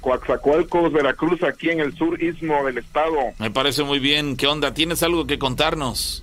Coaxacualcos, 0.00 0.92
Veracruz, 0.92 1.42
aquí 1.42 1.70
en 1.70 1.80
el 1.80 1.92
sur 1.96 2.22
istmo 2.22 2.64
del 2.64 2.78
estado. 2.78 3.16
Me 3.38 3.50
parece 3.50 3.82
muy 3.82 3.98
bien. 3.98 4.36
¿Qué 4.36 4.46
onda? 4.46 4.72
¿Tienes 4.72 5.02
algo 5.02 5.26
que 5.26 5.40
contarnos? 5.40 6.22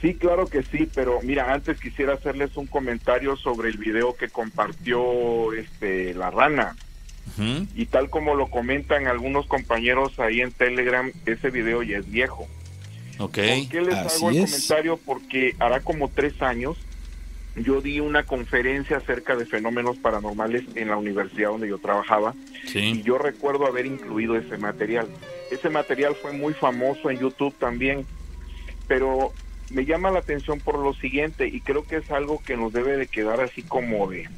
Sí, 0.00 0.14
claro 0.14 0.46
que 0.46 0.62
sí, 0.62 0.88
pero 0.94 1.18
mira, 1.22 1.52
antes 1.52 1.80
quisiera 1.80 2.14
hacerles 2.14 2.56
un 2.56 2.66
comentario 2.68 3.36
sobre 3.36 3.68
el 3.70 3.78
video 3.78 4.14
que 4.14 4.28
compartió 4.28 5.52
este 5.52 6.14
la 6.14 6.30
rana. 6.30 6.76
Y 7.76 7.86
tal 7.86 8.10
como 8.10 8.34
lo 8.34 8.48
comentan 8.48 9.06
algunos 9.06 9.46
compañeros 9.46 10.18
ahí 10.18 10.40
en 10.40 10.50
Telegram, 10.50 11.12
ese 11.26 11.50
video 11.50 11.82
ya 11.82 11.98
es 11.98 12.10
viejo. 12.10 12.48
Ok. 13.18 13.34
¿Por 13.34 13.68
qué 13.68 13.80
les 13.80 13.94
hago 13.94 14.30
el 14.30 14.40
comentario? 14.40 14.98
Porque 15.04 15.54
hará 15.60 15.80
como 15.80 16.08
tres 16.08 16.40
años 16.42 16.76
yo 17.64 17.80
di 17.80 18.00
una 18.00 18.24
conferencia 18.24 18.98
acerca 18.98 19.36
de 19.36 19.46
fenómenos 19.46 19.98
paranormales 19.98 20.64
en 20.74 20.88
la 20.88 20.96
universidad 20.96 21.50
donde 21.50 21.68
yo 21.68 21.78
trabajaba 21.78 22.34
y 22.74 23.02
yo 23.02 23.18
recuerdo 23.18 23.66
haber 23.66 23.86
incluido 23.86 24.36
ese 24.36 24.56
material. 24.58 25.08
Ese 25.50 25.70
material 25.70 26.14
fue 26.14 26.32
muy 26.32 26.52
famoso 26.54 27.10
en 27.10 27.18
YouTube 27.18 27.54
también, 27.58 28.06
pero 28.86 29.32
me 29.70 29.84
llama 29.84 30.10
la 30.10 30.20
atención 30.20 30.60
por 30.60 30.78
lo 30.78 30.94
siguiente 30.94 31.48
y 31.48 31.60
creo 31.60 31.84
que 31.84 31.96
es 31.96 32.10
algo 32.10 32.40
que 32.42 32.56
nos 32.56 32.72
debe 32.72 32.96
de 32.96 33.06
quedar 33.06 33.40
así 33.40 33.62
como 33.62 34.08
de, 34.08 34.28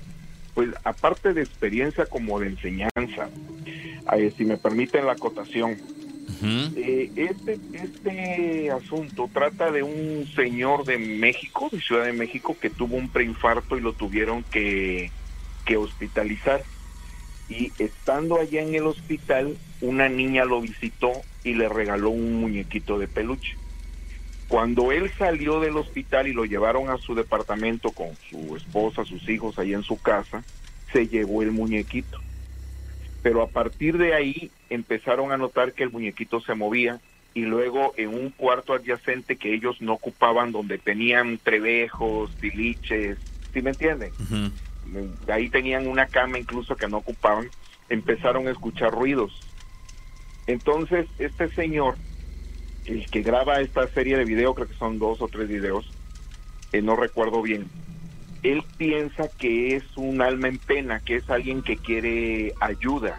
pues 0.55 0.71
aparte 0.85 1.33
de 1.33 1.43
experiencia 1.43 2.07
como 2.07 2.41
de 2.41 2.49
enseñanza, 2.49 3.29
eh, 4.17 4.33
si 4.37 4.45
me 4.45 4.57
permiten 4.57 5.07
la 5.07 5.13
acotación. 5.13 5.77
Eh, 6.43 7.11
este, 7.17 7.59
este 7.73 8.71
asunto 8.71 9.29
trata 9.33 9.71
de 9.71 9.83
un 9.83 10.29
señor 10.35 10.85
de 10.85 10.99
México, 10.99 11.69
de 11.71 11.81
Ciudad 11.81 12.05
de 12.05 12.13
México, 12.13 12.57
que 12.61 12.71
tuvo 12.71 12.97
un 12.97 13.09
preinfarto 13.09 13.77
y 13.77 13.81
lo 13.81 13.93
tuvieron 13.93 14.43
que, 14.45 15.11
hospitalizar. 15.77 16.65
Y 17.49 17.73
estando 17.79 18.41
allá 18.41 18.61
en 18.61 18.75
el 18.75 18.87
hospital, 18.87 19.57
una 19.81 20.09
niña 20.09 20.45
lo 20.45 20.61
visitó 20.61 21.13
y 21.45 21.55
le 21.55 21.69
regaló 21.69 22.11
un 22.11 22.41
muñequito 22.41 22.99
de 22.99 23.07
peluche. 23.07 23.57
Cuando 24.49 24.91
él 24.91 25.13
salió 25.17 25.61
del 25.61 25.77
hospital 25.77 26.27
y 26.27 26.33
lo 26.33 26.45
llevaron 26.45 26.91
a 26.91 26.99
su 26.99 27.15
departamento 27.15 27.93
con 27.93 28.09
su 28.29 28.57
esposa, 28.57 29.05
sus 29.05 29.29
hijos 29.29 29.61
ahí 29.61 29.75
en 29.75 29.85
su 29.85 29.97
casa, 30.01 30.43
se 30.93 31.07
llevó 31.07 31.43
el 31.43 31.53
muñequito 31.53 32.21
pero 33.23 33.43
a 33.43 33.49
partir 33.49 33.99
de 33.99 34.15
ahí 34.15 34.51
empezaron 34.71 35.33
a 35.33 35.37
notar 35.37 35.73
que 35.73 35.83
el 35.83 35.91
muñequito 35.91 36.41
se 36.41 36.55
movía 36.55 37.01
y 37.35 37.43
luego 37.43 37.95
en 37.97 38.09
un 38.09 38.31
cuarto 38.31 38.75
adyacente 38.75 39.37
que 39.37 39.55
ellos 39.55 39.81
no 39.81 39.95
ocupaban 39.95 40.53
donde 40.53 40.79
tenían 40.79 41.39
trebejos, 41.39 42.35
tiliches, 42.37 43.19
¿sí 43.53 43.63
me 43.63 43.71
entienden? 43.71 44.13
Ahí 45.29 45.49
tenían 45.49 45.87
una 45.87 46.07
cama 46.07 46.39
incluso 46.39 46.77
que 46.77 46.89
no 46.89 46.99
ocupaban, 46.99 47.49
empezaron 47.89 48.49
a 48.49 48.51
escuchar 48.51 48.93
ruidos. 48.93 49.33
Entonces 50.47 51.07
este 51.19 51.49
señor, 51.51 51.97
el 52.87 53.07
que 53.07 53.23
graba 53.23 53.61
esta 53.61 53.87
serie 53.89 54.17
de 54.17 54.25
videos, 54.25 54.55
creo 54.55 54.69
que 54.69 54.75
son 54.75 54.99
dos 54.99 55.21
o 55.21 55.29
tres 55.29 55.49
videos, 55.49 55.89
eh, 56.73 56.83
no 56.83 56.97
recuerdo 56.97 57.43
bien, 57.43 57.67
él 58.43 58.63
piensa 58.77 59.29
que 59.39 59.77
es 59.77 59.85
un 59.97 60.23
alma 60.23 60.49
en 60.49 60.59
pena, 60.59 61.01
que 61.01 61.17
es 61.17 61.29
alguien 61.31 61.63
que 61.63 61.77
quiere 61.77 62.55
ayuda. 62.61 63.19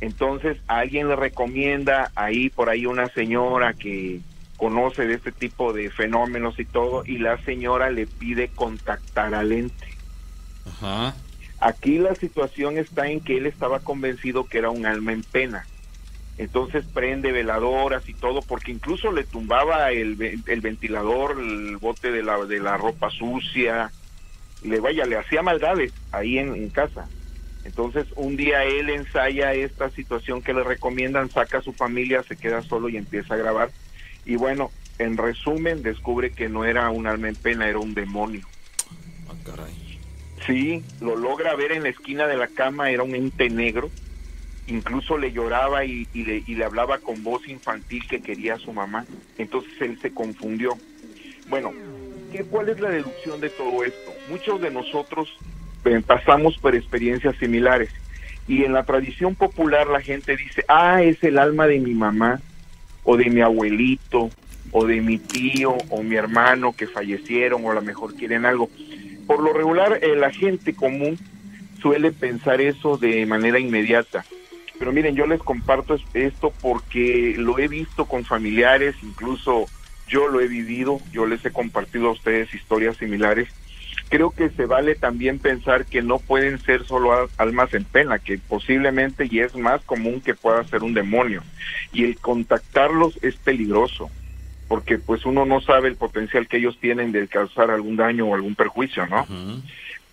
Entonces 0.00 0.58
a 0.66 0.78
alguien 0.78 1.08
le 1.08 1.16
recomienda 1.16 2.10
ahí 2.14 2.48
por 2.48 2.70
ahí 2.70 2.86
una 2.86 3.08
señora 3.10 3.74
que 3.74 4.20
conoce 4.56 5.06
de 5.06 5.14
este 5.14 5.32
tipo 5.32 5.72
de 5.72 5.90
fenómenos 5.90 6.58
y 6.58 6.64
todo, 6.64 7.02
y 7.06 7.18
la 7.18 7.42
señora 7.44 7.90
le 7.90 8.06
pide 8.06 8.48
contactar 8.48 9.34
al 9.34 9.52
ente. 9.52 9.88
Ajá. 10.66 11.14
Aquí 11.60 11.98
la 11.98 12.14
situación 12.14 12.78
está 12.78 13.08
en 13.08 13.20
que 13.20 13.38
él 13.38 13.46
estaba 13.46 13.80
convencido 13.80 14.44
que 14.44 14.58
era 14.58 14.70
un 14.70 14.86
alma 14.86 15.12
en 15.12 15.22
pena. 15.22 15.66
Entonces 16.38 16.86
prende 16.86 17.32
veladoras 17.32 18.08
y 18.08 18.14
todo, 18.14 18.40
porque 18.40 18.72
incluso 18.72 19.12
le 19.12 19.24
tumbaba 19.24 19.90
el, 19.92 20.42
el 20.46 20.60
ventilador, 20.60 21.38
el 21.38 21.76
bote 21.76 22.10
de 22.10 22.22
la, 22.22 22.38
de 22.44 22.60
la 22.60 22.78
ropa 22.78 23.10
sucia, 23.10 23.90
le 24.62 24.80
vaya, 24.80 25.06
le 25.06 25.16
hacía 25.16 25.42
maldades 25.42 25.92
ahí 26.12 26.38
en, 26.38 26.70
casa. 26.70 27.08
Entonces 27.64 28.06
un 28.16 28.36
día 28.36 28.64
él 28.64 28.90
ensaya 28.90 29.52
esta 29.52 29.90
situación 29.90 30.42
que 30.42 30.54
le 30.54 30.64
recomiendan, 30.64 31.30
saca 31.30 31.58
a 31.58 31.62
su 31.62 31.72
familia, 31.72 32.22
se 32.22 32.36
queda 32.36 32.62
solo 32.62 32.88
y 32.88 32.96
empieza 32.96 33.34
a 33.34 33.38
grabar. 33.38 33.70
Y 34.24 34.36
bueno, 34.36 34.70
en 34.98 35.16
resumen, 35.16 35.82
descubre 35.82 36.30
que 36.30 36.48
no 36.48 36.64
era 36.64 36.90
un 36.90 37.06
alma 37.06 37.28
en 37.28 37.36
pena, 37.36 37.68
era 37.68 37.78
un 37.78 37.94
demonio. 37.94 38.46
Ah, 39.28 39.34
caray. 39.44 40.00
Sí, 40.46 40.82
lo 41.00 41.16
logra 41.16 41.54
ver 41.54 41.72
en 41.72 41.82
la 41.82 41.90
esquina 41.90 42.26
de 42.26 42.36
la 42.36 42.48
cama, 42.48 42.90
era 42.90 43.02
un 43.02 43.14
ente 43.14 43.48
negro. 43.50 43.90
Incluso 44.66 45.18
le 45.18 45.32
lloraba 45.32 45.84
y, 45.84 46.06
le, 46.14 46.42
y 46.46 46.54
le 46.54 46.64
hablaba 46.64 46.98
con 46.98 47.22
voz 47.24 47.46
infantil 47.48 48.06
que 48.08 48.22
quería 48.22 48.54
a 48.54 48.58
su 48.58 48.72
mamá. 48.72 49.04
Entonces 49.36 49.72
él 49.80 49.98
se 50.00 50.12
confundió. 50.12 50.78
Bueno, 51.48 51.72
¿qué, 52.30 52.44
¿cuál 52.44 52.68
es 52.68 52.80
la 52.80 52.90
deducción 52.90 53.40
de 53.40 53.50
todo 53.50 53.84
esto? 53.84 54.12
Muchos 54.28 54.60
de 54.60 54.70
nosotros 54.70 55.28
eh, 55.84 56.02
pasamos 56.06 56.58
por 56.58 56.74
experiencias 56.74 57.36
similares 57.36 57.90
y 58.48 58.64
en 58.64 58.72
la 58.72 58.84
tradición 58.84 59.34
popular 59.34 59.86
la 59.86 60.00
gente 60.00 60.36
dice, 60.36 60.64
ah, 60.68 61.02
es 61.02 61.22
el 61.22 61.38
alma 61.38 61.66
de 61.66 61.78
mi 61.78 61.94
mamá 61.94 62.40
o 63.04 63.16
de 63.16 63.30
mi 63.30 63.40
abuelito 63.40 64.30
o 64.72 64.86
de 64.86 65.00
mi 65.00 65.18
tío 65.18 65.76
o 65.88 66.02
mi 66.02 66.16
hermano 66.16 66.74
que 66.76 66.86
fallecieron 66.86 67.64
o 67.64 67.70
a 67.70 67.74
lo 67.74 67.82
mejor 67.82 68.14
quieren 68.14 68.46
algo. 68.46 68.70
Por 69.26 69.42
lo 69.42 69.52
regular, 69.52 70.00
eh, 70.02 70.16
la 70.16 70.30
gente 70.30 70.74
común 70.74 71.18
suele 71.80 72.12
pensar 72.12 72.60
eso 72.60 72.96
de 72.96 73.24
manera 73.26 73.58
inmediata. 73.58 74.24
Pero 74.78 74.92
miren, 74.92 75.14
yo 75.14 75.26
les 75.26 75.40
comparto 75.40 75.96
esto 76.14 76.52
porque 76.60 77.34
lo 77.36 77.58
he 77.58 77.68
visto 77.68 78.06
con 78.06 78.24
familiares, 78.24 78.96
incluso 79.02 79.66
yo 80.10 80.28
lo 80.28 80.40
he 80.40 80.48
vivido, 80.48 81.00
yo 81.12 81.24
les 81.24 81.44
he 81.44 81.52
compartido 81.52 82.08
a 82.08 82.12
ustedes 82.12 82.52
historias 82.52 82.96
similares. 82.96 83.48
Creo 84.08 84.30
que 84.30 84.50
se 84.50 84.66
vale 84.66 84.96
también 84.96 85.38
pensar 85.38 85.86
que 85.86 86.02
no 86.02 86.18
pueden 86.18 86.58
ser 86.60 86.84
solo 86.84 87.30
almas 87.38 87.72
en 87.74 87.84
pena, 87.84 88.18
que 88.18 88.38
posiblemente 88.38 89.28
y 89.30 89.38
es 89.38 89.54
más 89.54 89.80
común 89.82 90.20
que 90.20 90.34
pueda 90.34 90.64
ser 90.64 90.82
un 90.82 90.94
demonio. 90.94 91.42
Y 91.92 92.04
el 92.04 92.18
contactarlos 92.18 93.18
es 93.22 93.36
peligroso, 93.36 94.10
porque 94.66 94.98
pues 94.98 95.24
uno 95.24 95.46
no 95.46 95.60
sabe 95.60 95.88
el 95.88 95.96
potencial 95.96 96.48
que 96.48 96.56
ellos 96.56 96.76
tienen 96.80 97.12
de 97.12 97.28
causar 97.28 97.70
algún 97.70 97.96
daño 97.96 98.26
o 98.26 98.34
algún 98.34 98.56
perjuicio, 98.56 99.06
¿no? 99.06 99.26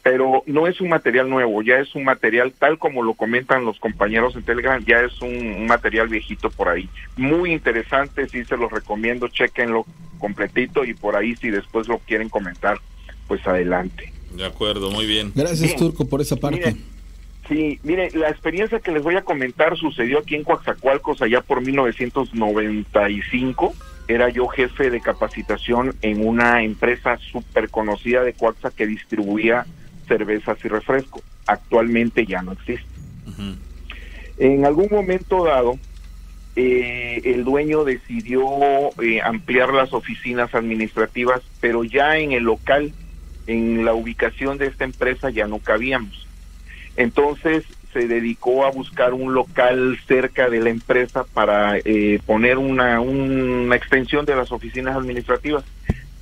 Pero 0.10 0.41
no 0.45 0.68
es 0.68 0.80
un 0.80 0.88
material 0.88 1.30
nuevo, 1.30 1.62
ya 1.62 1.80
es 1.80 1.93
un 1.93 2.05
material 2.05 2.53
tal 2.58 2.80
como 2.80 3.03
lo 3.03 3.14
comentan 3.14 3.66
los 3.66 3.78
compañeros 3.78 4.38
en 4.38 4.43
Telegram, 4.43 4.82
ya 4.86 5.01
es 5.01 5.22
un, 5.22 5.66
material 5.66 6.08
viejito 6.08 6.49
por 6.49 6.70
ahí. 6.70 6.88
Muy 7.18 7.51
interesante, 7.51 8.30
sí 8.30 8.45
se 8.45 8.55
los 8.55 8.72
recomiendo, 8.72 9.28
chequenlo 9.28 9.86
completito 10.18 10.86
y 10.86 10.93
por 10.93 11.18
ahí 11.18 11.36
si 11.36 11.49
después 11.49 11.89
lo 11.89 11.99
quieren 11.99 12.30
comentar, 12.30 12.80
pues 13.28 13.45
adelante. 13.45 14.14
De 14.32 14.45
acuerdo, 14.45 14.91
muy 14.91 15.05
bien. 15.05 15.34
Gracias 15.36 15.76
Turco 15.76 16.08
por 16.08 16.22
esa 16.22 16.38
parte. 16.38 16.78
sí, 17.49 17.78
mire, 17.84 18.10
la 18.12 18.30
experiencia 18.30 18.80
que 18.80 18.93
les 18.93 19.03
voy 19.03 19.18
a 19.18 19.24
comentar 19.24 19.76
sucedió 19.76 20.20
aquí 20.20 20.36
en 20.36 20.45
Coaxacualcos 20.45 21.22
allá 21.22 21.41
por 21.41 21.62
1995 21.62 23.74
era 24.08 24.30
yo 24.30 24.47
jefe 24.47 24.89
de 24.89 25.01
capacitación 25.01 25.95
en 26.01 26.26
una 26.26 26.64
empresa 26.64 27.20
súper 27.30 27.70
conocida 27.70 28.24
de 28.24 28.32
Coaxa 28.32 28.72
que 28.72 28.88
distribuía 28.88 29.66
cervezas 30.08 30.58
y 30.64 30.68
refrescos. 30.68 31.24
Actualmente 31.45 32.26
ya 32.26 32.41
no 32.41 32.53
existe. 32.53 32.86
En 34.38 34.66
algún 34.66 34.88
momento 34.91 35.45
dado, 35.45 35.78
eh, 36.55 37.22
el 37.24 37.43
dueño 37.43 37.84
decidió 37.84 38.43
eh, 39.01 39.22
ampliar 39.24 39.74
las 39.74 39.93
oficinas 39.93 40.53
administrativas, 40.55 41.41
pero 41.60 41.84
ya 41.84 42.18
en 42.18 42.32
el 42.32 42.43
local, 42.43 42.93
en 43.45 43.86
la 43.86 43.93
ubicación 43.93 44.58
de 44.58 44.68
esta 44.68 44.84
empresa 44.84 45.30
ya 45.30 45.47
no 45.47 45.60
cabíamos. 45.60 46.28
Entonces 46.95 47.64
se 47.93 48.08
dedicó 48.08 48.66
a 48.66 48.72
buscar 48.72 49.14
un 49.14 49.34
local 49.34 49.97
cerca 50.08 50.49
de 50.49 50.60
la 50.60 50.70
empresa 50.70 51.24
para 51.26 51.78
eh, 51.78 52.20
poner 52.26 52.58
una, 52.58 52.99
una 53.01 53.76
extensión 53.76 54.26
de 54.26 54.36
las 54.36 54.51
oficinas 54.51 54.95
administrativas, 54.95 55.64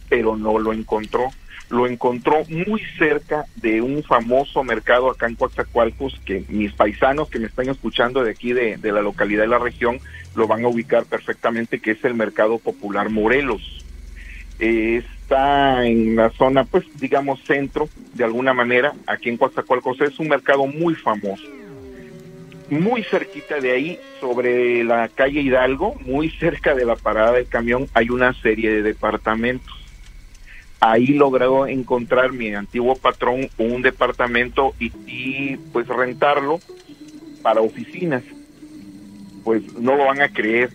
pero 0.09 0.37
no 0.37 0.59
lo 0.59 0.73
encontró 0.73 1.31
lo 1.69 1.87
encontró 1.87 2.43
muy 2.47 2.81
cerca 2.97 3.45
de 3.55 3.81
un 3.81 4.03
famoso 4.03 4.63
mercado 4.63 5.09
acá 5.09 5.27
en 5.27 5.35
Coatzacoalcos, 5.35 6.19
que 6.25 6.43
mis 6.47 6.73
paisanos 6.73 7.29
que 7.29 7.39
me 7.39 7.47
están 7.47 7.69
escuchando 7.69 8.23
de 8.23 8.31
aquí 8.31 8.53
de, 8.53 8.77
la 8.81 9.01
localidad 9.01 9.41
de 9.41 9.47
la 9.47 9.59
región 9.59 9.99
lo 10.35 10.47
van 10.47 10.63
a 10.63 10.67
ubicar 10.67 11.05
perfectamente, 11.05 11.79
que 11.79 11.91
es 11.91 12.03
el 12.03 12.13
Mercado 12.13 12.59
Popular 12.59 13.09
Morelos. 13.09 13.83
está 14.59 15.85
en 15.85 16.15
la 16.15 16.29
zona, 16.31 16.65
pues 16.65 16.85
digamos, 16.99 17.41
centro, 17.43 17.89
de 18.13 18.23
alguna 18.23 18.53
manera, 18.53 18.93
aquí 19.07 19.29
en 19.29 19.37
Coatzacoalcos. 19.37 20.01
Es 20.01 20.19
un 20.19 20.27
mercado 20.27 20.67
muy 20.67 20.93
famoso. 20.93 21.47
Muy 22.69 23.03
cerquita 23.03 23.59
de 23.59 23.71
ahí, 23.71 23.99
sobre 24.19 24.83
la 24.83 25.07
calle 25.07 25.41
Hidalgo, 25.41 25.95
muy 26.01 26.29
cerca 26.31 26.75
de 26.75 26.85
la 26.85 26.95
parada 26.95 27.33
del 27.33 27.47
camión, 27.47 27.87
hay 27.93 28.09
una 28.09 28.33
serie 28.33 28.71
de 28.71 28.81
departamentos 28.81 29.84
ahí 30.79 31.07
logró 31.07 31.67
encontrar 31.67 32.31
mi 32.33 32.53
antiguo 32.53 32.95
patrón 32.95 33.49
un 33.57 33.81
departamento 33.81 34.73
y, 34.79 35.57
pues 35.71 35.87
rentarlo 35.87 36.59
para 37.41 37.61
oficinas. 37.61 38.23
Pues 39.43 39.73
no 39.73 39.95
lo 39.95 40.05
van 40.05 40.21
a 40.21 40.29
creer. 40.29 40.71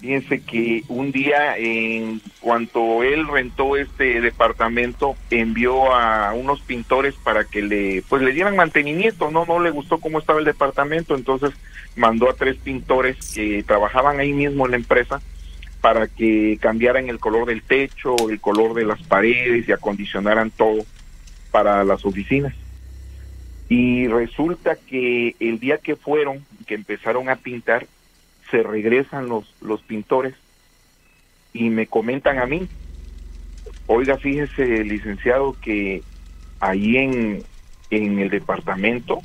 Fíjense 0.00 0.40
que 0.40 0.82
un 0.88 1.10
día, 1.10 1.56
en 1.56 2.20
cuanto 2.40 3.02
él 3.02 3.26
rentó 3.26 3.76
este 3.76 4.20
departamento, 4.20 5.16
envió 5.30 5.94
a 5.94 6.32
unos 6.34 6.60
pintores 6.60 7.14
para 7.14 7.44
que 7.44 7.62
le, 7.62 8.02
pues 8.08 8.22
le 8.22 8.32
dieran 8.32 8.56
mantenimiento. 8.56 9.30
No, 9.30 9.46
no 9.46 9.60
le 9.60 9.70
gustó 9.70 9.98
cómo 9.98 10.18
estaba 10.18 10.38
el 10.38 10.44
departamento, 10.44 11.16
entonces 11.16 11.52
mandó 11.96 12.28
a 12.28 12.34
tres 12.34 12.56
pintores 12.56 13.16
que 13.34 13.62
trabajaban 13.62 14.20
ahí 14.20 14.32
mismo 14.32 14.66
en 14.66 14.72
la 14.72 14.76
empresa 14.76 15.20
para 15.86 16.08
que 16.08 16.58
cambiaran 16.60 17.08
el 17.08 17.20
color 17.20 17.46
del 17.46 17.62
techo, 17.62 18.16
el 18.28 18.40
color 18.40 18.74
de 18.74 18.84
las 18.84 19.00
paredes 19.04 19.68
y 19.68 19.70
acondicionaran 19.70 20.50
todo 20.50 20.84
para 21.52 21.84
las 21.84 22.04
oficinas. 22.04 22.52
Y 23.68 24.08
resulta 24.08 24.74
que 24.74 25.36
el 25.38 25.60
día 25.60 25.78
que 25.78 25.94
fueron, 25.94 26.44
que 26.66 26.74
empezaron 26.74 27.28
a 27.28 27.36
pintar, 27.36 27.86
se 28.50 28.64
regresan 28.64 29.28
los, 29.28 29.54
los 29.60 29.80
pintores 29.82 30.34
y 31.52 31.70
me 31.70 31.86
comentan 31.86 32.40
a 32.40 32.46
mí, 32.46 32.66
oiga, 33.86 34.18
fíjese, 34.18 34.82
licenciado, 34.82 35.56
que 35.62 36.02
ahí 36.58 36.96
en, 36.96 37.44
en 37.90 38.18
el 38.18 38.30
departamento 38.30 39.20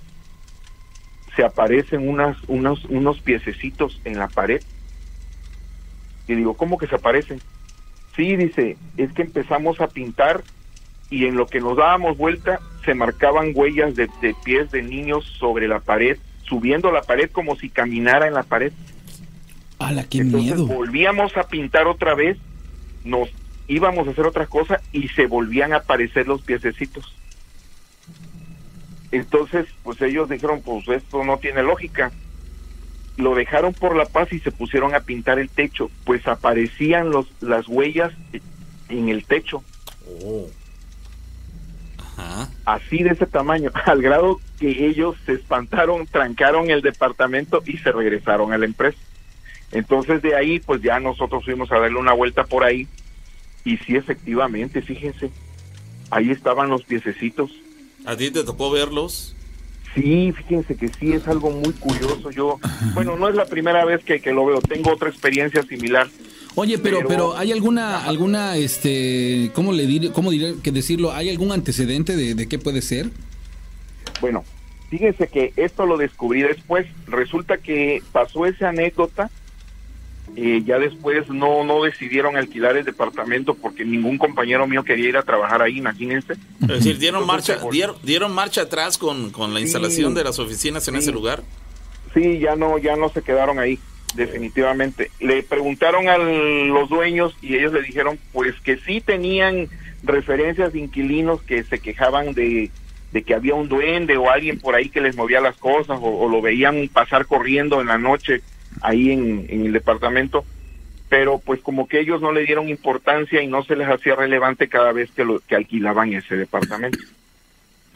se 1.35 1.43
aparecen 1.43 2.07
unos, 2.07 2.37
unos 2.47 3.19
piececitos 3.21 3.99
en 4.05 4.19
la 4.19 4.27
pared. 4.27 4.61
Y 6.31 6.35
digo, 6.35 6.53
¿cómo 6.55 6.77
que 6.77 6.87
se 6.87 6.95
aparecen? 6.95 7.41
Sí, 8.15 8.35
dice, 8.35 8.77
es 8.97 9.11
que 9.13 9.21
empezamos 9.21 9.81
a 9.81 9.87
pintar 9.87 10.43
y 11.09 11.25
en 11.25 11.35
lo 11.35 11.45
que 11.45 11.59
nos 11.59 11.75
dábamos 11.75 12.17
vuelta 12.17 12.59
se 12.85 12.93
marcaban 12.93 13.51
huellas 13.53 13.95
de, 13.95 14.09
de 14.21 14.33
pies 14.45 14.71
de 14.71 14.81
niños 14.81 15.25
sobre 15.39 15.67
la 15.67 15.79
pared, 15.79 16.17
subiendo 16.43 16.91
la 16.91 17.01
pared 17.01 17.29
como 17.31 17.55
si 17.57 17.69
caminara 17.69 18.27
en 18.27 18.33
la 18.33 18.43
pared. 18.43 18.71
¡Hala, 19.79 20.05
qué 20.05 20.19
Entonces 20.19 20.57
miedo! 20.57 20.67
volvíamos 20.67 21.35
a 21.35 21.43
pintar 21.43 21.87
otra 21.87 22.15
vez, 22.15 22.37
nos 23.03 23.29
íbamos 23.67 24.07
a 24.07 24.11
hacer 24.11 24.25
otra 24.25 24.45
cosa 24.45 24.79
y 24.93 25.09
se 25.09 25.25
volvían 25.25 25.73
a 25.73 25.77
aparecer 25.77 26.27
los 26.27 26.41
piececitos. 26.43 27.13
Entonces, 29.11 29.67
pues 29.83 30.01
ellos 30.01 30.29
dijeron, 30.29 30.61
pues 30.61 30.87
esto 30.87 31.23
no 31.25 31.37
tiene 31.39 31.63
lógica. 31.63 32.11
Lo 33.17 33.35
dejaron 33.35 33.73
por 33.73 33.95
la 33.95 34.05
paz 34.05 34.31
y 34.31 34.39
se 34.39 34.51
pusieron 34.51 34.95
a 34.95 35.01
pintar 35.01 35.39
el 35.39 35.49
techo, 35.49 35.91
pues 36.05 36.27
aparecían 36.27 37.09
los 37.09 37.27
las 37.41 37.67
huellas 37.67 38.13
en 38.89 39.09
el 39.09 39.25
techo. 39.25 39.63
Oh. 40.23 40.47
Ajá. 41.97 42.49
Así 42.65 43.03
de 43.03 43.11
ese 43.11 43.25
tamaño, 43.25 43.71
al 43.85 44.01
grado 44.01 44.39
que 44.59 44.87
ellos 44.87 45.15
se 45.25 45.33
espantaron, 45.33 46.07
trancaron 46.07 46.69
el 46.69 46.81
departamento 46.81 47.61
y 47.65 47.77
se 47.77 47.91
regresaron 47.91 48.53
a 48.53 48.57
la 48.57 48.65
empresa. 48.65 48.97
Entonces 49.71 50.21
de 50.21 50.35
ahí, 50.35 50.59
pues 50.59 50.81
ya 50.81 50.99
nosotros 50.99 51.45
fuimos 51.45 51.71
a 51.71 51.79
darle 51.79 51.97
una 51.97 52.13
vuelta 52.13 52.43
por 52.43 52.63
ahí 52.63 52.87
y 53.63 53.77
sí, 53.77 53.95
efectivamente, 53.95 54.81
fíjense, 54.81 55.31
ahí 56.09 56.31
estaban 56.31 56.69
los 56.69 56.83
piececitos. 56.83 57.51
¿A 58.05 58.15
ti 58.15 58.31
te 58.31 58.43
tocó 58.43 58.71
verlos? 58.71 59.35
Sí, 59.95 60.31
fíjense 60.31 60.75
que 60.75 60.87
sí 60.87 61.11
es 61.13 61.27
algo 61.27 61.51
muy 61.51 61.73
curioso. 61.73 62.31
Yo, 62.31 62.59
bueno, 62.93 63.17
no 63.17 63.27
es 63.27 63.35
la 63.35 63.45
primera 63.45 63.83
vez 63.85 64.03
que, 64.03 64.21
que 64.21 64.31
lo 64.31 64.45
veo, 64.45 64.61
tengo 64.61 64.91
otra 64.93 65.09
experiencia 65.09 65.61
similar. 65.63 66.07
Oye, 66.55 66.77
pero, 66.77 66.97
Pero- 66.97 67.07
pero, 67.09 67.37
¿hay 67.37 67.51
alguna, 67.51 68.03
alguna, 68.05 68.55
este, 68.57 69.51
cómo 69.53 69.71
le 69.73 69.85
diré, 69.87 70.11
cómo 70.11 70.31
diré 70.31 70.55
que 70.63 70.71
decirlo? 70.71 71.11
¿Hay 71.11 71.29
algún 71.29 71.51
antecedente 71.51 72.15
de, 72.15 72.35
de 72.35 72.47
qué 72.47 72.57
puede 72.59 72.81
ser? 72.81 73.09
Bueno, 74.21 74.43
fíjense 74.89 75.27
que 75.27 75.53
esto 75.55 75.85
lo 75.85 75.97
descubrí 75.97 76.41
después. 76.41 76.87
Resulta 77.07 77.57
que 77.57 78.01
pasó 78.11 78.45
esa 78.45 78.69
anécdota. 78.69 79.29
Eh, 80.35 80.61
ya 80.65 80.79
después 80.79 81.27
no 81.29 81.63
no 81.63 81.83
decidieron 81.83 82.37
alquilar 82.37 82.77
el 82.77 82.85
departamento 82.85 83.53
porque 83.53 83.83
ningún 83.83 84.17
compañero 84.17 84.65
mío 84.67 84.83
quería 84.83 85.09
ir 85.09 85.17
a 85.17 85.23
trabajar 85.23 85.61
ahí, 85.61 85.77
imagínense. 85.77 86.33
Es 86.61 86.67
decir, 86.67 86.97
dieron 86.99 87.23
Entonces, 87.23 87.55
marcha, 87.57 87.69
dieron, 87.71 87.95
dieron 88.03 88.33
marcha 88.33 88.61
atrás 88.61 88.97
con, 88.97 89.31
con 89.31 89.53
la 89.53 89.59
Sí. 89.59 89.63
instalación 89.65 90.13
de 90.13 90.23
las 90.23 90.39
oficinas 90.39 90.87
en 90.87 90.95
Sí. 90.95 90.99
ese 91.01 91.11
lugar. 91.11 91.43
Sí, 92.13 92.39
ya 92.39 92.55
no 92.55 92.77
ya 92.77 92.95
no 92.95 93.09
se 93.09 93.21
quedaron 93.21 93.59
ahí, 93.59 93.79
definitivamente. 94.15 95.11
Le 95.19 95.43
preguntaron 95.43 96.07
a 96.09 96.17
los 96.17 96.89
dueños 96.89 97.35
y 97.41 97.55
ellos 97.55 97.73
le 97.73 97.81
dijeron 97.81 98.17
pues 98.31 98.55
que 98.61 98.77
sí 98.77 99.01
tenían 99.01 99.67
referencias 100.03 100.73
de 100.73 100.79
inquilinos 100.79 101.41
que 101.43 101.63
se 101.63 101.79
quejaban 101.79 102.33
de, 102.33 102.71
de 103.11 103.23
que 103.23 103.33
había 103.35 103.53
un 103.55 103.67
duende 103.69 104.17
o 104.17 104.29
alguien 104.29 104.59
por 104.59 104.75
ahí 104.75 104.89
que 104.89 105.01
les 105.01 105.15
movía 105.15 105.41
las 105.41 105.57
cosas 105.57 105.99
o, 106.01 106.19
o 106.25 106.29
lo 106.29 106.41
veían 106.41 106.89
pasar 106.91 107.25
corriendo 107.25 107.81
en 107.81 107.87
la 107.87 107.97
noche 107.97 108.41
ahí 108.81 109.11
en, 109.11 109.45
en 109.49 109.65
el 109.65 109.73
departamento, 109.73 110.45
pero 111.09 111.39
pues 111.39 111.59
como 111.61 111.87
que 111.87 111.99
ellos 111.99 112.21
no 112.21 112.31
le 112.31 112.45
dieron 112.45 112.69
importancia 112.69 113.41
y 113.41 113.47
no 113.47 113.63
se 113.63 113.75
les 113.75 113.87
hacía 113.89 114.15
relevante 114.15 114.69
cada 114.69 114.91
vez 114.93 115.09
que, 115.11 115.25
lo, 115.25 115.39
que 115.41 115.55
alquilaban 115.55 116.13
ese 116.13 116.35
departamento 116.37 116.99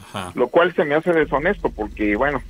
Ajá. 0.02 0.32
lo 0.36 0.48
cual 0.50 0.74
se 0.76 0.84
me 0.86 0.96
hace 0.96 1.14
deshonesto 1.14 1.70
porque 1.70 2.16
bueno 2.16 2.42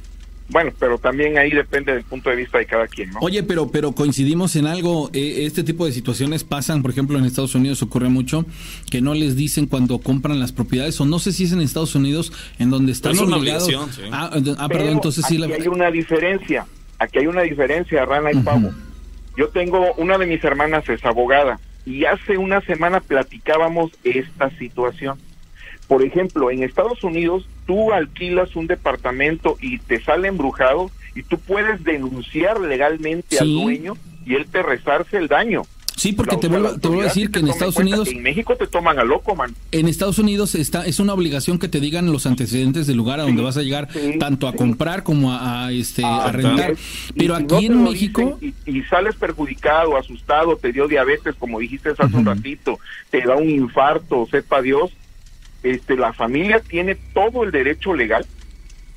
bueno 0.49 0.71
pero 0.79 0.97
también 0.97 1.37
ahí 1.37 1.51
depende 1.51 1.93
del 1.93 2.03
punto 2.03 2.29
de 2.29 2.35
vista 2.35 2.57
de 2.57 2.65
cada 2.65 2.87
quien 2.87 3.11
no 3.11 3.19
Oye, 3.21 3.43
pero, 3.43 3.69
pero 3.71 3.93
coincidimos 3.93 4.55
en 4.55 4.65
algo. 4.67 5.09
eh, 5.13 5.45
este 5.45 5.63
tipo 5.63 5.85
de 5.85 5.91
situaciones 5.91 6.43
pasan, 6.43 6.81
por 6.81 6.91
ejemplo, 6.91 7.17
en 7.17 7.25
Estados 7.25 7.55
Unidos 7.55 7.81
ocurre 7.81 8.09
mucho 8.09 8.45
que 8.91 9.01
no 9.01 9.13
les 9.15 9.35
dicen 9.35 9.65
cuando 9.67 9.97
compran 9.99 10.39
las 10.39 10.51
propiedades, 10.51 10.99
o 11.01 11.05
no 11.05 11.17
sé 11.19 11.31
si 11.31 11.45
es 11.45 11.51
en 11.51 11.61
Estados 11.61 11.95
Unidos 11.95 12.31
en 12.59 12.69
donde 12.69 12.91
están 12.91 13.13
Es 13.13 13.21
una 13.21 13.37
obligados. 13.37 13.63
obligación, 13.63 13.93
sí. 13.93 14.01
Ah, 14.11 14.29
ah, 14.33 14.39
Pero 14.41 14.67
perdón, 14.67 14.89
entonces 14.89 15.25
sí 15.27 15.37
la. 15.39 15.47
hay 15.47 15.67
una 15.67 15.89
diferencia 15.89 16.65
aquí 16.99 17.19
hay 17.19 17.27
una 17.27 17.41
diferencia 17.41 18.05
Rana 18.05 18.31
y 18.31 18.37
Pavo. 18.37 18.71
Yo 19.37 19.49
tengo 19.49 19.93
una 19.95 20.17
de 20.17 20.25
mis 20.25 20.43
hermanas 20.43 20.87
es 20.89 21.03
abogada 21.05 21.59
y 21.85 22.05
hace 22.05 22.37
una 22.37 22.61
semana 22.61 22.99
platicábamos 22.99 23.91
esta 24.03 24.49
situación. 24.57 25.19
Por 25.87 26.03
ejemplo 26.03 26.51
en 26.51 26.63
Estados 26.63 27.03
Unidos 27.03 27.47
tú 27.65 27.91
alquilas 27.91 28.55
un 28.55 28.67
departamento 28.67 29.57
y 29.61 29.79
te 29.79 30.01
sale 30.01 30.27
embrujado 30.27 30.89
y 31.15 31.23
tú 31.23 31.37
puedes 31.39 31.83
denunciar 31.83 32.59
legalmente 32.59 33.39
al 33.39 33.51
dueño 33.51 33.93
y 34.25 34.35
él 34.35 34.47
te 34.47 34.63
resarce 34.63 35.17
el 35.17 35.27
daño 35.27 35.63
Sí, 35.95 36.11
porque 36.11 36.35
La- 36.35 36.39
te 36.41 36.47
vuelvo, 36.49 36.71
la 36.71 36.77
te 36.77 36.87
vuelvo 36.89 37.01
a 37.03 37.05
decir 37.05 37.31
que 37.31 37.39
en 37.39 37.47
Estados. 37.47 37.77
Unidos 37.77 38.09
En 38.09 38.21
México 38.21 38.55
te 38.55 38.67
toman 38.67 38.99
a 38.99 39.03
loco, 39.03 39.33
man. 39.35 39.53
En 39.71 39.87
Estados 39.87 40.19
Unidos 40.19 40.53
está 40.55 40.85
es 40.85 40.99
una 40.99 41.13
obligación 41.13 41.57
que 41.57 41.67
te 41.69 41.79
digan 41.79 42.11
los 42.11 42.25
antecedentes 42.25 42.85
del 42.85 42.97
lugar 42.97 43.19
a 43.19 43.23
donde 43.23 43.39
Sí, 43.41 43.45
vas 43.45 43.57
a 43.57 43.61
llegar 43.61 43.87
sí, 43.91 44.17
tanto 44.19 44.47
a 44.47 44.51
sí. 44.51 44.57
comprar 44.57 45.03
como 45.03 45.31
a, 45.31 45.67
a, 45.67 45.71
este 45.71 46.03
a 46.03 46.25
Así 46.25 46.37
rentar. 46.37 46.71
es. 46.71 46.79
Pero 47.15 47.37
si 47.37 47.43
aquí 47.43 47.69
no 47.69 47.75
en 47.77 47.83
México 47.85 48.37
dicen 48.41 48.55
y, 48.65 48.77
y 48.79 48.83
sales 48.83 49.15
perjudicado, 49.15 49.95
asustado, 49.97 50.57
te 50.57 50.71
dio 50.73 50.87
diabetes, 50.87 51.35
como 51.39 51.59
dijiste 51.59 51.89
hace 51.97 52.15
un 52.15 52.25
ratito, 52.25 52.77
te 53.09 53.21
da 53.21 53.35
un 53.35 53.49
infarto, 53.49 54.27
sepa 54.29 54.61
Dios, 54.61 54.91
este, 55.63 55.95
la 55.95 56.11
familia 56.13 56.59
tiene 56.59 56.95
todo 57.13 57.43
el 57.43 57.51
derecho 57.51 57.93
legal 57.93 58.25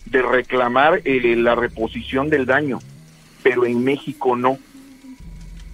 de 0.04 0.20
reclamar 0.22 1.00
eh, 1.04 1.36
la 1.36 1.54
reposición 1.54 2.28
del 2.28 2.44
daño, 2.46 2.80
pero 3.42 3.64
en 3.66 3.84
México 3.84 4.36
no. 4.36 4.58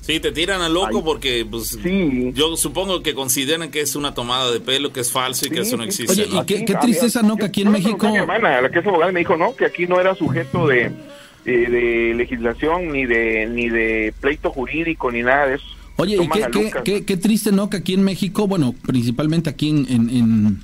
Sí, 0.06 0.20
te 0.20 0.32
tiran 0.32 0.60
a 0.60 0.68
loco 0.68 0.98
Ay. 0.98 1.02
porque, 1.02 1.46
pues, 1.50 1.78
Sí. 1.82 2.30
yo 2.34 2.56
supongo 2.58 3.02
que 3.02 3.14
consideran 3.14 3.70
que 3.70 3.80
es 3.80 3.96
una 3.96 4.12
tomada 4.12 4.50
de 4.52 4.60
pelo, 4.60 4.92
que 4.92 5.00
es 5.00 5.10
falso 5.10 5.46
y 5.46 5.50
que 5.50 5.60
eso 5.60 5.78
no 5.78 5.82
existe. 5.84 6.12
Oye, 6.12 6.26
¿no? 6.30 6.42
y 6.42 6.44
qué- 6.44 6.74
tristeza, 6.80 7.22
¿no? 7.22 7.36
Que 7.36 7.46
aquí 7.46 7.62
en 7.62 7.70
México- 7.72 8.10
Mi 8.10 8.16
hermana, 8.18 8.60
la 8.60 8.70
que 8.70 8.80
es 8.80 8.86
abogada, 8.86 9.10
me 9.12 9.20
dijo, 9.20 9.36
no, 9.38 9.56
que 9.56 9.64
aquí 9.64 9.86
no 9.86 9.98
era 9.98 10.14
sujeto 10.14 10.66
de, 10.66 10.90
de, 11.46 11.52
de 11.68 12.14
legislación, 12.16 12.92
ni 12.92 13.06
de, 13.06 13.46
ni 13.46 13.70
de 13.70 14.12
pleito 14.20 14.50
jurídico, 14.50 15.10
ni 15.10 15.22
nada 15.22 15.46
de 15.46 15.54
eso. 15.56 15.64
Oye, 15.96 16.16
y 16.16 16.18
Toman 16.18 16.50
qué, 16.50 16.70
qué, 16.70 16.82
qué- 16.84 17.04
qué 17.04 17.16
triste, 17.16 17.50
¿no? 17.52 17.70
Que 17.70 17.78
aquí 17.78 17.94
en 17.94 18.02
México, 18.02 18.46
bueno, 18.46 18.74
principalmente 18.86 19.48
aquí 19.48 19.70
en, 19.70 19.86
en, 19.88 20.10
en, 20.10 20.60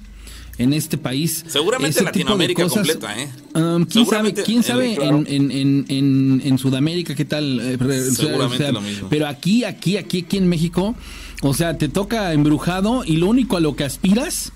en 0.60 0.72
este 0.72 0.98
país. 0.98 1.44
Seguramente 1.48 1.90
ese 1.90 2.00
tipo 2.00 2.12
de 2.12 2.18
Latinoamérica 2.20 2.62
cosas, 2.64 2.86
completa, 2.88 3.20
¿eh? 3.20 3.28
um, 3.54 3.84
¿Quién 3.86 4.06
sabe, 4.06 4.34
quién 4.34 4.62
sabe 4.62 4.94
en, 4.94 5.26
en, 5.26 5.84
en, 5.88 6.42
en, 6.44 6.58
Sudamérica 6.58 7.14
qué 7.14 7.24
tal? 7.24 7.58
eh, 7.60 7.76
re- 7.78 8.00
o 8.00 8.04
sea, 8.04 8.26
Seguramente 8.26 8.56
o 8.56 8.66
sea, 8.66 8.72
lo 8.72 8.80
mismo. 8.80 9.08
Pero 9.08 9.26
aquí, 9.26 9.64
aquí, 9.64 9.96
aquí, 9.96 10.18
aquí 10.18 10.36
en 10.36 10.48
México, 10.48 10.94
o 11.42 11.54
sea, 11.54 11.78
te 11.78 11.88
toca 11.88 12.32
embrujado 12.32 13.04
y 13.04 13.16
lo 13.16 13.26
único 13.28 13.56
a 13.56 13.60
lo 13.60 13.74
que 13.74 13.84
aspiras 13.84 14.52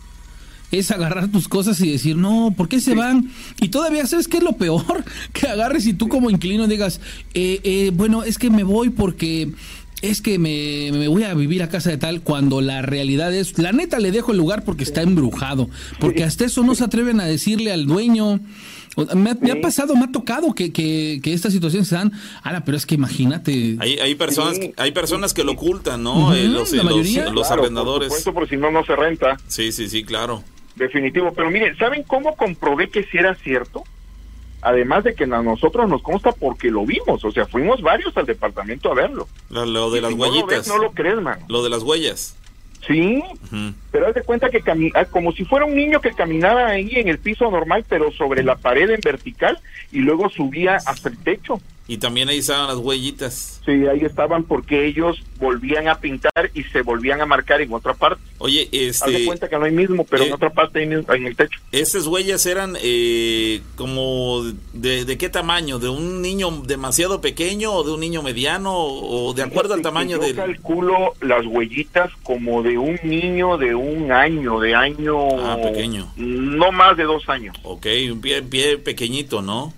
es 0.71 0.91
agarrar 0.91 1.29
tus 1.29 1.47
cosas 1.47 1.81
y 1.81 1.91
decir, 1.93 2.17
no, 2.17 2.53
¿por 2.57 2.69
qué 2.69 2.81
se 2.81 2.95
van? 2.97 3.31
Y 3.61 3.69
todavía, 3.69 4.07
¿sabes 4.07 4.27
qué 4.27 4.39
es 4.39 4.43
lo 4.43 4.57
peor? 4.57 5.05
Que 5.33 5.47
agarres 5.47 5.87
y 5.87 5.95
tú 5.95 6.09
como 6.09 6.31
inquilino 6.31 6.67
digas, 6.67 7.01
eh, 7.33 7.61
eh, 7.63 7.93
bueno, 7.95 8.25
es 8.25 8.39
que 8.39 8.51
me 8.51 8.65
voy 8.65 8.91
porque 8.91 9.53
es 10.03 10.21
que 10.21 10.39
me, 10.39 10.91
me 10.93 11.09
voy 11.09 11.23
a 11.25 11.33
vivir 11.35 11.63
a 11.63 11.69
casa 11.69 11.91
de 11.91 11.97
tal, 11.97 12.21
cuando 12.21 12.61
la 12.61 12.83
realidad 12.83 13.33
es, 13.35 13.59
la 13.59 13.73
neta 13.73 13.99
le 13.99 14.11
dejo 14.13 14.33
el 14.33 14.39
lugar 14.39 14.65
porque 14.65 14.85
está 14.85 15.03
embrujado, 15.03 15.69
porque 16.01 16.25
hasta 16.25 16.45
eso 16.45 16.63
no 16.63 16.75
se 16.75 16.85
atreven 16.85 17.21
a 17.21 17.25
decirle 17.25 17.73
al 17.73 17.87
dueño. 17.87 18.41
O- 18.97 19.17
Me 19.17 19.31
ha, 19.31 19.35
me 19.35 19.51
ha 19.51 19.61
pasado, 19.61 19.97
me 19.97 20.05
ha 20.05 20.13
tocado 20.13 20.55
que, 20.55 20.73
que, 20.73 21.19
que 21.23 21.33
estas 21.33 21.53
situaciones 21.53 21.89
se 21.89 21.97
dan. 21.97 22.13
Ahora, 22.43 22.65
pero 22.65 22.77
es 22.77 22.87
que 22.87 22.95
imagínate. 22.95 23.77
Hay, 23.81 23.99
hay 23.99 24.15
personas 24.15 24.57
Sí. 24.57 24.73
hay 24.77 24.93
personas 24.93 25.35
que 25.35 25.43
lo 25.43 25.53
ocultan, 25.53 26.03
¿no? 26.05 26.33
Eh, 26.35 26.45
los 26.49 26.71
la 26.73 26.83
los- 26.85 26.93
mayoría. 26.93 27.29
los 27.31 27.47
Claro, 27.49 27.63
arrendadores. 27.63 28.09
Por 28.09 28.19
supuesto, 28.19 28.35
porque 28.35 28.55
si 28.55 28.61
no, 28.61 28.71
no 28.71 28.85
se 28.85 28.95
renta. 28.95 29.37
Sí, 29.49 29.73
sí, 29.73 29.89
sí, 29.89 30.05
claro. 30.05 30.45
Definitivo. 30.77 31.33
Pero 31.35 31.51
miren, 31.51 31.77
¿saben 31.77 32.05
cómo 32.05 32.37
comprobé 32.37 32.89
que 32.89 33.03
sí 33.05 33.17
era 33.19 33.35
cierto? 33.37 33.83
Además 34.65 35.05
de 35.05 35.15
que 35.15 35.25
a 35.25 35.43
nosotros 35.43 35.89
nos 35.91 36.03
consta 36.03 36.33
porque 36.33 36.71
lo 36.71 36.87
vimos, 36.87 37.23
o 37.23 37.31
sea, 37.31 37.47
fuimos 37.47 37.83
varios 37.83 38.17
al 38.17 38.25
departamento 38.25 38.91
a 38.91 38.95
verlo. 38.95 39.29
Lo, 39.51 39.91
de 39.91 40.01
las 40.01 40.15
huellitas. 40.15 40.67
No 40.67 40.79
lo, 40.79 40.93
crees, 40.93 41.21
man. 41.21 41.39
Lo 41.49 41.63
de 41.63 41.69
las 41.69 41.83
huellas. 41.83 42.35
Sí, 42.87 43.23
pero 43.91 44.09
haz 44.09 44.15
de 44.15 44.23
cuenta 44.23 44.49
que 44.49 44.63
ah, 44.95 45.05
como 45.07 45.33
si 45.33 45.45
fuera 45.45 45.67
un 45.67 45.75
niño 45.75 46.01
que 46.01 46.13
caminaba 46.13 46.67
ahí 46.67 46.93
en 46.95 47.09
el 47.09 47.19
piso 47.19 47.51
normal, 47.51 47.85
pero 47.89 48.11
sobre 48.13 48.43
la 48.43 48.57
pared 48.57 48.89
en 48.89 49.01
vertical 49.03 49.59
y 49.93 49.99
luego 49.99 50.31
subía 50.31 50.77
hasta 50.77 51.11
el 51.11 51.19
techo. 51.19 51.61
Y 51.87 51.99
también 51.99 52.31
ahí 52.31 52.39
estaban 52.39 52.69
las 52.69 52.79
huellitas. 52.79 53.61
Sí, 53.67 53.87
ahí 53.87 54.01
estaban 54.01 54.45
porque 54.45 54.87
ellos 54.87 55.23
volvían 55.39 55.87
a 55.89 55.97
pintar 55.97 56.51
y 56.55 56.63
se 56.65 56.81
volvían 56.81 57.21
a 57.21 57.27
marcar 57.27 57.61
en 57.61 57.73
otra 57.75 57.93
parte. 57.93 58.23
Oye, 58.39 58.69
este... 58.73 59.17
Haz 59.17 59.23
cuenta 59.27 59.49
que 59.51 59.59
no 59.59 59.67
hay 59.67 59.73
mismo, 59.73 60.05
pero 60.05 60.25
en 60.25 60.31
eh, 60.31 60.35
otra 60.35 60.51
parte 60.51 60.83
en 60.83 60.93
el, 60.93 61.37
techo. 61.37 61.61
¿Esas 61.73 62.07
huellas 62.07 62.47
eran 62.47 62.75
eh, 62.83 63.61
como 63.77 64.43
de, 64.73 65.19
qué 65.19 65.29
tamaño? 65.29 65.79
¿De 65.79 65.91
un 65.91 66.23
niño 66.23 66.51
demasiado 66.65 67.21
pequeño 67.21 67.73
o 67.73 67.85
de 67.85 67.93
un 67.93 68.01
niño 68.01 68.23
mediano? 68.23 68.75
¿O 68.75 69.35
de 69.35 69.43
acuerdo 69.43 69.75
al 69.75 69.83
tamaño 69.83 70.19
de...? 70.19 70.31
Yo 70.31 70.37
calculo 70.37 71.15
las 71.21 71.45
huellitas 71.45 72.11
como 72.23 72.63
de 72.63 72.79
un 72.79 72.99
niño 73.03 73.59
de 73.59 73.75
un 73.75 74.11
año, 74.11 74.59
de 74.59 74.75
año... 74.75 75.19
Ah, 75.39 75.59
pequeño. 75.63 76.11
No 76.17 76.73
más 76.73 76.97
de 76.97 77.05
dos 77.05 77.29
años. 77.29 77.55
Ok, 77.63 77.87
un 78.11 78.23
pie, 78.23 78.43
pie 78.43 78.79
pequeñito, 78.79 79.43
¿no? 79.43 79.75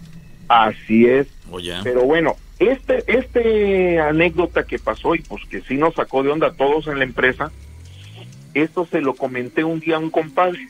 Así 0.49 1.07
es. 1.07 1.27
Oh, 1.51 1.59
Pero 1.83 2.03
bueno, 2.03 2.37
este, 2.59 3.05
este 3.07 4.01
anécdota 4.01 4.65
que 4.65 4.79
pasó 4.79 5.15
y 5.15 5.21
pues 5.21 5.43
que 5.51 5.61
sí 5.63 5.77
nos 5.77 5.95
sacó 5.95 6.23
de 6.23 6.31
onda 6.31 6.49
a 6.49 6.55
todos 6.55 6.87
en 6.87 6.99
la 6.99 7.05
empresa, 7.05 7.51
esto 8.55 8.87
se 8.87 9.01
lo 9.01 9.15
comenté 9.15 9.65
un 9.65 9.81
día 9.81 9.97
a 9.97 10.01
un 10.01 10.11
compadre. 10.11 10.69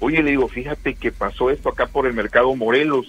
Oye, 0.00 0.22
le 0.22 0.30
digo, 0.30 0.48
fíjate 0.48 0.94
que 0.94 1.12
pasó 1.12 1.50
esto 1.50 1.68
acá 1.68 1.86
por 1.86 2.06
el 2.06 2.14
mercado 2.14 2.54
Morelos. 2.56 3.06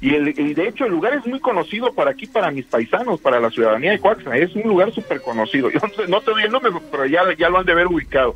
Y, 0.00 0.14
el, 0.14 0.34
de 0.34 0.68
hecho 0.68 0.84
el 0.84 0.90
lugar 0.90 1.14
es 1.14 1.24
muy 1.26 1.40
conocido 1.40 1.94
para 1.94 2.10
aquí, 2.10 2.26
para 2.26 2.50
mis 2.50 2.66
paisanos, 2.66 3.20
para 3.20 3.40
la 3.40 3.50
ciudadanía 3.50 3.92
de 3.92 4.00
Coaxna. 4.00 4.36
Es 4.36 4.54
un 4.54 4.64
lugar 4.64 4.92
súper 4.92 5.22
conocido. 5.22 5.70
Yo 5.72 5.80
no, 6.08 6.20
te 6.20 6.32
doy 6.32 6.42
el 6.42 6.52
nombre, 6.52 6.72
pero 6.90 7.06
ya, 7.06 7.22
ya 7.38 7.48
lo 7.48 7.58
han 7.58 7.66
de 7.66 7.72
haber 7.72 7.86
ubicado. 7.86 8.34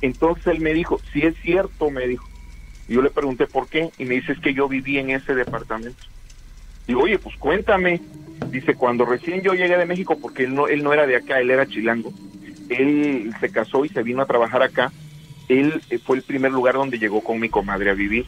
Entonces 0.00 0.46
él 0.46 0.60
me 0.60 0.72
dijo, 0.72 1.00
si 1.12 1.22
es 1.22 1.34
cierto, 1.42 1.90
me 1.90 2.06
dijo. 2.06 2.29
Yo 2.90 3.02
le 3.02 3.10
pregunté 3.10 3.46
por 3.46 3.68
qué 3.68 3.90
y 3.98 4.04
me 4.04 4.16
dice 4.16 4.32
es 4.32 4.40
que 4.40 4.52
yo 4.52 4.68
viví 4.68 4.98
en 4.98 5.10
ese 5.10 5.32
departamento. 5.32 6.02
Digo, 6.88 7.02
oye, 7.02 7.20
pues 7.20 7.36
cuéntame. 7.36 8.00
Dice, 8.50 8.74
cuando 8.74 9.04
recién 9.04 9.42
yo 9.42 9.54
llegué 9.54 9.78
de 9.78 9.86
México, 9.86 10.18
porque 10.20 10.42
él 10.42 10.56
no, 10.56 10.66
él 10.66 10.82
no 10.82 10.92
era 10.92 11.06
de 11.06 11.14
acá, 11.14 11.38
él 11.38 11.52
era 11.52 11.68
chilango. 11.68 12.12
Él 12.68 13.32
se 13.40 13.50
casó 13.52 13.84
y 13.84 13.90
se 13.90 14.02
vino 14.02 14.22
a 14.22 14.26
trabajar 14.26 14.64
acá. 14.64 14.90
Él 15.48 15.80
eh, 15.88 15.98
fue 15.98 16.16
el 16.16 16.24
primer 16.24 16.50
lugar 16.50 16.74
donde 16.74 16.98
llegó 16.98 17.22
con 17.22 17.38
mi 17.38 17.48
comadre 17.48 17.90
a 17.90 17.94
vivir. 17.94 18.26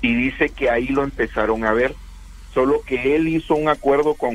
Y 0.00 0.14
dice 0.14 0.48
que 0.48 0.70
ahí 0.70 0.86
lo 0.88 1.04
empezaron 1.04 1.66
a 1.66 1.74
ver. 1.74 1.94
Solo 2.54 2.80
que 2.86 3.14
él 3.14 3.28
hizo 3.28 3.56
un 3.56 3.68
acuerdo 3.68 4.14
con, 4.14 4.32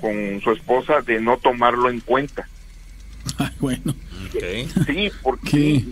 con 0.00 0.40
su 0.40 0.52
esposa 0.52 1.00
de 1.00 1.20
no 1.20 1.36
tomarlo 1.38 1.90
en 1.90 1.98
cuenta. 1.98 2.48
Ay, 3.38 3.50
bueno. 3.58 3.92
Sí, 4.86 5.10
porque 5.22 5.84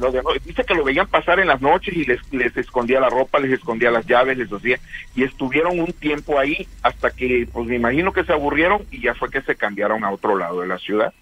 dice 0.45 0.65
que 0.65 0.75
lo 0.75 0.85
veían 0.85 1.07
pasar 1.07 1.41
en 1.41 1.49
las 1.49 1.61
noches 1.61 1.95
y 1.95 2.05
les, 2.05 2.21
les 2.33 2.57
escondía 2.57 3.01
la 3.01 3.09
ropa, 3.09 3.39
les 3.39 3.53
escondía 3.53 3.91
las 3.91 4.07
llaves, 4.07 4.37
les 4.39 4.51
decía, 4.51 4.79
y 5.15 5.25
estuvieron 5.25 5.81
un 5.81 5.93
tiempo 5.93 6.39
ahí 6.39 6.67
hasta 6.83 7.11
que, 7.11 7.49
pues 7.53 7.67
me 7.67 7.77
imagino 7.77 8.13
que 8.13 8.25
se 8.25 8.33
aburrieron 8.33 8.83
y 8.91 9.01
ya 9.01 9.15
fue 9.15 9.31
que 9.31 9.43
se 9.43 9.57
cambiaron 9.57 10.05
a 10.05 10.11
otro 10.11 10.37
lado 10.37 10.61
de 10.61 10.67
la 10.67 10.79
ciudad. 10.79 11.13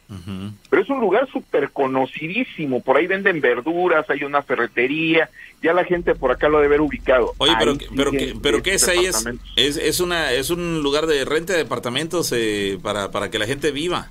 Pero 0.68 0.82
es 0.82 0.88
un 0.90 1.00
lugar 1.00 1.28
súper 1.32 1.70
conocidísimo, 1.70 2.82
por 2.82 2.96
ahí 2.96 3.06
venden 3.06 3.40
verduras, 3.40 4.08
hay 4.10 4.24
una 4.24 4.42
ferretería, 4.42 5.30
ya 5.62 5.72
la 5.72 5.84
gente 5.84 6.14
por 6.14 6.32
acá 6.32 6.48
lo 6.48 6.58
debe 6.58 6.74
haber 6.74 6.80
ubicado. 6.82 7.34
Oye, 7.38 7.52
pero, 7.58 7.76
pero, 7.96 8.10
pero 8.42 8.62
¿qué 8.62 8.74
es 8.74 8.88
ahí? 8.88 9.06
Es, 9.06 9.76
es, 9.76 10.00
una, 10.00 10.32
es 10.32 10.50
un 10.50 10.82
lugar 10.82 11.06
de 11.06 11.24
renta 11.24 11.52
de 11.52 11.60
departamentos 11.60 12.32
eh, 12.34 12.78
para, 12.82 13.10
para 13.10 13.30
que 13.30 13.38
la 13.38 13.46
gente 13.46 13.70
viva. 13.70 14.10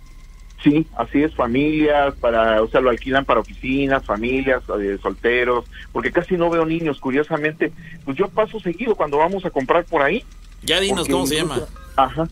Sí, 0.63 0.85
así 0.95 1.23
es, 1.23 1.33
familias, 1.33 2.13
para, 2.15 2.61
o 2.61 2.67
sea, 2.67 2.81
lo 2.81 2.91
alquilan 2.91 3.25
para 3.25 3.39
oficinas, 3.39 4.05
familias, 4.05 4.61
eh, 4.79 4.99
solteros, 5.01 5.65
porque 5.91 6.11
casi 6.11 6.35
no 6.35 6.51
veo 6.51 6.65
niños, 6.65 6.99
curiosamente. 6.99 7.71
Pues 8.05 8.15
yo 8.15 8.27
paso 8.27 8.59
seguido 8.59 8.95
cuando 8.95 9.17
vamos 9.17 9.43
a 9.43 9.49
comprar 9.49 9.85
por 9.85 10.03
ahí. 10.03 10.23
Ya 10.61 10.79
dinos 10.79 11.07
cómo 11.07 11.25
se 11.25 11.37
llama. 11.37 11.61
Ajá. 11.95 12.27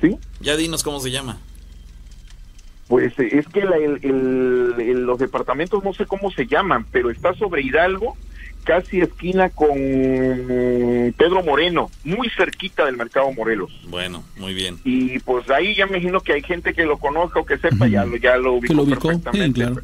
¿Sí? 0.00 0.16
Ya 0.40 0.56
dinos 0.56 0.84
cómo 0.84 1.00
se 1.00 1.10
llama. 1.10 1.38
Pues 2.86 3.18
eh, 3.18 3.30
es 3.32 3.48
que 3.48 3.62
los 3.62 5.18
departamentos 5.18 5.82
no 5.82 5.92
sé 5.92 6.06
cómo 6.06 6.30
se 6.30 6.46
llaman, 6.46 6.86
pero 6.92 7.10
está 7.10 7.34
sobre 7.34 7.62
Hidalgo 7.62 8.16
casi 8.66 9.00
esquina 9.00 9.48
con 9.48 9.74
Pedro 11.16 11.42
Moreno, 11.44 11.90
muy 12.04 12.28
cerquita 12.36 12.84
del 12.84 12.96
mercado 12.96 13.32
Morelos. 13.32 13.70
Bueno, 13.88 14.24
muy 14.36 14.52
bien. 14.52 14.78
Y 14.84 15.18
pues 15.20 15.48
ahí 15.50 15.74
ya 15.74 15.86
me 15.86 15.98
imagino 15.98 16.20
que 16.20 16.34
hay 16.34 16.42
gente 16.42 16.74
que 16.74 16.84
lo 16.84 16.98
conozca 16.98 17.40
o 17.40 17.46
que 17.46 17.56
sepa, 17.58 17.86
ya, 17.86 18.04
lo, 18.04 18.16
ya 18.16 18.36
lo 18.36 18.54
ubicó, 18.54 18.84
perfectamente. 18.84 19.60
claro. 19.60 19.80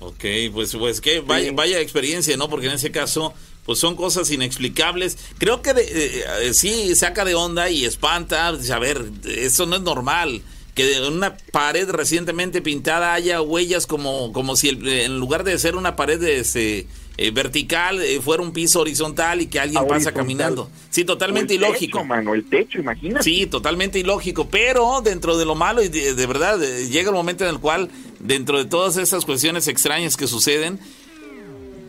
Ok, 0.00 0.24
pues, 0.52 0.74
pues 0.74 1.00
que 1.00 1.20
vaya, 1.20 1.52
vaya 1.52 1.78
experiencia, 1.78 2.36
¿no? 2.36 2.48
Porque 2.48 2.66
en 2.66 2.72
ese 2.72 2.90
caso, 2.90 3.32
pues 3.64 3.78
son 3.78 3.94
cosas 3.94 4.28
inexplicables. 4.32 5.16
Creo 5.38 5.62
que 5.62 5.72
eh, 5.78 6.52
sí 6.54 6.94
saca 6.96 7.24
de 7.24 7.36
onda 7.36 7.70
y 7.70 7.84
espanta. 7.84 8.48
A 8.48 8.78
ver, 8.80 9.00
eso 9.24 9.64
no 9.66 9.76
es 9.76 9.82
normal 9.82 10.42
que 10.74 10.96
en 10.96 11.04
una 11.04 11.36
pared 11.52 11.88
recientemente 11.90 12.62
pintada 12.62 13.14
haya 13.14 13.42
huellas 13.42 13.86
como, 13.86 14.32
como 14.32 14.56
si 14.56 14.70
en 14.70 15.18
lugar 15.18 15.44
de 15.44 15.58
ser 15.58 15.76
una 15.76 15.96
pared 15.96 16.18
de 16.18 16.40
ese, 16.40 16.86
eh, 17.18 17.30
vertical 17.30 18.00
eh, 18.00 18.20
fuera 18.20 18.42
un 18.42 18.52
piso 18.52 18.80
horizontal 18.80 19.42
y 19.42 19.46
que 19.46 19.60
alguien 19.60 19.86
pasa 19.86 20.12
caminando. 20.12 20.70
Sí, 20.90 21.04
totalmente 21.04 21.54
ilógico. 21.54 21.98
Techo, 21.98 22.06
mano, 22.06 22.34
el 22.34 22.44
techo, 22.44 22.78
imagínate. 22.78 23.24
Sí, 23.24 23.46
totalmente 23.46 23.98
ilógico, 23.98 24.48
pero 24.48 25.02
dentro 25.02 25.36
de 25.36 25.44
lo 25.44 25.54
malo 25.54 25.82
y 25.82 25.88
de, 25.88 26.26
verdad 26.26 26.58
llega 26.58 27.10
el 27.10 27.14
momento 27.14 27.44
en 27.44 27.50
el 27.50 27.60
cual 27.60 27.90
dentro 28.18 28.58
de 28.58 28.64
todas 28.64 28.96
esas 28.96 29.24
cuestiones 29.24 29.68
extrañas 29.68 30.16
que 30.16 30.26
suceden 30.26 30.78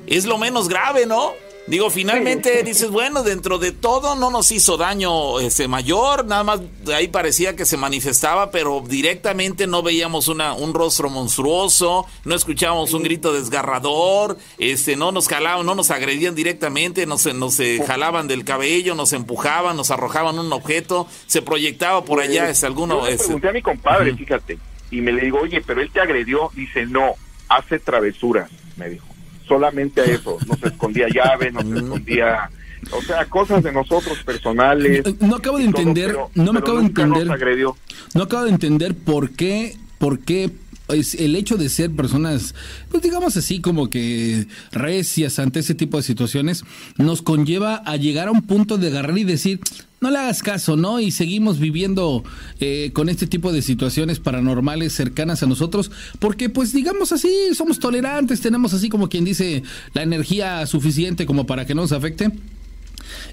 es 0.07 0.25
lo 0.25 0.37
menos 0.37 0.67
grave, 0.67 1.05
¿no? 1.05 1.33
Digo, 1.65 1.89
finalmente 1.89 2.61
dices, 2.63 2.89
bueno, 2.89 3.23
dentro 3.23 3.57
de 3.57 3.71
todo 3.71 4.15
no 4.15 4.29
nos 4.29 4.51
hizo 4.51 4.75
daño 4.75 5.39
ese 5.39 5.69
mayor, 5.69 6.25
nada 6.25 6.43
más 6.43 6.61
ahí 6.93 7.07
parecía 7.07 7.55
que 7.55 7.63
se 7.63 7.77
manifestaba, 7.77 8.51
pero 8.51 8.83
directamente 8.85 9.65
no 9.65 9.81
veíamos 9.81 10.27
una, 10.27 10.53
un 10.55 10.73
rostro 10.73 11.09
monstruoso, 11.09 12.05
no 12.25 12.35
escuchábamos 12.35 12.93
un 12.93 13.03
grito 13.03 13.31
desgarrador, 13.31 14.37
este, 14.57 14.97
no 14.97 15.13
nos 15.13 15.29
jalaban, 15.29 15.65
no 15.65 15.73
nos 15.73 15.89
agredían 15.89 16.35
directamente, 16.35 17.05
nos, 17.05 17.33
nos 17.33 17.57
eh, 17.61 17.81
jalaban 17.87 18.27
del 18.27 18.43
cabello, 18.43 18.93
nos 18.93 19.13
empujaban, 19.13 19.77
nos 19.77 19.89
arrojaban 19.89 20.39
un 20.39 20.51
objeto, 20.51 21.07
se 21.27 21.41
proyectaba 21.41 22.03
por 22.03 22.19
allá, 22.19 22.49
es 22.49 22.65
alguno. 22.65 23.05
Yo 23.05 23.11
le 23.11 23.17
pregunté 23.17 23.47
a 23.47 23.53
mi 23.53 23.61
compadre, 23.61 24.13
fíjate, 24.13 24.57
y 24.91 24.99
me 24.99 25.13
le 25.13 25.21
digo, 25.21 25.39
oye, 25.39 25.61
pero 25.65 25.81
él 25.81 25.89
te 25.91 26.01
agredió, 26.01 26.51
dice, 26.53 26.85
no, 26.87 27.13
hace 27.47 27.79
travesuras, 27.79 28.51
me 28.75 28.89
dijo 28.89 29.12
solamente 29.47 30.01
a 30.01 30.05
eso. 30.05 30.37
Nos 30.47 30.61
escondía 30.63 31.07
llaves, 31.09 31.53
nos 31.53 31.65
escondía, 31.65 32.49
o 32.91 33.01
sea, 33.01 33.25
cosas 33.25 33.63
de 33.63 33.71
nosotros 33.71 34.17
personales. 34.23 35.03
No 35.19 35.35
acabo 35.35 35.57
de 35.57 35.65
entender, 35.65 36.15
no 36.35 36.53
me 36.53 36.59
acabo 36.59 36.79
de 36.79 36.85
entender. 36.85 37.27
No 38.13 38.23
acabo 38.23 38.43
de 38.43 38.49
entender 38.49 38.95
por 38.95 39.31
qué, 39.31 39.75
por 39.97 40.19
qué 40.19 40.49
es 40.89 41.15
el 41.15 41.35
hecho 41.35 41.57
de 41.57 41.69
ser 41.69 41.91
personas, 41.91 42.55
pues 42.89 43.03
digamos 43.03 43.37
así, 43.37 43.61
como 43.61 43.89
que 43.89 44.47
recias 44.71 45.39
ante 45.39 45.59
ese 45.59 45.75
tipo 45.75 45.97
de 45.97 46.03
situaciones, 46.03 46.63
nos 46.97 47.21
conlleva 47.21 47.77
a 47.85 47.95
llegar 47.95 48.27
a 48.27 48.31
un 48.31 48.41
punto 48.41 48.77
de 48.77 48.87
agarrar 48.87 49.17
y 49.17 49.23
decir, 49.23 49.59
no 50.01 50.11
le 50.11 50.17
hagas 50.17 50.43
caso, 50.43 50.75
¿no? 50.75 50.99
Y 50.99 51.11
seguimos 51.11 51.59
viviendo 51.59 52.25
eh, 52.59 52.91
con 52.93 53.07
este 53.07 53.25
tipo 53.25 53.53
de 53.53 53.61
situaciones 53.61 54.19
paranormales 54.19 54.93
cercanas 54.93 55.41
a 55.43 55.47
nosotros, 55.47 55.91
porque 56.19 56.49
pues 56.49 56.73
digamos 56.73 57.13
así, 57.13 57.31
somos 57.53 57.79
tolerantes, 57.79 58.41
tenemos 58.41 58.73
así 58.73 58.89
como 58.89 59.07
quien 59.07 59.23
dice 59.23 59.63
la 59.93 60.03
energía 60.03 60.67
suficiente 60.67 61.25
como 61.25 61.45
para 61.45 61.65
que 61.65 61.73
no 61.73 61.83
nos 61.83 61.93
afecte. 61.93 62.31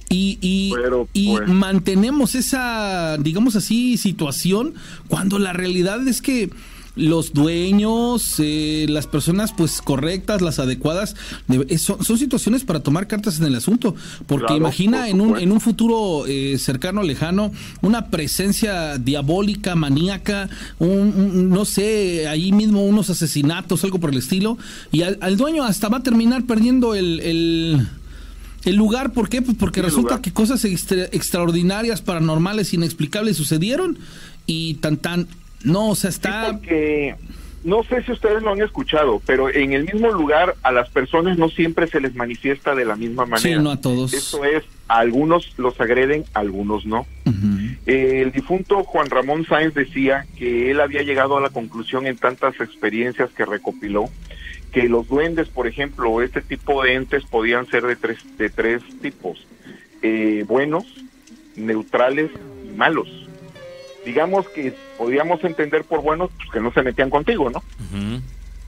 Y, 0.08 0.38
y, 0.40 0.72
y 1.12 1.36
pues 1.36 1.48
mantenemos 1.48 2.34
esa, 2.34 3.16
digamos 3.18 3.56
así, 3.56 3.96
situación 3.96 4.74
cuando 5.08 5.38
la 5.38 5.52
realidad 5.52 6.06
es 6.06 6.20
que 6.20 6.50
los 6.96 7.32
dueños, 7.32 8.34
eh, 8.38 8.86
las 8.88 9.06
personas 9.06 9.52
pues 9.52 9.80
correctas, 9.80 10.42
las 10.42 10.58
adecuadas, 10.58 11.16
son, 11.78 12.18
situaciones 12.18 12.64
para 12.64 12.80
tomar 12.80 13.06
cartas 13.06 13.38
en 13.38 13.46
el 13.46 13.54
asunto, 13.54 13.94
porque 14.26 14.54
imagina 14.54 15.08
en 15.08 15.20
un, 15.20 15.38
en 15.38 15.52
un 15.52 15.60
futuro 15.60 16.26
eh, 16.26 16.58
cercano, 16.58 17.02
lejano, 17.02 17.52
una 17.80 18.06
presencia 18.06 18.98
diabólica, 18.98 19.74
maníaca, 19.74 20.48
un, 20.78 21.48
no 21.50 21.64
sé, 21.64 22.26
ahí 22.28 22.52
mismo 22.52 22.84
unos 22.84 23.10
asesinatos, 23.10 23.84
algo 23.84 24.00
por 24.00 24.10
el 24.10 24.18
estilo, 24.18 24.58
y 24.90 25.02
al, 25.02 25.36
dueño 25.36 25.64
hasta 25.64 25.88
va 25.88 25.98
a 25.98 26.02
terminar 26.02 26.44
perdiendo 26.44 26.94
el, 26.94 27.20
el 28.64 28.76
lugar, 28.76 29.12
¿por 29.12 29.28
qué? 29.28 29.40
Pues 29.42 29.56
porque 29.56 29.80
resulta 29.80 30.20
que 30.20 30.32
cosas 30.32 30.64
extraordinarias, 30.64 32.02
paranormales, 32.02 32.74
inexplicables 32.74 33.36
sucedieron 33.36 33.98
y 34.46 34.74
tan 34.74 34.96
tan 34.96 35.26
no, 35.64 35.90
o 35.90 35.94
sea, 35.94 36.10
está... 36.10 36.52
porque 36.52 37.16
no 37.62 37.82
sé 37.82 38.02
si 38.02 38.12
ustedes 38.12 38.42
lo 38.42 38.52
han 38.52 38.62
escuchado, 38.62 39.20
pero 39.26 39.50
en 39.50 39.72
el 39.72 39.84
mismo 39.84 40.10
lugar 40.10 40.56
a 40.62 40.72
las 40.72 40.88
personas 40.88 41.36
no 41.36 41.50
siempre 41.50 41.86
se 41.88 42.00
les 42.00 42.14
manifiesta 42.14 42.74
de 42.74 42.86
la 42.86 42.96
misma 42.96 43.26
manera. 43.26 43.58
Sí, 43.58 43.62
no 43.62 43.70
a 43.70 43.80
todos. 43.80 44.14
Esto 44.14 44.44
es, 44.44 44.64
a 44.88 44.98
algunos 44.98 45.52
los 45.58 45.78
agreden, 45.80 46.24
a 46.32 46.40
algunos 46.40 46.86
no. 46.86 47.06
el 47.86 48.32
difunto 48.32 48.82
Juan 48.84 49.10
Ramón 49.10 49.44
Sáenz 49.44 49.74
decía 49.74 50.26
que 50.38 50.70
él 50.70 50.80
había 50.80 51.02
llegado 51.02 51.36
a 51.36 51.40
la 51.40 51.50
conclusión 51.50 52.06
en 52.06 52.16
tantas 52.16 52.58
experiencias 52.60 53.30
que 53.30 53.44
recopiló 53.44 54.08
que 54.72 54.88
los 54.88 55.08
duendes, 55.08 55.48
por 55.48 55.66
ejemplo, 55.66 56.22
este 56.22 56.42
tipo 56.42 56.84
de 56.84 56.94
entes 56.94 57.24
podían 57.24 57.66
ser 57.66 57.82
de 57.82 57.96
tres, 57.96 58.18
de 58.38 58.50
tres 58.50 58.82
tipos, 59.02 59.44
eh, 60.00 60.44
buenos, 60.46 60.84
neutrales 61.56 62.30
y 62.64 62.76
malos 62.76 63.08
digamos 64.04 64.48
que 64.48 64.74
podíamos 65.00 65.42
entender 65.44 65.84
por 65.84 66.02
buenos 66.02 66.30
pues, 66.36 66.50
que 66.50 66.60
no 66.60 66.70
se 66.72 66.82
metían 66.82 67.08
contigo, 67.08 67.48
¿no? 67.48 67.62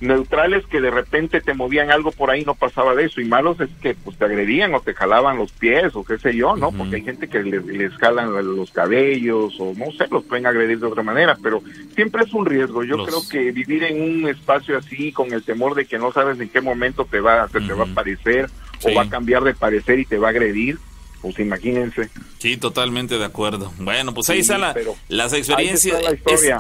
Neutrales 0.01 0.65
que 0.65 0.81
de 0.81 0.91
repente 0.91 1.43
te 1.43 1.53
movían 1.53 1.91
algo 1.91 2.11
por 2.11 2.31
ahí, 2.31 2.43
no 2.43 2.55
pasaba 2.55 2.95
de 2.95 3.05
eso, 3.05 3.21
y 3.21 3.27
malos 3.27 3.61
es 3.61 3.69
que 3.83 3.95
pues 3.95 4.17
te 4.17 4.25
agredían 4.25 4.73
o 4.73 4.81
te 4.81 4.95
jalaban 4.95 5.37
los 5.37 5.53
pies 5.53 5.95
o 5.95 6.03
qué 6.05 6.19
sé 6.19 6.35
yo, 6.35 6.57
¿no? 6.57 6.73
Porque 6.73 6.97
hay 6.97 7.03
gente 7.03 7.29
que 7.29 7.43
les, 7.43 7.67
les, 7.67 7.93
jalan 7.99 8.33
los 8.57 8.71
cabellos 8.71 9.61
o 9.61 9.75
no 9.77 9.93
sé, 9.93 10.07
los 10.11 10.25
pueden 10.25 10.47
agredir 10.47 10.81
de 10.81 10.87
otra 10.87 11.03
manera, 11.03 11.37
pero 11.43 11.63
siempre 11.95 12.25
es 12.25 12.33
un 12.33 12.47
riesgo. 12.47 12.83
Yo 12.83 13.05
creo 13.05 13.21
que 13.31 13.53
vivir 13.53 13.85
en 13.85 14.01
un 14.01 14.27
espacio 14.27 14.79
así 14.79 15.13
con 15.13 15.35
el 15.35 15.43
temor 15.43 15.75
de 15.75 15.85
que 15.85 15.99
no 15.99 16.13
sabes 16.13 16.41
en 16.41 16.49
qué 16.49 16.63
momento 16.63 17.05
te 17.05 17.21
va, 17.21 17.47
se 17.49 17.61
te 17.61 17.75
va 17.75 17.85
a 17.85 17.89
aparecer 17.89 18.49
o 18.85 18.95
va 18.95 19.03
a 19.03 19.11
cambiar 19.11 19.45
de 19.45 19.53
parecer 19.53 19.99
y 19.99 20.07
te 20.07 20.17
va 20.17 20.29
a 20.29 20.31
agredir, 20.31 20.79
pues 21.23 21.39
imagínense. 21.39 22.11
Sí, 22.39 22.57
totalmente 22.57 23.17
de 23.17 23.25
acuerdo. 23.25 23.73
Bueno, 23.79 24.13
pues 24.13 24.29
ahí 24.29 24.41
están 24.41 24.61
las 25.09 25.33
experiencias. 25.33 26.03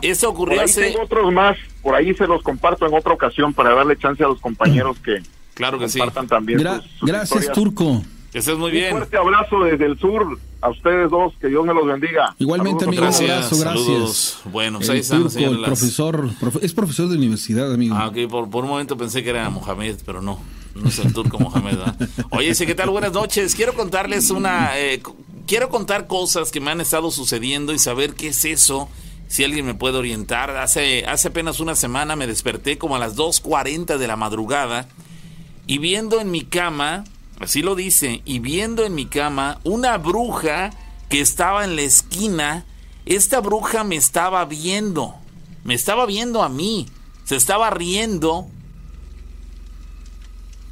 eso 0.01 0.31
ocurrió 0.31 0.61
por 0.61 0.69
ahí 0.69 0.75
Tengo 0.75 1.03
otros 1.03 1.33
más, 1.33 1.59
por 1.83 1.95
ahí 1.97 2.15
se 2.15 2.27
los 2.27 2.43
comparto 2.43 2.87
en 2.87 2.95
otra 2.95 3.13
ocasión 3.13 3.53
para 3.53 3.75
darle 3.75 3.99
chance 3.99 4.23
a 4.23 4.29
los 4.29 4.41
compañeros 4.41 4.99
que 5.01 5.21
claro 5.55 5.79
que 5.79 5.87
compartan 5.87 6.29
también. 6.29 6.63
gracias, 7.03 7.53
Turco. 7.53 8.03
Que 8.33 8.39
estés 8.39 8.57
muy 8.57 8.71
bien. 8.71 8.95
Un 8.95 8.99
fuerte 9.01 9.17
abrazo 9.19 9.61
desde 9.63 9.85
el 9.85 9.99
sur 9.99 10.39
a 10.63 10.71
ustedes 10.71 11.11
dos, 11.11 11.35
que 11.39 11.49
Dios 11.49 11.67
me 11.67 11.75
los 11.75 11.87
bendiga. 11.87 12.35
Igualmente, 12.39 12.87
amigo, 12.87 13.03
gracias, 13.03 13.53
un 13.53 13.61
abrazo, 13.69 13.95
gracias. 13.95 14.41
Bueno, 14.47 14.79
pues 14.79 14.89
ahí 14.89 15.01
están. 15.01 15.27
el 15.37 15.61
profesor, 15.63 16.31
es 16.63 16.73
profesor 16.73 17.09
de 17.09 17.17
universidad, 17.17 17.73
amigo. 17.75 17.95
Ah, 17.95 18.09
ok, 18.09 18.31
por, 18.31 18.49
por 18.49 18.65
un 18.65 18.71
momento 18.71 18.97
pensé 18.97 19.23
que 19.23 19.31
era 19.31 19.51
Mohamed, 19.51 19.97
pero 20.07 20.23
no. 20.23 20.41
No 20.75 20.89
es 20.89 20.99
el 21.01 21.13
turco 21.13 21.39
Mohamed. 21.39 21.77
Oye, 22.31 22.55
sí, 22.55 22.65
¿qué 22.65 22.75
tal? 22.75 22.89
Buenas 22.89 23.13
noches. 23.13 23.55
Quiero 23.55 23.75
contarles 23.75 24.31
una. 24.31 24.79
Eh, 24.79 25.03
quiero 25.47 25.69
contar 25.69 26.07
cosas 26.07 26.51
que 26.51 26.61
me 26.61 26.71
han 26.71 26.81
estado 26.81 27.11
sucediendo 27.11 27.75
y 27.75 27.79
saber 27.79 28.15
qué 28.15 28.29
es 28.29 28.45
eso. 28.47 28.89
Si 29.29 29.45
alguien 29.45 29.67
me 29.67 29.75
puede 29.75 29.99
orientar. 29.99 30.57
Hace, 30.57 31.05
hace 31.05 31.29
apenas 31.29 31.61
una 31.61 31.75
semana 31.75 32.17
me 32.17 32.27
desperté 32.27 32.79
como 32.79 32.97
a 32.97 32.99
las 32.99 33.17
2.40 33.17 33.99
de 33.99 34.07
la 34.07 34.17
madrugada 34.17 34.89
y 35.67 35.79
viendo 35.79 36.21
en 36.21 36.31
mi 36.31 36.43
cama, 36.43 37.05
así 37.43 37.62
lo 37.62 37.74
dice, 37.74 38.23
y 38.24 38.39
viendo 38.39 38.85
en 38.85 38.94
mi 38.94 39.06
cama 39.06 39.60
una 39.64 39.98
bruja 39.98 40.70
que 41.09 41.20
estaba 41.20 41.64
en 41.64 41.77
la 41.77 41.82
esquina. 41.82 42.64
Esta 43.05 43.40
bruja 43.40 43.85
me 43.85 43.97
estaba 43.97 44.44
viendo. 44.44 45.14
Me 45.64 45.74
estaba 45.74 46.06
viendo 46.06 46.43
a 46.43 46.48
mí. 46.48 46.86
Se 47.24 47.36
estaba 47.36 47.70
riendo 47.70 48.48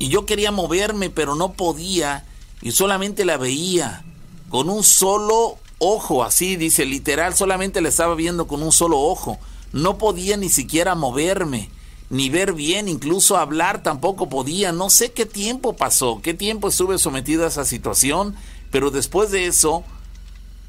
y 0.00 0.08
yo 0.08 0.24
quería 0.24 0.50
moverme, 0.50 1.10
pero 1.10 1.34
no 1.34 1.52
podía 1.52 2.24
y 2.62 2.72
solamente 2.72 3.26
la 3.26 3.36
veía 3.36 4.02
con 4.48 4.70
un 4.70 4.82
solo 4.82 5.58
ojo, 5.78 6.24
así 6.24 6.56
dice, 6.56 6.86
literal, 6.86 7.36
solamente 7.36 7.82
la 7.82 7.90
estaba 7.90 8.14
viendo 8.14 8.46
con 8.46 8.62
un 8.62 8.72
solo 8.72 8.98
ojo. 8.98 9.38
No 9.72 9.98
podía 9.98 10.38
ni 10.38 10.48
siquiera 10.48 10.94
moverme, 10.94 11.70
ni 12.10 12.28
ver 12.28 12.52
bien, 12.52 12.88
incluso 12.88 13.36
hablar 13.36 13.82
tampoco 13.82 14.28
podía. 14.28 14.72
No 14.72 14.90
sé 14.90 15.12
qué 15.12 15.26
tiempo 15.26 15.76
pasó, 15.76 16.20
qué 16.22 16.34
tiempo 16.34 16.68
estuve 16.68 16.98
sometido 16.98 17.44
a 17.44 17.48
esa 17.48 17.64
situación, 17.64 18.34
pero 18.70 18.90
después 18.90 19.30
de 19.30 19.46
eso 19.46 19.84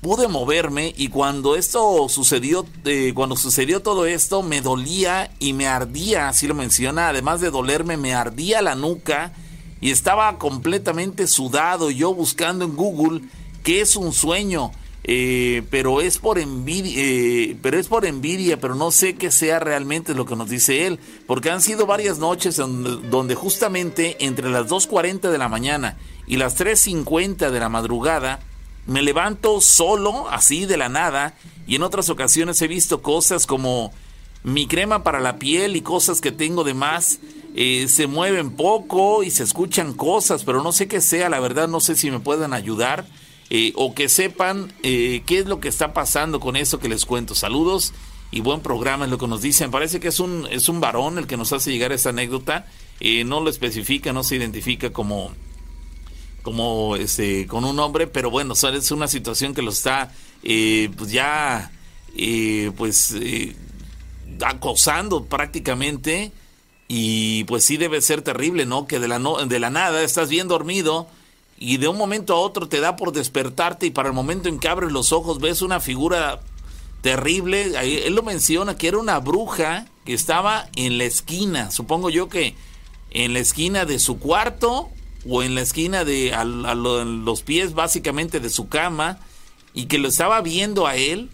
pude 0.02 0.28
moverme 0.28 0.94
y 0.98 1.10
cuando 1.10 1.56
esto 1.56 2.08
sucedió, 2.10 2.66
eh, 2.86 3.12
cuando 3.16 3.36
sucedió 3.36 3.82
todo 3.82 4.06
esto, 4.06 4.42
me 4.44 4.62
dolía 4.62 5.32
y 5.40 5.54
me 5.54 5.68
ardía, 5.68 6.30
así 6.30 6.48
lo 6.48 6.56
menciona, 6.56 7.10
además 7.10 7.42
de 7.42 7.52
dolerme, 7.52 7.98
me 7.98 8.14
ardía 8.14 8.62
la 8.62 8.76
nuca 8.76 9.34
y 9.80 9.92
estaba 9.92 10.38
completamente 10.38 11.28
sudado, 11.28 11.90
yo 11.90 12.14
buscando 12.14 12.66
en 12.66 12.76
Google 12.76 13.22
qué 13.64 13.82
es 13.82 13.96
un 13.96 14.12
sueño, 14.14 14.72
eh, 15.04 15.64
pero 15.72 16.02
es 16.02 16.20
por 16.20 16.38
envidia, 16.38 16.94
eh, 16.96 17.58
pero 17.62 17.80
es 17.80 17.88
por 17.88 18.06
envidia, 18.06 18.60
pero 18.60 18.76
no 18.76 18.92
sé 18.92 19.16
qué 19.16 19.32
sea 19.32 19.60
realmente 19.60 20.14
lo 20.14 20.26
que 20.26 20.36
nos 20.36 20.50
dice 20.50 20.86
él, 20.86 21.00
porque 21.26 21.50
han 21.50 21.62
sido 21.62 21.86
varias 21.86 22.20
noches 22.20 22.56
donde, 22.58 23.08
donde 23.10 23.36
justamente 23.36 24.24
entre 24.26 24.50
las 24.50 24.68
2.40 24.68 25.32
de 25.32 25.38
la 25.38 25.50
mañana 25.50 25.98
y 26.28 26.38
las 26.38 26.60
3.50 26.60 27.50
de 27.50 27.60
la 27.60 27.70
madrugada, 27.70 28.40
me 28.86 29.02
levanto 29.02 29.60
solo, 29.62 30.30
así 30.30 30.66
de 30.66 30.78
la 30.78 30.90
nada, 30.90 31.36
y 31.66 31.76
en 31.76 31.84
otras 31.84 32.10
ocasiones 32.10 32.62
he 32.62 32.68
visto 32.68 33.02
cosas 33.02 33.48
como 33.48 33.92
mi 34.44 34.68
crema 34.68 35.04
para 35.04 35.20
la 35.20 35.38
piel 35.38 35.76
y 35.76 35.82
cosas 35.82 36.22
que 36.22 36.32
tengo 36.32 36.64
de 36.64 36.74
más. 36.74 37.20
Eh, 37.54 37.88
se 37.90 38.08
mueven 38.08 38.52
poco 38.52 39.24
y 39.24 39.32
se 39.32 39.44
escuchan 39.44 39.94
cosas, 39.94 40.44
pero 40.44 40.64
no 40.64 40.72
sé 40.72 40.88
qué 40.88 41.02
sea, 41.02 41.30
la 41.30 41.40
verdad 41.40 41.68
no 41.68 41.80
sé 41.80 41.96
si 41.96 42.10
me 42.10 42.20
pueden 42.20 42.54
ayudar 42.54 43.06
eh, 43.52 43.72
o 43.76 43.94
que 43.94 44.10
sepan 44.10 44.74
eh, 44.82 45.22
qué 45.28 45.38
es 45.40 45.46
lo 45.46 45.60
que 45.60 45.68
está 45.68 45.94
pasando 45.94 46.40
con 46.40 46.56
eso 46.56 46.80
que 46.80 46.90
les 46.90 47.06
cuento. 47.06 47.36
Saludos 47.36 47.94
y 48.32 48.40
buen 48.40 48.62
programa 48.62 49.06
es 49.06 49.12
lo 49.12 49.20
que 49.20 49.28
nos 49.28 49.44
dicen. 49.44 49.70
Parece 49.70 50.00
que 50.00 50.08
es 50.08 50.20
un, 50.20 50.48
es 50.50 50.70
un 50.70 50.80
varón 50.80 51.20
el 51.20 51.28
que 51.28 51.38
nos 51.38 51.54
hace 51.54 51.72
llegar 51.72 51.92
esta 51.92 52.10
anécdota. 52.10 52.66
no 53.26 53.42
lo 53.42 53.50
especifica, 53.52 54.12
no 54.12 54.24
se 54.24 54.38
identifica 54.38 54.92
como, 54.92 55.32
como 56.42 56.96
este 56.96 57.46
con 57.46 57.66
un 57.66 57.80
hombre, 57.80 58.08
pero 58.08 58.32
bueno, 58.32 58.54
es 58.54 58.92
una 58.92 59.08
situación 59.08 59.54
que 59.54 59.62
lo 59.62 59.72
está 59.72 60.12
eh, 60.44 60.90
pues 60.98 61.12
ya 61.12 61.72
eh, 62.16 62.72
pues 62.76 63.14
eh, 63.20 63.56
acosando 64.44 65.26
prácticamente 65.26 66.32
y 66.88 67.44
pues 67.46 67.64
sí 67.64 67.78
debe 67.78 68.02
ser 68.02 68.22
terrible, 68.22 68.66
¿no? 68.66 68.88
Que 68.88 69.00
de 69.00 69.08
la 69.08 69.20
no, 69.20 69.46
de 69.46 69.60
la 69.60 69.70
nada 69.70 70.02
estás 70.04 70.30
bien 70.30 70.48
dormido 70.48 71.08
y 71.62 71.78
de 71.78 71.88
un 71.88 71.96
momento 71.96 72.34
a 72.34 72.40
otro 72.40 72.68
te 72.68 72.80
da 72.80 72.96
por 72.96 73.12
despertarte 73.12 73.86
y 73.86 73.92
para 73.92 74.10
el 74.10 74.16
momento 74.16 74.50
en 74.50 74.58
que 74.58 74.68
abres 74.68 74.92
los 74.92 75.12
ojos 75.12 75.40
ves 75.40 75.62
una 75.62 75.80
figura 75.80 76.42
terrible, 77.02 77.74
él 78.08 78.16
lo 78.16 78.24
menciona 78.24 78.76
que 78.76 78.88
era 78.88 78.98
una 78.98 79.20
bruja 79.20 79.86
que 80.04 80.16
estaba 80.16 80.70
en 80.76 80.98
la 80.98 81.04
esquina, 81.04 81.70
supongo 81.70 82.10
yo 82.10 82.30
que 82.30 82.56
en 83.12 83.34
la 83.34 83.40
esquina 83.40 83.86
de 83.86 84.00
su 84.00 84.18
cuarto 84.18 84.90
o 85.30 85.44
en 85.44 85.54
la 85.54 85.62
esquina 85.62 86.04
de 86.04 86.34
a, 86.34 86.44
los 86.44 87.44
pies 87.44 87.76
básicamente 87.76 88.40
de 88.40 88.50
su 88.50 88.68
cama 88.68 89.20
y 89.76 89.86
que 89.86 90.00
lo 90.00 90.08
estaba 90.08 90.42
viendo 90.42 90.88
a 90.88 90.96
él 90.96 91.30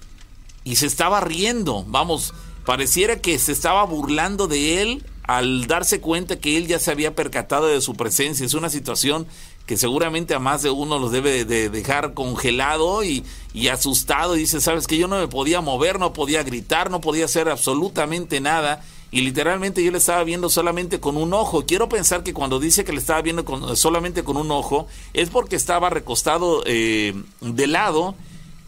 y 0.66 0.76
se 0.76 0.88
estaba 0.88 1.22
riendo, 1.22 1.86
vamos, 1.88 2.34
pareciera 2.66 3.22
que 3.22 3.40
se 3.40 3.54
estaba 3.54 3.86
burlando 3.86 4.50
de 4.50 4.82
él 4.82 5.06
al 5.24 5.68
darse 5.68 6.02
cuenta 6.02 6.40
que 6.40 6.58
él 6.58 6.68
ya 6.68 6.80
se 6.80 6.92
había 6.92 7.14
percatado 7.14 7.68
de 7.68 7.82
su 7.82 7.96
presencia. 7.96 8.46
Es 8.46 8.54
una 8.54 8.70
situación 8.70 9.28
que 9.68 9.78
seguramente 9.78 10.34
a 10.34 10.40
más 10.40 10.64
de 10.64 10.72
uno 10.72 10.98
los 10.98 11.12
debe 11.12 11.46
de 11.46 11.70
dejar 11.70 12.16
congelado 12.16 13.04
y, 13.04 13.24
y 13.54 13.68
asustado. 13.68 14.36
Y 14.36 14.40
dice, 14.40 14.60
sabes 14.62 14.88
que 14.88 14.98
yo 14.98 15.08
no 15.08 15.20
me 15.20 15.28
podía 15.28 15.62
mover, 15.62 16.00
no 16.00 16.14
podía 16.14 16.42
gritar, 16.42 16.90
no 16.90 17.02
podía 17.02 17.26
hacer 17.26 17.50
absolutamente 17.50 18.42
nada 18.42 18.84
y 19.10 19.22
literalmente 19.22 19.84
yo 19.84 19.92
le 19.92 20.00
estaba 20.00 20.24
viendo 20.24 20.50
solamente 20.50 21.00
con 21.00 21.16
un 21.16 21.34
ojo. 21.34 21.66
Quiero 21.66 21.88
pensar 21.88 22.24
que 22.24 22.34
cuando 22.34 22.60
dice 22.60 22.84
que 22.84 22.92
le 22.92 23.00
estaba 23.00 23.22
viendo 23.22 23.46
con, 23.46 23.78
solamente 23.78 24.24
con 24.24 24.36
un 24.36 24.52
ojo 24.52 24.88
es 25.14 25.30
porque 25.30 25.56
estaba 25.56 25.90
recostado 25.90 26.64
eh, 26.66 27.14
de 27.40 27.68
lado 27.68 28.16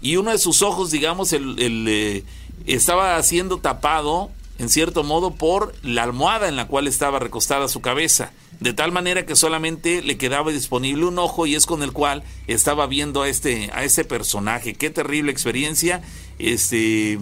y 0.01 0.15
uno 0.15 0.31
de 0.31 0.38
sus 0.38 0.61
ojos, 0.61 0.91
digamos, 0.91 1.34
el, 1.34 1.55
eh, 1.88 2.23
estaba 2.65 3.21
siendo 3.21 3.57
tapado 3.57 4.30
en 4.59 4.69
cierto 4.69 5.03
modo 5.03 5.31
por 5.31 5.73
la 5.84 6.03
almohada 6.03 6.47
en 6.47 6.55
la 6.55 6.67
cual 6.67 6.88
estaba 6.88 7.19
recostada 7.19 7.67
su 7.67 7.81
cabeza. 7.81 8.31
De 8.60 8.73
tal 8.73 8.91
manera 8.91 9.26
que 9.26 9.38
solamente 9.38 10.02
le 10.02 10.18
quedaba 10.18 10.52
disponible 10.52 11.06
un 11.06 11.18
ojo 11.18 11.45
y 11.45 11.56
es 11.56 11.65
con 11.65 11.81
el 11.81 11.94
cual 11.94 12.23
estaba 12.48 12.88
viendo 12.88 13.22
a 13.22 13.30
este, 13.30 13.69
a 13.73 13.84
ese 13.86 14.03
personaje. 14.03 14.73
Qué 14.73 14.90
terrible 14.90 15.31
experiencia. 15.31 16.02
Este, 16.40 17.19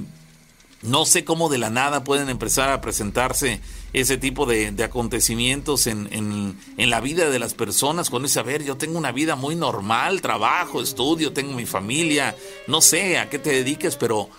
no 0.81 1.05
sé 1.05 1.26
cómo 1.26 1.49
de 1.49 1.59
la 1.59 1.69
nada 1.69 2.03
pueden 2.03 2.30
empezar 2.30 2.69
a 2.69 2.81
presentarse 2.81 3.59
ese 3.93 4.18
tipo 4.18 4.45
de, 4.45 4.73
acontecimientos 4.84 5.88
en, 5.88 6.07
en, 6.11 6.89
la 6.89 7.01
vida 7.01 7.30
de 7.30 7.39
las 7.39 7.53
personas. 7.53 8.09
Cuando 8.09 8.27
dice, 8.27 8.39
a 8.39 8.43
ver, 8.43 8.64
yo 8.64 8.77
tengo 8.77 8.97
una 8.97 9.11
vida 9.11 9.35
muy 9.35 9.55
normal, 9.55 10.22
trabajo, 10.22 10.81
estudio, 10.81 11.34
tengo 11.34 11.53
mi 11.53 11.65
familia, 11.65 12.35
no 12.68 12.81
sé 12.81 13.18
a 13.18 13.30
qué 13.30 13.39
te 13.39 13.51
dediques, 13.51 13.95
pero 13.95 14.30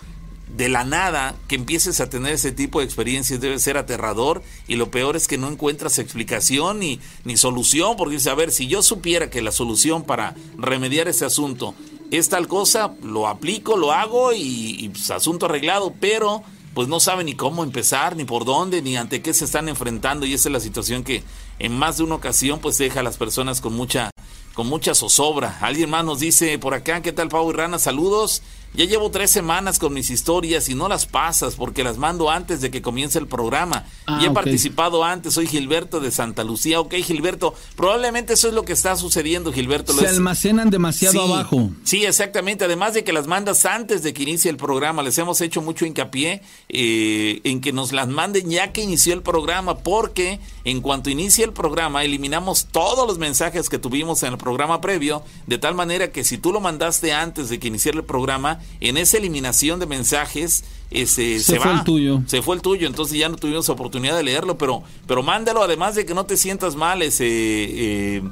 de 0.55 0.67
la 0.67 0.83
nada 0.83 1.35
que 1.47 1.55
empieces 1.55 2.01
a 2.01 2.09
tener 2.09 2.33
ese 2.33 2.51
tipo 2.51 2.79
de 2.79 2.85
experiencias 2.85 3.39
debe 3.39 3.59
ser 3.59 3.77
aterrador 3.77 4.41
y 4.67 4.75
lo 4.75 4.89
peor 4.89 5.15
es 5.15 5.27
que 5.27 5.37
no 5.37 5.47
encuentras 5.47 5.99
explicación 5.99 6.79
ni, 6.79 6.99
ni 7.23 7.37
solución, 7.37 7.95
porque 7.95 8.15
dice, 8.15 8.29
a 8.29 8.35
ver, 8.35 8.51
si 8.51 8.67
yo 8.67 8.81
supiera 8.81 9.29
que 9.29 9.41
la 9.41 9.51
solución 9.51 10.03
para 10.03 10.35
remediar 10.57 11.07
ese 11.07 11.25
asunto 11.25 11.75
es 12.11 12.29
tal 12.29 12.47
cosa, 12.47 12.93
lo 13.03 13.27
aplico, 13.27 13.77
lo 13.77 13.91
hago 13.91 14.33
y, 14.33 14.89
pues, 14.89 15.11
asunto 15.11 15.45
arreglado, 15.45 15.93
pero 15.99 16.43
pues 16.73 16.87
no 16.87 16.99
saben 16.99 17.25
ni 17.25 17.33
cómo 17.33 17.63
empezar, 17.63 18.15
ni 18.15 18.25
por 18.25 18.45
dónde, 18.45 18.81
ni 18.81 18.95
ante 18.95 19.21
qué 19.21 19.33
se 19.33 19.45
están 19.45 19.69
enfrentando 19.69 20.25
y 20.25 20.33
esa 20.33 20.49
es 20.49 20.53
la 20.53 20.59
situación 20.59 21.03
que 21.03 21.23
en 21.57 21.77
más 21.77 21.97
de 21.97 22.03
una 22.03 22.15
ocasión 22.15 22.59
pues 22.59 22.77
deja 22.77 22.99
a 22.99 23.03
las 23.03 23.17
personas 23.17 23.59
con 23.59 23.73
mucha 23.73 24.11
con 24.53 24.67
mucha 24.67 24.93
zozobra. 24.93 25.57
Alguien 25.61 25.89
más 25.89 26.05
nos 26.05 26.19
dice 26.19 26.57
por 26.59 26.73
acá, 26.73 27.01
¿qué 27.01 27.11
tal 27.11 27.29
Pau 27.29 27.49
y 27.49 27.53
Rana? 27.53 27.79
Saludos. 27.79 28.43
Ya 28.73 28.85
llevo 28.85 29.09
tres 29.09 29.31
semanas 29.31 29.79
con 29.79 29.93
mis 29.93 30.09
historias 30.09 30.69
y 30.69 30.75
no 30.75 30.87
las 30.87 31.05
pasas 31.05 31.55
porque 31.55 31.83
las 31.83 31.97
mando 31.97 32.29
antes 32.29 32.61
de 32.61 32.69
que 32.69 32.81
comience 32.81 33.17
el 33.17 33.27
programa. 33.27 33.85
y 34.21 34.25
he 34.25 34.27
ah, 34.27 34.33
participado 34.33 35.03
antes, 35.03 35.33
soy 35.33 35.47
Gilberto 35.47 35.99
de 35.99 36.11
Santa 36.11 36.43
Lucía. 36.43 36.79
Ok, 36.79 36.93
Gilberto, 36.95 37.55
probablemente 37.75 38.33
eso 38.33 38.47
es 38.47 38.53
lo 38.53 38.63
que 38.63 38.73
está 38.73 38.95
sucediendo, 38.95 39.51
Gilberto. 39.51 39.93
Se 39.93 40.07
almacenan 40.07 40.69
demasiado 40.69 41.21
abajo. 41.23 41.71
Sí, 41.83 42.05
exactamente. 42.05 42.65
Además 42.65 42.93
de 42.93 43.03
que 43.03 43.11
las 43.11 43.27
mandas 43.27 43.65
antes 43.65 44.03
de 44.03 44.13
que 44.13 44.23
inicie 44.23 44.51
el 44.51 44.57
programa, 44.57 45.03
les 45.03 45.17
hemos 45.17 45.41
hecho 45.41 45.61
mucho 45.61 45.85
hincapié 45.85 46.41
eh, 46.69 47.41
en 47.43 47.61
que 47.61 47.73
nos 47.73 47.91
las 47.91 48.07
manden 48.07 48.49
ya 48.49 48.71
que 48.71 48.81
inició 48.81 49.13
el 49.13 49.21
programa, 49.21 49.79
porque 49.79 50.39
en 50.69 50.81
cuanto 50.81 51.09
inicie 51.09 51.43
el 51.43 51.51
programa, 51.51 52.03
eliminamos 52.03 52.67
todos 52.71 53.07
los 53.07 53.17
mensajes 53.17 53.69
que 53.69 53.79
tuvimos 53.79 54.21
en 54.23 54.33
el 54.33 54.37
programa 54.37 54.81
previo, 54.81 55.23
de 55.47 55.57
tal 55.57 55.73
manera 55.73 56.11
que 56.11 56.23
si 56.23 56.37
tú 56.37 56.51
lo 56.51 56.59
mandaste 56.59 57.11
antes 57.11 57.49
de 57.49 57.59
que 57.59 57.69
iniciara 57.69 57.97
el 57.97 58.05
programa, 58.05 58.59
en 58.79 58.97
esa 58.97 59.17
eliminación 59.17 59.79
de 59.79 59.87
mensajes 59.87 60.63
ese, 60.91 61.39
se, 61.39 61.59
fue 61.59 61.71
el 61.71 61.83
tuyo. 61.83 62.21
Se 62.27 62.41
fue 62.41 62.55
el 62.55 62.61
tuyo, 62.61 62.87
entonces 62.87 63.17
ya 63.17 63.29
no 63.29 63.35
tuvimos 63.35 63.69
oportunidad 63.69 64.15
de 64.15 64.23
leerlo, 64.23 64.57
pero, 64.57 64.83
pero 65.07 65.23
mándalo, 65.23 65.63
además 65.63 65.95
de 65.95 66.05
que 66.05 66.13
no 66.13 66.25
te 66.25 66.37
sientas 66.37 66.75
mal, 66.75 67.01
ese... 67.01 67.25
Eh, 67.27 68.23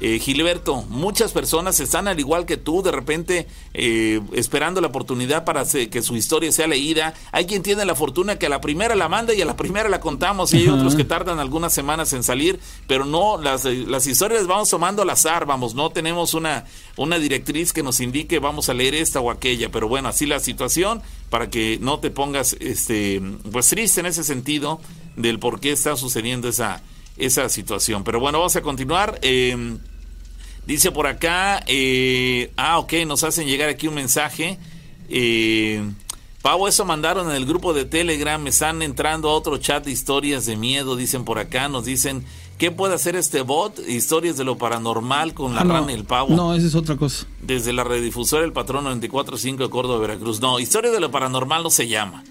eh, 0.00 0.18
Gilberto, 0.18 0.82
muchas 0.88 1.32
personas 1.32 1.80
están 1.80 2.08
al 2.08 2.18
igual 2.20 2.46
que 2.46 2.56
tú, 2.56 2.82
de 2.82 2.92
repente 2.92 3.46
eh, 3.74 4.20
esperando 4.32 4.80
la 4.80 4.88
oportunidad 4.88 5.44
para 5.44 5.64
que 5.64 6.02
su 6.02 6.16
historia 6.16 6.52
sea 6.52 6.66
leída. 6.66 7.14
Hay 7.32 7.46
quien 7.46 7.62
tiene 7.62 7.84
la 7.84 7.94
fortuna 7.94 8.38
que 8.38 8.46
a 8.46 8.48
la 8.48 8.60
primera 8.60 8.94
la 8.94 9.08
manda 9.08 9.34
y 9.34 9.40
a 9.40 9.46
la 9.46 9.56
primera 9.56 9.88
la 9.88 10.00
contamos, 10.00 10.52
y 10.52 10.58
hay 10.58 10.68
otros 10.68 10.94
que 10.94 11.04
tardan 11.04 11.38
algunas 11.38 11.72
semanas 11.72 12.12
en 12.12 12.22
salir, 12.22 12.60
pero 12.86 13.04
no, 13.04 13.38
las, 13.38 13.64
las 13.64 14.06
historias 14.06 14.40
las 14.42 14.48
vamos 14.48 14.70
tomando 14.70 15.02
al 15.02 15.10
azar, 15.10 15.46
vamos, 15.46 15.74
no 15.74 15.90
tenemos 15.90 16.34
una, 16.34 16.64
una 16.96 17.18
directriz 17.18 17.72
que 17.72 17.82
nos 17.82 18.00
indique 18.00 18.38
vamos 18.38 18.68
a 18.68 18.74
leer 18.74 18.94
esta 18.94 19.20
o 19.20 19.30
aquella, 19.30 19.70
pero 19.70 19.88
bueno, 19.88 20.08
así 20.08 20.26
la 20.26 20.40
situación 20.40 21.02
para 21.30 21.50
que 21.50 21.78
no 21.80 21.98
te 21.98 22.10
pongas 22.10 22.56
este, 22.60 23.20
pues 23.50 23.68
triste 23.68 24.00
en 24.00 24.06
ese 24.06 24.24
sentido 24.24 24.80
del 25.16 25.38
por 25.38 25.60
qué 25.60 25.72
está 25.72 25.96
sucediendo 25.96 26.48
esa 26.48 26.82
esa 27.16 27.48
situación. 27.48 28.04
Pero 28.04 28.20
bueno, 28.20 28.38
vamos 28.38 28.56
a 28.56 28.62
continuar. 28.62 29.18
Em, 29.22 29.78
dice 30.66 30.92
por 30.92 31.06
acá, 31.06 31.62
eh, 31.66 32.50
ah, 32.56 32.78
ok, 32.78 32.92
nos 33.06 33.24
hacen 33.24 33.46
llegar 33.46 33.68
aquí 33.68 33.88
un 33.88 33.94
mensaje. 33.94 34.58
Eh, 35.08 35.82
Pavo, 36.46 36.68
eso 36.68 36.84
mandaron 36.84 37.28
en 37.28 37.34
el 37.34 37.44
grupo 37.44 37.74
de 37.74 37.84
Telegram, 37.84 38.40
me 38.40 38.50
están 38.50 38.80
entrando 38.80 39.28
a 39.30 39.32
otro 39.32 39.58
chat 39.58 39.84
de 39.84 39.90
historias 39.90 40.46
de 40.46 40.56
miedo, 40.56 40.94
dicen 40.94 41.24
por 41.24 41.40
acá, 41.40 41.68
nos 41.68 41.84
dicen, 41.84 42.24
¿qué 42.56 42.70
puede 42.70 42.94
hacer 42.94 43.16
este 43.16 43.40
bot? 43.40 43.80
Historias 43.88 44.36
de 44.36 44.44
lo 44.44 44.56
paranormal 44.56 45.34
con 45.34 45.56
la 45.56 45.62
ah, 45.62 45.64
rana 45.64 45.90
y 45.90 45.96
el 45.96 46.04
pavo. 46.04 46.36
No, 46.36 46.54
esa 46.54 46.68
es 46.68 46.76
otra 46.76 46.96
cosa. 46.96 47.26
Desde 47.42 47.72
la 47.72 47.82
redifusora 47.82 48.44
El 48.44 48.52
Patrón 48.52 48.84
94.5 48.84 49.56
de 49.56 49.70
Córdoba, 49.70 49.98
Veracruz. 49.98 50.40
No, 50.40 50.60
Historias 50.60 50.92
de 50.92 51.00
lo 51.00 51.10
paranormal 51.10 51.64
no 51.64 51.70
se 51.70 51.88
llama. 51.88 52.22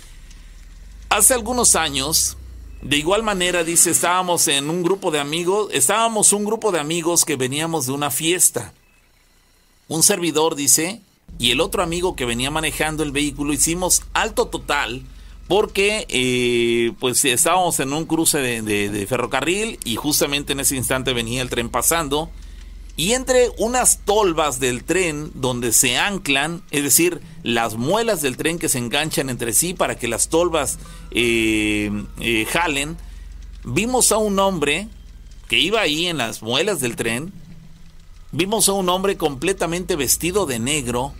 Hace 1.09 1.33
algunos 1.33 1.75
años, 1.75 2.37
de 2.81 2.97
igual 2.97 3.23
manera, 3.23 3.63
dice, 3.63 3.91
estábamos 3.91 4.47
en 4.47 4.69
un 4.69 4.83
grupo 4.83 5.11
de 5.11 5.19
amigos, 5.19 5.69
estábamos 5.71 6.33
un 6.33 6.45
grupo 6.45 6.71
de 6.71 6.79
amigos 6.79 7.25
que 7.25 7.35
veníamos 7.35 7.85
de 7.85 7.91
una 7.93 8.11
fiesta. 8.11 8.73
Un 9.87 10.03
servidor, 10.03 10.55
dice, 10.55 11.01
y 11.37 11.51
el 11.51 11.61
otro 11.61 11.83
amigo 11.83 12.15
que 12.15 12.25
venía 12.25 12.51
manejando 12.51 13.03
el 13.03 13.11
vehículo, 13.11 13.53
hicimos 13.53 14.03
alto 14.13 14.47
total 14.47 15.03
porque 15.51 16.05
eh, 16.07 16.93
pues 17.01 17.25
estábamos 17.25 17.81
en 17.81 17.91
un 17.91 18.05
cruce 18.05 18.37
de, 18.37 19.05
ferrocarril 19.05 19.79
y 19.83 19.97
justamente 19.97 20.53
en 20.53 20.61
ese 20.61 20.77
instante 20.77 21.11
venía 21.11 21.41
el 21.41 21.49
tren 21.49 21.67
pasando. 21.67 22.31
Y 22.95 23.11
entre 23.11 23.49
unas 23.57 23.99
tolvas 24.05 24.61
del 24.61 24.85
tren 24.85 25.29
donde 25.33 25.73
se 25.73 25.97
anclan, 25.97 26.63
es 26.71 26.83
decir, 26.83 27.19
las 27.43 27.75
muelas 27.75 28.21
del 28.21 28.37
tren 28.37 28.59
que 28.59 28.69
se 28.69 28.77
enganchan 28.77 29.29
entre 29.29 29.51
sí 29.51 29.73
para 29.73 29.97
que 29.97 30.07
las 30.07 30.29
tolvas 30.29 30.79
eh, 31.11 31.91
eh, 32.21 32.47
jalen, 32.49 32.95
vimos 33.65 34.13
a 34.13 34.19
un 34.19 34.39
hombre 34.39 34.87
que 35.49 35.59
iba 35.59 35.81
ahí 35.81 36.07
en 36.07 36.17
las 36.17 36.41
muelas 36.41 36.79
del 36.79 36.95
tren, 36.95 37.33
vimos 38.31 38.69
a 38.69 38.71
un 38.71 38.87
hombre 38.87 39.17
completamente 39.17 39.97
vestido 39.97 40.45
de 40.45 40.59
negro. 40.59 41.13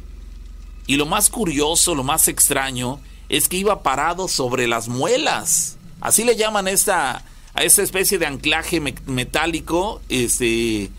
Y 0.88 0.96
lo 0.96 1.06
más 1.06 1.30
curioso, 1.30 1.96
lo 1.96 2.04
más 2.06 2.30
extraño, 2.30 3.02
es 3.32 3.48
que 3.48 3.56
iba 3.56 3.82
parado 3.82 4.28
sobre 4.28 4.68
las 4.68 4.90
muelas. 4.90 5.78
Así 6.02 6.26
le 6.26 6.36
llaman 6.36 6.68
esta, 6.68 7.24
a 7.54 7.64
esta 7.64 7.82
especie 7.82 8.20
de 8.20 8.26
anclaje 8.26 8.82
metálico 9.06 10.02
este, 10.10 10.90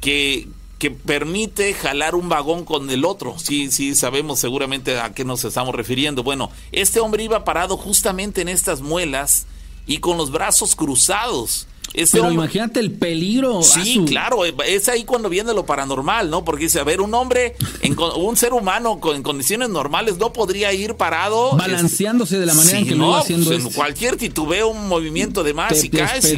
que, 0.00 0.48
que 0.78 0.90
permite 0.90 1.74
jalar 1.74 2.14
un 2.14 2.30
vagón 2.30 2.64
con 2.64 2.88
el 2.88 3.04
otro. 3.04 3.38
Sí, 3.38 3.70
sí, 3.70 3.94
sabemos 3.94 4.40
seguramente 4.40 4.98
a 4.98 5.12
qué 5.12 5.26
nos 5.26 5.44
estamos 5.44 5.74
refiriendo. 5.74 6.22
Bueno, 6.22 6.50
este 6.72 7.00
hombre 7.00 7.24
iba 7.24 7.44
parado 7.44 7.76
justamente 7.76 8.40
en 8.40 8.48
estas 8.48 8.80
muelas 8.80 9.46
y 9.86 9.98
con 9.98 10.16
los 10.16 10.30
brazos 10.32 10.74
cruzados. 10.74 11.66
Pero 12.12 12.30
imagínate 12.30 12.80
el 12.80 12.92
peligro. 12.92 13.62
Sí, 13.62 14.04
claro, 14.06 14.44
es 14.44 14.88
ahí 14.88 15.04
cuando 15.04 15.28
viene 15.28 15.52
lo 15.52 15.66
paranormal, 15.66 16.30
¿no? 16.30 16.44
Porque 16.44 16.64
dice, 16.64 16.80
a 16.80 16.84
ver, 16.84 17.00
un 17.00 17.14
hombre, 17.14 17.56
en, 17.82 17.96
un 17.98 18.36
ser 18.36 18.52
humano 18.52 19.00
con, 19.00 19.16
en 19.16 19.22
condiciones 19.22 19.68
normales 19.68 20.18
no 20.18 20.32
podría 20.32 20.72
ir 20.72 20.94
parado. 20.94 21.56
Balanceándose 21.56 22.38
de 22.38 22.46
la 22.46 22.54
manera 22.54 22.78
en 22.78 22.86
que 22.86 22.94
lo 22.94 23.08
iba 23.08 23.20
haciendo. 23.20 23.46
Pues, 23.46 23.64
en 23.64 23.72
cualquier 23.72 24.16
titubeo, 24.16 24.68
un 24.68 24.88
movimiento 24.88 25.42
de 25.42 25.54
más 25.54 25.82
y 25.84 25.90
caes. 25.90 26.36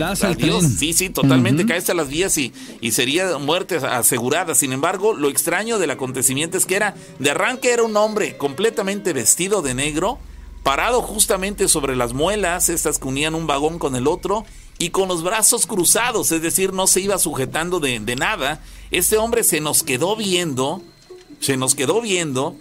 sí, 0.79 0.93
sí, 0.93 1.11
totalmente 1.11 1.67
caes 1.67 1.89
a 1.91 1.95
las 1.95 2.09
vías 2.09 2.37
y, 2.39 2.53
y 2.81 2.93
sería 2.93 3.39
muerte 3.39 3.77
asegurada. 3.77 4.55
Sin 4.55 4.73
embargo, 4.73 5.15
lo 5.15 5.29
extraño 5.29 5.79
del 5.79 5.91
acontecimiento 5.91 6.57
es 6.57 6.67
que 6.67 6.77
era, 6.77 6.95
de 7.19 7.31
arranque 7.31 7.73
era 7.73 7.83
un 7.83 7.97
hombre 7.97 8.37
completamente 8.37 9.13
vestido 9.13 9.63
de 9.63 9.75
negro, 9.75 10.19
parado 10.63 11.03
justamente 11.03 11.69
sobre 11.69 11.97
las 11.97 12.13
muelas, 12.13 12.69
estas 12.69 12.99
que 12.99 13.09
unían 13.09 13.35
un 13.35 13.47
vagón 13.47 13.79
con 13.79 13.97
el 13.97 14.07
otro, 14.07 14.45
y 14.81 14.89
con 14.89 15.09
los 15.09 15.23
brazos 15.23 15.67
cruzados, 15.67 16.33
es 16.33 16.41
decir, 16.41 16.73
no 16.73 16.87
se 16.87 17.03
iba 17.03 17.19
sujetando 17.19 17.81
de, 17.81 18.01
nada. 18.17 18.65
Este 18.91 19.19
hombre 19.19 19.45
se 19.45 19.61
nos 19.61 19.83
quedó 19.83 20.17
viendo, 20.17 20.81
se 21.39 21.59
nos 21.59 21.75
quedó 21.75 22.01
viendo 22.01 22.57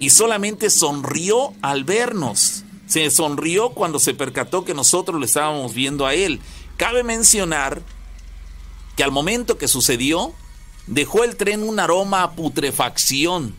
y 0.00 0.08
solamente 0.08 0.70
sonrió 0.70 1.52
al 1.60 1.84
vernos. 1.84 2.64
Se 2.86 3.10
sonrió 3.10 3.68
cuando 3.74 3.98
se 3.98 4.14
percató 4.14 4.64
que 4.64 4.72
nosotros 4.72 5.20
lo 5.20 5.26
estábamos 5.26 5.74
viendo 5.74 6.06
a 6.06 6.14
él. 6.14 6.40
Cabe 6.78 7.02
mencionar 7.02 7.82
que 8.96 9.04
al 9.04 9.12
momento 9.12 9.58
que 9.58 9.68
sucedió, 9.68 10.32
dejó 10.86 11.22
el 11.22 11.36
tren 11.36 11.62
un 11.62 11.78
aroma 11.80 12.22
a 12.22 12.30
putrefacción. 12.30 13.54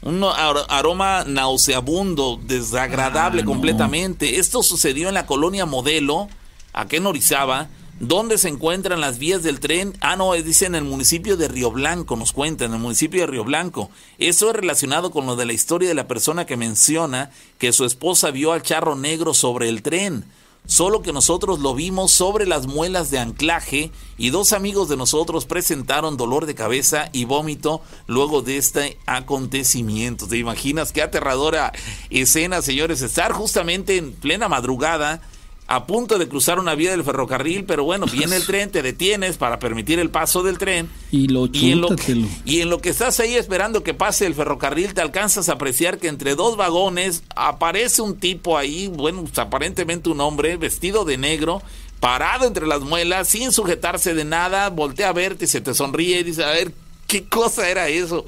Un 0.00 0.24
aroma 0.24 1.24
nauseabundo, 1.26 2.40
desagradable 2.42 3.42
ah, 3.42 3.44
completamente. 3.44 4.38
Esto 4.38 4.62
sucedió 4.62 5.08
en 5.08 5.14
la 5.14 5.26
colonia 5.26 5.66
Modelo, 5.66 6.30
Aquí 6.72 6.96
en 6.96 7.06
Orizaba, 7.06 7.68
¿dónde 7.98 8.38
se 8.38 8.48
encuentran 8.48 9.00
las 9.00 9.18
vías 9.18 9.42
del 9.42 9.60
tren? 9.60 9.96
Ah, 10.00 10.16
no, 10.16 10.32
dice 10.34 10.66
en 10.66 10.74
el 10.74 10.84
municipio 10.84 11.36
de 11.36 11.48
Río 11.48 11.70
Blanco, 11.70 12.16
nos 12.16 12.32
cuenta, 12.32 12.64
en 12.64 12.74
el 12.74 12.78
municipio 12.78 13.20
de 13.20 13.26
Río 13.26 13.44
Blanco. 13.44 13.90
Eso 14.18 14.50
es 14.50 14.56
relacionado 14.56 15.10
con 15.10 15.26
lo 15.26 15.36
de 15.36 15.46
la 15.46 15.52
historia 15.52 15.88
de 15.88 15.94
la 15.94 16.08
persona 16.08 16.46
que 16.46 16.56
menciona 16.56 17.30
que 17.58 17.72
su 17.72 17.84
esposa 17.84 18.30
vio 18.30 18.52
al 18.52 18.62
charro 18.62 18.94
negro 18.94 19.34
sobre 19.34 19.68
el 19.68 19.82
tren. 19.82 20.24
Solo 20.66 21.02
que 21.02 21.12
nosotros 21.12 21.58
lo 21.58 21.74
vimos 21.74 22.12
sobre 22.12 22.46
las 22.46 22.66
muelas 22.66 23.10
de 23.10 23.18
anclaje 23.18 23.90
y 24.18 24.30
dos 24.30 24.52
amigos 24.52 24.88
de 24.88 24.96
nosotros 24.96 25.46
presentaron 25.46 26.16
dolor 26.16 26.46
de 26.46 26.54
cabeza 26.54 27.08
y 27.12 27.24
vómito 27.24 27.82
luego 28.06 28.42
de 28.42 28.58
este 28.58 28.98
acontecimiento. 29.06 30.28
¿Te 30.28 30.36
imaginas 30.38 30.92
qué 30.92 31.02
aterradora 31.02 31.72
escena, 32.10 32.62
señores? 32.62 33.02
Estar 33.02 33.32
justamente 33.32 33.96
en 33.96 34.12
plena 34.12 34.48
madrugada 34.48 35.22
a 35.70 35.86
punto 35.86 36.18
de 36.18 36.28
cruzar 36.28 36.58
una 36.58 36.74
vía 36.74 36.90
del 36.90 37.04
ferrocarril, 37.04 37.62
pero 37.62 37.84
bueno, 37.84 38.06
viene 38.06 38.34
el 38.34 38.44
tren, 38.46 38.72
te 38.72 38.82
detienes 38.82 39.36
para 39.36 39.60
permitir 39.60 40.00
el 40.00 40.10
paso 40.10 40.42
del 40.42 40.58
tren. 40.58 40.90
Y, 41.12 41.28
lo 41.28 41.48
y, 41.52 41.70
en 41.70 41.80
lo 41.80 41.94
que, 41.94 42.24
y 42.44 42.60
en 42.60 42.70
lo 42.70 42.80
que 42.80 42.88
estás 42.88 43.20
ahí 43.20 43.36
esperando 43.36 43.84
que 43.84 43.94
pase 43.94 44.26
el 44.26 44.34
ferrocarril, 44.34 44.94
te 44.94 45.00
alcanzas 45.00 45.48
a 45.48 45.52
apreciar 45.52 45.98
que 45.98 46.08
entre 46.08 46.34
dos 46.34 46.56
vagones 46.56 47.22
aparece 47.36 48.02
un 48.02 48.18
tipo 48.18 48.58
ahí, 48.58 48.88
bueno, 48.88 49.22
pues, 49.22 49.38
aparentemente 49.38 50.10
un 50.10 50.20
hombre 50.20 50.56
vestido 50.56 51.04
de 51.04 51.18
negro, 51.18 51.62
parado 52.00 52.48
entre 52.48 52.66
las 52.66 52.80
muelas, 52.80 53.28
sin 53.28 53.52
sujetarse 53.52 54.12
de 54.12 54.24
nada, 54.24 54.70
voltea 54.70 55.10
a 55.10 55.12
verte 55.12 55.44
y 55.44 55.48
se 55.48 55.60
te 55.60 55.72
sonríe 55.72 56.18
y 56.18 56.24
dice, 56.24 56.42
a 56.42 56.50
ver, 56.50 56.72
¿Qué 57.10 57.24
cosa 57.24 57.68
era 57.68 57.88
eso? 57.88 58.24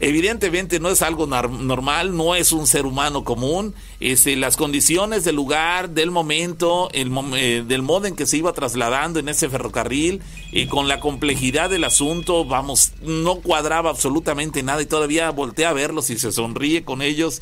Evidentemente 0.00 0.80
no 0.80 0.88
es 0.88 1.00
algo 1.00 1.28
normal, 1.28 2.16
no 2.16 2.34
es 2.34 2.50
un 2.50 2.66
ser 2.66 2.84
humano 2.84 3.22
común. 3.22 3.72
Este, 4.00 4.34
las 4.34 4.56
condiciones 4.56 5.22
del 5.22 5.36
lugar, 5.36 5.90
del 5.90 6.10
momento, 6.10 6.90
eh, 6.92 7.64
del 7.64 7.82
modo 7.82 8.08
en 8.08 8.16
que 8.16 8.26
se 8.26 8.38
iba 8.38 8.52
trasladando 8.52 9.20
en 9.20 9.28
ese 9.28 9.48
ferrocarril 9.48 10.22
y 10.50 10.66
con 10.66 10.88
la 10.88 10.98
complejidad 10.98 11.70
del 11.70 11.84
asunto, 11.84 12.44
vamos, 12.44 12.94
no 13.00 13.36
cuadraba 13.36 13.90
absolutamente 13.90 14.64
nada 14.64 14.82
y 14.82 14.86
todavía 14.86 15.30
voltea 15.30 15.68
a 15.68 15.72
verlos 15.72 16.10
y 16.10 16.18
se 16.18 16.32
sonríe 16.32 16.82
con 16.82 17.02
ellos. 17.02 17.40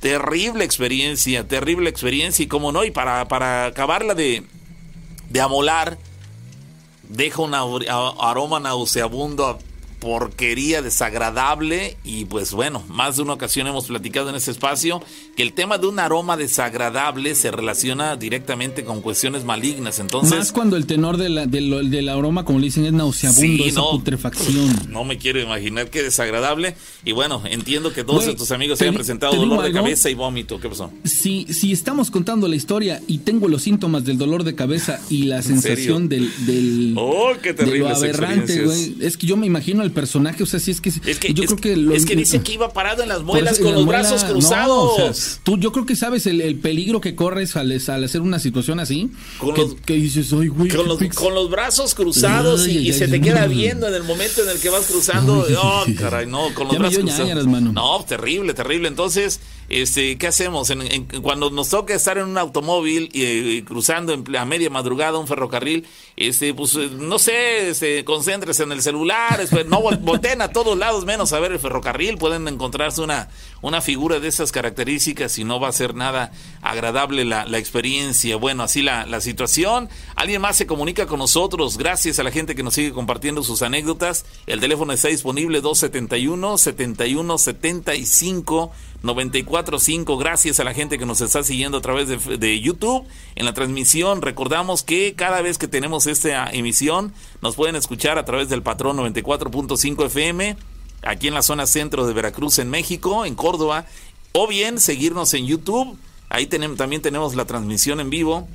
Terrible 0.00 0.64
experiencia, 0.64 1.46
terrible 1.46 1.90
experiencia 1.90 2.42
y 2.42 2.48
como 2.48 2.72
no, 2.72 2.82
y 2.84 2.92
para, 2.92 3.28
para 3.28 3.66
acabarla 3.66 4.14
de, 4.14 4.42
de 5.28 5.40
amolar, 5.42 5.98
deja 7.10 7.42
un 7.42 7.52
aroma 7.54 8.58
nauseabundo 8.58 9.58
porquería 10.02 10.82
desagradable 10.82 11.96
y 12.02 12.24
pues 12.24 12.52
bueno, 12.52 12.82
más 12.88 13.16
de 13.16 13.22
una 13.22 13.34
ocasión 13.34 13.68
hemos 13.68 13.86
platicado 13.86 14.30
en 14.30 14.34
ese 14.34 14.50
espacio 14.50 15.00
que 15.36 15.44
el 15.44 15.52
tema 15.52 15.78
de 15.78 15.86
un 15.86 16.00
aroma 16.00 16.36
desagradable 16.36 17.36
se 17.36 17.52
relaciona 17.52 18.16
directamente 18.16 18.84
con 18.84 19.00
cuestiones 19.00 19.44
malignas. 19.44 20.00
Entonces, 20.00 20.36
más 20.36 20.50
cuando 20.50 20.76
el 20.76 20.86
tenor 20.86 21.18
de 21.18 21.28
la, 21.28 21.46
del, 21.46 22.08
aroma, 22.08 22.44
como 22.44 22.58
le 22.58 22.64
dicen, 22.64 22.84
es 22.84 22.92
nauseabundo, 22.92 23.64
esa 23.64 23.80
putrefacción. 23.82 24.90
No 24.90 25.04
me 25.04 25.18
quiero 25.18 25.40
imaginar 25.40 25.88
qué 25.88 26.02
desagradable. 26.02 26.74
Y 27.04 27.12
bueno, 27.12 27.40
entiendo 27.48 27.92
que 27.92 28.02
todos 28.02 28.26
estos 28.26 28.50
amigos 28.50 28.80
se 28.80 28.86
hayan 28.86 28.96
presentado 28.96 29.36
dolor 29.36 29.62
de 29.62 29.72
cabeza 29.72 30.10
y 30.10 30.14
vómito. 30.14 30.58
¿Qué 30.58 30.68
pasó? 30.68 30.90
Si, 31.04 31.46
si 31.48 31.70
estamos 31.70 32.10
contando 32.10 32.48
la 32.48 32.56
historia 32.56 33.00
y 33.06 33.18
tengo 33.18 33.46
los 33.46 33.62
síntomas 33.62 34.04
del 34.04 34.18
dolor 34.18 34.42
de 34.42 34.56
cabeza 34.56 35.00
y 35.08 35.24
la 35.24 35.42
sensación 35.42 36.08
del, 36.08 36.28
del 36.44 36.94
oh, 36.98 37.34
qué 37.40 37.54
terrible 37.54 37.90
aberrante, 37.90 38.64
güey, 38.64 38.96
es 39.00 39.16
que 39.16 39.28
yo 39.28 39.36
me 39.36 39.46
imagino 39.46 39.84
el 39.84 39.91
personaje, 39.92 40.42
o 40.42 40.46
sea, 40.46 40.60
si 40.60 40.70
es 40.70 40.80
que, 40.80 40.88
es 40.88 41.18
que 41.18 41.34
yo 41.34 41.44
creo 41.44 41.58
que 41.58 41.96
es 41.96 42.06
que 42.06 42.16
dice 42.16 42.42
que 42.42 42.52
iba 42.54 42.72
parado 42.72 43.02
en 43.02 43.08
las 43.08 43.22
muelas 43.22 43.58
con 43.58 43.72
los 43.72 43.86
brazos 43.86 44.24
cruzados. 44.24 45.40
tú 45.42 45.58
yo 45.58 45.72
creo 45.72 45.86
que 45.86 45.96
sabes 45.96 46.26
el, 46.26 46.56
peligro 46.56 47.00
que 47.00 47.14
corres 47.14 47.56
al, 47.56 47.72
al, 47.72 48.04
hacer 48.04 48.20
una 48.20 48.38
situación 48.38 48.80
así, 48.80 49.10
con 49.38 49.54
que, 49.54 49.62
los, 49.62 49.76
dices, 49.86 50.32
Ay, 50.32 50.48
güey, 50.48 50.70
con, 50.70 50.86
los, 50.86 50.98
con, 51.14 51.34
los, 51.34 51.50
brazos 51.50 51.94
cruzados 51.94 52.66
y, 52.66 52.92
se 52.92 53.08
te 53.08 53.20
queda 53.20 53.46
viendo 53.46 53.88
en 53.88 53.94
el 53.94 54.04
momento 54.04 54.42
en 54.42 54.48
el 54.48 54.60
que 54.60 54.68
vas 54.68 54.86
cruzando, 54.86 55.46
oh, 55.62 55.84
caray, 55.98 56.26
no, 56.26 56.52
con 56.54 56.68
los 56.68 56.78
brazos 56.78 56.98
cruzados. 56.98 57.46
No, 57.46 58.04
terrible, 58.06 58.54
terrible. 58.54 58.88
Entonces, 58.88 59.40
este, 59.68 60.18
¿qué 60.18 60.26
hacemos? 60.26 60.70
En, 60.70 61.06
cuando 61.22 61.50
nos 61.50 61.68
toca 61.70 61.94
estar 61.94 62.18
en 62.18 62.26
un 62.26 62.38
automóvil 62.38 63.08
y, 63.12 63.62
cruzando 63.62 64.12
en, 64.12 64.36
a 64.36 64.44
media 64.44 64.70
madrugada 64.70 65.18
un 65.18 65.26
ferrocarril, 65.26 65.86
este, 66.16 66.54
pues 66.54 66.74
no 66.76 67.18
sé, 67.18 67.70
este, 67.70 68.04
concéntrese 68.04 68.64
en 68.64 68.72
el 68.72 68.82
celular, 68.82 69.40
no 69.66 69.81
volteen 69.82 70.40
a 70.40 70.48
todos 70.48 70.78
lados 70.78 71.04
menos 71.04 71.32
a 71.32 71.40
ver 71.40 71.52
el 71.52 71.58
ferrocarril, 71.58 72.16
pueden 72.16 72.48
encontrarse 72.48 73.02
una, 73.02 73.28
una 73.60 73.80
figura 73.80 74.20
de 74.20 74.28
esas 74.28 74.52
características 74.52 75.38
y 75.38 75.44
no 75.44 75.60
va 75.60 75.68
a 75.68 75.72
ser 75.72 75.94
nada 75.94 76.32
agradable 76.62 77.24
la, 77.24 77.44
la 77.44 77.58
experiencia. 77.58 78.36
Bueno, 78.36 78.62
así 78.62 78.82
la, 78.82 79.04
la 79.06 79.20
situación. 79.20 79.88
Alguien 80.14 80.40
más 80.40 80.56
se 80.56 80.66
comunica 80.66 81.06
con 81.06 81.18
nosotros, 81.18 81.76
gracias 81.76 82.18
a 82.18 82.22
la 82.22 82.30
gente 82.30 82.54
que 82.54 82.62
nos 82.62 82.74
sigue 82.74 82.92
compartiendo 82.92 83.42
sus 83.42 83.62
anécdotas. 83.62 84.24
El 84.46 84.60
teléfono 84.60 84.92
está 84.92 85.08
disponible 85.08 85.60
271 85.60 86.58
7175 86.58 88.72
945. 89.02 90.16
Gracias 90.16 90.60
a 90.60 90.64
la 90.64 90.74
gente 90.74 90.98
que 90.98 91.06
nos 91.06 91.20
está 91.20 91.42
siguiendo 91.42 91.78
a 91.78 91.80
través 91.80 92.08
de, 92.08 92.60
YouTube. 92.60 93.06
En 93.34 93.44
la 93.44 93.52
transmisión, 93.52 94.22
recordamos 94.22 94.82
que 94.82 95.14
cada 95.14 95.42
vez 95.42 95.58
que 95.58 95.68
tenemos 95.68 96.06
esta 96.06 96.48
emisión, 96.50 97.12
nos 97.40 97.56
pueden 97.56 97.76
escuchar 97.76 98.18
a 98.18 98.24
través 98.24 98.48
del 98.48 98.62
patrón 98.62 98.96
94.5 98.96 100.06
FM, 100.06 100.56
aquí 101.02 101.28
en 101.28 101.34
la 101.34 101.42
zona 101.42 101.66
centro 101.66 102.06
de 102.06 102.12
Veracruz, 102.12 102.58
en 102.58 102.70
México, 102.70 103.24
en 103.24 103.34
Córdoba, 103.34 103.86
o 104.32 104.46
bien 104.46 104.78
seguirnos 104.78 105.34
en 105.34 105.46
YouTube. 105.46 105.98
Ahí 106.28 106.46
tenemos, 106.46 106.78
también 106.78 107.02
tenemos 107.02 107.34
la 107.34 107.44
transmisión 107.44 108.00
en 108.00 108.10
vivo 108.10 108.48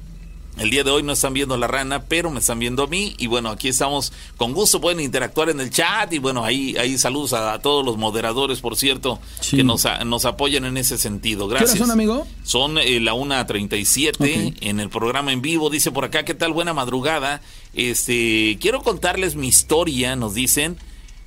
el 0.58 0.70
día 0.70 0.84
de 0.84 0.92
hoy 0.92 1.04
no 1.04 1.14
están 1.14 1.34
viendo 1.34 1.56
la 1.58 1.68
rana, 1.68 2.04
pero 2.04 2.32
me 2.32 2.40
están 2.40 2.60
viendo 2.60 2.84
a 2.84 2.88
mí. 2.88 3.16
Y 3.18 3.28
bueno, 3.28 3.50
aquí 3.50 3.68
estamos 3.68 4.12
con 4.38 4.54
gusto, 4.54 4.82
pueden 4.82 5.00
interactuar 5.00 5.50
en 5.50 5.60
el 5.60 5.70
chat. 5.70 6.12
Y 6.14 6.20
bueno, 6.20 6.44
ahí, 6.44 6.76
ahí 6.78 6.98
saludos 6.98 7.34
a, 7.34 7.60
todos 7.60 7.86
los 7.86 7.98
moderadores, 7.98 8.60
por 8.60 8.76
cierto, 8.76 9.20
que 9.50 9.64
nos, 9.64 9.86
nos 10.06 10.26
apoyan 10.26 10.66
en 10.66 10.78
ese 10.78 10.98
sentido. 10.98 11.48
Gracias. 11.48 11.74
¿Qué 11.74 11.80
son, 11.80 11.92
amigo? 11.92 12.26
Son 12.44 12.78
eh, 12.78 13.00
la 13.00 13.14
1.37 13.14 14.58
en 14.62 14.80
el 14.80 14.90
programa 14.90 15.32
en 15.32 15.42
vivo. 15.42 15.70
Dice 15.70 15.92
por 15.92 16.06
acá, 16.06 16.26
¿qué 16.26 16.34
tal? 16.34 16.54
Buena 16.54 16.74
madrugada. 16.74 17.42
Este, 17.74 18.58
quiero 18.60 18.82
contarles 18.82 19.36
mi 19.36 19.48
historia, 19.48 20.16
nos 20.16 20.34
dicen. 20.34 20.78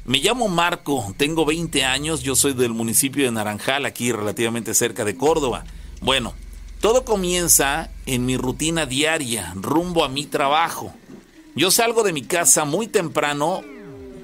Me 0.04 0.18
llamo 0.18 0.48
Marco, 0.48 1.14
tengo 1.18 1.44
20 1.44 1.84
años, 1.84 2.22
yo 2.22 2.34
soy 2.34 2.54
del 2.54 2.72
municipio 2.72 3.24
de 3.24 3.30
Naranjal, 3.30 3.84
aquí 3.84 4.10
relativamente 4.10 4.72
cerca 4.74 5.04
de 5.04 5.14
Córdoba. 5.14 5.64
Bueno, 6.00 6.34
todo 6.80 7.04
comienza 7.04 7.90
en 8.06 8.24
mi 8.24 8.36
rutina 8.36 8.86
diaria, 8.86 9.52
rumbo 9.54 10.04
a 10.04 10.08
mi 10.08 10.24
trabajo. 10.24 10.92
Yo 11.54 11.70
salgo 11.70 12.02
de 12.02 12.12
mi 12.12 12.22
casa 12.22 12.64
muy 12.64 12.86
temprano, 12.86 13.60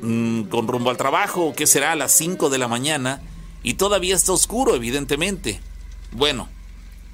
mm, 0.00 0.44
con 0.44 0.66
rumbo 0.66 0.90
al 0.90 0.96
trabajo, 0.96 1.52
que 1.54 1.66
será 1.66 1.92
a 1.92 1.96
las 1.96 2.12
5 2.12 2.48
de 2.48 2.58
la 2.58 2.66
mañana, 2.66 3.20
y 3.62 3.74
todavía 3.74 4.14
está 4.14 4.32
oscuro, 4.32 4.74
evidentemente. 4.74 5.60
Bueno, 6.12 6.48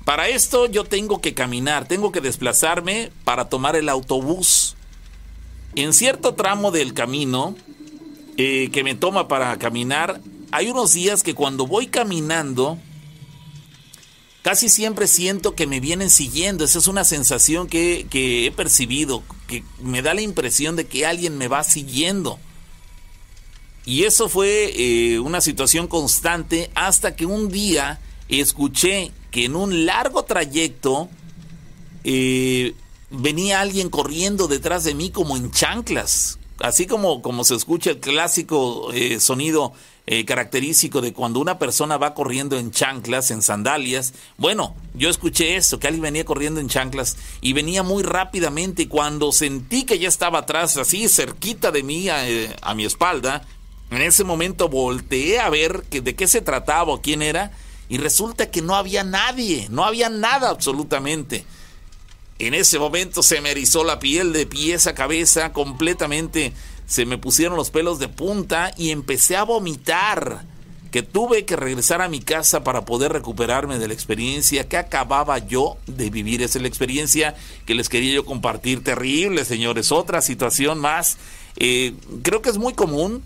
para 0.05 0.29
esto 0.29 0.67
yo 0.67 0.85
tengo 0.85 1.21
que 1.21 1.35
caminar, 1.35 1.89
tengo 1.89 2.13
que 2.13 2.21
desplazarme 2.21 3.11
para 3.25 3.49
tomar 3.49 3.75
el 3.75 3.89
autobús. 3.89 4.77
En 5.75 5.93
cierto 5.93 6.35
tramo 6.35 6.71
del 6.71 6.95
camino 6.95 7.57
eh, 8.37 8.69
que 8.73 8.85
me 8.85 8.95
toma 8.95 9.27
para 9.27 9.59
caminar, 9.59 10.21
hay 10.53 10.69
unos 10.69 10.93
días 10.93 11.23
que 11.23 11.35
cuando 11.35 11.67
voy 11.67 11.87
caminando, 11.87 12.79
casi 14.43 14.69
siempre 14.69 15.07
siento 15.07 15.55
que 15.55 15.67
me 15.67 15.81
vienen 15.81 16.11
siguiendo. 16.11 16.65
Esa 16.65 16.79
es 16.79 16.89
una 16.89 17.05
sensación 17.05 17.69
que, 17.69 18.07
he 18.13 18.51
percibido, 18.51 19.23
que 19.47 19.65
me 19.81 20.03
da 20.03 20.15
la 20.15 20.21
impresión 20.21 20.77
de 20.77 20.87
que 20.87 21.07
alguien 21.07 21.39
me 21.39 21.49
va 21.49 21.65
siguiendo. 21.65 22.39
Y 23.85 24.05
eso 24.05 24.29
fue 24.29 24.73
eh, 24.77 25.19
una 25.19 25.41
situación 25.41 25.89
constante 25.89 26.71
hasta 26.75 27.17
que 27.17 27.27
un 27.27 27.49
día 27.49 28.01
escuché 28.29 29.13
que 29.31 29.47
en 29.47 29.57
un 29.57 29.87
largo 29.87 30.25
trayecto 30.25 31.09
eh, 32.05 32.75
venía 33.11 33.61
alguien 33.61 33.91
corriendo 33.91 34.47
detrás 34.47 34.85
de 34.85 34.95
mí 34.95 35.11
como 35.11 35.37
en 35.37 35.51
chanclas, 35.51 36.39
así 36.61 36.87
como, 36.87 37.23
como 37.23 37.43
se 37.45 37.57
escucha 37.57 37.91
el 37.91 37.99
clásico 37.99 38.93
eh, 38.93 39.19
sonido 39.19 39.73
eh, 40.07 40.25
característico 40.25 41.01
de 41.01 41.13
cuando 41.13 41.39
una 41.39 41.59
persona 41.59 41.97
va 41.97 42.15
corriendo 42.15 42.59
en 42.59 42.73
chanclas, 42.73 43.31
en 43.31 43.41
sandalias. 43.41 44.15
Bueno, 44.37 44.75
yo 44.95 45.09
escuché 45.09 45.57
eso, 45.57 45.79
que 45.79 45.87
alguien 45.87 46.03
venía 46.03 46.25
corriendo 46.25 46.61
en 46.61 46.69
chanclas 46.69 47.17
y 47.41 47.53
venía 47.53 47.83
muy 47.83 48.03
rápidamente 48.03 48.83
y 48.83 48.87
cuando 48.87 49.31
sentí 49.31 49.85
que 49.85 49.99
ya 49.99 50.09
estaba 50.09 50.41
atrás, 50.41 50.77
así 50.77 51.09
cerquita 51.09 51.71
de 51.71 51.83
mí, 51.85 52.09
a, 52.09 52.29
eh, 52.29 52.55
a 52.63 52.75
mi 52.75 52.85
espalda, 52.85 53.47
en 53.93 54.03
ese 54.03 54.25
momento 54.25 54.69
volteé 54.69 55.39
a 55.39 55.51
ver 55.51 55.85
que, 55.91 56.01
de 56.01 56.17
qué 56.17 56.27
se 56.27 56.41
trataba 56.41 56.93
o 56.93 57.01
quién 57.01 57.23
era 57.23 57.53
y 57.89 57.99
resulta 57.99 58.51
que 58.51 58.63
no 58.63 58.75
había 58.75 59.05
nadie, 59.05 59.69
no 59.71 59.85
había 59.85 60.09
nada 60.09 60.49
absolutamente. 60.49 61.45
En 62.39 62.55
ese 62.55 62.79
momento 62.79 63.23
se 63.23 63.41
me 63.41 63.51
erizó 63.51 63.85
la 63.85 63.99
piel 63.99 64.33
de 64.33 64.47
pies 64.47 64.87
a 64.87 64.95
cabeza 64.95 65.53
completamente 65.53 66.53
se 66.87 67.07
me 67.07 67.19
pusieron 67.19 67.57
los 67.57 67.71
pelos 67.71 67.99
de 67.99 68.09
punta 68.09 68.73
y 68.77 68.91
empecé 68.91 69.37
a 69.37 69.45
vomitar, 69.45 70.45
que 70.93 71.03
tuve 71.03 71.47
que 71.47 71.57
regresar 71.57 72.03
a 72.03 72.09
mi 72.09 72.21
casa 72.21 72.65
para 72.65 72.85
poder 72.85 73.13
recuperarme 73.13 73.79
de 73.79 73.89
la 73.89 73.95
experiencia 73.95 74.69
que 74.69 74.77
acababa 74.77 75.39
yo 75.39 75.79
de 75.87 76.11
vivir. 76.11 76.43
Esa 76.43 76.59
es 76.59 76.63
la 76.63 76.69
experiencia 76.69 77.35
que 77.65 77.75
les 77.75 77.89
quería 77.89 78.13
yo 78.13 78.27
compartir. 78.27 78.85
Terrible, 78.85 79.47
señores. 79.47 79.91
Otra 79.91 80.21
situación 80.21 80.79
más. 80.79 81.17
Eh, 81.57 81.95
creo 82.23 82.43
que 82.43 82.51
es 82.51 82.59
muy 82.59 82.75
común 82.75 83.23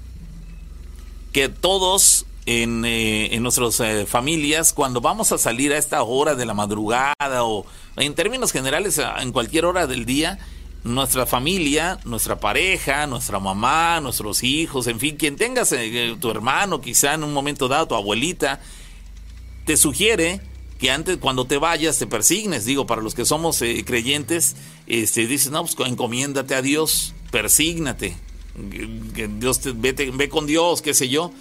que 1.32 1.48
todos 1.48 2.24
en, 2.46 2.84
eh, 2.84 3.34
en 3.34 3.42
nuestras 3.42 3.80
eh, 3.80 4.06
familias, 4.06 4.72
cuando 4.72 5.00
vamos 5.00 5.32
a 5.32 5.38
salir 5.38 5.72
a 5.72 5.78
esta 5.78 6.04
hora 6.04 6.36
de 6.36 6.46
la 6.46 6.54
madrugada 6.54 7.42
o 7.42 7.66
en 7.96 8.14
términos 8.14 8.52
generales 8.52 9.00
en 9.18 9.32
cualquier 9.32 9.64
hora 9.64 9.88
del 9.88 10.06
día, 10.06 10.38
nuestra 10.86 11.26
familia, 11.26 11.98
nuestra 12.04 12.38
pareja, 12.38 13.06
nuestra 13.06 13.40
mamá, 13.40 14.00
nuestros 14.00 14.42
hijos, 14.42 14.86
en 14.86 15.00
fin, 15.00 15.16
quien 15.16 15.36
tengas, 15.36 15.72
eh, 15.72 16.16
tu 16.20 16.30
hermano, 16.30 16.80
quizá 16.80 17.14
en 17.14 17.24
un 17.24 17.32
momento 17.32 17.68
dado, 17.68 17.88
tu 17.88 17.94
abuelita, 17.94 18.60
te 19.64 19.76
sugiere 19.76 20.40
que 20.78 20.90
antes 20.90 21.16
cuando 21.16 21.46
te 21.46 21.58
vayas 21.58 21.98
te 21.98 22.06
persignes. 22.06 22.64
Digo, 22.64 22.86
para 22.86 23.02
los 23.02 23.14
que 23.14 23.24
somos 23.24 23.60
eh, 23.62 23.82
creyentes, 23.84 24.56
este, 24.86 25.26
dices, 25.26 25.50
no, 25.50 25.64
pues 25.64 25.76
encomiéndate 25.88 26.54
a 26.54 26.62
Dios, 26.62 27.14
persígnate, 27.30 28.16
que 29.14 29.28
Dios 29.28 29.60
te, 29.60 29.72
vete, 29.72 30.10
ve 30.12 30.28
con 30.28 30.46
Dios, 30.46 30.82
qué 30.82 30.94
sé 30.94 31.08
yo. 31.08 31.32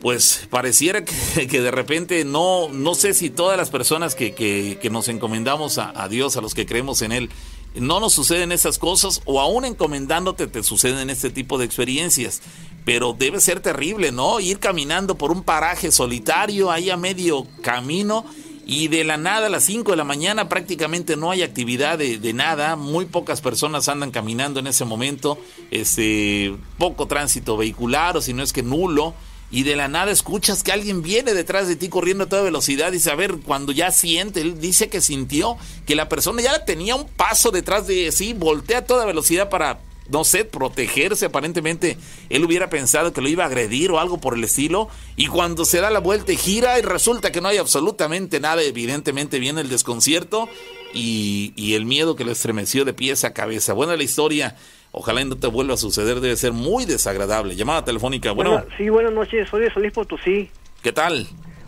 Pues 0.00 0.48
pareciera 0.50 1.04
que, 1.04 1.46
de 1.46 1.70
repente 1.70 2.24
no, 2.24 2.68
no 2.70 2.94
sé 2.94 3.14
si 3.14 3.30
todas 3.30 3.56
las 3.56 3.70
personas 3.70 4.14
que, 4.14 4.34
que, 4.34 4.90
nos 4.90 5.08
encomendamos 5.08 5.78
a, 5.78 5.92
a 5.94 6.08
Dios, 6.08 6.36
a 6.36 6.40
los 6.40 6.54
que 6.54 6.66
creemos 6.66 7.02
en 7.02 7.12
Él, 7.12 7.30
no 7.74 8.00
nos 8.00 8.12
suceden 8.12 8.52
esas 8.52 8.78
cosas 8.78 9.22
o 9.24 9.40
aún 9.40 9.64
encomendándote 9.64 10.46
te 10.46 10.62
suceden 10.62 11.10
este 11.10 11.30
tipo 11.30 11.58
de 11.58 11.64
experiencias. 11.64 12.42
Pero 12.84 13.14
debe 13.16 13.40
ser 13.40 13.60
terrible, 13.60 14.10
¿no? 14.10 14.40
Ir 14.40 14.58
caminando 14.58 15.16
por 15.16 15.30
un 15.30 15.44
paraje 15.44 15.92
solitario 15.92 16.70
ahí 16.70 16.90
a 16.90 16.96
medio 16.96 17.46
camino 17.62 18.24
y 18.66 18.88
de 18.88 19.04
la 19.04 19.16
nada 19.16 19.46
a 19.46 19.50
las 19.50 19.64
5 19.64 19.90
de 19.90 19.96
la 19.96 20.04
mañana 20.04 20.48
prácticamente 20.48 21.16
no 21.16 21.30
hay 21.30 21.42
actividad 21.42 21.98
de, 21.98 22.32
nada, 22.32 22.76
muy 22.76 23.06
pocas 23.06 23.40
personas 23.40 23.88
andan 23.88 24.10
caminando 24.10 24.60
en 24.60 24.68
ese 24.68 24.84
momento, 24.84 25.38
este, 25.70 26.54
poco 26.78 27.06
tránsito 27.06 27.56
vehicular 27.56 28.16
o 28.16 28.20
si 28.20 28.32
no 28.32 28.42
es 28.42 28.52
que 28.52 28.62
nulo 28.62 29.14
y 29.52 29.64
de 29.64 29.76
la 29.76 29.86
nada 29.86 30.10
escuchas 30.10 30.62
que 30.62 30.72
alguien 30.72 31.02
viene 31.02 31.34
detrás 31.34 31.68
de 31.68 31.76
ti 31.76 31.90
corriendo 31.90 32.24
a 32.24 32.28
toda 32.28 32.42
velocidad 32.42 32.92
y 32.92 33.08
a 33.08 33.14
ver, 33.14 33.36
cuando 33.44 33.70
ya 33.70 33.90
siente, 33.90 34.40
él 34.40 34.58
dice 34.58 34.88
que 34.88 35.02
sintió 35.02 35.58
que 35.86 35.94
la 35.94 36.08
persona 36.08 36.40
ya 36.40 36.64
tenía 36.64 36.96
un 36.96 37.06
paso 37.06 37.50
detrás 37.50 37.86
de 37.86 38.10
sí, 38.12 38.32
voltea 38.32 38.78
a 38.78 38.84
toda 38.86 39.04
velocidad 39.04 39.50
para, 39.50 39.80
no 40.08 40.24
sé, 40.24 40.46
protegerse, 40.46 41.26
aparentemente 41.26 41.98
él 42.30 42.44
hubiera 42.44 42.70
pensado 42.70 43.12
que 43.12 43.20
lo 43.20 43.28
iba 43.28 43.44
a 43.44 43.48
agredir 43.48 43.90
o 43.90 44.00
algo 44.00 44.18
por 44.18 44.34
el 44.34 44.44
estilo, 44.44 44.88
y 45.16 45.26
cuando 45.26 45.66
se 45.66 45.80
da 45.80 45.90
la 45.90 46.00
vuelta 46.00 46.32
y 46.32 46.38
gira 46.38 46.78
y 46.78 46.82
resulta 46.82 47.30
que 47.30 47.42
no 47.42 47.48
hay 47.48 47.58
absolutamente 47.58 48.40
nada, 48.40 48.62
evidentemente 48.62 49.38
viene 49.38 49.60
el 49.60 49.68
desconcierto 49.68 50.48
y, 50.94 51.52
y 51.56 51.74
el 51.74 51.84
miedo 51.84 52.16
que 52.16 52.24
le 52.24 52.32
estremeció 52.32 52.86
de 52.86 52.94
pies 52.94 53.24
a 53.24 53.34
cabeza. 53.34 53.74
Buena 53.74 53.96
la 53.96 54.02
historia 54.02 54.56
Ojalá 54.92 55.24
no 55.24 55.36
te 55.36 55.46
vuelva 55.46 55.74
a 55.74 55.78
suceder, 55.78 56.20
debe 56.20 56.36
ser 56.36 56.52
muy 56.52 56.84
desagradable. 56.84 57.56
Llamada 57.56 57.84
telefónica, 57.84 58.32
bueno. 58.32 58.62
sí, 58.76 58.90
buenas 58.90 59.12
noches, 59.12 59.48
soy 59.48 59.62
de 59.62 59.72
Solís 59.72 59.92
Potosí. 59.92 60.50
¿Qué 60.82 60.92
tal? 60.92 61.26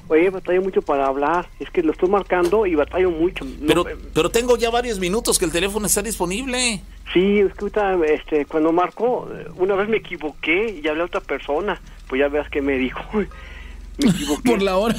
Oye, 0.08 0.28
batallo 0.28 0.60
mucho 0.60 0.82
para 0.82 1.06
hablar, 1.06 1.48
es 1.58 1.70
que 1.70 1.82
lo 1.82 1.92
estoy 1.92 2.10
marcando 2.10 2.66
y 2.66 2.74
batallo 2.74 3.10
mucho. 3.10 3.46
Pero, 3.66 3.86
pero 4.12 4.30
tengo 4.30 4.58
ya 4.58 4.68
varios 4.68 4.98
minutos 4.98 5.38
que 5.38 5.46
el 5.46 5.52
teléfono 5.52 5.86
está 5.86 6.02
disponible. 6.02 6.82
Sí, 7.14 7.38
es 7.38 7.54
que 7.54 7.66
este, 8.12 8.44
cuando 8.44 8.70
marco, 8.70 9.26
una 9.56 9.74
vez 9.74 9.88
me 9.88 9.96
equivoqué 9.96 10.78
y 10.82 10.86
hablé 10.86 11.02
a 11.02 11.06
otra 11.06 11.22
persona, 11.22 11.80
pues 12.06 12.20
ya 12.20 12.28
veas 12.28 12.50
que 12.50 12.60
me 12.60 12.76
dijo. 12.76 13.00
Me 13.98 14.10
equivoqué. 14.10 14.50
Por 14.50 14.62
la 14.62 14.76
hora. 14.76 14.96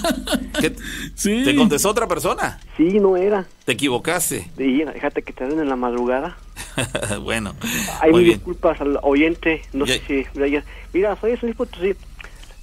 sí. 1.16 1.44
¿Te 1.44 1.56
contestó 1.56 1.90
otra 1.90 2.08
persona? 2.08 2.60
Sí, 2.78 3.00
no 3.00 3.18
era. 3.18 3.46
¿Te 3.66 3.74
equivocaste? 3.74 4.50
Sí, 4.58 4.84
déjate 4.84 5.22
que 5.24 5.34
te 5.34 5.46
den 5.46 5.60
en 5.60 5.70
la 5.70 5.76
madrugada. 5.76 6.38
bueno. 7.22 7.56
Hay 8.02 8.14
mis 8.14 8.26
disculpas 8.26 8.80
al 8.82 9.00
oyente, 9.02 9.62
no 9.74 9.86
sé 9.86 10.02
si... 10.08 10.26
Mira, 10.94 11.18
soy 11.20 11.38
soy 11.38 11.56
sí. 11.82 11.94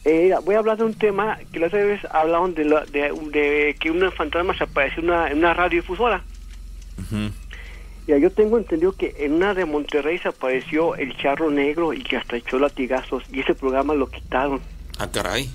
Eh, 0.05 0.35
voy 0.45 0.57
a 0.57 0.59
hablar 0.59 0.79
de 0.79 0.85
un 0.85 0.95
tema 0.95 1.39
que 1.53 1.61
las 1.61 1.71
veces 1.71 2.05
hablaron 2.11 2.55
de, 2.55 2.65
de, 2.65 3.77
que 3.79 3.91
un 3.91 4.11
fantasma 4.13 4.57
se 4.57 4.65
apareció 4.65 5.03
en 5.03 5.11
una, 5.11 5.31
en 5.31 5.39
una 5.39 5.55
radiodifusora. 5.55 6.25
Ya, 8.07 8.19
yo 8.19 8.31
tengo 8.33 8.59
entendido 8.59 8.93
que 8.93 9.15
en 9.19 9.35
una 9.35 9.55
de 9.55 9.65
Monterrey 9.65 10.19
se 10.19 10.29
apareció 10.29 10.97
el 10.97 11.17
charro 11.19 11.51
negro 11.51 11.93
y 11.93 12.03
que 12.03 12.17
hasta 12.17 12.37
echó 12.37 12.59
latigazos 12.59 13.23
y 13.33 13.41
ese 13.41 13.55
programa 13.55 13.95
lo 13.95 14.09
quitaron. 14.09 14.61
Ah, 14.99 15.09
caray. 15.11 15.49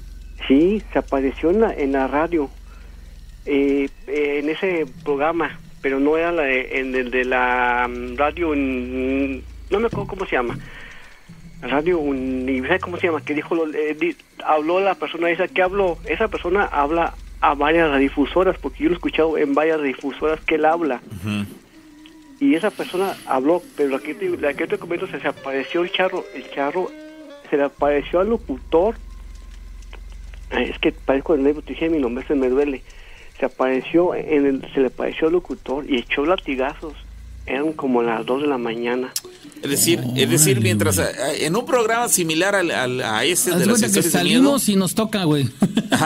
Sí, 0.47 0.81
se 0.93 0.99
apareció 0.99 1.49
en 1.49 1.61
la, 1.61 1.73
en 1.73 1.91
la 1.93 2.07
radio, 2.07 2.49
eh, 3.45 3.89
en 4.07 4.49
ese 4.49 4.85
programa, 5.03 5.59
pero 5.81 5.99
no 5.99 6.17
era 6.17 6.31
la 6.31 6.49
en 6.51 6.95
el 6.95 7.11
de 7.11 7.25
la 7.25 7.87
mm, 7.89 8.17
radio, 8.17 8.55
no 8.55 9.79
me 9.79 9.87
acuerdo 9.87 10.07
cómo 10.07 10.25
se 10.25 10.35
llama, 10.35 10.57
radio 11.61 11.99
universal, 11.99 12.79
¿cómo 12.79 12.97
se 12.97 13.07
llama? 13.07 13.23
Que 13.23 13.33
dijo, 13.33 13.55
eh, 13.73 14.15
habló 14.45 14.79
la 14.79 14.95
persona 14.95 15.29
esa 15.29 15.47
que 15.47 15.61
habló, 15.61 15.97
esa 16.05 16.27
persona 16.27 16.65
habla 16.65 17.15
a 17.41 17.53
varias 17.55 17.97
difusoras, 17.99 18.57
porque 18.57 18.83
yo 18.83 18.89
lo 18.89 18.91
he 18.91 18.95
escuchado 18.95 19.37
en 19.37 19.53
varias 19.53 19.81
difusoras 19.81 20.39
que 20.41 20.55
él 20.55 20.65
habla. 20.65 21.01
Y 22.39 22.53
esa 22.53 22.69
persona 22.69 23.15
habló, 23.25 23.63
pero 23.75 23.89
la 23.89 23.99
que 23.99 24.13
te, 24.13 24.29
la 24.37 24.53
que 24.53 24.67
te 24.67 24.77
comento 24.77 25.07
se, 25.07 25.19
se 25.19 25.27
apareció 25.27 25.81
el 25.81 25.91
charro, 25.91 26.23
el 26.35 26.49
charro 26.51 26.91
se 27.49 27.57
le 27.57 27.63
apareció 27.63 28.19
al 28.19 28.29
locutor 28.29 28.95
es 30.51 30.77
que 30.79 30.91
parezco 30.91 31.33
el 31.33 31.43
negro, 31.43 31.61
dije 31.65 31.89
mi 31.89 31.99
nombre 31.99 32.25
se 32.27 32.35
me 32.35 32.49
duele. 32.49 32.81
Se 33.39 33.45
apareció, 33.45 34.15
en 34.15 34.45
el, 34.45 34.73
se 34.73 34.79
le 34.79 34.87
apareció 34.87 35.27
al 35.27 35.33
locutor 35.33 35.89
y 35.89 35.97
echó 35.97 36.25
latigazos. 36.25 36.93
Eran 37.45 37.73
como 37.73 38.01
las 38.01 38.25
2 38.25 38.41
de 38.41 38.47
la 38.47 38.57
mañana. 38.57 39.13
Es 39.63 39.69
decir, 39.69 40.01
es 40.15 40.29
decir, 40.29 40.59
mientras 40.59 40.97
eh, 40.97 41.45
en 41.45 41.55
un 41.55 41.65
programa 41.65 42.09
similar 42.09 42.55
al, 42.55 43.01
a 43.01 43.23
ese 43.23 43.55
de 43.55 43.65
las 43.65 43.81
que 43.81 44.03
salimos 44.03 44.67
y 44.67 44.75
nos 44.75 44.95
toca, 44.95 45.23
güey. 45.23 45.47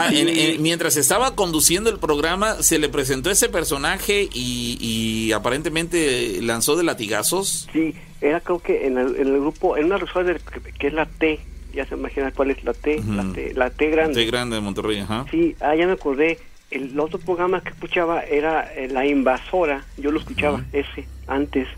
mientras 0.60 0.96
estaba 0.96 1.34
conduciendo 1.34 1.90
el 1.90 1.98
programa, 1.98 2.62
se 2.62 2.78
le 2.78 2.88
presentó 2.88 3.30
ese 3.30 3.48
personaje 3.48 4.28
y, 4.32 5.32
aparentemente 5.32 6.40
lanzó 6.42 6.76
de 6.76 6.84
latigazos. 6.84 7.68
Sí, 7.72 7.94
era 8.20 8.40
creo 8.40 8.60
que 8.60 8.86
en 8.86 8.98
el, 8.98 9.40
grupo, 9.40 9.76
en 9.76 9.86
una 9.86 9.96
resuelta 9.96 10.34
que 10.78 10.86
es 10.86 10.92
la 10.92 11.06
T, 11.06 11.40
ya 11.72 11.86
se 11.86 11.94
imagina 11.94 12.30
cuál 12.32 12.50
es 12.50 12.62
la 12.64 12.72
T, 12.72 13.02
la 13.06 13.32
T, 13.32 13.54
la 13.54 13.70
T 13.70 13.90
grande. 13.90 14.14
T 14.14 14.26
grande 14.26 14.56
de 14.56 14.62
Monterrey, 14.62 15.00
ajá. 15.00 15.26
Sí, 15.30 15.56
ah, 15.60 15.74
ya 15.74 15.86
me 15.86 15.92
acordé. 15.92 16.38
El 16.70 16.98
otro 16.98 17.18
programa 17.18 17.60
que 17.60 17.70
escuchaba 17.70 18.22
era 18.22 18.72
eh, 18.74 18.88
La 18.88 19.04
Invasora, 19.04 19.84
yo 19.98 20.10
lo 20.10 20.18
escuchaba, 20.18 20.64
ese, 20.72 21.06
antes. 21.26 21.68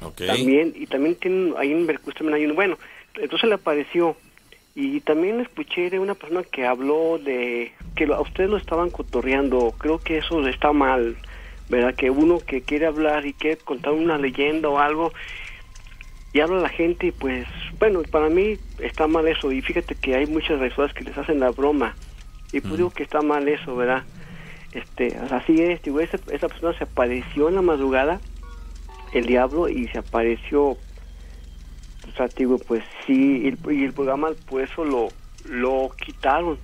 Okay. 0.00 0.26
También, 0.26 0.72
y 0.74 0.86
también 0.86 1.14
tiene, 1.16 1.54
ahí 1.56 1.72
en 1.72 1.86
Veracruz 1.86 2.14
también 2.14 2.34
hay 2.34 2.44
uno, 2.44 2.54
bueno, 2.54 2.78
entonces 3.14 3.48
le 3.48 3.54
apareció. 3.54 4.16
Y 4.74 5.00
también 5.00 5.40
escuché 5.40 5.90
de 5.90 5.98
una 5.98 6.14
persona 6.14 6.44
que 6.44 6.64
habló 6.64 7.18
de 7.18 7.72
que 7.96 8.04
a 8.04 8.20
ustedes 8.20 8.48
lo 8.48 8.56
estaban 8.56 8.90
cotorreando, 8.90 9.74
creo 9.76 9.98
que 9.98 10.18
eso 10.18 10.46
está 10.46 10.72
mal, 10.72 11.16
¿verdad? 11.68 11.94
Que 11.94 12.10
uno 12.10 12.38
que 12.38 12.62
quiere 12.62 12.86
hablar 12.86 13.26
y 13.26 13.32
quiere 13.32 13.56
contar 13.56 13.92
una 13.92 14.18
leyenda 14.18 14.68
o 14.68 14.78
algo, 14.78 15.12
y 16.32 16.40
habla 16.40 16.60
la 16.60 16.68
gente 16.68 17.06
y 17.06 17.12
pues, 17.12 17.46
bueno, 17.78 18.02
para 18.10 18.28
mí 18.28 18.58
está 18.78 19.06
mal 19.06 19.26
eso 19.26 19.50
y 19.50 19.62
fíjate 19.62 19.94
que 19.94 20.14
hay 20.14 20.26
muchas 20.26 20.58
personas 20.58 20.92
que 20.92 21.04
les 21.04 21.16
hacen 21.16 21.40
la 21.40 21.50
broma 21.50 21.96
y 22.52 22.60
pues 22.60 22.76
digo 22.76 22.90
que 22.90 23.02
está 23.02 23.20
mal 23.22 23.46
eso, 23.48 23.76
¿verdad? 23.76 24.04
Este, 24.72 25.16
así 25.30 25.60
es, 25.60 25.82
digo, 25.82 26.00
esa, 26.00 26.18
esa 26.30 26.48
persona 26.48 26.76
se 26.76 26.84
apareció 26.84 27.48
en 27.48 27.56
la 27.56 27.62
madrugada, 27.62 28.20
el 29.12 29.26
diablo, 29.26 29.68
y 29.68 29.88
se 29.88 29.98
apareció, 29.98 30.62
o 30.62 30.78
sea, 32.16 32.28
digo, 32.28 32.58
pues 32.58 32.84
sí, 33.06 33.42
y, 33.44 33.84
el 33.84 33.92
programa 33.92 34.28
pues 34.46 34.70
eso 34.70 34.84
lo, 34.84 35.08
lo 35.46 35.90
quitaron. 36.04 36.58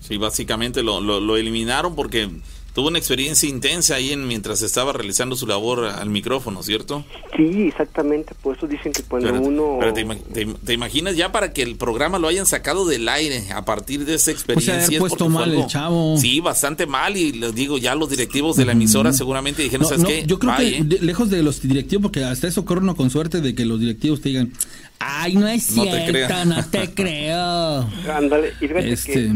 Sí, 0.00 0.16
básicamente 0.16 0.82
lo, 0.82 1.00
lo, 1.00 1.20
lo 1.20 1.36
eliminaron 1.36 1.94
porque 1.94 2.28
tuvo 2.74 2.88
una 2.88 2.98
experiencia 2.98 3.48
intensa 3.48 3.96
ahí 3.96 4.12
en, 4.12 4.26
mientras 4.26 4.62
estaba 4.62 4.92
realizando 4.92 5.36
su 5.36 5.46
labor 5.46 5.86
al 5.86 6.10
micrófono, 6.10 6.62
¿cierto? 6.62 7.04
Sí, 7.36 7.68
exactamente, 7.68 8.34
por 8.40 8.56
eso 8.56 8.66
dicen 8.66 8.92
que 8.92 9.02
cuando 9.02 9.32
uno... 9.40 9.78
Pero 9.80 9.92
te, 9.92 10.72
imaginas 10.72 11.16
ya 11.16 11.32
para 11.32 11.52
que 11.52 11.62
el 11.62 11.76
programa 11.76 12.18
lo 12.18 12.28
hayan 12.28 12.46
sacado 12.46 12.84
del 12.86 13.08
aire 13.08 13.50
a 13.52 13.64
partir 13.64 14.04
de 14.04 14.14
esa 14.14 14.30
experiencia? 14.30 14.76
O 14.76 14.90
sea, 14.90 14.98
puesto 15.00 15.28
mal 15.28 15.52
el 15.52 15.66
chavo. 15.66 16.16
Sí, 16.18 16.40
bastante 16.40 16.86
mal 16.86 17.16
y 17.16 17.32
les 17.32 17.54
digo, 17.54 17.78
ya 17.78 17.94
los 17.94 18.10
directivos 18.10 18.56
de 18.56 18.64
la 18.64 18.72
emisora 18.72 19.12
seguramente 19.12 19.62
dijeron, 19.62 19.86
¿sabes 19.86 20.04
qué? 20.04 20.24
Yo 20.26 20.38
creo 20.38 20.56
que 20.56 20.98
lejos 21.00 21.30
de 21.30 21.42
los 21.42 21.60
directivos, 21.62 22.02
porque 22.02 22.24
hasta 22.24 22.46
eso 22.46 22.64
corre 22.64 22.82
uno 22.82 22.94
con 22.96 23.10
suerte 23.10 23.40
de 23.40 23.54
que 23.54 23.64
los 23.64 23.80
directivos 23.80 24.20
te 24.20 24.30
digan, 24.30 24.52
ay, 24.98 25.34
no 25.34 25.48
es 25.48 25.64
cierto, 25.64 26.44
no 26.44 26.64
te 26.66 26.94
creo. 26.94 27.88
Ándale, 28.14 28.52
y 28.60 28.66
este 28.88 29.32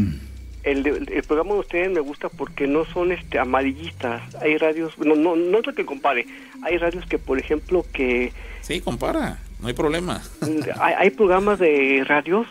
el, 0.63 0.87
el, 0.87 1.23
programa 1.23 1.53
de 1.53 1.59
ustedes 1.59 1.91
me 1.91 1.99
gusta 1.99 2.29
porque 2.29 2.67
no 2.67 2.85
son 2.85 3.11
este 3.11 3.39
amarillistas. 3.39 4.21
Hay 4.35 4.57
radios, 4.57 4.97
no, 4.97 5.15
no, 5.15 5.35
no 5.35 5.59
es 5.59 5.67
lo 5.67 5.73
que 5.73 5.85
compare. 5.85 6.25
Hay 6.63 6.77
radios 6.77 7.05
que, 7.05 7.19
por 7.19 7.37
ejemplo, 7.37 7.85
que... 7.91 8.31
Sí, 8.61 8.79
compara, 8.79 9.39
no 9.59 9.67
hay 9.67 9.73
problema. 9.73 10.21
Hay, 10.79 10.93
hay 10.97 11.09
programas 11.09 11.59
de 11.59 12.03
radios 12.07 12.47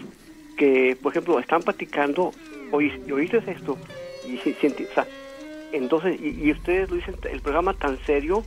que, 0.57 0.97
por 1.03 1.13
ejemplo, 1.13 1.39
están 1.39 1.63
platicando, 1.63 2.33
oíste 2.71 3.39
esto, 3.51 3.79
y, 4.27 4.37
o 4.37 4.95
sea, 4.95 5.07
entonces, 5.73 6.21
y, 6.21 6.51
ustedes 6.53 6.91
lo 6.91 6.97
dicen, 6.97 7.17
el 7.31 7.41
programa 7.41 7.75
tan 7.75 7.99
serio 8.05 8.45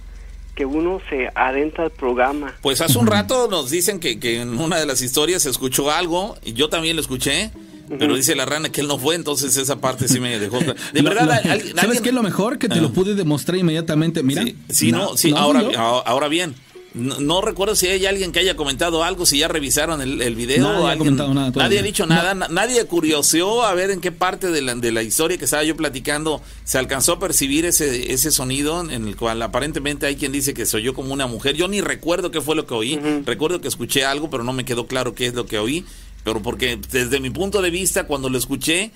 que 0.55 0.65
uno 0.65 1.01
se 1.09 1.29
adentra 1.35 1.85
al 1.85 1.91
programa. 1.91 2.53
Pues 2.61 2.79
hace 2.79 2.97
un 2.97 3.07
rato 3.07 3.49
nos 3.49 3.69
dicen 3.69 3.99
que, 3.99 4.19
que 4.19 4.39
en 4.41 4.57
una 4.57 4.77
de 4.77 4.85
las 4.85 5.01
historias 5.01 5.43
se 5.43 5.49
escuchó 5.49 5.91
algo, 5.91 6.37
y 6.43 6.53
yo 6.53 6.69
también 6.69 6.95
lo 6.95 7.01
escuché, 7.01 7.51
pero 7.87 8.15
dice 8.15 8.35
la 8.35 8.45
rana 8.45 8.69
que 8.69 8.81
él 8.81 8.87
no 8.87 8.97
fue, 8.97 9.15
entonces 9.15 9.55
esa 9.57 9.77
parte 9.77 10.07
sí 10.07 10.19
me 10.19 10.39
dejó. 10.39 10.59
De 10.59 11.01
verdad, 11.01 11.41
¿sabes 11.75 12.01
qué 12.01 12.09
es 12.09 12.15
lo 12.15 12.23
mejor? 12.23 12.57
Que 12.57 12.69
te 12.69 12.81
lo 12.81 12.87
ah. 12.87 12.93
pude 12.93 13.15
demostrar 13.15 13.57
inmediatamente. 13.57 14.23
Mira. 14.23 14.43
Sí, 14.69 14.91
no, 14.91 15.17
sí, 15.17 15.33
ahora, 15.35 15.61
ahora 16.05 16.27
bien. 16.27 16.55
No, 16.95 17.41
recuerdo 17.41 17.75
si 17.75 17.87
hay 17.87 18.05
alguien 18.05 18.31
que 18.31 18.39
haya 18.39 18.55
comentado 18.55 19.03
algo, 19.03 19.25
si 19.25 19.39
ya 19.39 19.49
revisaron 19.49 20.01
el, 20.01 20.21
el 20.21 20.33
video. 20.33 20.63
Nadie, 20.63 20.91
ha 20.91 20.97
comentado 20.97 21.33
nada 21.33 21.51
nadie 21.53 21.79
ha 21.79 21.81
dicho 21.81 22.05
nada, 22.05 22.33
nadie 22.33 22.85
curioseó 22.85 23.63
a 23.63 23.73
ver 23.73 23.91
en 23.91 23.99
qué 23.99 24.13
parte 24.13 24.49
de 24.49 24.61
la, 24.61 24.75
de 24.75 24.93
la 24.93 25.03
historia 25.03 25.37
que 25.37 25.43
estaba 25.43 25.65
yo 25.65 25.75
platicando 25.75 26.41
se 26.63 26.77
alcanzó 26.77 27.13
a 27.13 27.19
percibir 27.19 27.65
ese, 27.65 28.13
ese 28.13 28.31
sonido 28.31 28.79
en 28.79 29.07
el 29.09 29.17
cual 29.17 29.41
aparentemente 29.41 30.05
hay 30.05 30.15
quien 30.15 30.31
dice 30.31 30.53
que 30.53 30.65
se 30.65 30.77
oyó 30.77 30.93
como 30.93 31.11
una 31.11 31.27
mujer. 31.27 31.55
Yo 31.55 31.67
ni 31.67 31.81
recuerdo 31.81 32.31
qué 32.31 32.39
fue 32.39 32.55
lo 32.55 32.65
que 32.65 32.73
oí, 32.73 32.97
recuerdo 33.25 33.59
que 33.59 33.67
escuché 33.67 34.05
algo, 34.05 34.29
pero 34.29 34.45
no 34.45 34.53
me 34.53 34.63
quedó 34.63 34.87
claro 34.87 35.13
qué 35.13 35.27
es 35.27 35.33
lo 35.33 35.45
que 35.45 35.59
oí. 35.59 35.83
Pero 36.25 36.41
porque 36.41 36.77
desde 36.91 37.19
mi 37.19 37.29
punto 37.29 37.61
de 37.61 37.69
vista, 37.69 38.07
cuando 38.07 38.29
lo 38.29 38.37
escuché, 38.39 38.91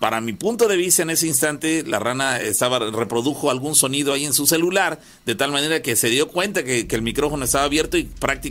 para 0.00 0.22
mi 0.22 0.32
punto 0.32 0.66
de 0.66 0.78
vista 0.78 1.02
en 1.02 1.10
ese 1.10 1.26
instante 1.26 1.84
la 1.86 1.98
rana 1.98 2.38
estaba 2.40 2.78
reprodujo 2.78 3.50
algún 3.50 3.74
sonido 3.74 4.14
ahí 4.14 4.24
en 4.24 4.32
su 4.32 4.46
celular 4.46 5.00
de 5.24 5.34
tal 5.34 5.52
manera 5.52 5.80
que 5.80 5.96
se 5.96 6.10
dio 6.10 6.28
cuenta 6.28 6.64
que, 6.64 6.86
el 6.90 7.02
micrófono 7.02 7.44
estaba 7.44 7.64
abierto 7.64 7.96
y 7.96 8.08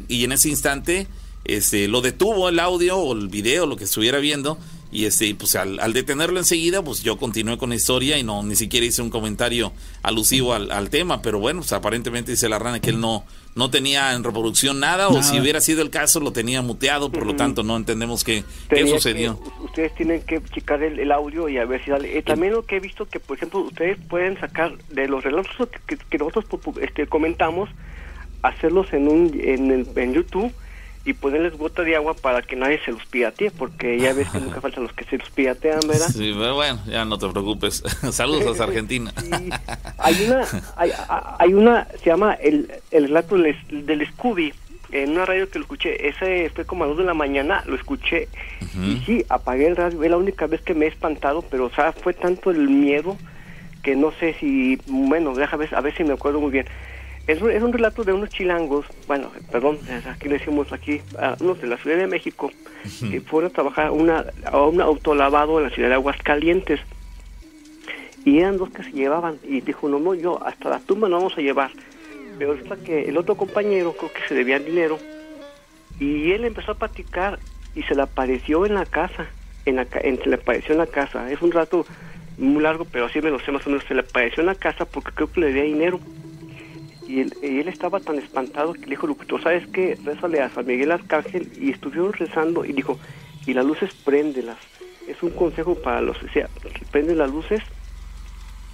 y 0.07 0.23
en 0.23 0.31
ese 0.31 0.49
instante 0.49 1.07
este 1.45 1.87
lo 1.87 2.01
detuvo 2.01 2.49
el 2.49 2.59
audio 2.59 2.97
o 2.97 3.13
el 3.13 3.27
video 3.27 3.65
lo 3.65 3.75
que 3.75 3.83
estuviera 3.83 4.19
viendo 4.19 4.57
y 4.93 5.05
este 5.05 5.33
pues 5.35 5.55
al, 5.55 5.91
detenerlo 5.91 6.39
enseguida 6.39 6.83
pues 6.83 7.03
yo 7.03 7.17
continué 7.17 7.57
con 7.57 7.69
la 7.69 7.75
historia 7.75 8.17
y 8.17 8.23
no 8.23 8.43
ni 8.43 8.55
siquiera 8.55 8.85
hice 8.85 9.01
un 9.01 9.09
comentario 9.09 9.73
alusivo 10.03 10.53
al, 10.53 10.89
tema 10.89 11.21
pero 11.21 11.39
bueno 11.39 11.61
pues 11.61 11.73
aparentemente 11.73 12.31
dice 12.31 12.47
la 12.47 12.59
rana 12.59 12.79
que 12.79 12.91
él 12.91 13.01
no 13.01 13.25
no 13.55 13.69
tenía 13.69 14.13
en 14.13 14.23
reproducción 14.23 14.79
nada, 14.79 15.09
o 15.09 15.21
si 15.21 15.39
hubiera 15.39 15.61
sido 15.61 15.83
el 15.83 15.91
caso 15.91 16.19
lo 16.19 16.31
tenía 16.31 16.63
muteado 16.63 17.11
por 17.11 17.25
lo 17.25 17.35
tanto 17.35 17.61
no 17.61 17.77
entendemos 17.77 18.23
qué, 18.23 18.43
qué 18.69 18.87
sucedió. 18.87 19.39
ustedes 19.61 19.93
tienen 19.95 20.21
que 20.21 20.41
checar 20.41 20.81
el, 20.81 21.11
audio 21.11 21.47
y 21.49 21.57
a 21.59 21.65
ver 21.65 21.83
si 21.83 21.91
sale. 21.91 22.17
Eh, 22.17 22.23
también 22.23 22.53
lo 22.53 22.65
que 22.65 22.77
he 22.77 22.79
visto 22.79 23.07
que 23.07 23.19
por 23.19 23.37
ejemplo 23.37 23.59
ustedes 23.59 23.99
pueden 24.09 24.39
sacar 24.39 24.75
de 24.89 25.07
los 25.07 25.23
relatos 25.23 25.51
que, 25.85 26.17
nosotros 26.17 26.45
este, 26.81 27.05
comentamos 27.05 27.69
hacerlos 28.41 28.91
en 28.91 29.07
un 29.07 29.39
en, 29.39 29.87
en 29.95 30.13
YouTube 30.13 30.51
y 31.05 31.13
ponerles 31.13 31.57
gota 31.57 31.83
de 31.83 31.95
agua 31.95 32.13
para 32.13 32.41
que 32.41 32.55
nadie 32.55 32.79
se 32.85 32.91
los 32.91 33.05
piratee, 33.05 33.51
porque 33.51 33.99
ya 33.99 34.13
ves 34.13 34.29
que 34.29 34.39
nunca 34.39 34.61
faltan 34.61 34.83
los 34.83 34.93
que 34.93 35.03
se 35.03 35.17
los 35.17 35.29
piratean, 35.31 35.81
¿verdad? 35.85 36.07
Sí, 36.07 36.33
pero 36.37 36.55
bueno, 36.55 36.79
ya 36.87 37.03
no 37.03 37.17
te 37.17 37.27
preocupes. 37.27 37.83
Saludos 38.11 38.59
a 38.59 38.63
Argentina. 38.63 39.13
Hay 39.97 40.25
una, 40.25 40.45
hay, 41.39 41.53
una, 41.53 41.87
se 42.03 42.09
llama 42.09 42.33
el, 42.33 42.69
el 42.91 43.03
relato 43.07 43.37
del, 43.37 43.55
del, 43.85 44.05
Scooby, 44.11 44.53
en 44.91 45.11
una 45.11 45.25
radio 45.25 45.49
que 45.49 45.59
lo 45.59 45.63
escuché, 45.63 46.09
ese 46.09 46.49
fue 46.53 46.65
como 46.65 46.83
a 46.83 46.87
2 46.87 46.97
de 46.97 47.03
la 47.05 47.13
mañana, 47.13 47.63
lo 47.65 47.75
escuché, 47.75 48.27
y 48.81 49.01
sí, 49.05 49.25
apagué 49.29 49.67
el 49.67 49.77
radio, 49.77 50.03
es 50.03 50.11
la 50.11 50.17
única 50.17 50.45
vez 50.47 50.61
que 50.61 50.73
me 50.73 50.85
he 50.85 50.89
espantado, 50.89 51.41
pero 51.41 51.65
o 51.65 51.69
sea, 51.69 51.93
fue 51.93 52.13
tanto 52.13 52.51
el 52.51 52.69
miedo 52.69 53.17
que 53.81 53.95
no 53.95 54.11
sé 54.19 54.35
si, 54.39 54.77
bueno, 54.87 55.33
deja 55.35 55.55
ver, 55.55 55.73
a 55.73 55.79
ver 55.79 55.95
si 55.95 56.03
me 56.03 56.13
acuerdo 56.13 56.41
muy 56.41 56.51
bien 56.51 56.65
es 57.25 57.41
un, 57.41 57.51
es 57.51 57.63
un 57.63 57.71
relato 57.71 58.03
de 58.03 58.11
unos 58.11 58.29
chilangos, 58.29 58.85
bueno, 59.07 59.31
perdón, 59.51 59.79
aquí 60.09 60.27
le 60.27 60.39
decimos 60.39 60.71
aquí, 60.73 61.01
unos 61.39 61.61
de 61.61 61.67
la 61.67 61.77
Ciudad 61.77 61.97
de 61.97 62.07
México, 62.07 62.51
que 62.99 63.21
fueron 63.21 63.49
a 63.49 63.53
trabajar 63.53 63.91
una, 63.91 64.25
a 64.45 64.61
un 64.61 64.81
autolavado 64.81 65.57
en 65.57 65.65
la 65.65 65.69
ciudad 65.69 65.89
de 65.89 65.95
Aguascalientes. 65.95 66.81
Y 68.25 68.39
eran 68.39 68.57
dos 68.57 68.69
que 68.69 68.83
se 68.83 68.91
llevaban. 68.91 69.37
Y 69.43 69.61
dijo, 69.61 69.89
no, 69.89 69.99
no, 69.99 70.13
yo 70.13 70.41
hasta 70.45 70.69
la 70.69 70.79
tumba 70.79 71.09
no 71.09 71.17
vamos 71.17 71.37
a 71.37 71.41
llevar. 71.41 71.71
Pero 72.37 72.53
resulta 72.53 72.77
que 72.77 73.09
el 73.09 73.17
otro 73.17 73.35
compañero 73.35 73.93
creo 73.93 74.11
que 74.13 74.27
se 74.27 74.33
debía 74.33 74.59
dinero. 74.59 74.97
Y 75.99 76.31
él 76.31 76.45
empezó 76.45 76.71
a 76.71 76.75
platicar 76.75 77.39
y 77.75 77.83
se 77.83 77.95
le 77.95 78.01
apareció 78.01 78.65
en 78.65 78.75
la 78.75 78.85
casa. 78.85 79.27
En 79.65 79.75
la, 79.75 79.85
se 79.85 80.29
le 80.29 80.35
apareció 80.35 80.71
en 80.71 80.77
la 80.77 80.87
casa. 80.87 81.29
Es 81.31 81.41
un 81.41 81.51
rato 81.51 81.85
muy 82.37 82.63
largo, 82.63 82.85
pero 82.85 83.05
así 83.05 83.21
me 83.21 83.29
lo 83.29 83.39
sé 83.39 83.51
más 83.51 83.67
o 83.67 83.69
menos. 83.69 83.85
Se 83.85 83.93
le 83.93 84.01
apareció 84.01 84.39
en 84.39 84.47
la 84.47 84.55
casa 84.55 84.85
porque 84.85 85.11
creo 85.11 85.31
que 85.31 85.41
le 85.41 85.47
debía 85.47 85.63
dinero 85.63 85.99
y 87.07 87.21
él, 87.21 87.67
estaba 87.67 87.99
tan 87.99 88.17
espantado 88.17 88.73
que 88.73 88.81
le 88.81 88.91
dijo, 88.91 89.13
tú 89.27 89.39
¿sabes 89.39 89.67
qué? 89.67 89.97
Rézale 90.03 90.41
a 90.41 90.49
San 90.49 90.65
Miguel 90.65 90.91
Arcángel 90.91 91.51
y 91.59 91.71
estuvieron 91.71 92.13
rezando 92.13 92.65
y 92.65 92.73
dijo, 92.73 92.99
y 93.45 93.53
las 93.53 93.65
luces 93.65 93.93
préndelas. 93.93 94.57
Es 95.07 95.21
un 95.21 95.31
consejo 95.31 95.75
para 95.75 96.01
los, 96.01 96.21
o 96.23 96.29
sea, 96.29 96.49
prende 96.91 97.13
las 97.13 97.29
luces 97.29 97.61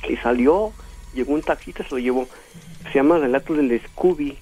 y 0.08 0.16
salió, 0.18 0.72
llegó 1.14 1.34
un 1.34 1.42
taxista, 1.42 1.84
se 1.84 1.96
lo 1.96 2.00
llevó. 2.00 2.28
Se 2.92 3.00
llama 3.00 3.18
Relato 3.18 3.54
del 3.56 3.82
Scooby, 3.82 4.38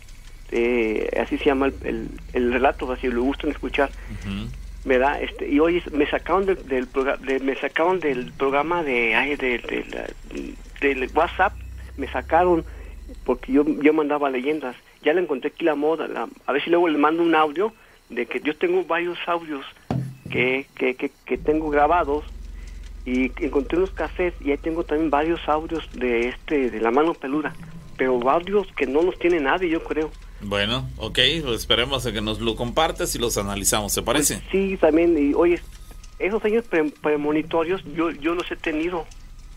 eh, 0.52 1.10
así 1.22 1.38
se 1.38 1.46
llama 1.46 1.68
el, 1.84 2.10
el, 2.34 2.54
relato, 2.54 2.92
así 2.92 3.08
lo 3.08 3.24
gustan 3.24 3.52
escuchar. 3.52 3.90
¿verdad? 4.86 5.22
Este, 5.22 5.50
y 5.50 5.60
hoy 5.60 5.84
me 5.92 6.10
sacaron 6.10 6.46
del, 6.46 6.66
del 6.68 6.88
de, 7.26 7.40
me 7.42 7.56
sacaron 7.56 8.00
del 8.00 8.32
programa 8.32 8.84
de, 8.84 9.16
ay, 9.16 9.36
de, 9.36 9.60
de, 10.80 11.10
WhatsApp, 11.14 11.54
me 11.98 12.08
sacaron 12.08 12.64
porque 13.24 13.52
yo, 13.52 13.66
yo 13.82 13.94
mandaba 13.94 14.30
leyendas. 14.30 14.76
Ya 15.04 15.14
le 15.14 15.22
encontré 15.22 15.52
aquí 15.54 15.64
la 15.64 15.76
moda. 15.76 16.28
a 16.46 16.52
ver 16.52 16.64
si 16.64 16.70
luego 16.70 16.88
le 16.88 16.98
mando 16.98 17.24
un 17.24 17.36
audio 17.36 17.74
de 18.10 18.26
que 18.26 18.40
yo 18.40 18.56
tengo 18.56 18.84
varios 18.86 19.18
audios 19.28 19.66
que, 20.30 20.68
que, 20.76 20.96
que, 20.96 21.38
tengo 21.38 21.70
grabados 21.70 22.26
y 23.06 23.32
encontré 23.44 23.78
unos 23.78 23.92
cassettes 23.92 24.40
y 24.42 24.52
ahí 24.52 24.58
tengo 24.58 24.84
también 24.84 25.10
varios 25.10 25.48
audios 25.48 25.90
de 25.94 26.30
este 26.30 26.70
de 26.70 26.82
la 26.82 26.92
mano 26.92 27.14
peluda 27.14 27.56
pero 27.98 28.30
audios 28.30 28.68
que 28.76 28.86
no 28.86 29.02
los 29.02 29.18
tiene 29.18 29.40
nadie 29.40 29.70
yo 29.70 29.84
creo 29.84 30.12
bueno 30.42 30.88
ok 30.98 31.20
pues 31.44 31.62
esperemos 31.62 32.06
a 32.06 32.12
que 32.12 32.22
nos 32.22 32.40
lo 32.40 32.56
compartas 32.56 33.16
y 33.16 33.20
los 33.20 33.38
analizamos 33.38 33.94
¿se 33.94 34.02
parece? 34.02 34.36
Pues 34.36 34.48
sí 34.52 34.78
también 34.78 35.18
y 35.18 35.34
oye 35.34 35.62
esos 36.20 36.44
años 36.44 36.66
premonitorios 37.02 37.82
yo 37.96 38.12
yo 38.12 38.36
los 38.36 38.52
he 38.52 38.58
tenido 38.58 39.06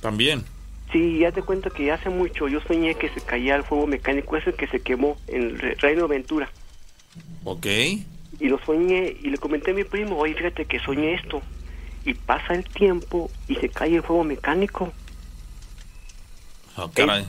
también 0.01 0.45
Sí, 0.93 1.19
ya 1.19 1.31
te 1.31 1.43
cuento 1.43 1.71
que 1.71 1.93
hace 1.93 2.11
mucho 2.11 2.49
yo 2.49 2.61
soñé 2.63 2.95
que 2.97 3.09
se 3.11 3.21
caía 3.21 3.57
el 3.57 3.63
fuego 3.63 3.87
mecánico 3.87 4.37
ese 4.37 4.53
que 4.53 4.67
se 4.67 4.81
quemó 4.81 5.17
en 5.29 5.59
Reino 5.59 6.05
Aventura. 6.05 6.51
Ok. 7.45 7.67
Y 7.67 8.49
lo 8.49 8.59
soñé 8.65 9.17
y 9.23 9.31
le 9.31 9.39
comenté 9.39 9.71
a 9.71 9.75
mi 9.75 9.85
primo, 9.85 10.19
oye, 10.19 10.35
fíjate 10.35 10.65
que 10.65 10.81
soñé 10.81 11.15
esto. 11.15 11.43
Y 12.05 12.15
pasa 12.15 12.55
el 12.55 12.65
tiempo 12.65 13.31
y 13.47 13.57
se 13.57 13.69
cae 13.69 13.97
el 13.97 14.03
fuego 14.03 14.25
mecánico. 14.25 14.93
Oh, 16.77 16.91
caray. 16.91 17.27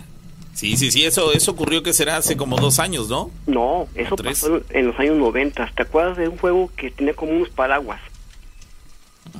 Sí, 0.53 0.75
sí, 0.77 0.91
sí, 0.91 1.05
eso, 1.05 1.31
eso 1.33 1.51
ocurrió 1.51 1.81
que 1.81 1.93
será 1.93 2.17
hace 2.17 2.35
como 2.35 2.57
dos 2.57 2.79
años, 2.79 3.09
¿no? 3.09 3.31
No, 3.47 3.87
eso 3.95 4.15
pasó 4.15 4.61
en 4.69 4.87
los 4.87 4.99
años 4.99 5.17
90. 5.17 5.71
¿Te 5.75 5.83
acuerdas 5.83 6.17
de 6.17 6.27
un 6.27 6.37
fuego 6.37 6.69
que 6.75 6.91
tenía 6.91 7.13
como 7.13 7.31
unos 7.31 7.49
paraguas? 7.49 8.01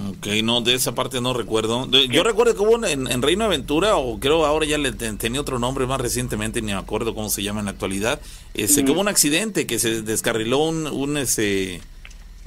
Ok, 0.09 0.27
no, 0.43 0.61
de 0.61 0.75
esa 0.75 0.95
parte 0.95 1.19
no 1.21 1.33
recuerdo. 1.33 1.89
Yo 1.89 2.23
recuerdo 2.23 2.55
que 2.55 2.61
hubo 2.61 2.85
en, 2.85 3.21
Reino 3.21 3.45
Aventura, 3.45 3.97
o 3.97 4.19
creo 4.19 4.45
ahora 4.45 4.65
ya 4.65 4.77
le 4.77 4.91
tenía 4.91 5.41
otro 5.41 5.59
nombre 5.59 5.85
más 5.85 5.99
recientemente, 5.99 6.61
ni 6.61 6.67
me 6.67 6.77
acuerdo 6.77 7.13
cómo 7.13 7.29
se 7.29 7.43
llama 7.43 7.59
en 7.59 7.65
la 7.65 7.71
actualidad, 7.71 8.21
ese, 8.53 8.85
que 8.85 8.91
hubo 8.91 9.01
un 9.01 9.07
accidente 9.07 9.67
que 9.67 9.79
se 9.79 10.01
descarriló 10.01 10.59
un, 10.59 10.87
un 10.87 11.17
ese, 11.17 11.81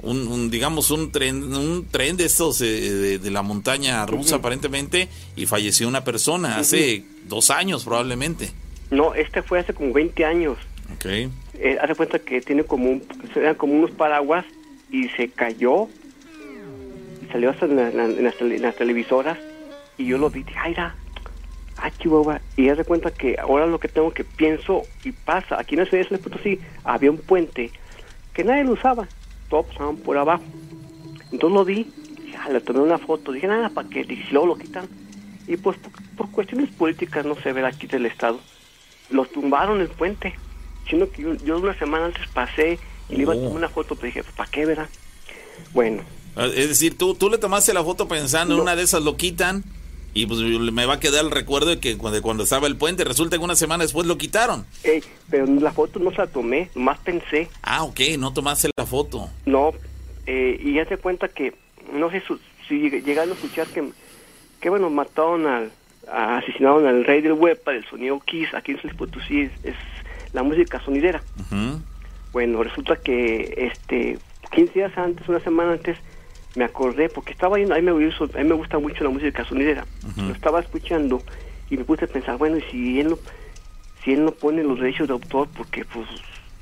un, 0.01 0.49
digamos, 0.49 0.91
un 0.91 1.11
tren, 1.11 1.53
un 1.53 1.87
tren 1.89 2.17
de 2.17 2.25
estos 2.25 2.61
eh, 2.61 3.19
de, 3.19 3.31
la 3.31 3.41
montaña 3.41 4.05
rusa 4.05 4.37
aparentemente, 4.37 5.09
y 5.35 5.45
falleció 5.45 5.87
una 5.87 6.03
persona 6.03 6.57
hace 6.57 7.03
dos 7.27 7.51
años 7.51 7.83
probablemente. 7.83 8.51
No, 8.91 9.13
este 9.13 9.43
fue 9.43 9.59
hace 9.59 9.73
como 9.73 9.93
20 9.93 10.25
años. 10.25 10.57
Ok. 10.95 11.05
Eh, 11.05 11.77
hace 11.81 11.95
cuenta 11.95 12.19
que 12.19 12.41
tiene 12.41 12.63
como, 12.63 12.89
un, 12.89 13.03
eran 13.35 13.55
como 13.55 13.73
unos 13.73 13.91
paraguas 13.91 14.45
y 14.91 15.09
se 15.09 15.29
cayó 15.29 15.89
salió 17.35 17.49
hasta 17.49 17.65
en, 17.65 18.23
las, 18.61 18.75
televisoras 18.77 19.37
y 19.97 20.05
yo 20.05 20.17
lo 20.17 20.29
vi, 20.29 20.43
dije, 20.43 20.57
ay, 20.57 20.73
ah, 20.77 20.95
Chihuahua, 21.97 22.39
y 22.55 22.67
ya 22.67 22.77
se 22.77 22.85
cuenta 22.85 23.11
que 23.11 23.35
ahora 23.37 23.67
lo 23.67 23.77
que 23.77 23.89
tengo 23.89 24.11
que 24.11 24.23
pienso 24.23 24.83
y 25.03 25.11
pasa, 25.11 25.59
aquí 25.59 25.75
en 25.75 25.81
la 25.81 25.85
ciudad 25.85 26.07
de 26.07 26.17
Potosí 26.17 26.61
había 26.85 27.11
un 27.11 27.17
puente 27.17 27.71
que 28.33 28.45
nadie 28.45 28.63
lo 28.63 28.71
usaba, 28.71 29.09
todos 29.49 29.65
pasaban 29.65 29.97
por 29.97 30.17
abajo. 30.17 30.45
Entonces 31.33 31.51
lo 31.51 31.65
vi, 31.65 31.91
ya, 32.31 32.47
le 32.47 32.61
tomé 32.61 32.79
una 32.79 32.99
foto, 32.99 33.33
dije, 33.33 33.47
nada, 33.47 33.67
¿para 33.67 33.89
qué? 33.89 34.05
Dije, 34.05 34.27
si 34.27 34.31
luego 34.31 34.47
lo 34.47 34.55
quitan. 34.55 34.87
Y 35.45 35.57
pues 35.57 35.77
por, 36.15 36.31
cuestiones 36.31 36.69
políticas, 36.69 37.25
no 37.25 37.35
se 37.35 37.51
ve 37.51 37.65
aquí 37.65 37.85
del 37.85 38.05
Estado, 38.05 38.39
los 39.09 39.29
tumbaron 39.29 39.81
el 39.81 39.89
puente, 39.89 40.35
sino 40.89 41.09
que 41.09 41.37
yo, 41.43 41.57
una 41.57 41.77
semana 41.77 42.05
antes 42.05 42.25
pasé 42.29 42.79
y 43.09 43.15
le 43.17 43.23
iba 43.23 43.33
a 43.33 43.35
tomar 43.35 43.51
oh. 43.51 43.55
una 43.55 43.67
foto, 43.67 43.95
pero 43.95 44.05
dije, 44.05 44.23
¿para 44.37 44.49
qué, 44.49 44.65
verdad? 44.65 44.87
Bueno, 45.73 46.01
Ah, 46.01 46.24
es 46.35 46.69
decir, 46.69 46.97
tú, 46.97 47.15
tú 47.15 47.29
le 47.29 47.37
tomaste 47.37 47.73
la 47.73 47.83
foto 47.83 48.07
pensando, 48.07 48.55
en 48.55 48.61
una 48.61 48.75
de 48.75 48.83
esas 48.83 49.03
lo 49.03 49.15
quitan 49.17 49.63
y 50.13 50.25
pues 50.27 50.39
me 50.39 50.85
va 50.85 50.95
a 50.95 50.99
quedar 50.99 51.25
el 51.25 51.31
recuerdo 51.31 51.69
de 51.69 51.79
que 51.79 51.97
cuando, 51.97 52.21
cuando 52.21 52.43
estaba 52.43 52.67
el 52.67 52.77
puente, 52.77 53.03
resulta 53.03 53.37
que 53.37 53.43
una 53.43 53.55
semana 53.55 53.83
después 53.83 54.07
lo 54.07 54.17
quitaron. 54.17 54.65
pero 55.29 55.45
la 55.45 55.73
foto 55.73 55.99
no 55.99 56.11
se 56.11 56.17
la 56.17 56.27
tomé, 56.27 56.69
más 56.73 56.99
pensé. 56.99 57.49
Ah, 57.61 57.83
ok, 57.83 57.99
no 58.17 58.31
tomaste 58.31 58.69
la 58.77 58.85
foto. 58.85 59.29
No, 59.45 59.73
eh, 60.25 60.57
y 60.63 60.73
ya 60.73 60.85
se 60.85 60.97
cuenta 60.97 61.27
que, 61.27 61.53
no 61.91 62.09
sé 62.09 62.23
si 62.67 62.89
llegaron 62.89 63.31
a 63.31 63.33
escuchar 63.33 63.67
que, 63.67 63.91
que 64.61 64.69
bueno, 64.69 64.89
mataron 64.89 65.47
al, 65.47 65.71
asesinaron 66.11 66.87
al 66.87 67.03
rey 67.03 67.21
del 67.21 67.33
web 67.33 67.61
para 67.61 67.77
el 67.77 67.85
sonido 67.85 68.19
Kiss, 68.21 68.53
aquí 68.53 68.71
en 68.71 68.81
San 68.81 68.95
Potosí 68.95 69.41
es, 69.41 69.51
es, 69.63 69.75
la 70.33 70.43
música 70.43 70.81
sonidera. 70.83 71.21
Bueno, 72.31 72.63
resulta 72.63 72.97
que 72.97 73.53
este 73.71 74.17
15 74.51 74.73
días 74.73 74.97
antes, 74.97 75.27
una 75.29 75.39
semana 75.39 75.73
antes, 75.73 75.97
me 76.55 76.65
acordé, 76.65 77.09
porque 77.09 77.33
estaba 77.33 77.57
ahí, 77.57 77.63
a 77.63 77.75
mí 77.75 77.81
me, 77.81 77.91
a 77.91 78.43
me 78.43 78.53
gusta 78.53 78.79
mucho 78.79 79.03
la 79.03 79.09
música 79.09 79.45
sonidera, 79.45 79.85
lo 80.17 80.33
estaba 80.33 80.59
escuchando 80.59 81.21
y 81.69 81.77
me 81.77 81.83
puse 81.83 82.05
a 82.05 82.07
pensar, 82.07 82.37
bueno, 82.37 82.57
y 82.57 82.61
si 82.71 82.99
él 82.99 83.09
no, 83.09 83.19
si 84.03 84.13
él 84.13 84.23
no 84.23 84.31
pone 84.31 84.63
los 84.63 84.79
derechos 84.79 85.07
de 85.07 85.13
autor, 85.13 85.49
porque 85.55 85.83
pues 85.85 86.07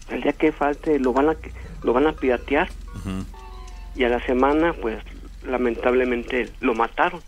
el 0.09 0.21
día 0.21 0.33
que 0.33 0.51
falte 0.51 0.99
lo 0.99 1.13
van 1.13 1.29
a 1.29 1.35
lo 1.83 1.93
van 1.93 2.07
a 2.07 2.13
piratear. 2.13 2.69
Y 3.95 4.03
a 4.05 4.09
la 4.09 4.25
semana 4.25 4.73
pues 4.73 4.97
lamentablemente 5.45 6.49
lo 6.61 6.73
mataron. 6.73 7.21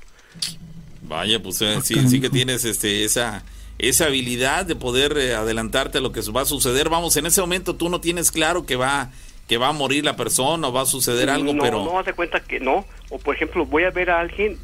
Vaya 1.04 1.42
pues 1.42 1.62
eh, 1.62 1.80
sí 1.84 2.08
sí 2.08 2.20
que 2.22 2.30
tienes 2.30 2.66
este 2.66 3.04
esa 3.04 3.44
esa 3.78 4.06
habilidad 4.06 4.66
de 4.66 4.76
poder 4.76 5.18
eh, 5.18 5.36
adelantarte 5.36 5.98
a 5.98 6.02
lo 6.02 6.12
que 6.12 6.22
va 6.32 6.42
a 6.42 6.46
suceder. 6.46 6.90
Vamos 6.90 7.18
en 7.18 7.26
ese 7.26 7.42
momento 7.42 7.76
tú 7.76 7.90
no 7.90 8.00
tienes 8.00 8.32
claro 8.32 8.66
que 8.66 8.78
va 8.78 9.12
que 9.48 9.58
va 9.58 9.70
a 9.70 9.74
morir 9.74 10.04
la 10.04 10.16
persona 10.16 10.68
o 10.68 10.74
va 10.74 10.82
a 10.82 10.86
suceder 10.86 11.30
algo 11.30 11.54
no, 11.54 11.62
pero 11.62 11.84
no 11.84 12.00
hace 12.00 12.14
cuenta 12.14 12.40
que 12.40 12.60
no 12.60 12.86
o 13.10 13.20
por 13.20 13.36
ejemplo 13.36 13.66
voy 13.66 13.84
a 13.84 13.92
ver 13.92 14.10
a 14.10 14.20
alguien 14.20 14.58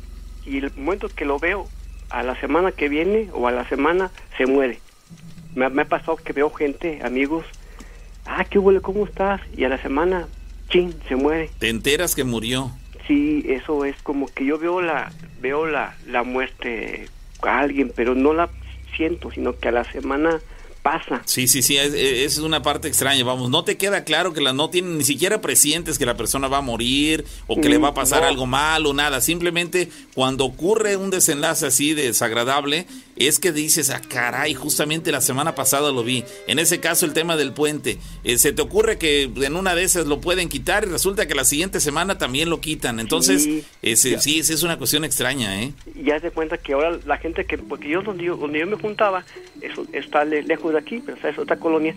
y 0.46 0.58
el 0.58 0.72
momento 0.76 1.10
que 1.10 1.26
lo 1.26 1.40
veo 1.40 1.68
a 2.10 2.24
la 2.24 2.40
semana 2.40 2.72
que 2.72 2.90
viene 2.90 3.30
o 3.34 3.48
a 3.48 3.52
la 3.52 3.68
semana 3.70 4.12
se 4.38 4.46
muere 4.46 4.80
me, 5.56 5.70
me 5.70 5.84
ha 5.84 5.86
pasado 5.86 6.18
que 6.18 6.34
veo 6.34 6.50
gente 6.50 7.00
amigos 7.04 7.46
ah, 8.26 8.46
¿qué 8.46 8.60
huele? 8.60 8.82
¿Cómo 8.82 9.06
estás? 9.06 9.42
Y 9.56 9.64
a 9.64 9.70
la 9.70 9.82
semana, 9.82 10.28
chin, 10.70 10.94
se 11.08 11.16
muere. 11.16 11.50
¿Te 11.60 11.70
enteras 11.70 12.16
que 12.16 12.24
murió? 12.24 12.72
Sí, 13.08 13.44
eso 13.48 13.86
es 13.86 13.96
como 14.04 14.28
que 14.28 14.46
yo 14.46 14.58
veo 14.58 14.82
la, 14.82 15.12
veo 15.42 15.66
la, 15.66 15.96
la 16.08 16.24
muerte 16.24 17.08
a 17.42 17.60
alguien, 17.60 17.92
pero 17.96 18.16
no 18.16 18.34
la 18.34 18.50
siento, 18.96 19.32
sino 19.32 19.58
que 19.58 19.70
a 19.70 19.72
la 19.72 19.84
semana 19.86 20.40
pasa. 20.82 21.22
Sí, 21.26 21.48
sí, 21.48 21.62
sí, 21.62 21.78
es, 21.78 21.94
es, 21.94 22.38
una 22.40 22.62
parte 22.62 22.88
extraña, 22.88 23.24
vamos, 23.24 23.50
no 23.50 23.64
te 23.64 23.78
queda 23.78 24.04
claro 24.04 24.34
que 24.34 24.42
la 24.42 24.54
no 24.54 24.70
tienen 24.70 24.98
ni 24.98 25.04
siquiera 25.04 25.42
presientes 25.42 25.98
que 25.98 26.06
la 26.06 26.18
persona 26.18 26.48
va 26.48 26.58
a 26.58 26.62
morir 26.62 27.26
o 27.48 27.60
que 27.60 27.70
le 27.70 27.78
va 27.78 27.90
a 27.90 27.94
pasar 27.94 28.24
algo 28.24 28.46
mal 28.46 28.86
o 28.86 28.94
nada, 28.94 29.22
simplemente 29.22 29.90
cuando 30.14 30.46
ocurre 30.46 30.98
un 30.98 31.10
desenlace 31.10 31.68
así 31.68 31.94
desagradable, 31.94 32.88
es 33.16 33.40
que 33.40 33.52
dices, 33.52 33.90
ah, 33.90 34.02
caray, 34.08 34.54
justamente 34.54 35.12
la 35.12 35.22
semana 35.22 35.56
pasada 35.56 35.92
lo 35.92 36.04
vi. 36.04 36.24
En 36.48 36.60
ese 36.60 36.80
caso, 36.80 37.06
el 37.06 37.14
tema 37.14 37.38
del 37.38 37.54
puente. 37.54 37.98
Eh, 38.24 38.38
se 38.38 38.54
te 38.54 38.62
ocurre 38.62 38.98
que 38.98 39.24
en 39.24 39.56
una 39.56 39.76
de 39.76 39.84
esas 39.84 40.08
lo 40.08 40.22
pueden 40.22 40.50
quitar 40.50 40.84
y 40.84 40.88
resulta 40.88 41.28
que 41.28 41.36
la 41.36 41.46
siguiente 41.46 41.80
semana 41.80 42.18
también 42.18 42.50
lo 42.50 42.62
quitan. 42.62 43.00
Entonces, 43.00 43.44
sí, 43.44 43.66
ese, 43.82 44.20
sí, 44.20 44.40
es 44.40 44.64
una 44.64 44.78
cuestión 44.78 45.04
extraña, 45.04 45.62
¿eh? 45.62 45.74
Ya 45.96 46.20
se 46.20 46.32
cuenta 46.32 46.58
que 46.58 46.74
ahora 46.74 47.00
la 47.06 47.18
gente 47.18 47.46
que, 47.46 47.58
porque 47.58 47.90
yo 47.90 48.02
donde 48.02 48.26
yo, 48.26 48.36
donde 48.36 48.60
yo 48.60 48.68
me 48.68 48.78
juntaba, 48.78 49.24
eso 49.62 49.86
está 49.94 50.26
lejos 50.26 50.74
de 50.74 50.80
aquí, 50.80 51.02
pero 51.06 51.18
es 51.28 51.38
otra 51.38 51.58
colonia, 51.58 51.96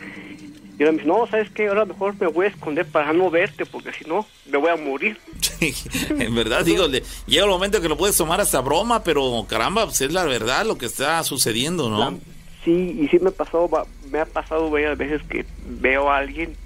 y 0.77 0.83
ahora 0.83 0.93
me 0.93 0.99
dice, 0.99 1.09
no, 1.09 1.27
¿sabes 1.29 1.51
qué? 1.51 1.69
Ahora 1.69 1.85
mejor 1.85 2.15
me 2.19 2.27
voy 2.27 2.47
a 2.47 2.49
esconder 2.49 2.87
para 2.87 3.13
no 3.13 3.31
verte, 3.31 3.65
porque 3.65 3.93
si 3.93 4.05
no, 4.05 4.27
me 4.47 4.59
voy 4.59 4.71
a 4.71 4.77
morir. 4.77 5.19
Sí, 5.41 5.75
en 6.11 6.35
verdad, 6.35 6.65
digo, 6.65 6.87
llega 6.89 7.45
el 7.45 7.51
momento 7.51 7.81
que 7.81 7.89
lo 7.89 7.97
puedes 7.97 8.17
tomar 8.17 8.41
hasta 8.41 8.61
broma, 8.61 9.05
pero 9.05 9.47
caramba, 9.49 9.85
pues 9.85 10.01
es 10.01 10.13
la 10.13 10.25
verdad 10.25 10.67
lo 10.67 10.77
que 10.77 10.87
está 10.87 11.23
sucediendo, 11.23 11.89
¿no? 11.89 12.19
sí, 12.65 12.99
y 12.99 13.09
sí 13.09 13.19
me 13.19 13.31
pasó, 13.31 13.71
me 14.11 14.21
ha 14.21 14.25
pasado 14.25 14.71
varias 14.71 14.97
veces 14.97 15.23
que 15.29 15.45
veo 15.67 16.11
a 16.11 16.19
alguien 16.19 16.57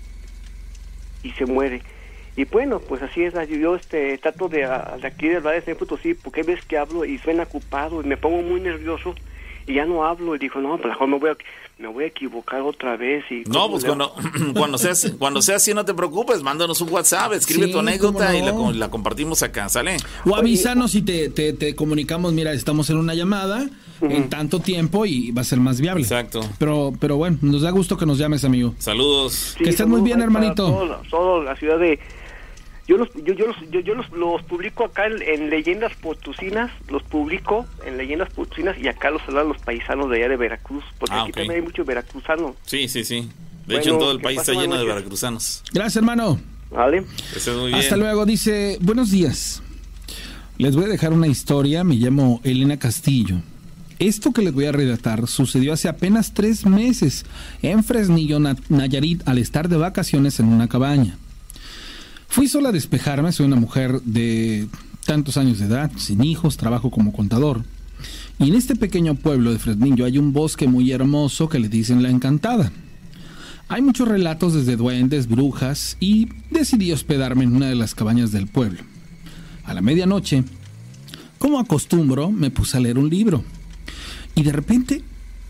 y 1.22 1.32
se 1.32 1.44
muere. 1.44 1.82
Y 2.36 2.44
bueno, 2.44 2.78
pues 2.78 3.02
así 3.02 3.24
es, 3.24 3.34
yo 3.48 3.74
este, 3.74 4.16
trato 4.18 4.48
de, 4.48 4.58
de 4.58 5.06
aquí 5.06 5.28
de 5.28 5.40
Valle 5.40 5.60
de 5.60 5.76
sí, 6.00 6.14
porque 6.14 6.44
ves 6.44 6.64
que 6.64 6.78
hablo 6.78 7.04
y 7.04 7.18
suena 7.18 7.42
ocupado 7.42 8.00
y 8.00 8.06
me 8.06 8.16
pongo 8.16 8.42
muy 8.42 8.60
nervioso 8.60 9.14
ya 9.74 9.84
no 9.86 10.04
hablo 10.04 10.34
y 10.34 10.38
dijo, 10.38 10.60
no, 10.60 10.76
pues 10.76 10.88
mejor 10.88 11.08
me 11.08 11.18
voy 11.18 11.30
a 11.30 11.36
me 11.78 11.86
voy 11.86 12.04
a 12.04 12.06
equivocar 12.08 12.60
otra 12.62 12.96
vez. 12.96 13.24
y 13.30 13.44
No, 13.48 13.70
pues 13.70 13.84
cuando, 13.84 14.12
cuando, 14.54 14.78
sea, 14.78 14.92
cuando 15.18 15.40
sea 15.40 15.56
así, 15.56 15.72
no 15.74 15.84
te 15.84 15.94
preocupes, 15.94 16.42
mándanos 16.42 16.80
un 16.80 16.90
WhatsApp, 16.90 17.32
escribe 17.34 17.68
tu 17.68 17.78
anécdota 17.78 18.36
y 18.36 18.42
la, 18.74 18.90
compartimos 18.90 19.42
acá, 19.42 19.68
¿sale? 19.68 19.96
O 20.24 20.34
avísanos 20.34 20.94
y 20.94 21.02
te, 21.02 21.28
te, 21.30 21.74
comunicamos, 21.76 22.32
mira, 22.32 22.52
estamos 22.52 22.90
en 22.90 22.96
una 22.96 23.14
llamada 23.14 23.68
en 24.00 24.28
tanto 24.28 24.60
tiempo 24.60 25.06
y 25.06 25.30
va 25.30 25.42
a 25.42 25.44
ser 25.44 25.60
más 25.60 25.80
viable. 25.80 26.02
Exacto. 26.02 26.40
Pero, 26.58 26.92
pero 26.98 27.16
bueno, 27.16 27.38
nos 27.42 27.62
da 27.62 27.70
gusto 27.70 27.96
que 27.96 28.06
nos 28.06 28.18
llames, 28.18 28.44
amigo. 28.44 28.74
Saludos. 28.78 29.56
que 29.58 29.70
estés 29.70 29.86
muy 29.86 30.00
bien, 30.00 30.20
hermanito. 30.20 31.00
Todo, 31.10 31.42
la 31.42 31.54
ciudad 31.56 31.78
de 31.78 31.98
yo 32.88 32.96
los 32.96 33.08
yo, 33.14 33.34
yo 33.34 33.46
los 33.46 33.56
yo, 33.70 33.94
los, 33.94 34.10
los, 34.10 34.42
publico 34.42 34.84
acá 34.84 35.06
en, 35.06 35.50
leyendas 35.50 35.92
potusinas 35.96 36.72
los 36.88 37.02
publico 37.04 37.66
en 37.86 37.96
leyendas 37.98 38.30
potusinas 38.30 38.76
y 38.78 38.88
acá 38.88 39.10
los 39.10 39.22
saludan 39.22 39.48
los 39.48 39.58
paisanos 39.58 40.10
de 40.10 40.16
allá 40.16 40.30
de 40.30 40.36
Veracruz 40.36 40.84
porque 40.98 41.14
ah, 41.14 41.22
aquí 41.22 41.32
también 41.32 41.56
hay 41.56 41.62
muchos 41.62 41.86
veracruzanos 41.86 42.56
sí 42.64 42.88
sí 42.88 43.04
sí. 43.04 43.28
De 43.68 43.76
hecho 43.76 43.90
en 43.90 43.98
todo 43.98 44.12
el 44.12 44.20
país 44.20 44.40
está 44.40 44.54
lleno 44.54 44.78
de 44.78 44.84
veracruzanos. 44.84 45.62
Gracias 45.72 45.96
hermano. 45.96 46.40
Vale. 46.70 47.04
Hasta 47.74 47.96
luego. 47.96 48.24
Dice 48.24 48.78
buenos 48.80 49.10
días. 49.10 49.62
Les 50.56 50.74
voy 50.74 50.86
a 50.86 50.88
dejar 50.88 51.12
una 51.12 51.26
historia. 51.26 51.84
Me 51.84 51.96
llamo 51.96 52.40
Elena 52.44 52.78
Castillo. 52.78 53.36
Esto 53.98 54.32
que 54.32 54.42
les 54.42 54.54
voy 54.54 54.66
a 54.66 54.72
relatar 54.72 55.26
sucedió 55.26 55.72
hace 55.72 55.88
apenas 55.88 56.32
tres 56.32 56.64
meses 56.64 57.26
en 57.62 57.82
Fresnillo, 57.82 58.38
Nayarit, 58.68 59.26
al 59.26 59.38
estar 59.38 59.68
de 59.68 59.76
vacaciones 59.76 60.38
en 60.40 60.46
una 60.46 60.68
cabaña. 60.68 61.18
Fui 62.28 62.46
sola 62.46 62.68
a 62.68 62.72
despejarme, 62.72 63.32
soy 63.32 63.46
una 63.46 63.56
mujer 63.56 64.02
de 64.02 64.68
tantos 65.06 65.38
años 65.38 65.58
de 65.58 65.64
edad, 65.64 65.90
sin 65.96 66.22
hijos, 66.22 66.58
trabajo 66.58 66.90
como 66.90 67.12
contador. 67.12 67.64
Y 68.38 68.48
en 68.48 68.54
este 68.54 68.76
pequeño 68.76 69.14
pueblo 69.14 69.50
de 69.50 69.58
Fresnillo 69.58 70.04
hay 70.04 70.18
un 70.18 70.34
bosque 70.34 70.68
muy 70.68 70.92
hermoso 70.92 71.48
que 71.48 71.58
le 71.58 71.68
dicen 71.68 72.02
la 72.02 72.10
encantada. 72.10 72.70
Hay 73.68 73.82
muchos 73.82 74.06
relatos 74.06 74.54
desde 74.54 74.76
duendes, 74.76 75.26
brujas 75.26 75.96
y 76.00 76.28
decidí 76.50 76.92
hospedarme 76.92 77.44
en 77.44 77.56
una 77.56 77.66
de 77.66 77.74
las 77.74 77.94
cabañas 77.94 78.30
del 78.30 78.46
pueblo. 78.46 78.80
A 79.64 79.74
la 79.74 79.80
medianoche, 79.80 80.44
como 81.38 81.58
acostumbro, 81.58 82.30
me 82.30 82.50
puse 82.50 82.76
a 82.76 82.80
leer 82.80 82.98
un 82.98 83.08
libro. 83.08 83.42
Y 84.34 84.42
de 84.42 84.52
repente 84.52 85.02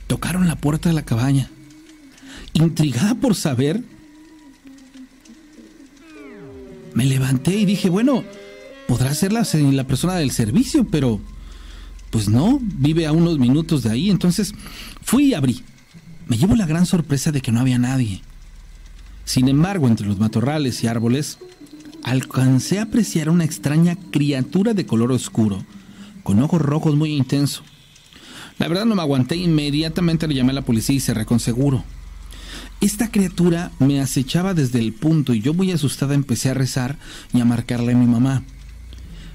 tocaron 0.07 0.47
la 0.47 0.57
puerta 0.57 0.89
de 0.89 0.95
la 0.95 1.05
cabaña. 1.05 1.51
Intrigada 2.55 3.17
por 3.17 3.35
saber 3.35 3.83
me 6.95 7.05
levanté 7.05 7.57
y 7.57 7.65
dije, 7.65 7.89
bueno, 7.91 8.25
podrá 8.87 9.15
ser 9.15 9.33
la, 9.33 9.47
la 9.73 9.87
persona 9.87 10.17
del 10.17 10.31
servicio, 10.31 10.87
pero 10.87 11.21
pues 12.11 12.29
no, 12.29 12.59
vive 12.63 13.07
a 13.07 13.13
unos 13.13 13.39
minutos 13.39 13.83
de 13.83 13.91
ahí. 13.91 14.11
Entonces 14.11 14.55
fui 15.03 15.27
y 15.27 15.35
abrí. 15.35 15.63
Me 16.27 16.37
llevo 16.37 16.57
la 16.57 16.67
gran 16.67 16.87
sorpresa 16.87 17.33
de 17.33 17.41
que 17.41 17.53
no 17.53 17.61
había 17.61 17.79
nadie. 17.79 18.23
Sin 19.25 19.49
embargo, 19.49 19.89
entre 19.89 20.07
los 20.07 20.19
matorrales 20.19 20.83
y 20.83 20.87
árboles, 20.87 21.39
alcancé 22.03 22.79
a 22.79 22.83
apreciar 22.83 23.29
una 23.29 23.45
extraña 23.45 23.97
criatura 24.11 24.75
de 24.75 24.87
color 24.87 25.13
oscuro, 25.13 25.63
con 26.23 26.41
ojos 26.41 26.63
rojos 26.63 26.97
muy 26.97 27.15
intensos. 27.15 27.63
La 28.59 28.69
verdad 28.69 28.87
no 28.87 28.95
me 28.95 29.03
aguanté, 29.03 29.37
inmediatamente 29.37 30.27
le 30.27 30.35
llamé 30.35 30.51
a 30.53 30.55
la 30.55 30.63
policía 30.63 30.97
y 30.97 31.01
cerré 31.01 31.27
con 31.27 31.41
seguro. 31.41 31.85
Esta 32.81 33.11
criatura 33.11 33.73
me 33.81 34.01
acechaba 34.01 34.55
desde 34.55 34.79
el 34.79 34.93
punto 34.93 35.35
y 35.35 35.41
yo 35.41 35.53
muy 35.53 35.73
asustada 35.73 36.15
empecé 36.15 36.51
a 36.51 36.55
rezar 36.55 36.97
y 37.33 37.41
a 37.41 37.45
marcarle 37.45 37.93
a 37.93 37.97
mi 37.97 38.07
mamá. 38.07 38.45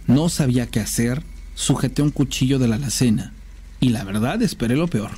No 0.07 0.29
sabía 0.29 0.67
qué 0.67 0.79
hacer, 0.79 1.23
sujeté 1.53 2.01
un 2.01 2.11
cuchillo 2.11 2.57
de 2.57 2.69
la 2.69 2.75
alacena 2.75 3.33
y 3.81 3.89
la 3.89 4.05
verdad 4.05 4.41
esperé 4.41 4.77
lo 4.77 4.87
peor. 4.87 5.11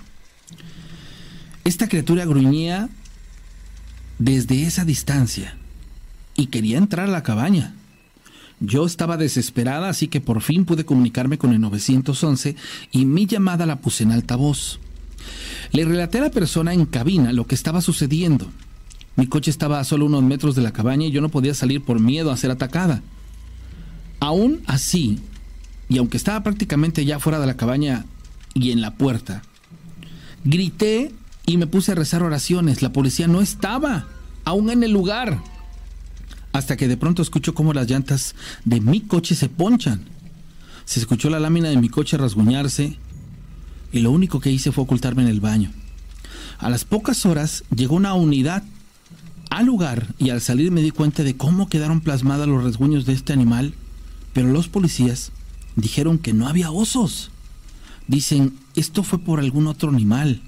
Esta 1.64 1.88
criatura 1.88 2.26
gruñía 2.26 2.90
desde 4.18 4.64
esa 4.64 4.86
distancia 4.86 5.58
y 6.36 6.48
quería 6.48 6.80
entrar 6.80 7.08
a 7.08 7.12
la 7.12 7.24
cabaña. 7.24 7.76
Yo 8.60 8.86
estaba 8.86 9.18
desesperada, 9.18 9.90
así 9.90 10.08
que 10.08 10.22
por 10.22 10.42
fin 10.42 10.66
pude 10.66 10.86
comunicarme 10.86 11.38
con 11.38 11.52
el 11.52 11.62
911 11.62 12.56
y 12.92 13.06
mi 13.06 13.28
llamada 13.28 13.66
la 13.68 13.82
puse 13.82 14.04
en 14.04 14.14
altavoz. 14.14 14.80
Le 15.72 15.86
relaté 15.86 16.20
a 16.20 16.24
la 16.24 16.32
persona 16.32 16.74
en 16.74 16.86
cabina 16.86 17.34
lo 17.34 17.48
que 17.48 17.56
estaba 17.56 17.82
sucediendo. 17.82 18.48
Mi 19.16 19.28
coche 19.28 19.52
estaba 19.52 19.80
a 19.80 19.84
solo 19.84 20.06
unos 20.06 20.24
metros 20.24 20.56
de 20.56 20.62
la 20.62 20.74
cabaña 20.74 21.08
y 21.08 21.12
yo 21.12 21.22
no 21.22 21.30
podía 21.30 21.54
salir 21.54 21.84
por 21.84 22.00
miedo 22.00 22.32
a 22.32 22.38
ser 22.38 22.52
atacada. 22.52 23.02
Aún 24.20 24.62
así, 24.68 25.20
y 25.88 25.98
aunque 25.98 26.18
estaba 26.18 26.44
prácticamente 26.44 27.06
ya 27.06 27.20
fuera 27.20 27.40
de 27.40 27.48
la 27.48 27.58
cabaña 27.58 28.06
y 28.54 28.72
en 28.72 28.82
la 28.82 28.96
puerta, 28.96 29.42
grité 30.44 31.14
y 31.46 31.58
me 31.58 31.68
puse 31.68 31.92
a 31.92 31.96
rezar 31.96 32.24
oraciones. 32.24 32.82
La 32.82 32.92
policía 32.92 33.28
no 33.28 33.42
estaba 33.42 34.08
aún 34.44 34.70
en 34.70 34.84
el 34.84 34.92
lugar. 34.92 35.42
Hasta 36.52 36.78
que 36.78 36.88
de 36.88 36.98
pronto 36.98 37.22
escucho 37.22 37.54
cómo 37.54 37.74
las 37.74 37.90
llantas 37.90 38.36
de 38.64 38.80
mi 38.80 39.02
coche 39.02 39.36
se 39.36 39.50
ponchan. 39.50 40.06
Se 40.86 41.00
escuchó 41.00 41.30
la 41.30 41.40
lámina 41.40 41.70
de 41.70 41.78
mi 41.78 41.90
coche 41.90 42.18
rasguñarse 42.18 42.98
y 43.96 44.02
lo 44.02 44.12
único 44.12 44.42
que 44.42 44.52
hice 44.52 44.74
fue 44.74 44.84
ocultarme 44.84 45.22
en 45.22 45.30
el 45.30 45.40
baño. 45.40 45.72
A 46.60 46.70
las 46.70 46.84
pocas 46.84 47.26
horas 47.26 47.64
llegó 47.74 47.96
una 47.96 48.14
unidad 48.14 48.62
al 49.50 49.66
lugar 49.66 50.14
y 50.20 50.32
al 50.32 50.42
salir 50.42 50.70
me 50.70 50.82
di 50.82 50.92
cuenta 50.92 51.24
de 51.24 51.38
cómo 51.38 51.70
quedaron 51.70 52.02
plasmadas 52.02 52.46
los 52.46 52.62
rasguños 52.62 53.06
de 53.06 53.14
este 53.14 53.32
animal, 53.32 53.74
pero 54.34 54.50
los 54.50 54.68
policías 54.68 55.32
dijeron 55.78 56.18
que 56.18 56.34
no 56.34 56.50
había 56.50 56.72
osos. 56.72 57.32
Dicen, 58.08 58.58
esto 58.76 59.02
fue 59.02 59.20
por 59.20 59.40
algún 59.40 59.66
otro 59.66 59.90
animal. 59.90 60.42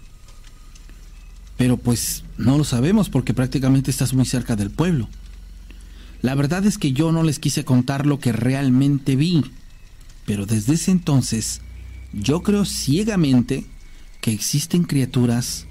Pero 1.55 1.77
pues 1.77 2.25
no 2.37 2.57
lo 2.57 2.65
sabemos 2.65 3.09
porque 3.09 3.33
prácticamente 3.33 3.91
estás 3.91 4.13
muy 4.13 4.25
cerca 4.25 4.57
del 4.57 4.71
pueblo. 4.71 5.07
La 6.21 6.35
verdad 6.35 6.65
es 6.65 6.77
que 6.77 6.91
yo 6.91 7.13
no 7.13 7.23
les 7.23 7.39
quise 7.39 7.63
contar 7.63 8.05
lo 8.05 8.19
que 8.19 8.33
realmente 8.33 9.15
vi, 9.15 9.45
pero 10.25 10.45
desde 10.45 10.73
ese 10.73 10.91
entonces 10.91 11.61
yo 12.19 12.41
creo 12.41 12.65
ciegamente 12.65 13.65
que 14.21 14.31
existen 14.31 14.83
criaturas 14.83 15.65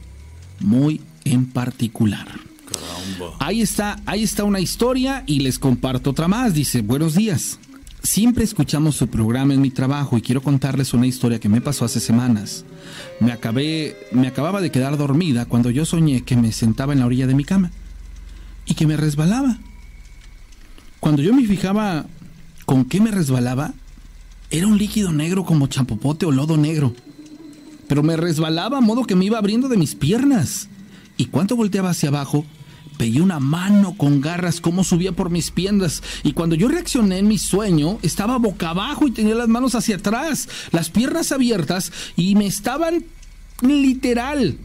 muy 0.60 1.01
en 1.24 1.47
particular. 1.47 2.27
Caramba. 2.27 3.36
Ahí 3.40 3.62
está, 3.62 4.01
ahí 4.06 4.23
está 4.23 4.44
una 4.44 4.60
historia 4.60 5.24
y 5.27 5.40
les 5.40 5.59
comparto 5.59 6.10
otra 6.10 6.28
más. 6.28 6.55
Dice, 6.55 6.82
buenos 6.82 7.14
días. 7.14 7.59
Siempre 8.02 8.44
escuchamos 8.44 8.94
su 8.94 9.09
programa 9.09 9.55
en 9.55 9.60
mi 9.60 9.70
trabajo 9.70 10.16
y 10.16 10.23
quiero 10.23 10.40
contarles 10.40 10.94
una 10.94 11.09
historia 11.09 11.40
que 11.40 11.48
me 11.48 11.60
pasó 11.60 11.85
hace 11.85 11.98
semanas. 11.98 12.64
Me 13.18 13.32
acabé, 13.32 13.97
me 14.12 14.28
acababa 14.28 14.60
de 14.60 14.70
quedar 14.70 14.97
dormida 14.97 15.47
cuando 15.47 15.70
yo 15.70 15.85
soñé 15.85 16.23
que 16.23 16.36
me 16.36 16.52
sentaba 16.52 16.93
en 16.93 17.01
la 17.01 17.06
orilla 17.06 17.27
de 17.27 17.35
mi 17.35 17.44
cama 17.44 17.73
y 18.64 18.74
que 18.74 18.86
me 18.86 18.97
resbalaba. 18.97 19.59
Cuando 21.01 21.20
yo 21.20 21.32
me 21.32 21.44
fijaba 21.47 22.06
con 22.64 22.85
qué 22.85 23.01
me 23.01 23.10
resbalaba, 23.10 23.74
era 24.51 24.66
un 24.66 24.78
líquido 24.78 25.12
negro 25.12 25.44
como 25.44 25.66
champopote 25.66 26.27
o 26.27 26.31
lodo 26.31 26.56
negro. 26.56 26.94
Pero 27.89 28.02
me 28.02 28.16
resbalaba 28.16 28.78
a 28.78 28.81
modo 28.81 29.05
que 29.05 29.14
me 29.14 29.24
iba 29.24 29.39
abriendo 29.39 29.68
de 29.68 29.77
mis 29.77 29.94
piernas. 29.94 30.68
Y 31.16 31.27
cuando 31.27 31.56
volteaba 31.56 31.90
hacia 31.90 32.09
abajo, 32.09 32.44
Veía 32.98 33.23
una 33.23 33.40
mano 33.40 33.94
con 33.97 34.20
garras 34.20 34.60
como 34.60 34.82
subía 34.82 35.12
por 35.12 35.28
mis 35.31 35.51
piernas 35.51 36.02
y 36.23 36.32
cuando 36.32 36.55
yo 36.55 36.68
reaccioné 36.68 37.18
en 37.18 37.28
mi 37.28 37.36
sueño 37.36 37.98
estaba 38.02 38.39
boca 38.39 38.70
abajo 38.70 39.06
y 39.06 39.10
tenía 39.10 39.35
las 39.35 39.48
manos 39.48 39.74
hacia 39.74 39.97
atrás, 39.97 40.48
las 40.73 40.89
piernas 40.89 41.31
abiertas 41.31 41.93
y 42.16 42.35
me 42.36 42.47
estaban 42.47 43.05
literal 43.60 44.56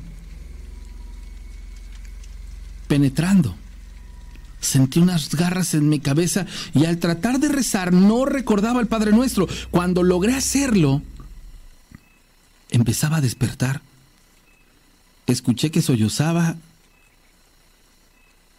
penetrando. 2.87 3.55
Sentí 4.61 4.99
unas 4.99 5.33
garras 5.33 5.73
en 5.73 5.89
mi 5.89 5.99
cabeza 5.99 6.45
y 6.73 6.85
al 6.85 6.99
tratar 6.99 7.39
de 7.39 7.49
rezar 7.49 7.91
no 7.91 8.25
recordaba 8.25 8.79
el 8.79 8.87
Padre 8.87 9.11
Nuestro. 9.11 9.47
Cuando 9.71 10.03
logré 10.03 10.35
hacerlo, 10.35 11.01
empezaba 12.69 13.17
a 13.17 13.21
despertar. 13.21 13.81
Escuché 15.25 15.71
que 15.71 15.81
sollozaba 15.81 16.55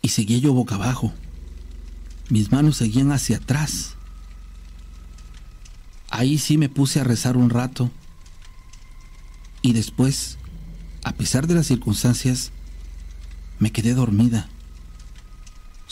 y 0.02 0.08
seguía 0.08 0.38
yo 0.38 0.52
boca 0.52 0.74
abajo. 0.74 1.12
Mis 2.28 2.50
manos 2.50 2.78
seguían 2.78 3.12
hacia 3.12 3.36
atrás. 3.36 3.94
Ahí 6.10 6.38
sí 6.38 6.58
me 6.58 6.68
puse 6.68 6.98
a 6.98 7.04
rezar 7.04 7.36
un 7.36 7.48
rato. 7.48 7.92
Y 9.62 9.72
después, 9.72 10.38
a 11.04 11.12
pesar 11.12 11.46
de 11.46 11.54
las 11.54 11.68
circunstancias, 11.68 12.50
me 13.60 13.70
quedé 13.70 13.94
dormida. 13.94 14.48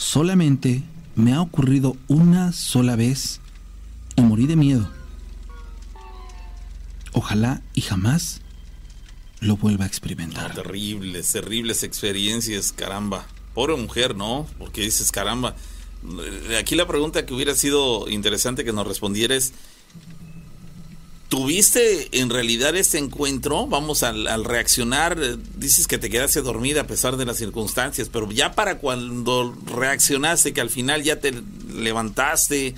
Solamente 0.01 0.81
me 1.15 1.31
ha 1.31 1.41
ocurrido 1.41 1.95
una 2.07 2.53
sola 2.53 2.95
vez 2.95 3.39
y 4.15 4.23
morí 4.23 4.47
de 4.47 4.55
miedo. 4.55 4.89
Ojalá 7.13 7.61
y 7.75 7.81
jamás 7.81 8.41
lo 9.41 9.57
vuelva 9.57 9.85
a 9.85 9.87
experimentar. 9.87 10.55
terribles, 10.55 11.31
terribles 11.31 11.83
experiencias, 11.83 12.71
caramba. 12.71 13.27
Pobre 13.53 13.75
mujer, 13.75 14.15
¿no? 14.15 14.47
Porque 14.57 14.81
dices, 14.81 15.11
caramba. 15.11 15.55
Aquí 16.59 16.73
la 16.73 16.87
pregunta 16.87 17.23
que 17.23 17.35
hubiera 17.35 17.53
sido 17.53 18.09
interesante 18.09 18.65
que 18.65 18.73
nos 18.73 18.87
respondiera 18.87 19.35
es, 19.35 19.53
¿tuviste 21.31 22.09
en 22.19 22.29
realidad 22.29 22.75
este 22.75 22.97
encuentro? 22.97 23.65
Vamos, 23.65 24.03
al, 24.03 24.27
al 24.27 24.43
reaccionar, 24.43 25.17
dices 25.55 25.87
que 25.87 25.97
te 25.97 26.09
quedaste 26.09 26.41
dormida 26.41 26.81
a 26.81 26.87
pesar 26.87 27.15
de 27.15 27.25
las 27.25 27.37
circunstancias, 27.37 28.09
pero 28.11 28.29
ya 28.29 28.51
para 28.51 28.79
cuando 28.79 29.55
reaccionaste, 29.65 30.51
que 30.51 30.59
al 30.59 30.69
final 30.69 31.03
ya 31.03 31.21
te 31.21 31.31
levantaste, 31.73 32.75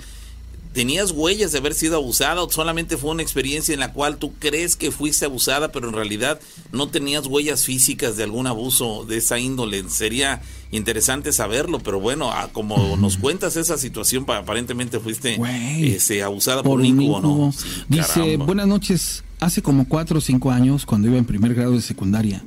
¿Tenías 0.74 1.12
huellas 1.12 1.52
de 1.52 1.58
haber 1.58 1.72
sido 1.72 1.94
abusada 1.94 2.42
o 2.42 2.50
solamente 2.50 2.96
fue 2.96 3.12
una 3.12 3.22
experiencia 3.22 3.72
en 3.72 3.78
la 3.78 3.92
cual 3.92 4.16
tú 4.16 4.32
crees 4.40 4.74
que 4.74 4.90
fuiste 4.90 5.24
abusada, 5.24 5.70
pero 5.70 5.88
en 5.88 5.94
realidad 5.94 6.40
no 6.72 6.88
tenías 6.88 7.28
huellas 7.28 7.64
físicas 7.64 8.16
de 8.16 8.24
algún 8.24 8.48
abuso 8.48 9.04
de 9.04 9.18
esa 9.18 9.38
índole? 9.38 9.88
Sería 9.88 10.42
interesante 10.72 11.32
saberlo, 11.32 11.78
pero 11.78 12.00
bueno, 12.00 12.32
como 12.52 12.96
nos 12.96 13.18
cuentas 13.18 13.54
esa 13.54 13.78
situación, 13.78 14.26
aparentemente 14.28 14.98
fuiste 14.98 15.38
este, 15.78 16.24
abusada 16.24 16.64
por, 16.64 16.80
un 16.80 17.08
o 17.08 17.20
no. 17.20 17.54
Dice, 17.88 18.36
buenas 18.38 18.66
noches, 18.66 19.22
hace 19.38 19.62
como 19.62 19.88
cuatro 19.88 20.18
o 20.18 20.20
cinco 20.20 20.50
años, 20.50 20.84
cuando 20.84 21.06
iba 21.06 21.18
en 21.18 21.24
primer 21.24 21.54
grado 21.54 21.70
de 21.70 21.82
secundaria, 21.82 22.44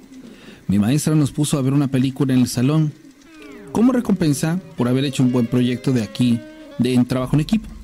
mi 0.67 0.79
maestra 0.79 1.15
nos 1.15 1.31
puso 1.31 1.57
a 1.57 1.61
ver 1.61 1.71
una 1.71 1.87
película 1.87 2.33
en 2.33 2.41
el 2.41 2.49
salón, 2.49 2.91
como 3.71 3.93
recompensa 3.93 4.59
por 4.75 4.89
haber 4.89 5.05
hecho 5.05 5.23
un 5.23 5.31
buen 5.31 5.47
proyecto 5.47 5.93
de 5.93 6.03
aquí, 6.03 6.41
de 6.77 6.93
en 6.93 7.05
trabajo 7.05 7.37
en 7.37 7.39
equipo. 7.39 7.76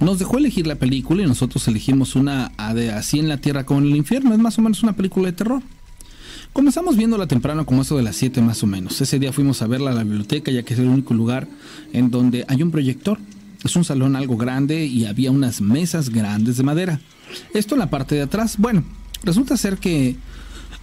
Nos 0.00 0.18
dejó 0.18 0.36
elegir 0.36 0.66
la 0.66 0.74
película 0.74 1.22
y 1.22 1.26
nosotros 1.26 1.66
elegimos 1.68 2.16
una 2.16 2.52
de 2.74 2.92
así 2.92 3.18
en 3.18 3.28
la 3.28 3.38
tierra 3.38 3.64
como 3.64 3.80
en 3.80 3.86
el 3.86 3.96
infierno. 3.96 4.32
Es 4.34 4.38
más 4.38 4.58
o 4.58 4.62
menos 4.62 4.82
una 4.82 4.94
película 4.94 5.26
de 5.26 5.32
terror. 5.32 5.62
Comenzamos 6.52 6.96
viéndola 6.96 7.26
temprano, 7.26 7.66
como 7.66 7.82
eso 7.82 7.96
de 7.96 8.02
las 8.02 8.16
7 8.16 8.40
más 8.42 8.62
o 8.62 8.66
menos. 8.66 9.00
Ese 9.00 9.18
día 9.18 9.32
fuimos 9.32 9.62
a 9.62 9.66
verla 9.66 9.90
a 9.90 9.94
la 9.94 10.04
biblioteca, 10.04 10.50
ya 10.50 10.62
que 10.62 10.74
es 10.74 10.80
el 10.80 10.88
único 10.88 11.14
lugar 11.14 11.48
en 11.92 12.10
donde 12.10 12.44
hay 12.48 12.62
un 12.62 12.70
proyector. 12.70 13.18
Es 13.64 13.74
un 13.74 13.84
salón 13.84 14.16
algo 14.16 14.36
grande 14.36 14.84
y 14.84 15.06
había 15.06 15.30
unas 15.30 15.60
mesas 15.60 16.10
grandes 16.10 16.56
de 16.56 16.62
madera. 16.62 17.00
Esto 17.52 17.74
en 17.74 17.80
la 17.80 17.90
parte 17.90 18.14
de 18.14 18.22
atrás. 18.22 18.56
Bueno, 18.58 18.84
resulta 19.24 19.56
ser 19.56 19.78
que 19.78 20.16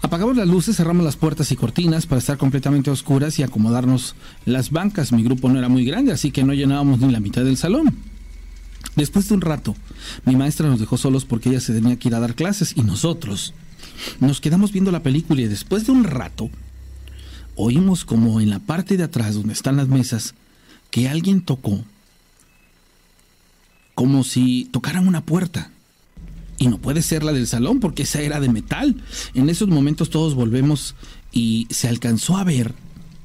apagamos 0.02 0.38
las 0.38 0.48
luces, 0.48 0.76
cerramos 0.76 1.06
las 1.06 1.16
puertas 1.16 1.52
y 1.52 1.56
cortinas 1.56 2.08
para 2.08 2.20
estar 2.20 2.38
completamente 2.38 2.92
oscuras 2.92 3.40
y 3.40 3.44
acomodarnos 3.44 4.16
las 4.46 4.72
bancas. 4.72 5.12
Mi 5.12 5.24
grupo 5.24 5.50
no 5.50 5.60
era 5.60 5.70
muy 5.70 5.86
grande, 5.86 6.12
así 6.12 6.32
que 6.32 6.44
no 6.44 6.54
llenábamos 6.54 7.00
ni 7.00 7.12
la 7.12 7.20
mitad 7.20 7.44
del 7.44 7.58
salón. 7.58 8.13
Después 8.96 9.28
de 9.28 9.34
un 9.34 9.42
rato, 9.42 9.76
mi 10.26 10.36
maestra 10.36 10.68
nos 10.68 10.80
dejó 10.80 10.98
solos 10.98 11.26
porque 11.26 11.50
ella 11.50 11.60
se 11.60 11.74
tenía 11.74 11.98
que 11.98 12.10
ir 12.10 12.16
a 12.16 12.20
dar 12.20 12.36
clases 12.36 12.74
y 12.76 12.82
nosotros 12.84 13.54
nos 14.20 14.42
quedamos 14.42 14.72
viendo 14.72 14.92
la 14.92 15.04
película 15.04 15.42
y 15.42 15.48
después 15.48 15.86
de 15.86 15.92
un 15.92 16.04
rato 16.04 16.50
oímos 17.56 18.06
como 18.06 18.40
en 18.42 18.50
la 18.50 18.60
parte 18.60 18.98
de 18.98 19.04
atrás 19.04 19.36
donde 19.36 19.54
están 19.54 19.78
las 19.78 19.88
mesas 19.88 20.36
que 20.92 21.10
alguien 21.10 21.42
tocó 21.42 21.84
como 23.96 24.24
si 24.24 24.70
tocaran 24.72 25.08
una 25.08 25.26
puerta. 25.26 25.72
Y 26.58 26.68
no 26.68 26.78
puede 26.78 27.02
ser 27.02 27.24
la 27.24 27.34
del 27.34 27.48
salón 27.48 27.80
porque 27.80 28.04
esa 28.04 28.22
era 28.22 28.40
de 28.40 28.50
metal. 28.50 29.02
En 29.34 29.50
esos 29.50 29.68
momentos 29.68 30.10
todos 30.10 30.36
volvemos 30.36 30.96
y 31.32 31.68
se 31.70 31.88
alcanzó 31.88 32.38
a 32.38 32.44
ver 32.44 32.74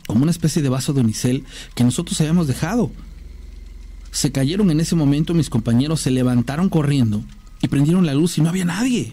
como 0.07 0.23
una 0.23 0.31
especie 0.31 0.63
de 0.63 0.69
vaso 0.69 0.93
de 0.93 1.03
unicel 1.03 1.45
que 1.75 1.85
nosotros 1.85 2.21
habíamos 2.21 2.47
dejado 2.47 2.91
se 4.19 4.33
cayeron 4.33 4.73
en 4.73 4.81
ese 4.81 4.97
momento, 4.97 5.33
mis 5.33 5.49
compañeros 5.49 6.01
se 6.01 6.11
levantaron 6.11 6.69
corriendo 6.69 7.23
y 7.63 7.69
prendieron 7.69 8.05
la 8.05 8.15
luz 8.15 8.37
y 8.37 8.41
no 8.41 8.49
había 8.49 8.65
nadie. 8.65 9.13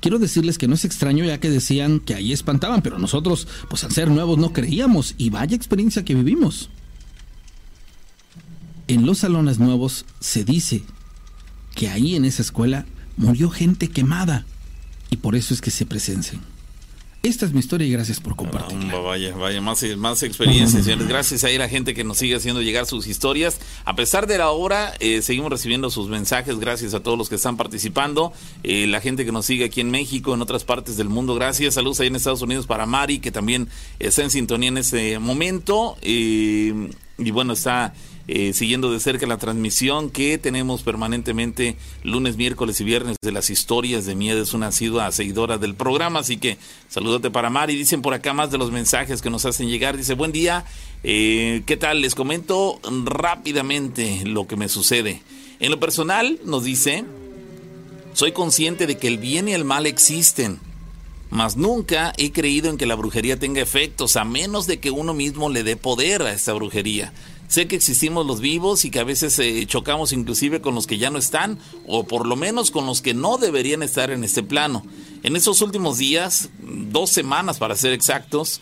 Quiero 0.00 0.18
decirles 0.18 0.56
que 0.56 0.66
no 0.66 0.76
es 0.76 0.86
extraño 0.86 1.26
ya 1.26 1.40
que 1.40 1.50
decían 1.50 2.00
que 2.00 2.14
ahí 2.14 2.32
espantaban, 2.32 2.80
pero 2.80 2.98
nosotros, 2.98 3.46
pues 3.68 3.84
al 3.84 3.92
ser 3.92 4.08
nuevos, 4.08 4.38
no 4.38 4.54
creíamos 4.54 5.14
y 5.18 5.28
vaya 5.28 5.54
experiencia 5.54 6.06
que 6.06 6.14
vivimos. 6.14 6.70
En 8.88 9.04
los 9.04 9.18
salones 9.18 9.58
nuevos 9.58 10.06
se 10.20 10.42
dice 10.42 10.82
que 11.74 11.90
ahí 11.90 12.16
en 12.16 12.24
esa 12.24 12.40
escuela 12.40 12.86
murió 13.18 13.50
gente 13.50 13.88
quemada 13.88 14.46
y 15.10 15.18
por 15.18 15.36
eso 15.36 15.52
es 15.52 15.60
que 15.60 15.70
se 15.70 15.84
presencian. 15.84 16.40
Esta 17.24 17.46
es 17.46 17.54
mi 17.54 17.60
historia 17.60 17.86
y 17.86 17.90
gracias 17.90 18.20
por 18.20 18.36
compartirla. 18.36 18.98
vaya, 18.98 19.34
vaya, 19.34 19.58
más, 19.62 19.82
más 19.96 20.22
experiencias, 20.22 20.86
Gracias 21.08 21.42
a 21.42 21.48
la 21.48 21.70
gente 21.70 21.94
que 21.94 22.04
nos 22.04 22.18
sigue 22.18 22.34
haciendo 22.34 22.60
llegar 22.60 22.84
sus 22.84 23.06
historias. 23.06 23.60
A 23.86 23.96
pesar 23.96 24.26
de 24.26 24.36
la 24.36 24.50
hora, 24.50 24.92
eh, 25.00 25.22
seguimos 25.22 25.50
recibiendo 25.50 25.88
sus 25.88 26.10
mensajes. 26.10 26.58
Gracias 26.58 26.92
a 26.92 27.00
todos 27.00 27.16
los 27.16 27.30
que 27.30 27.36
están 27.36 27.56
participando. 27.56 28.34
Eh, 28.62 28.86
la 28.88 29.00
gente 29.00 29.24
que 29.24 29.32
nos 29.32 29.46
sigue 29.46 29.64
aquí 29.64 29.80
en 29.80 29.90
México, 29.90 30.34
en 30.34 30.42
otras 30.42 30.64
partes 30.64 30.98
del 30.98 31.08
mundo. 31.08 31.34
Gracias. 31.34 31.72
Saludos 31.72 31.98
ahí 32.00 32.08
en 32.08 32.16
Estados 32.16 32.42
Unidos 32.42 32.66
para 32.66 32.84
Mari, 32.84 33.20
que 33.20 33.32
también 33.32 33.68
está 33.98 34.22
en 34.22 34.28
sintonía 34.28 34.68
en 34.68 34.76
este 34.76 35.18
momento. 35.18 35.96
Eh, 36.02 36.90
y 37.16 37.30
bueno, 37.30 37.54
está 37.54 37.94
eh, 38.26 38.54
siguiendo 38.54 38.90
de 38.90 39.00
cerca 39.00 39.26
la 39.26 39.36
transmisión 39.36 40.08
que 40.08 40.38
tenemos 40.38 40.82
permanentemente 40.82 41.76
lunes, 42.02 42.36
miércoles 42.36 42.80
y 42.80 42.84
viernes 42.84 43.16
de 43.20 43.32
las 43.32 43.50
historias 43.50 44.06
de 44.06 44.14
miedo. 44.14 44.42
Es 44.42 44.54
una 44.54 44.68
asidua 44.68 45.12
seguidora 45.12 45.58
del 45.58 45.74
programa, 45.74 46.20
así 46.20 46.38
que 46.38 46.56
saludate 46.88 47.30
para 47.30 47.50
Mari. 47.50 47.76
Dicen 47.76 48.00
por 48.00 48.14
acá 48.14 48.32
más 48.32 48.50
de 48.50 48.58
los 48.58 48.70
mensajes 48.70 49.20
que 49.20 49.30
nos 49.30 49.44
hacen 49.44 49.68
llegar. 49.68 49.96
Dice, 49.96 50.14
buen 50.14 50.32
día, 50.32 50.64
eh, 51.02 51.62
¿qué 51.66 51.76
tal? 51.76 52.00
Les 52.00 52.14
comento 52.14 52.80
rápidamente 53.04 54.22
lo 54.24 54.46
que 54.46 54.56
me 54.56 54.68
sucede. 54.68 55.20
En 55.60 55.70
lo 55.70 55.78
personal, 55.78 56.38
nos 56.44 56.64
dice, 56.64 57.04
soy 58.14 58.32
consciente 58.32 58.86
de 58.86 58.96
que 58.96 59.08
el 59.08 59.18
bien 59.18 59.48
y 59.48 59.52
el 59.52 59.64
mal 59.64 59.86
existen. 59.86 60.60
Mas 61.30 61.56
nunca 61.56 62.12
he 62.16 62.32
creído 62.32 62.70
en 62.70 62.76
que 62.76 62.86
la 62.86 62.94
brujería 62.94 63.38
tenga 63.38 63.60
efectos, 63.60 64.16
a 64.16 64.24
menos 64.24 64.66
de 64.66 64.78
que 64.78 64.90
uno 64.90 65.14
mismo 65.14 65.50
le 65.50 65.62
dé 65.62 65.76
poder 65.76 66.22
a 66.22 66.32
esta 66.32 66.52
brujería. 66.52 67.12
Sé 67.54 67.68
que 67.68 67.76
existimos 67.76 68.26
los 68.26 68.40
vivos 68.40 68.84
y 68.84 68.90
que 68.90 68.98
a 68.98 69.04
veces 69.04 69.38
eh, 69.38 69.64
chocamos 69.68 70.12
inclusive 70.12 70.60
con 70.60 70.74
los 70.74 70.88
que 70.88 70.98
ya 70.98 71.10
no 71.10 71.18
están 71.18 71.60
o 71.86 72.02
por 72.02 72.26
lo 72.26 72.34
menos 72.34 72.72
con 72.72 72.84
los 72.84 73.00
que 73.00 73.14
no 73.14 73.38
deberían 73.38 73.84
estar 73.84 74.10
en 74.10 74.24
este 74.24 74.42
plano. 74.42 74.84
En 75.22 75.36
estos 75.36 75.62
últimos 75.62 75.96
días, 75.98 76.48
dos 76.58 77.10
semanas 77.10 77.58
para 77.58 77.76
ser 77.76 77.92
exactos, 77.92 78.60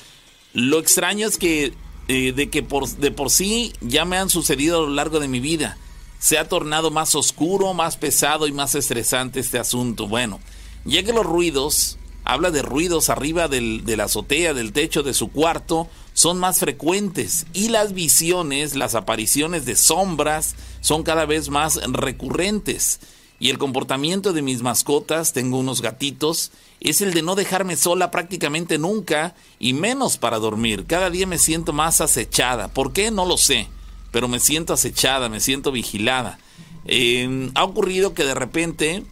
lo 0.53 0.79
extraño 0.79 1.27
es 1.27 1.39
que 1.39 1.73
eh, 2.09 2.33
de 2.33 2.51
que 2.51 2.63
por, 2.63 2.87
de 2.87 3.11
por 3.11 3.31
sí 3.31 3.73
ya 3.81 4.05
me 4.05 4.19
han 4.19 4.29
sucedido 4.29 4.81
a 4.81 4.87
lo 4.87 4.91
largo 4.91 5.21
de 5.21 5.29
mi 5.29 5.41
vida. 5.41 5.79
Se 6.19 6.37
ha 6.37 6.47
tornado 6.47 6.91
más 6.91 7.15
oscuro, 7.15 7.73
más 7.73 7.97
pesado 7.97 8.47
y 8.47 8.53
más 8.53 8.75
estresante 8.75 9.41
este 9.41 9.59
asunto. 9.59 10.07
Bueno, 10.07 10.39
ya 10.85 11.03
que 11.03 11.15
los 11.15 11.25
ruidos, 11.25 11.97
habla 12.25 12.51
de 12.51 12.61
ruidos 12.61 13.09
arriba 13.09 13.49
del, 13.49 13.87
de 13.87 13.97
la 13.97 14.05
azotea, 14.05 14.53
del 14.53 14.75
techo 14.75 15.03
de 15.03 15.15
su 15.15 15.29
cuarto, 15.31 15.89
son 16.15 16.39
más 16.39 16.59
frecuentes 16.59 17.47
y 17.53 17.69
las 17.69 17.95
visiones, 17.95 18.75
las 18.75 18.95
apariciones 18.95 19.65
de 19.65 19.77
sombras 19.77 20.55
son 20.81 21.03
cada 21.03 21.27
vez 21.27 21.49
más 21.49 21.77
recurrentes. 21.91 23.01
Y 23.39 23.51
el 23.51 23.59
comportamiento 23.59 24.33
de 24.33 24.43
mis 24.43 24.63
mascotas, 24.63 25.33
tengo 25.33 25.59
unos 25.59 25.83
gatitos, 25.83 26.53
es 26.81 27.01
el 27.01 27.13
de 27.13 27.23
no 27.23 27.35
dejarme 27.35 27.77
sola 27.77 28.11
prácticamente 28.11 28.79
nunca 28.79 29.35
y 29.59 29.73
menos 29.73 30.17
para 30.17 30.39
dormir. 30.39 30.85
Cada 30.87 31.11
día 31.11 31.27
me 31.27 31.39
siento 31.39 31.73
más 31.73 32.01
acechada. 32.01 32.69
¿Por 32.69 32.93
qué? 32.93 33.11
No 33.11 33.27
lo 33.27 33.37
sé, 33.37 33.69
pero 34.13 34.29
me 34.29 34.39
siento 34.39 34.73
acechada, 34.73 35.29
me 35.29 35.41
siento 35.41 35.73
vigilada. 35.73 36.39
Eh, 36.85 37.51
ha 37.55 37.65
ocurrido 37.65 38.15
que 38.15 38.25
de 38.25 38.35
repente 38.35 39.03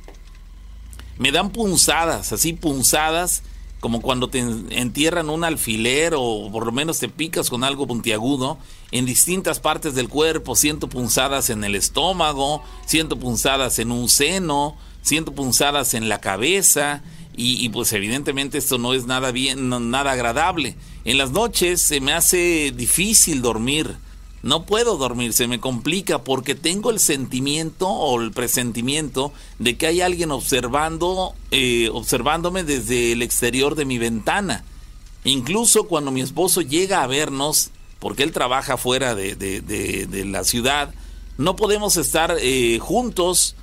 me 1.19 1.33
dan 1.33 1.51
punzadas, 1.51 2.33
así 2.33 2.53
punzadas, 2.53 3.43
como 3.81 4.03
cuando 4.03 4.29
te 4.29 4.39
entierran 4.39 5.31
un 5.31 5.43
alfiler 5.43 6.15
o 6.17 6.51
por 6.53 6.67
lo 6.67 6.73
menos 6.73 6.99
te 6.99 7.09
picas 7.09 7.49
con 7.49 7.65
algo 7.65 7.87
puntiagudo 7.87 8.59
en 8.93 9.07
distintas 9.07 9.59
partes 9.59 9.95
del 9.95 10.09
cuerpo, 10.09 10.55
siento 10.55 10.89
punzadas 10.89 11.49
en 11.51 11.65
el 11.65 11.75
estómago, 11.75 12.63
siento 12.87 13.19
punzadas 13.19 13.79
en 13.79 13.91
un 13.91 14.09
seno, 14.09 14.77
siento 15.03 15.33
punzadas 15.33 15.95
en 15.95 16.11
la 16.11 16.21
cabeza 16.21 17.03
y, 17.35 17.65
y 17.65 17.71
pues 17.71 17.93
evidentemente 17.95 18.59
esto 18.59 18.77
no 18.77 18.93
es 18.93 19.07
nada 19.07 19.31
bien, 19.31 19.71
nada 19.91 20.13
agradable. 20.13 20.77
En 21.05 21.17
las 21.17 21.31
noches 21.31 21.81
se 21.81 22.01
me 22.01 22.13
hace 22.13 22.73
difícil 22.77 23.41
dormir 23.41 23.97
no 24.43 24.65
puedo 24.65 24.97
dormir, 24.97 25.35
se 25.35 25.47
me 25.47 25.61
complica 25.61 26.25
porque 26.25 26.55
tengo 26.55 26.91
el 26.91 26.99
sentimiento 26.99 27.89
o 27.89 28.21
el 28.21 28.33
presentimiento 28.33 29.33
de 29.59 29.77
que 29.77 29.87
hay 29.87 30.01
alguien 30.01 30.31
observando, 30.31 31.35
eh, 31.51 31.91
observándome 31.93 32.65
desde 32.65 33.13
el 33.13 33.21
exterior 33.21 33.75
de 33.75 33.85
mi 33.85 33.99
ventana. 33.99 34.65
Incluso 35.25 35.85
cuando 35.85 36.11
mi 36.11 36.23
esposo 36.23 36.63
llega 36.63 37.03
a 37.03 37.07
vernos, 37.07 37.71
porque 37.99 38.23
él 38.23 38.33
trabaja 38.33 38.79
fuera 38.79 39.15
de, 39.15 40.25
la 40.27 40.45
ciudad, 40.45 40.95
no 41.37 41.55
podemos 41.57 41.99
estar 41.99 42.37
eh, 42.41 42.79
juntos. 42.81 43.57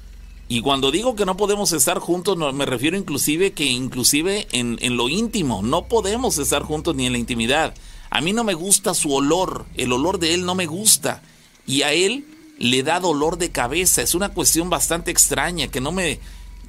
Y 0.48 0.62
cuando 0.62 0.92
digo 0.92 1.16
que 1.16 1.26
no 1.26 1.36
podemos 1.38 1.72
estar 1.72 1.98
juntos, 1.98 2.38
me 2.54 2.66
refiero 2.68 2.96
inclusive 2.96 3.52
que 3.54 3.66
inclusive 3.66 4.48
en 4.52 4.96
lo 4.96 5.10
íntimo, 5.10 5.64
no 5.64 5.88
podemos 5.88 6.38
estar 6.38 6.62
juntos 6.62 6.96
ni 6.96 7.08
en 7.08 7.14
la 7.14 7.18
intimidad. 7.18 7.74
A 8.10 8.22
mí 8.22 8.34
no 8.34 8.44
me 8.44 8.54
gusta 8.54 8.94
su 8.94 9.14
olor, 9.14 9.66
el 9.76 9.92
olor 9.92 10.20
de 10.20 10.34
él 10.34 10.46
no 10.46 10.56
me 10.56 10.66
gusta. 10.66 11.22
Y 11.66 11.82
a 11.82 11.94
él 11.94 12.26
le 12.58 12.84
da 12.84 13.00
dolor 13.00 13.38
de 13.38 13.52
cabeza. 13.52 14.02
Es 14.02 14.16
una 14.16 14.30
cuestión 14.30 14.70
bastante 14.70 15.12
extraña, 15.12 15.68
que 15.68 15.82
no 15.82 15.92
me, 15.92 16.20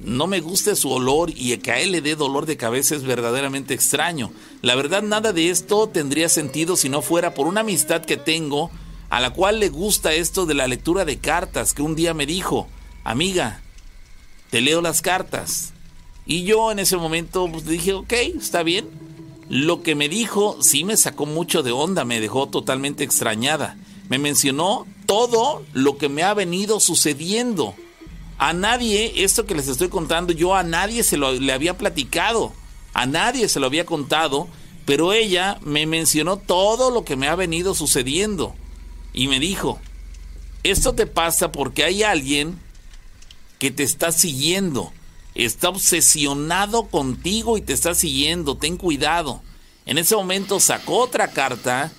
no 0.01 0.27
me 0.27 0.41
guste 0.41 0.75
su 0.75 0.91
olor 0.91 1.31
y 1.35 1.55
que 1.57 1.71
a 1.71 1.79
él 1.79 1.91
le 1.91 2.01
dé 2.01 2.15
dolor 2.15 2.45
de 2.45 2.57
cabeza 2.57 2.95
es 2.95 3.03
verdaderamente 3.03 3.73
extraño. 3.73 4.31
La 4.61 4.75
verdad, 4.75 5.01
nada 5.01 5.33
de 5.33 5.49
esto 5.49 5.87
tendría 5.87 6.29
sentido 6.29 6.75
si 6.75 6.89
no 6.89 7.01
fuera 7.01 7.33
por 7.33 7.47
una 7.47 7.61
amistad 7.61 8.03
que 8.03 8.17
tengo 8.17 8.69
a 9.09 9.19
la 9.19 9.31
cual 9.31 9.59
le 9.59 9.69
gusta 9.69 10.13
esto 10.13 10.45
de 10.45 10.53
la 10.53 10.67
lectura 10.67 11.03
de 11.03 11.17
cartas, 11.17 11.73
que 11.73 11.81
un 11.81 11.95
día 11.95 12.13
me 12.13 12.27
dijo, 12.27 12.67
amiga, 13.03 13.61
te 14.51 14.61
leo 14.61 14.81
las 14.81 15.01
cartas. 15.01 15.73
Y 16.27 16.43
yo 16.43 16.71
en 16.71 16.77
ese 16.77 16.95
momento 16.95 17.49
pues, 17.51 17.65
dije, 17.65 17.93
ok, 17.93 18.13
está 18.13 18.61
bien 18.61 19.08
lo 19.49 19.81
que 19.81 19.95
me 19.95 20.09
dijo 20.09 20.57
sí 20.61 20.83
me 20.83 20.95
sacó 20.95 21.25
mucho 21.25 21.63
de 21.63 21.71
onda, 21.71 22.05
me 22.05 22.21
dejó 22.21 22.47
totalmente 22.47 23.03
extrañada. 23.03 23.77
Me 24.07 24.19
mencionó 24.19 24.85
todo 25.07 25.63
lo 25.73 25.97
que 25.97 26.07
me 26.07 26.21
ha 26.21 26.35
venido 26.35 26.79
sucediendo. 26.79 27.73
A 28.37 28.53
nadie, 28.53 29.23
esto 29.23 29.47
que 29.47 29.55
les 29.55 29.67
estoy 29.67 29.89
contando, 29.89 30.33
yo 30.33 30.55
a 30.55 30.63
nadie 30.63 31.03
se 31.03 31.17
lo 31.17 31.31
le 31.33 31.51
había 31.51 31.77
platicado. 31.77 32.53
A 32.93 33.07
nadie 33.07 33.49
se 33.49 33.59
lo 33.59 33.65
había 33.65 33.85
contado, 33.85 34.47
pero 34.85 35.13
ella 35.13 35.59
me 35.61 35.87
mencionó 35.87 36.37
todo 36.37 36.91
lo 36.91 37.03
que 37.03 37.15
me 37.15 37.27
ha 37.27 37.35
venido 37.35 37.73
sucediendo. 37.73 38.55
Y 39.13 39.27
me 39.27 39.39
dijo, 39.39 39.79
esto 40.61 40.93
te 40.93 41.07
pasa 41.07 41.51
porque 41.51 41.83
hay 41.83 42.03
alguien 42.03 42.59
que 43.57 43.71
te 43.71 43.83
está 43.83 44.11
siguiendo 44.11 44.93
está 45.45 45.69
obsesionado 45.69 46.87
contigo 46.87 47.57
y 47.57 47.61
te 47.61 47.73
está 47.73 47.95
siguiendo, 47.95 48.55
ten 48.55 48.77
cuidado. 48.77 49.41
En 49.85 49.97
ese 49.97 50.15
momento 50.15 50.59
sacó 50.59 50.97
otra 50.99 51.29
carta 51.29 51.91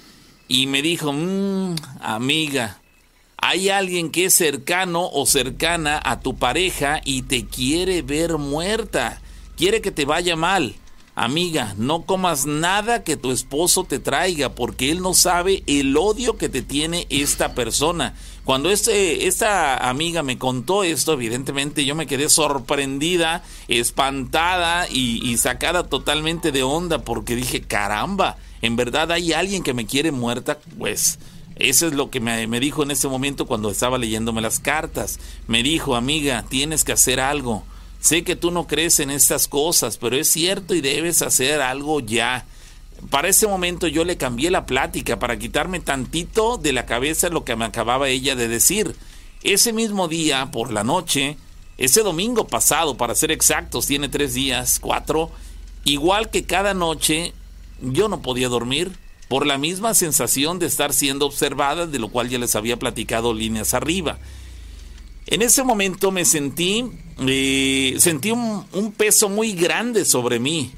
y 0.48 0.66
me 0.66 0.82
dijo, 0.82 1.12
mmm, 1.12 1.76
amiga, 2.00 2.80
hay 3.36 3.70
alguien 3.70 4.10
que 4.10 4.26
es 4.26 4.34
cercano 4.34 5.08
o 5.12 5.24
cercana 5.26 6.00
a 6.04 6.20
tu 6.20 6.36
pareja 6.36 7.00
y 7.04 7.22
te 7.22 7.46
quiere 7.46 8.02
ver 8.02 8.36
muerta, 8.36 9.22
quiere 9.56 9.80
que 9.80 9.90
te 9.90 10.04
vaya 10.04 10.36
mal. 10.36 10.74
Amiga, 11.14 11.74
no 11.76 12.06
comas 12.06 12.46
nada 12.46 13.02
que 13.02 13.16
tu 13.16 13.30
esposo 13.30 13.84
te 13.84 13.98
traiga 13.98 14.54
porque 14.54 14.90
él 14.90 15.02
no 15.02 15.12
sabe 15.12 15.62
el 15.66 15.96
odio 15.96 16.36
que 16.36 16.48
te 16.48 16.62
tiene 16.62 17.06
esta 17.10 17.54
persona. 17.54 18.14
Cuando 18.50 18.72
este, 18.72 19.28
esta 19.28 19.88
amiga 19.88 20.24
me 20.24 20.36
contó 20.36 20.82
esto, 20.82 21.12
evidentemente 21.12 21.84
yo 21.84 21.94
me 21.94 22.08
quedé 22.08 22.28
sorprendida, 22.28 23.44
espantada 23.68 24.88
y, 24.90 25.36
sacada 25.36 25.84
totalmente 25.84 26.50
de 26.50 26.64
onda 26.64 26.98
porque 27.04 27.36
dije, 27.36 27.62
caramba, 27.62 28.38
en 28.60 28.74
verdad 28.74 29.12
hay 29.12 29.32
alguien 29.32 29.62
que 29.62 29.72
me 29.72 29.86
quiere 29.86 30.10
muerta, 30.10 30.58
pues 30.80 31.20
eso 31.54 31.86
es 31.86 31.92
lo 31.92 32.10
que 32.10 32.18
me, 32.18 32.48
me, 32.48 32.58
dijo 32.58 32.82
en 32.82 32.90
ese 32.90 33.06
momento 33.06 33.46
cuando 33.46 33.70
estaba 33.70 33.98
leyéndome 33.98 34.40
las 34.40 34.58
cartas. 34.58 35.20
Me 35.46 35.62
dijo, 35.62 35.94
amiga, 35.94 36.44
tienes 36.48 36.82
que 36.82 36.90
hacer 36.90 37.20
algo. 37.20 37.62
Sé 38.00 38.24
que 38.24 38.34
tú 38.34 38.50
no 38.50 38.66
crees 38.66 38.98
en 38.98 39.12
estas 39.12 39.46
cosas, 39.46 39.96
pero 39.96 40.16
es 40.16 40.26
cierto 40.26 40.74
y 40.74 40.80
debes 40.80 41.22
hacer 41.22 41.60
algo 41.60 42.00
ya. 42.00 42.46
Para 43.08 43.28
ese 43.28 43.46
momento 43.46 43.86
yo 43.86 44.04
le 44.04 44.18
cambié 44.18 44.50
la 44.50 44.66
plática 44.66 45.18
para 45.18 45.38
quitarme 45.38 45.80
tantito 45.80 46.58
de 46.58 46.72
la 46.72 46.84
cabeza 46.84 47.30
lo 47.30 47.44
que 47.44 47.56
me 47.56 47.64
acababa 47.64 48.08
ella 48.08 48.36
de 48.36 48.48
decir. 48.48 48.94
Ese 49.42 49.72
mismo 49.72 50.06
día, 50.06 50.50
por 50.52 50.70
la 50.70 50.84
noche, 50.84 51.38
ese 51.78 52.02
domingo 52.02 52.46
pasado, 52.46 52.98
para 52.98 53.14
ser 53.14 53.30
exactos, 53.30 53.86
tiene 53.86 54.10
tres 54.10 54.34
días, 54.34 54.78
cuatro, 54.80 55.30
igual 55.84 56.28
que 56.28 56.44
cada 56.44 56.74
noche, 56.74 57.32
yo 57.80 58.08
no 58.08 58.20
podía 58.20 58.50
dormir 58.50 58.92
por 59.28 59.46
la 59.46 59.56
misma 59.56 59.94
sensación 59.94 60.58
de 60.58 60.66
estar 60.66 60.92
siendo 60.92 61.24
observada, 61.24 61.86
de 61.86 61.98
lo 61.98 62.08
cual 62.08 62.28
ya 62.28 62.38
les 62.38 62.54
había 62.54 62.78
platicado 62.78 63.32
líneas 63.32 63.72
arriba. 63.72 64.18
En 65.26 65.40
ese 65.40 65.62
momento 65.62 66.10
me 66.10 66.24
sentí, 66.24 66.84
eh, 67.20 67.94
sentí 67.98 68.30
un, 68.30 68.66
un 68.72 68.92
peso 68.92 69.28
muy 69.30 69.52
grande 69.52 70.04
sobre 70.04 70.38
mí. 70.38 70.72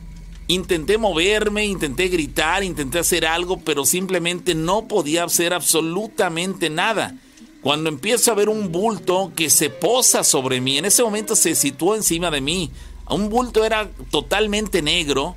Intenté 0.53 0.99
moverme, 0.99 1.65
intenté 1.65 2.09
gritar, 2.09 2.63
intenté 2.63 2.99
hacer 2.99 3.25
algo, 3.25 3.61
pero 3.61 3.87
simplemente 3.87 4.55
no 4.55 4.87
podía 4.87 5.25
hacer 5.25 5.55
absolutamente 5.55 6.69
nada. 6.69 7.17
Cuando 7.63 7.89
empiezo 7.89 8.31
a 8.31 8.35
ver 8.35 8.51
un 8.51 8.71
bulto 8.71 9.33
que 9.35 9.49
se 9.49 9.71
posa 9.71 10.23
sobre 10.23 10.61
mí, 10.61 10.77
en 10.77 10.85
ese 10.85 11.03
momento 11.03 11.37
se 11.37 11.55
situó 11.55 11.97
encima 11.97 12.31
de 12.31 12.43
mí. 12.43 12.71
Un 13.09 13.31
bulto 13.31 13.65
era 13.65 13.91
totalmente 14.11 14.83
negro. 14.83 15.37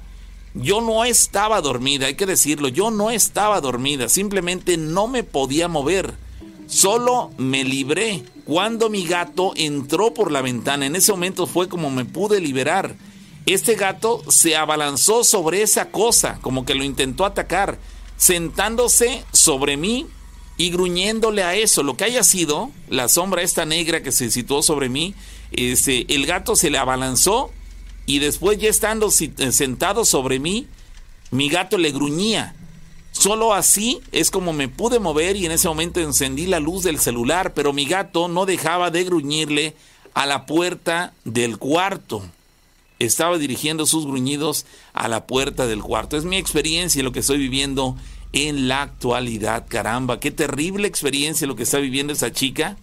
Yo 0.54 0.82
no 0.82 1.06
estaba 1.06 1.62
dormida, 1.62 2.08
hay 2.08 2.16
que 2.16 2.26
decirlo, 2.26 2.68
yo 2.68 2.92
no 2.92 3.10
estaba 3.10 3.62
dormida, 3.62 4.10
simplemente 4.10 4.76
no 4.76 5.08
me 5.08 5.24
podía 5.24 5.70
mover. 5.70 6.14
Solo 6.68 7.32
me 7.38 7.64
libré 7.64 8.26
cuando 8.44 8.90
mi 8.90 9.06
gato 9.06 9.54
entró 9.56 10.14
por 10.14 10.30
la 10.30 10.42
ventana. 10.42 10.86
En 10.86 10.98
ese 10.98 11.14
momento 11.14 11.48
fue 11.48 11.70
como 11.70 11.90
me 11.90 12.04
pude 12.04 12.42
liberar. 12.42 12.98
Este 13.46 13.76
gato 13.76 14.24
se 14.30 14.56
abalanzó 14.56 15.24
sobre 15.24 15.62
esa 15.62 15.92
cosa, 15.92 16.40
como 16.42 16.66
que 16.66 16.74
lo 16.74 16.84
intentó 16.84 17.26
atacar, 17.26 17.78
sentándose 18.18 19.24
sobre 19.32 19.78
mí 19.78 20.08
y 20.58 20.72
gruñéndole 20.72 21.44
a 21.44 21.54
eso, 21.56 21.84
lo 21.84 21.96
que 21.96 22.06
haya 22.06 22.24
sido, 22.24 22.72
la 22.90 23.08
sombra 23.08 23.44
esta 23.44 23.66
negra 23.66 24.02
que 24.02 24.12
se 24.12 24.32
situó 24.32 24.64
sobre 24.64 24.90
mí, 24.90 25.14
este, 25.52 26.12
el 26.16 26.26
gato 26.26 26.56
se 26.56 26.72
le 26.72 26.80
abalanzó 26.80 27.52
y 28.08 28.20
después 28.20 28.58
ya 28.58 28.70
estando 28.70 29.12
sentado 29.12 30.06
sobre 30.06 30.40
mí, 30.40 30.68
mi 31.30 31.50
gato 31.50 31.78
le 31.78 31.92
gruñía. 31.92 32.56
Solo 33.12 33.54
así 33.54 34.02
es 34.12 34.32
como 34.32 34.54
me 34.54 34.68
pude 34.70 35.00
mover 35.00 35.36
y 35.36 35.46
en 35.46 35.52
ese 35.52 35.68
momento 35.68 36.00
encendí 36.00 36.48
la 36.48 36.60
luz 36.60 36.84
del 36.84 37.00
celular, 37.00 37.54
pero 37.54 37.74
mi 37.74 37.86
gato 37.86 38.28
no 38.28 38.46
dejaba 38.46 38.92
de 38.92 39.04
gruñirle 39.04 39.76
a 40.14 40.26
la 40.26 40.46
puerta 40.46 41.14
del 41.24 41.58
cuarto. 41.58 42.24
Estaba 43.00 43.38
dirigiendo 43.38 43.86
sus 43.86 44.06
gruñidos 44.06 44.66
a 44.94 45.08
la 45.08 45.28
puerta 45.28 45.68
del 45.68 45.82
cuarto. 45.82 46.18
Es 46.18 46.24
mi 46.24 46.38
experiencia 46.38 47.04
lo 47.04 47.12
que 47.12 47.20
estoy 47.20 47.38
viviendo 47.38 47.96
en 48.34 48.68
la 48.68 48.84
actualidad. 48.84 49.66
Caramba, 49.68 50.20
qué 50.20 50.32
terrible 50.32 50.88
experiencia 50.88 51.48
lo 51.48 51.56
que 51.56 51.64
está 51.64 51.80
viviendo 51.80 52.14
esa 52.14 52.32
chica. 52.32 52.78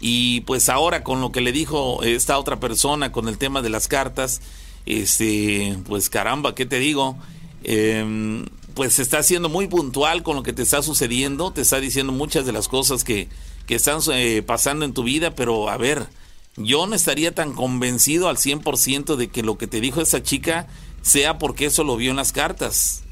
Y 0.00 0.42
pues 0.42 0.68
ahora 0.68 1.02
con 1.02 1.20
lo 1.20 1.32
que 1.32 1.40
le 1.40 1.52
dijo 1.52 2.02
esta 2.02 2.38
otra 2.38 2.60
persona 2.60 3.10
con 3.10 3.28
el 3.28 3.38
tema 3.38 3.62
de 3.62 3.70
las 3.70 3.88
cartas, 3.88 4.42
este, 4.86 5.78
pues 5.86 6.10
caramba, 6.10 6.54
¿qué 6.54 6.66
te 6.66 6.78
digo? 6.78 7.16
Eh, 7.62 8.44
pues 8.74 8.98
está 8.98 9.22
siendo 9.22 9.48
muy 9.48 9.68
puntual 9.68 10.22
con 10.22 10.36
lo 10.36 10.42
que 10.42 10.52
te 10.52 10.62
está 10.62 10.82
sucediendo, 10.82 11.52
te 11.52 11.62
está 11.62 11.80
diciendo 11.80 12.12
muchas 12.12 12.44
de 12.44 12.52
las 12.52 12.68
cosas 12.68 13.04
que, 13.04 13.28
que 13.66 13.76
están 13.76 14.00
eh, 14.12 14.42
pasando 14.42 14.84
en 14.84 14.92
tu 14.92 15.04
vida, 15.04 15.34
pero 15.34 15.70
a 15.70 15.76
ver, 15.76 16.06
yo 16.56 16.86
no 16.86 16.94
estaría 16.94 17.34
tan 17.34 17.52
convencido 17.52 18.28
al 18.28 18.36
100% 18.36 19.16
de 19.16 19.28
que 19.28 19.42
lo 19.42 19.58
que 19.58 19.66
te 19.66 19.80
dijo 19.80 20.00
esa 20.00 20.22
chica 20.22 20.68
sea 21.02 21.38
porque 21.38 21.66
eso 21.66 21.84
lo 21.84 21.96
vio 21.96 22.10
en 22.10 22.16
las 22.16 22.32
cartas. 22.32 23.02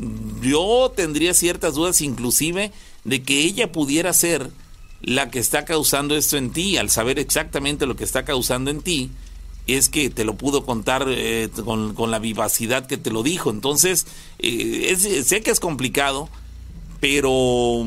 Yo 0.40 0.92
tendría 0.94 1.34
ciertas 1.34 1.74
dudas 1.74 2.00
inclusive 2.00 2.72
de 3.04 3.22
que 3.22 3.40
ella 3.40 3.72
pudiera 3.72 4.12
ser 4.12 4.50
la 5.02 5.30
que 5.30 5.40
está 5.40 5.64
causando 5.64 6.16
esto 6.16 6.36
en 6.36 6.52
ti, 6.52 6.76
al 6.76 6.88
saber 6.88 7.18
exactamente 7.18 7.86
lo 7.86 7.96
que 7.96 8.04
está 8.04 8.24
causando 8.24 8.70
en 8.70 8.80
ti, 8.80 9.10
es 9.66 9.88
que 9.88 10.10
te 10.10 10.24
lo 10.24 10.34
pudo 10.34 10.64
contar 10.64 11.06
eh, 11.08 11.48
con, 11.64 12.10
la 12.10 12.18
vivacidad 12.18 12.86
que 12.86 12.96
te 12.96 13.10
lo 13.10 13.22
dijo. 13.22 13.50
Entonces, 13.50 14.06
eh, 14.38 14.96
sé 15.24 15.42
que 15.42 15.50
es 15.50 15.60
complicado, 15.60 16.28
pero 17.00 17.84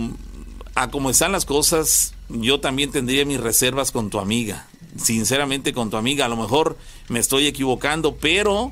a 0.76 0.92
como 0.92 1.10
están 1.10 1.32
las 1.32 1.46
cosas, 1.46 2.14
yo 2.30 2.60
también 2.60 2.92
tendría 2.92 3.26
mis 3.26 3.40
reservas 3.40 3.92
con 3.92 4.10
tu 4.10 4.20
amiga. 4.20 4.68
Sinceramente 4.98 5.74
con 5.74 5.90
tu 5.90 5.98
amiga, 5.98 6.26
a 6.26 6.30
lo 6.30 6.38
mejor 6.38 6.78
me 7.10 7.20
estoy 7.20 7.48
equivocando, 7.48 8.16
pero 8.16 8.72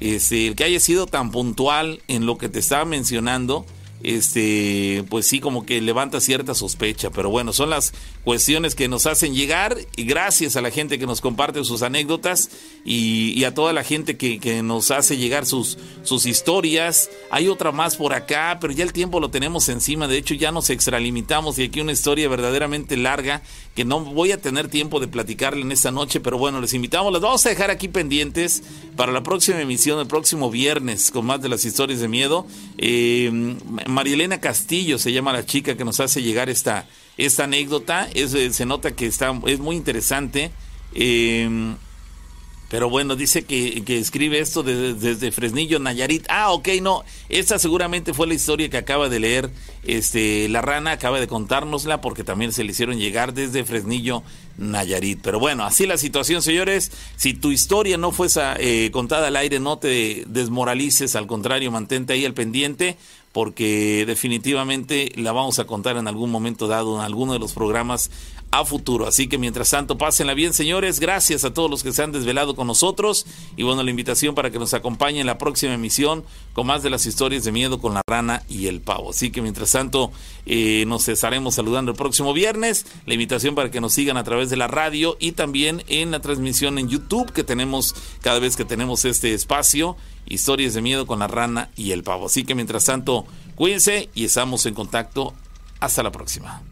este, 0.00 0.48
el 0.48 0.56
que 0.56 0.64
haya 0.64 0.80
sido 0.80 1.06
tan 1.06 1.30
puntual 1.30 2.02
en 2.08 2.26
lo 2.26 2.38
que 2.38 2.48
te 2.48 2.58
estaba 2.58 2.84
mencionando, 2.84 3.66
este, 4.02 5.04
pues 5.10 5.26
sí, 5.26 5.40
como 5.40 5.66
que 5.66 5.80
levanta 5.80 6.20
cierta 6.20 6.54
sospecha. 6.54 7.10
Pero 7.10 7.30
bueno, 7.30 7.52
son 7.52 7.70
las 7.70 7.92
cuestiones 8.24 8.74
que 8.74 8.88
nos 8.88 9.06
hacen 9.06 9.34
llegar 9.34 9.76
y 9.96 10.04
gracias 10.04 10.56
a 10.56 10.60
la 10.60 10.70
gente 10.70 10.98
que 10.98 11.06
nos 11.06 11.20
comparte 11.20 11.64
sus 11.64 11.82
anécdotas 11.82 12.50
y, 12.84 13.44
a 13.44 13.54
toda 13.54 13.72
la 13.72 13.84
gente 13.84 14.16
que, 14.16 14.38
que, 14.38 14.62
nos 14.62 14.90
hace 14.90 15.16
llegar 15.16 15.46
sus, 15.46 15.78
sus 16.02 16.26
historias. 16.26 17.10
Hay 17.30 17.48
otra 17.48 17.72
más 17.72 17.96
por 17.96 18.12
acá, 18.12 18.58
pero 18.60 18.72
ya 18.72 18.84
el 18.84 18.92
tiempo 18.92 19.18
lo 19.18 19.30
tenemos 19.30 19.68
encima. 19.68 20.06
De 20.06 20.18
hecho, 20.18 20.34
ya 20.34 20.52
nos 20.52 20.68
extralimitamos 20.70 21.58
y 21.58 21.64
aquí 21.64 21.80
una 21.80 21.92
historia 21.92 22.28
verdaderamente 22.28 22.96
larga 22.96 23.42
que 23.74 23.84
no 23.84 24.00
voy 24.00 24.32
a 24.32 24.40
tener 24.40 24.68
tiempo 24.68 25.00
de 25.00 25.08
platicarle 25.08 25.62
en 25.62 25.72
esta 25.72 25.90
noche, 25.90 26.20
pero 26.20 26.36
bueno, 26.36 26.60
les 26.60 26.74
invitamos, 26.74 27.12
las 27.12 27.22
vamos 27.22 27.46
a 27.46 27.48
dejar 27.48 27.70
aquí 27.70 27.88
pendientes 27.88 28.62
para 28.96 29.12
la 29.12 29.22
próxima 29.22 29.60
emisión, 29.60 29.98
el 30.00 30.06
próximo 30.06 30.50
viernes, 30.50 31.10
con 31.10 31.24
más 31.24 31.40
de 31.40 31.48
las 31.48 31.64
historias 31.64 32.00
de 32.00 32.08
miedo. 32.08 32.46
Eh, 32.76 33.30
Marielena 33.86 34.40
Castillo 34.40 34.98
se 34.98 35.12
llama 35.12 35.32
la 35.32 35.46
chica 35.46 35.76
que 35.76 35.84
nos 35.84 36.00
hace 36.00 36.22
llegar 36.22 36.50
esta, 36.50 36.86
esta 37.26 37.44
anécdota, 37.44 38.08
es, 38.14 38.32
se 38.54 38.66
nota 38.66 38.92
que 38.92 39.06
está, 39.06 39.38
es 39.46 39.58
muy 39.58 39.76
interesante. 39.76 40.50
Eh, 40.94 41.74
pero 42.70 42.88
bueno, 42.88 43.16
dice 43.16 43.42
que, 43.42 43.82
escribe 43.98 44.38
esto 44.38 44.62
desde, 44.62 45.32
Fresnillo, 45.32 45.80
Nayarit. 45.80 46.24
Ah, 46.28 46.52
ok, 46.52 46.68
no. 46.80 47.02
Esta 47.28 47.58
seguramente 47.58 48.14
fue 48.14 48.28
la 48.28 48.34
historia 48.34 48.70
que 48.70 48.76
acaba 48.76 49.08
de 49.08 49.18
leer 49.18 49.50
este, 49.82 50.48
la 50.48 50.62
rana, 50.62 50.92
acaba 50.92 51.18
de 51.18 51.26
contárnosla 51.26 52.00
porque 52.00 52.22
también 52.22 52.52
se 52.52 52.62
le 52.62 52.70
hicieron 52.70 52.96
llegar 52.96 53.34
desde 53.34 53.64
Fresnillo, 53.64 54.22
Nayarit. 54.56 55.18
Pero 55.20 55.40
bueno, 55.40 55.64
así 55.64 55.84
la 55.84 55.98
situación, 55.98 56.42
señores. 56.42 56.92
Si 57.16 57.34
tu 57.34 57.50
historia 57.50 57.96
no 57.96 58.12
fuese 58.12 58.40
eh, 58.58 58.92
contada 58.92 59.26
al 59.26 59.36
aire, 59.36 59.58
no 59.58 59.78
te 59.78 60.22
desmoralices, 60.28 61.16
al 61.16 61.26
contrario, 61.26 61.72
mantente 61.72 62.12
ahí 62.12 62.24
al 62.24 62.34
pendiente 62.34 62.96
porque 63.32 64.04
definitivamente 64.06 65.12
la 65.16 65.32
vamos 65.32 65.58
a 65.58 65.66
contar 65.66 65.96
en 65.96 66.08
algún 66.08 66.30
momento 66.30 66.66
dado 66.66 66.96
en 66.96 67.02
alguno 67.02 67.32
de 67.32 67.38
los 67.38 67.52
programas 67.52 68.10
a 68.50 68.64
futuro. 68.64 69.06
Así 69.06 69.28
que 69.28 69.38
mientras 69.38 69.70
tanto, 69.70 69.96
pásenla 69.96 70.34
bien, 70.34 70.52
señores. 70.52 70.98
Gracias 70.98 71.44
a 71.44 71.54
todos 71.54 71.70
los 71.70 71.82
que 71.82 71.92
se 71.92 72.02
han 72.02 72.12
desvelado 72.12 72.56
con 72.56 72.66
nosotros. 72.66 73.26
Y 73.56 73.62
bueno, 73.62 73.82
la 73.82 73.90
invitación 73.90 74.34
para 74.34 74.50
que 74.50 74.58
nos 74.58 74.74
acompañen 74.74 75.20
en 75.20 75.26
la 75.26 75.38
próxima 75.38 75.74
emisión 75.74 76.24
con 76.52 76.66
más 76.66 76.82
de 76.82 76.90
las 76.90 77.06
historias 77.06 77.44
de 77.44 77.52
miedo 77.52 77.80
con 77.80 77.94
la 77.94 78.02
rana 78.06 78.42
y 78.48 78.66
el 78.66 78.80
pavo. 78.80 79.10
Así 79.10 79.30
que 79.30 79.42
mientras 79.42 79.70
tanto, 79.70 80.10
eh, 80.46 80.84
nos 80.86 81.08
estaremos 81.08 81.54
saludando 81.54 81.92
el 81.92 81.96
próximo 81.96 82.32
viernes. 82.32 82.86
La 83.06 83.14
invitación 83.14 83.54
para 83.54 83.70
que 83.70 83.80
nos 83.80 83.92
sigan 83.92 84.16
a 84.16 84.24
través 84.24 84.50
de 84.50 84.56
la 84.56 84.66
radio 84.66 85.16
y 85.20 85.32
también 85.32 85.84
en 85.86 86.10
la 86.10 86.20
transmisión 86.20 86.78
en 86.78 86.88
YouTube 86.88 87.32
que 87.32 87.44
tenemos 87.44 87.94
cada 88.20 88.40
vez 88.40 88.56
que 88.56 88.64
tenemos 88.64 89.04
este 89.04 89.32
espacio. 89.32 89.96
Historias 90.30 90.74
de 90.74 90.80
miedo 90.80 91.08
con 91.08 91.18
la 91.18 91.26
rana 91.26 91.70
y 91.74 91.90
el 91.90 92.04
pavo. 92.04 92.26
Así 92.26 92.44
que 92.44 92.54
mientras 92.54 92.84
tanto, 92.84 93.26
cuídense 93.56 94.10
y 94.14 94.24
estamos 94.24 94.64
en 94.64 94.74
contacto. 94.74 95.34
Hasta 95.80 96.04
la 96.04 96.12
próxima. 96.12 96.62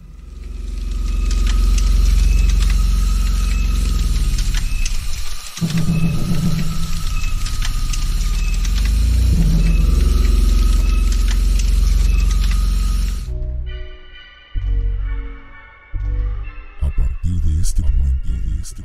A 16.80 16.90
partir 16.96 17.42
de 17.42 17.60
este 17.60 17.82
momento, 17.82 18.28
de 18.28 18.62
este 18.62 18.84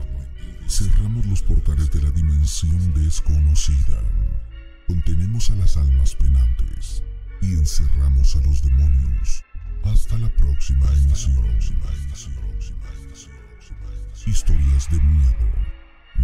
cerramos 0.68 1.28
los 1.28 1.44
portales 1.44 1.92
de 1.92 2.02
la 2.02 2.10
dimensión 2.10 2.92
desconocida. 2.96 4.02
Contenemos 4.88 5.50
a 5.50 5.56
las 5.56 5.78
almas 5.78 6.16
penantes 6.16 7.04
y 7.42 7.54
encerramos 7.54 8.36
a 8.36 8.42
los 8.42 8.62
demonios. 8.62 9.44
Hasta 9.84 10.18
la 10.18 10.30
próxima 10.30 10.86
emisión. 10.94 11.44
Historias 14.26 14.90
de 14.90 15.00
miedo. 15.02 15.34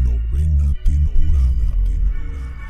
Novena 0.03 0.73
temporada. 0.83 1.75
temporada. 1.85 2.69